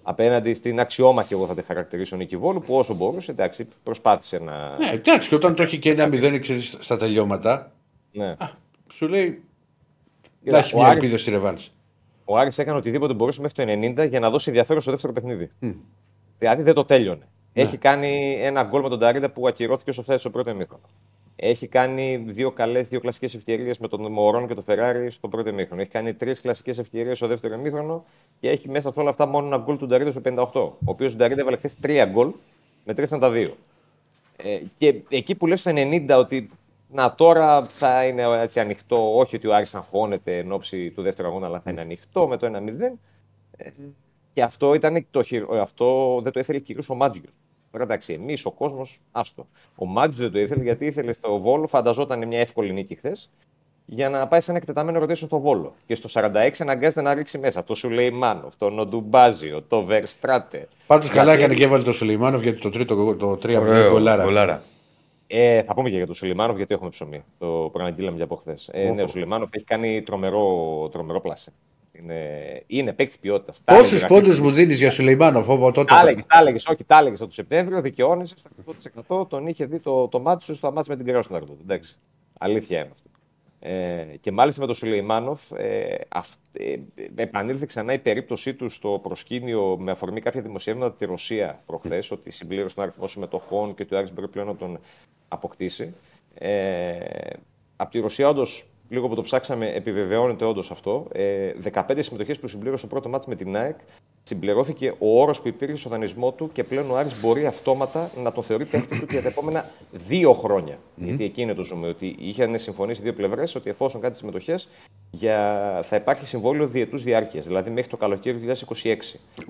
[0.03, 4.77] Απέναντι στην αξιόμαχη, εγώ θα τη χαρακτηρίσω Νίκη Βόλου, που όσο μπορούσε, εντάξει, προσπάθησε να.
[4.77, 7.71] Ναι, εντάξει, και όταν το έχει και ένα 0 ξέρεις, στα τελειώματα,
[8.11, 8.35] Ναι.
[8.91, 9.43] σου λέει.
[10.43, 11.71] Κοίτα, Θα έχει ο μια Άρης- ελπίδα στη ρεβάνς.
[12.25, 15.51] Ο Άρης έκανε οτιδήποτε μπορούσε μέχρι το 90 για να δώσει ενδιαφέρον στο δεύτερο παιχνίδι.
[16.37, 17.27] Δηλαδή δεν το τέλειωνε.
[17.57, 20.83] Έχει κάνει ένα γκολ με τον Ταρίντα που ακυρώθηκε στο φτάσει στο πρώτο ημίχρονο.
[21.35, 25.49] Έχει κάνει δύο καλές, δύο κλασικές ευκαιρίες με τον Μωρόν και τον Φεράρι στο πρώτο
[25.49, 25.81] ημίχρονο.
[25.81, 28.05] Έχει κάνει τρεις κλασικές ευκαιρίες στο δεύτερο ημίχρονο
[28.39, 30.51] και έχει μέσα σε όλα αυτά μόνο ένα γκολ του Νταρίντα στο 58.
[30.53, 32.31] Ο οποίος ο Νταρίντα έβαλε χθες τρία γκολ,
[32.85, 33.55] μετρήσαν τα δύο.
[34.37, 36.49] Ε, και εκεί που λες στο 90 ότι
[36.91, 41.27] να τώρα θα είναι έτσι ανοιχτό, όχι ότι ο Άρης αγχώνεται εν ώψη του δεύτερου
[41.27, 42.97] αγώνα, αλλά θα είναι ανοιχτό με το 1-0.
[43.57, 43.69] Ε,
[44.33, 47.33] και αυτό, ήταν το, χειρο- ε, αυτό δεν το ήθελε κυρίως ο Μάτζιος.
[47.75, 49.47] Τώρα εντάξει, εμείς ο κόσμος, άστο.
[49.75, 53.29] Ο Μάτζιο δεν το ήθελε γιατί ήθελε στο Βόλο, φανταζόταν μια εύκολη νίκη χθες,
[53.85, 55.73] για να πάει σε ένα εκτεταμένο rotation στο Βόλο.
[55.85, 60.67] Και στο 46 αναγκάζεται να ρίξει μέσα το Σουλεϊμάνοφ, τον Οντουμπάζιο, το Βερστράτε.
[60.87, 64.23] Πάντως καλά Γιατί- έκανε και έβαλε το Σουλεϊμάνοφ γιατί το τρίτο το 3 Ωραίο, γκολάρα.
[64.23, 64.61] γκολάρα.
[65.27, 67.23] Ε, θα πούμε και για τον Σουλημάνοφ, γιατί έχουμε ψωμί.
[67.39, 68.69] Το προαναγγείλαμε για από χθες.
[68.73, 71.51] Ε, ναι, ο Σουλημάνοφ έχει κάνει τρομερό, τρομερό πλάσε.
[71.99, 73.61] Είναι, είναι παίκτης ποιότητας.
[73.65, 75.93] Πόσου πόντους μου δίνεις για Σουλεϊμάνοφ από τότε.
[75.93, 78.49] Τα έλεγες, τα έλεγες, όχι, τα έλεγες από το Σεπτέμβριο, δικαιώνεσαι στο
[79.21, 79.29] 100%.
[79.29, 81.61] Τον είχε δει το, το μάτι σου στο μάτι με την Κρέο στην Αρντούδη.
[81.61, 81.95] Εντάξει.
[82.39, 83.09] Αλήθεια είναι αυτό.
[83.67, 86.75] Ε, και μάλιστα με τον Σουλεϊμάνοφ ε, αυ, ε,
[87.15, 92.11] επανήλθε ξανά η περίπτωσή του στο προσκήνιο με αφορμή κάποια δημοσιεύματα από τη Ρωσία προχθές,
[92.11, 94.79] ότι συμπλήρωσε τον αριθμό συμμετοχών και ότι ο Άρης μπορεί πλέον να τον
[95.27, 95.93] αποκτήσει.
[96.33, 96.97] Ε,
[97.75, 101.07] από τη Ρωσία, όντως, λίγο που το ψάξαμε, επιβεβαιώνεται όντως αυτό.
[101.11, 103.75] Ε, 15 συμμετοχές που συμπλήρωσε το πρώτο μάτι με την ΑΕΚ,
[104.23, 108.31] συμπληρώθηκε ο όρος που υπήρχε στο δανεισμό του και πλέον ο Άρης μπορεί αυτόματα να
[108.31, 110.77] τον θεωρεί παίκτης του για τα επόμενα δύο χρόνια.
[110.95, 114.67] Γιατί εκεί είναι το ζούμε, ότι είχαν συμφωνήσει οι δύο πλευρές ότι εφόσον κάτι συμμετοχές
[115.81, 118.45] θα υπάρχει συμβόλαιο διετούς διάρκειας, δηλαδή μέχρι το καλοκαίρι του
[118.83, 118.95] 2026.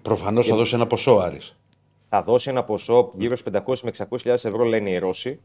[0.02, 1.56] Προφανώς θα δώσει ένα ποσό Άρης.
[2.10, 5.40] Θα δώσει ένα ποσό γύρω στους 500 με 600.000 ευρώ, λένε οι Ρώσοι.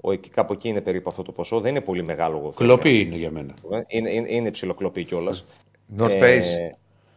[0.00, 1.60] Ο, εκεί, κάπου εκεί είναι περίπου αυτό το ποσό.
[1.60, 2.36] Δεν είναι πολύ μεγάλο.
[2.36, 3.54] εγώ θέλω Κλοπή να είναι για μένα.
[3.62, 3.84] πω.
[3.86, 5.44] Είναι, είναι, είναι ψηλοκλοπή κιόλας.
[5.98, 6.42] North Face.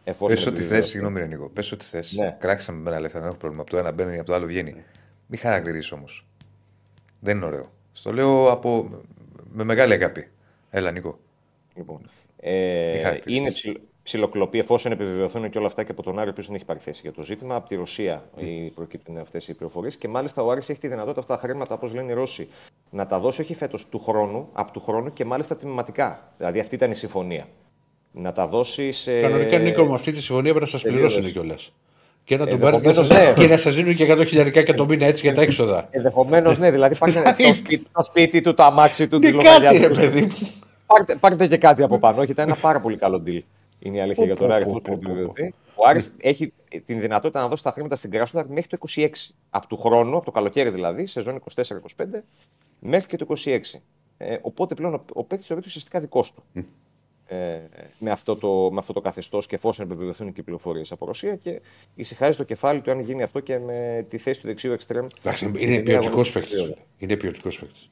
[0.04, 0.88] εφόσον Πες ό,τι θες, επιβεβαιωθεί.
[0.88, 1.48] συγγνώμη, Ρενικό.
[1.48, 2.12] Πες ό,τι θες.
[2.12, 2.36] Ναι.
[2.40, 3.62] Κράξαμε με ένα λεφτά, δεν έχω πρόβλημα.
[3.62, 4.74] Από το ένα μπαίνει, από το άλλο βγαίνει.
[5.26, 6.26] Μην χαρακτηρίσει όμως.
[7.20, 7.72] Δεν είναι ωραίο.
[7.92, 8.90] Στο λέω από...
[9.52, 10.28] με μεγάλη αγάπη.
[10.70, 11.18] Έλα, Νίκο.
[11.76, 12.08] Λοιπόν, Μη
[12.50, 13.40] ε, χαρακτηρίζεις.
[13.40, 16.54] είναι ψιλο, ψιλοκλοπή εφόσον επιβεβαιωθούν και όλα αυτά και από τον Άρη, ο οποίος δεν
[16.54, 17.54] έχει πάρει θέση για το ζήτημα.
[17.54, 19.96] Από τη Ρωσία οι προκύπτουν αυτές οι πληροφορίες.
[19.96, 22.48] Και μάλιστα ο Άρης έχει τη δυνατότητα αυτά τα χρήματα, όπως λένε οι Ρώσοι,
[22.90, 26.32] να τα δώσει όχι φέτος του χρόνου, από του χρόνου και μάλιστα τιμηματικά.
[26.38, 27.46] Δηλαδή αυτή ήταν η συμφωνία.
[28.12, 29.20] να τα δώσει σε.
[29.20, 31.12] Κανονικά, Νίκο, με αυτή τη συμφωνία πρέπει να σας τελείως.
[31.14, 31.72] πληρώσουν κιόλας.
[32.24, 33.42] Και να τον Ενδεχομένως, πάρετε και να σας- ναι.
[33.42, 35.88] και να σας δίνουν και 100 χιλιάρικα και το μήνα έτσι για τα έξοδα.
[35.90, 39.32] Ενδεχομένως, ναι, δηλαδή πάρτε Δηλαδή- το, σπίτι, το σπίτι του, το αμάξι του, Ναι, τη
[39.32, 39.98] λογαριασμό κάτι ρε του.
[40.00, 40.34] παιδί μου.
[40.86, 42.20] Πάρτε, πάρτε και κάτι από πάνω.
[42.20, 43.40] Όχι, ήταν ένα πάρα πολύ καλό deal.
[43.84, 45.54] Είναι η αλήθεια για τον Άρη αυτό που έχει επιβεβαιωθεί.
[45.74, 46.52] Ο Άρης έχει
[46.86, 49.08] την δυνατότητα να δώσει τα χρήματα στην Κράσνοδαρ μέχρι το 26.
[49.50, 51.62] Από του χρόνου, από το καλοκαίρι δηλαδή, σεζόν 24-25,
[52.80, 53.58] μέχρι και το 26.
[54.16, 56.42] Ε, οπότε πλέον ο, ο παίκτης θεωρείται ουσιαστικά δικός του.
[57.26, 57.60] Ε,
[57.98, 61.36] με, αυτό το, με αυτό το καθεστώς και εφόσον επιβεβαιωθούν και οι πληροφορίες από Ρωσία
[61.36, 61.60] και
[61.94, 65.06] ησυχάζει το κεφάλι του αν γίνει αυτό και με τη θέση του δεξιού εξτρέμ.
[65.18, 66.58] Εντάξει, στην Είναι νέα ποιοτικός αγωνιστική παίκτης.
[66.60, 66.80] περίοδο.
[66.98, 67.88] Είναι ποιοτικός παίκτης.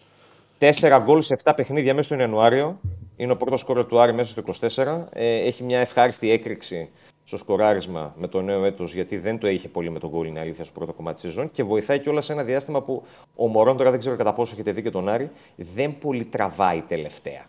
[0.59, 2.81] Τέσσερα γκολ σε 7 παιχνίδια μέσα στον Ιανουάριο.
[3.23, 4.43] Είναι ο πρώτος σκόρερ του Άρη μέσα στο
[4.77, 5.05] 24.
[5.13, 6.89] Ε, έχει μια ευχάριστη έκρηξη
[7.25, 10.41] στο σκοράρισμα με το νέο έτος, γιατί δεν το είχε πολύ με τον γκολ, είναι
[10.41, 11.51] αλήθεια, στο πρώτο κομμάτι της σεζόν.
[11.51, 13.03] Και βοηθάει κιόλας σε ένα διάστημα που
[13.35, 15.31] ο Μωρόν, τώρα δεν ξέρω κατά πόσο έχετε δει και τον Άρη,
[15.75, 17.45] δεν πολύ τραβάει τελευταία.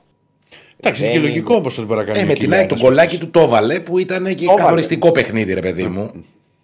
[0.77, 2.19] Εντάξει, είναι και Δεν λογικό όμω ότι μπορεί να κάνει.
[2.19, 4.45] Ε, με εκεί την ένα ΑΕΚ το ένας κολλάκι του το έβαλε που ήταν και
[4.45, 6.11] Το καθοριστικό παιχνίδι, ρε παιδί μου.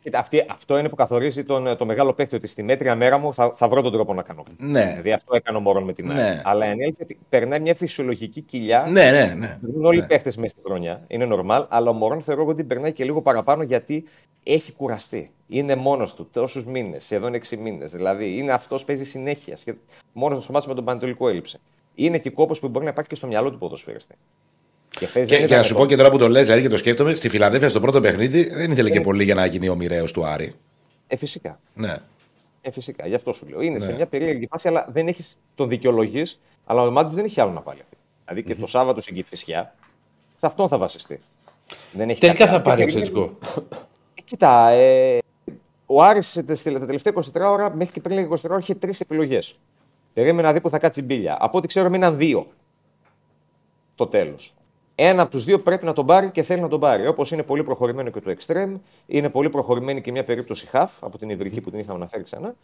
[0.04, 3.34] Κοίτα, αυτή, αυτό είναι που καθορίζει τον, το μεγάλο παίκτη ότι στη μέτρια μέρα μου
[3.34, 4.44] θα, θα βρω τον τρόπο να κάνω.
[4.44, 4.72] κάτι.
[4.72, 4.86] Ναι.
[4.86, 6.22] Δηλαδή αυτό έκανε ο Μωρόν με την Ναι.
[6.22, 6.42] Άρη.
[6.44, 9.58] Αλλά εν έλθει ότι περνάει μια φυσιολογική κοιλιά Ναι, ναι, ναι.
[9.62, 11.04] Περνούν όλοι οι παίχτες μέσα στη χρονιά.
[11.08, 11.66] Είναι normal.
[11.70, 14.04] Αλλά ο Μωρόν θεωρώ ότι περνάει και λίγο παραπάνω γιατί
[14.44, 15.32] έχει κουραστεί.
[15.48, 17.92] Είναι μόνος του τόσους μήνες, σχεδόν 6 μήνες.
[17.92, 19.58] Δηλαδή είναι αυτός παίζει συνέχεια.
[20.14, 21.60] Μόνος στο μάτι με τον Πανετολικό έλειψε.
[21.96, 24.16] Είναι και κόπος που μπορεί να υπάρχει και στο μυαλό του ποδοσφαιριστή.
[24.90, 25.82] Και, παίζει, Και, δεν και ήταν να σου εδώ.
[25.84, 28.50] πω και τώρα που το λες, δηλαδή και το σκέφτομαι, στη Φιλαδέλφια στο πρώτο παιχνίδι
[28.50, 30.54] δεν ήθελε και πολύ για να γίνει ο μοιραίος του Άρη.
[31.08, 31.60] Ε, φυσικά.
[31.74, 31.96] Ναι.
[32.62, 33.08] Ε, φυσικά.
[33.08, 33.62] Γι' αυτό σου λέω.
[33.62, 33.96] Είναι σε Ναι.
[33.96, 36.40] μια περίεργη φάση, αλλά δεν έχεις τον δικαιολογείς.
[36.66, 37.80] Αλλά ο μάτι του δεν έχει άλλο να βάλει.
[38.26, 39.76] Δηλαδή και το Σάββατο στην Κυφυσιά,
[40.40, 41.20] σε αυτόν θα βασιστεί.
[41.92, 42.64] Δεν έχει Τελικά κάτι θα άλλο.
[42.66, 43.70] πάρει Και περιμένει- επιθετικό.
[44.16, 45.18] Ε, Κοίτα, ε,
[45.86, 49.00] ο Άρης τα τα τελευταία 24 ώρα, μέχρι και πριν λίγα 24 ώρα, είχε τρεις
[49.00, 49.56] επιλογές.
[50.14, 51.38] Περίμενα να δει που θα κάτσει η μπίλια.
[51.40, 52.48] Από ό,τι ξέρω, μείναν δύο.
[53.96, 54.54] Το τέλος.
[55.02, 57.08] Ένα από τους δύο πρέπει να τον πάρει και θέλει να τον πάρει.
[57.08, 58.74] Όπως είναι πολύ προχωρημένο και το Extreme,
[59.06, 62.56] είναι πολύ προχωρημένη και μια περίπτωση half από την Ιβρική που την είχαμε αναφέρει ξανά.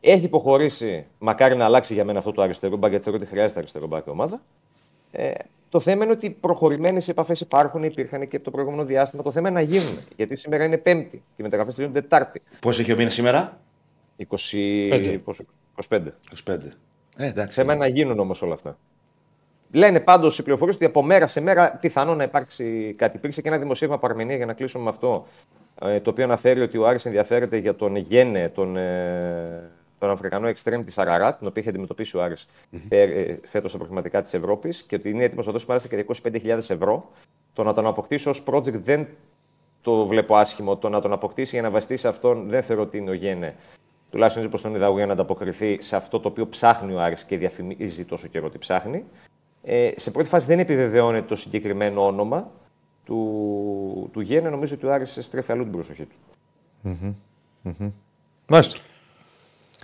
[0.00, 3.58] Έχει υποχωρήσει, μακάρι να αλλάξει για μένα αυτό το αριστερό μπακ, γιατί θεωρώ ότι χρειάζεται
[3.58, 4.42] αριστερό μπακ η ομάδα.
[5.12, 5.30] Ε,
[5.68, 9.22] το θέμα είναι ότι προχωρημένες επαφές υπάρχουν, υπήρχαν και από το προηγούμενο διάστημα.
[9.22, 9.98] Το θέμα είναι να γίνουν.
[10.16, 12.42] Γιατί σήμερα είναι Πέμπτη και οι μεταγραφές τελειώνουν Τετάρτη.
[12.60, 13.60] Πώς έχει ο μήνα σήμερα,
[14.28, 15.20] 20...
[15.24, 15.44] πόσο-
[15.88, 16.00] 25.
[16.44, 16.56] 25.
[17.16, 17.54] Ε, εντάξει.
[17.60, 18.78] Θέμα είναι να γίνουν όμως όλα αυτά.
[19.74, 23.16] Λένε πάντως οι πληροφορίες ότι από μέρα σε μέρα πιθανό να υπάρξει κάτι.
[23.16, 25.26] Υπήρξε και ένα δημοσίευμα παραμενία για να κλείσουμε με αυτό,
[25.80, 30.46] ε, το οποίο αναφέρει ότι ο Άρης ενδιαφέρεται για τον Γένε, τον, ε, τον Αφρικανό
[30.46, 32.48] εξτρέμ της Αραράτ, την οποία έχει αντιμετωπίσει ο Άρης
[32.88, 36.46] ε, φέτος στα προγραμματικά της Ευρώπης και ότι είναι έτοιμος να δώσει μάλιστα και 25.000
[36.48, 37.10] ευρώ.
[37.52, 39.06] Το να τον αποκτήσει ως project δεν
[39.82, 40.76] το βλέπω άσχημο.
[40.76, 43.54] Το να τον αποκτήσει για να βασιστεί σε αυτόν δεν θεωρώ ότι είναι ο Γένε.
[44.10, 47.00] Τουλάχιστον έτσι όπως τον είδα εγώ για να ανταποκριθεί σε αυτό το οποίο ψάχνει ο
[47.00, 49.04] Άρης και διαφημίζει τόσο καιρό ότι ψάχνει.
[49.64, 52.50] Ε, σε πρώτη φάση δεν επιβεβαιώνεται το συγκεκριμένο όνομα
[53.04, 54.48] του, του Γένε.
[54.48, 56.06] Νομίζω ότι ο Άρης στρέφει αλλού την προσοχή
[56.82, 57.16] του.
[58.48, 58.78] Μάλιστα.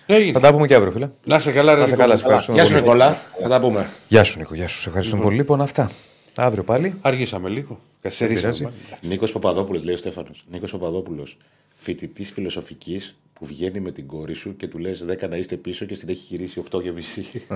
[0.07, 0.33] Έγινε.
[0.33, 1.09] Θα τα πούμε και αύριο, φίλε.
[1.25, 2.03] Να είσαι καλά, ρε Να σε Νίκο.
[2.03, 2.83] καλά, σε ευχαριστούμε Γεια σου, πολύ.
[2.85, 3.17] Νικόλα.
[3.43, 3.91] Θα τα πούμε.
[4.09, 4.55] Γεια σου, Νίκο.
[4.55, 4.81] Γεια σου.
[4.81, 5.37] Σε ευχαριστούμε πολύ.
[5.37, 5.91] Λοιπόν, αυτά.
[6.37, 6.95] Αύριο πάλι.
[7.01, 7.79] Αργήσαμε λίγο.
[8.01, 8.41] Καθυστερήσαμε.
[8.53, 8.63] πειράζει.
[8.63, 8.79] μάλλον.
[9.01, 10.45] Νίκος Παπαδόπουλος, λέει ο Στέφανος.
[10.51, 11.37] Νίκος Παπαδόπουλος,
[11.75, 15.85] φοιτητής φιλοσοφικής που βγαίνει με την κόρη σου και του λες 10 να είστε πίσω
[15.85, 17.27] και στην έχει γυρίσει 8 και μισή.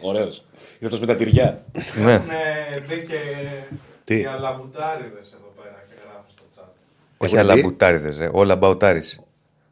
[0.00, 0.36] Ωραίος.
[0.78, 1.64] Είναι αυτός με τα τυριά.
[2.04, 2.12] Ναι.
[2.12, 2.26] Έχουν
[2.88, 3.18] μπει και
[4.04, 6.68] Τι; οι αλαβουτάριδες εδώ πέρα και γράφουν στο chat.
[7.16, 7.52] Όχι Έχουν δει.
[7.52, 8.28] αλαμπουτάριδες.
[8.32, 9.02] Όλα μπαουτάρι.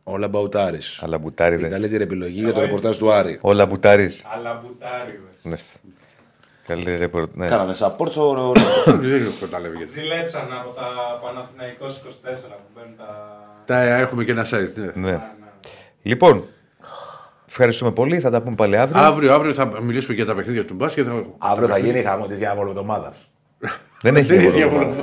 [0.04, 0.76] Όλα μπαουτάρι.
[0.76, 1.68] Η Αλαμπουτάριδε.
[1.68, 3.38] καλύτερη επιλογή για το ρεπορτάζ του Άρη.
[3.40, 4.10] Όλα μπουτάρι.
[4.36, 5.38] Αλαβουτάριδες.
[5.42, 5.56] Ναι.
[6.66, 7.34] Καλύτερη ρεπορτ.
[7.34, 7.46] Ναι.
[7.46, 8.52] Κάνανε support στο.
[8.84, 9.90] Δεν καταλαβαίνω γιατί.
[9.90, 10.86] Ζηλέψαν από τα
[11.22, 13.08] Παναθηναϊκός 24 που μπαίνουν τα...
[13.64, 14.72] Τα έχουμε και ένα site.
[14.74, 14.84] ναι.
[14.84, 14.90] Ναι.
[14.94, 15.20] Ναι, ναι.
[16.02, 16.44] Λοιπόν,
[17.48, 18.20] ευχαριστούμε πολύ.
[18.20, 19.02] Θα τα πούμε πάλι αύριο.
[19.02, 21.06] Αύριο, αύριο θα μιλήσουμε για τα παιχνίδια του μπάσκετ.
[21.08, 21.24] Θα...
[21.38, 23.16] Αύριο θα γίνει χαμό της διάβολη εβδομάδας.
[24.02, 24.68] Δεν έχει Δεν είναι τίποτα.
[24.68, 24.94] διάβολο.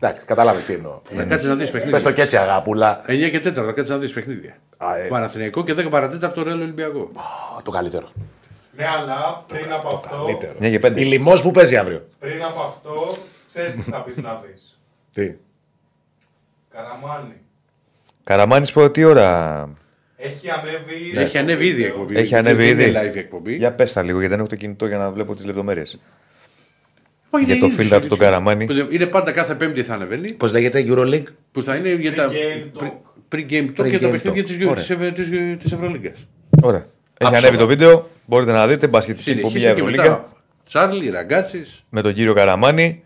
[0.00, 1.00] Εντάξει, κατάλαβε τι εννοώ.
[1.10, 2.12] Να κάτσει να δεις Πες το παιχνίδια.
[2.12, 3.00] και έτσι, αγάπουλα.
[3.06, 4.56] 9 και 4 θα κάτσει να δεις παιχνίδια.
[4.76, 5.06] Α, ε.
[5.08, 7.10] Παναθηναϊκό και 10 παρατέταρτο Ρεάλ Ολυμπιακό.
[7.58, 8.08] Α, Το καλύτερο.
[8.76, 10.52] Ναι, αλλά πριν από αυτό, Καλύτερο.
[10.58, 11.00] Μια και πέντε.
[11.00, 12.06] Η λιμό που παίζει αύριο.
[12.18, 14.78] πριν από αυτό, ξέρεις τι θα πεις να δεις.
[15.12, 15.34] Τι;
[16.76, 17.32] Καραμάνι.
[18.24, 19.68] Καραμάνης πω τι ώρα.
[20.16, 21.10] Έχει ανέβει...
[21.14, 21.20] Ναι.
[21.20, 22.16] Έχει ανέβει ήδη η εκπομπή.
[22.16, 23.10] Έχει ανέβει Δεν είναι ήδη.
[23.10, 23.54] live η εκπομπή.
[23.56, 25.98] Για πες τα λίγο, γιατί δεν έχω το κινητό για να βλέπω τις λεπτομέρειες.
[27.30, 28.20] Όχι, για είναι το ήδη filter στο του τον YouTube.
[28.20, 28.64] Καραμάνη.
[28.66, 30.32] Που Είναι πάντα κάθε Πέμπτη θα ανεβαίνει.
[30.32, 32.30] Πώς λέγεται Euroleague; Που θα είναι για τα.
[32.30, 32.90] Pre-game talk.
[33.34, 34.46] Pre-game talk για τα Pre-game παιχνίδια talk.
[34.46, 34.74] της- Ωραία.
[34.74, 36.26] της Ευ- της της Ευρωλίγκας.
[36.62, 36.78] Ωραία.
[36.80, 36.86] Έχει
[37.30, 37.38] Άψογα.
[37.38, 38.08] ανέβει το βίντεο.
[38.26, 38.86] Μπορείτε να δείτε.
[38.86, 40.24] Μπασχετική εκπομπή για Συνεχίζει και Ευρωλίγκα.
[40.26, 40.32] μετά.
[40.66, 41.84] Τσάρλι, Ραγκάτσης.
[41.88, 43.02] Με τον κύριο Καραμάνη.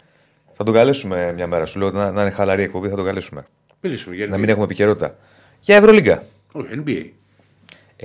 [0.53, 1.67] Θα τον καλέσουμε μια μέρα.
[1.67, 2.89] Σου λέω να, να είναι χαλαρή εκπομπή.
[2.89, 3.47] Θα τον καλέσουμε.
[3.81, 4.39] Μιλήσουμε για Να NBA.
[4.39, 5.17] μην έχουμε επικαιρότητα.
[5.61, 6.23] Για Ευρωλίγκα.
[6.53, 7.05] Όχι, NBA.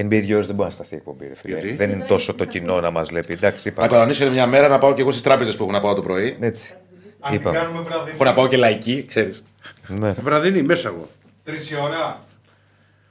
[0.02, 1.27] NBA δύο ώρες δεν μπορεί να σταθεί η εκπομπή.
[1.27, 1.53] Ρε, φίλε.
[1.60, 3.34] Γιατί; Δεν είναι τόσο το κοινό να μας βλέπει.
[3.34, 3.93] Εντάξει, Να είπα.
[3.93, 6.38] κανονίσει μια μέρα να πάω και εγώ στις τράπεζες που έχω να πάω το πρωί.
[6.39, 6.73] Έτσι.
[7.19, 7.49] Αν Είπα.
[7.52, 8.11] την κάνουμε βραδινή.
[8.14, 9.43] Έχω να πάω και λαϊκή, ξέρεις.
[9.88, 10.11] Ναι.
[10.11, 11.07] Βραδινή, μέσα εγώ.
[11.43, 12.23] Τρεις η ώρα.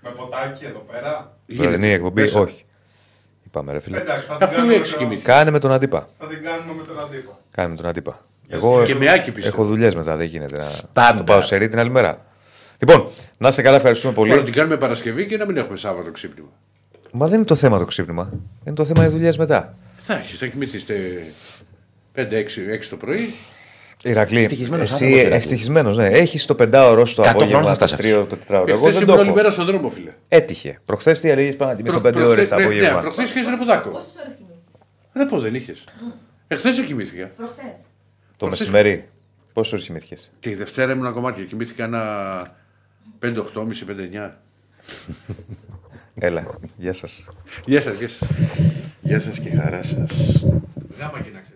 [0.03, 1.37] Με ποτάκι εδώ πέρα.
[1.47, 2.41] Βραδινή εκπομπή, Μέσα.
[2.41, 2.65] όχι.
[3.47, 4.01] Είπαμε, ρε φίλε.
[4.01, 4.75] Εντάξει, θα την Αφού κάνουμε.
[4.75, 5.31] έξι με τον- κοιμήθηκε.
[5.33, 6.09] Κάνε με τον αντίπα.
[6.19, 7.39] Θα την κάνουμε με τον αντίπα.
[7.51, 8.25] Κάνε με τον αντίπα.
[8.49, 9.55] Εγώ Και με άκη πιστεύω.
[9.57, 11.17] έχω δουλειές μετά, δεν γίνεται να Στάνταρ.
[11.17, 12.25] το πάω σε ρί την άλλη μέρα.
[12.79, 14.47] Λοιπόν, να είστε καλά, ευχαριστούμε Μπορεί να πολύ.
[14.47, 16.49] την κάνουμε Παρασκευή και να μην έχουμε Σάββατο ξύπνημα.
[17.13, 18.31] Μα δεν είναι το θέμα το ξύπνημα.
[18.65, 19.75] Είναι το θέμα οι δουλειέ μετά.
[19.99, 20.85] Θα έχεις, θα κοιμηθείς
[22.15, 23.35] 5-6 το πρωί.
[24.03, 25.37] Ηρακλή, Ευτυχισμένος εσύ άνθρωπος, Ηρακλή.
[25.37, 26.07] ευτυχισμένος, ναι.
[26.07, 27.97] Έχεις το πεντάωρο στο 100 απόγευμα, χρόνια το θα φτάσεις.
[28.07, 28.73] τρίο, το τετράωρο.
[28.73, 29.37] Εγώ Εχθές δεν το ήμουν όλη έχω.
[29.37, 30.11] μέρα στον δρόμο, φίλε.
[30.29, 30.81] Έτυχε.
[30.85, 33.01] Προχθές τι έλεγες πάνω να κοιμήσω Προ- πέντε προχθές- ώρε το ναι, Ναι, απόγευμα.
[33.01, 33.89] προχθές είχες ένα πουδάκο.
[33.91, 34.81] Πόσες ώρες κοιμήθηκες;
[35.13, 35.85] Δεν πω, δεν είχες.
[36.49, 37.27] Εχθές δεν κοιμήθηκα.
[37.37, 37.77] προχθές.
[38.37, 39.05] Το μεσημέρι.
[39.53, 41.45] Πόσες ώρες κοιμήθηκες; Και η Δευτέρα ήμουν κομμάτια.
[41.45, 42.03] Κοιμήθηκα ένα
[43.25, 44.31] 5-8,5-5-9.
[46.15, 46.47] Έλα,
[46.77, 47.29] γεια σας.
[47.65, 48.29] Γεια σας, γεια σας.
[49.01, 50.45] Γεια σας και χαρά σας.
[50.99, 51.54] Γάμα και να ξέρετε.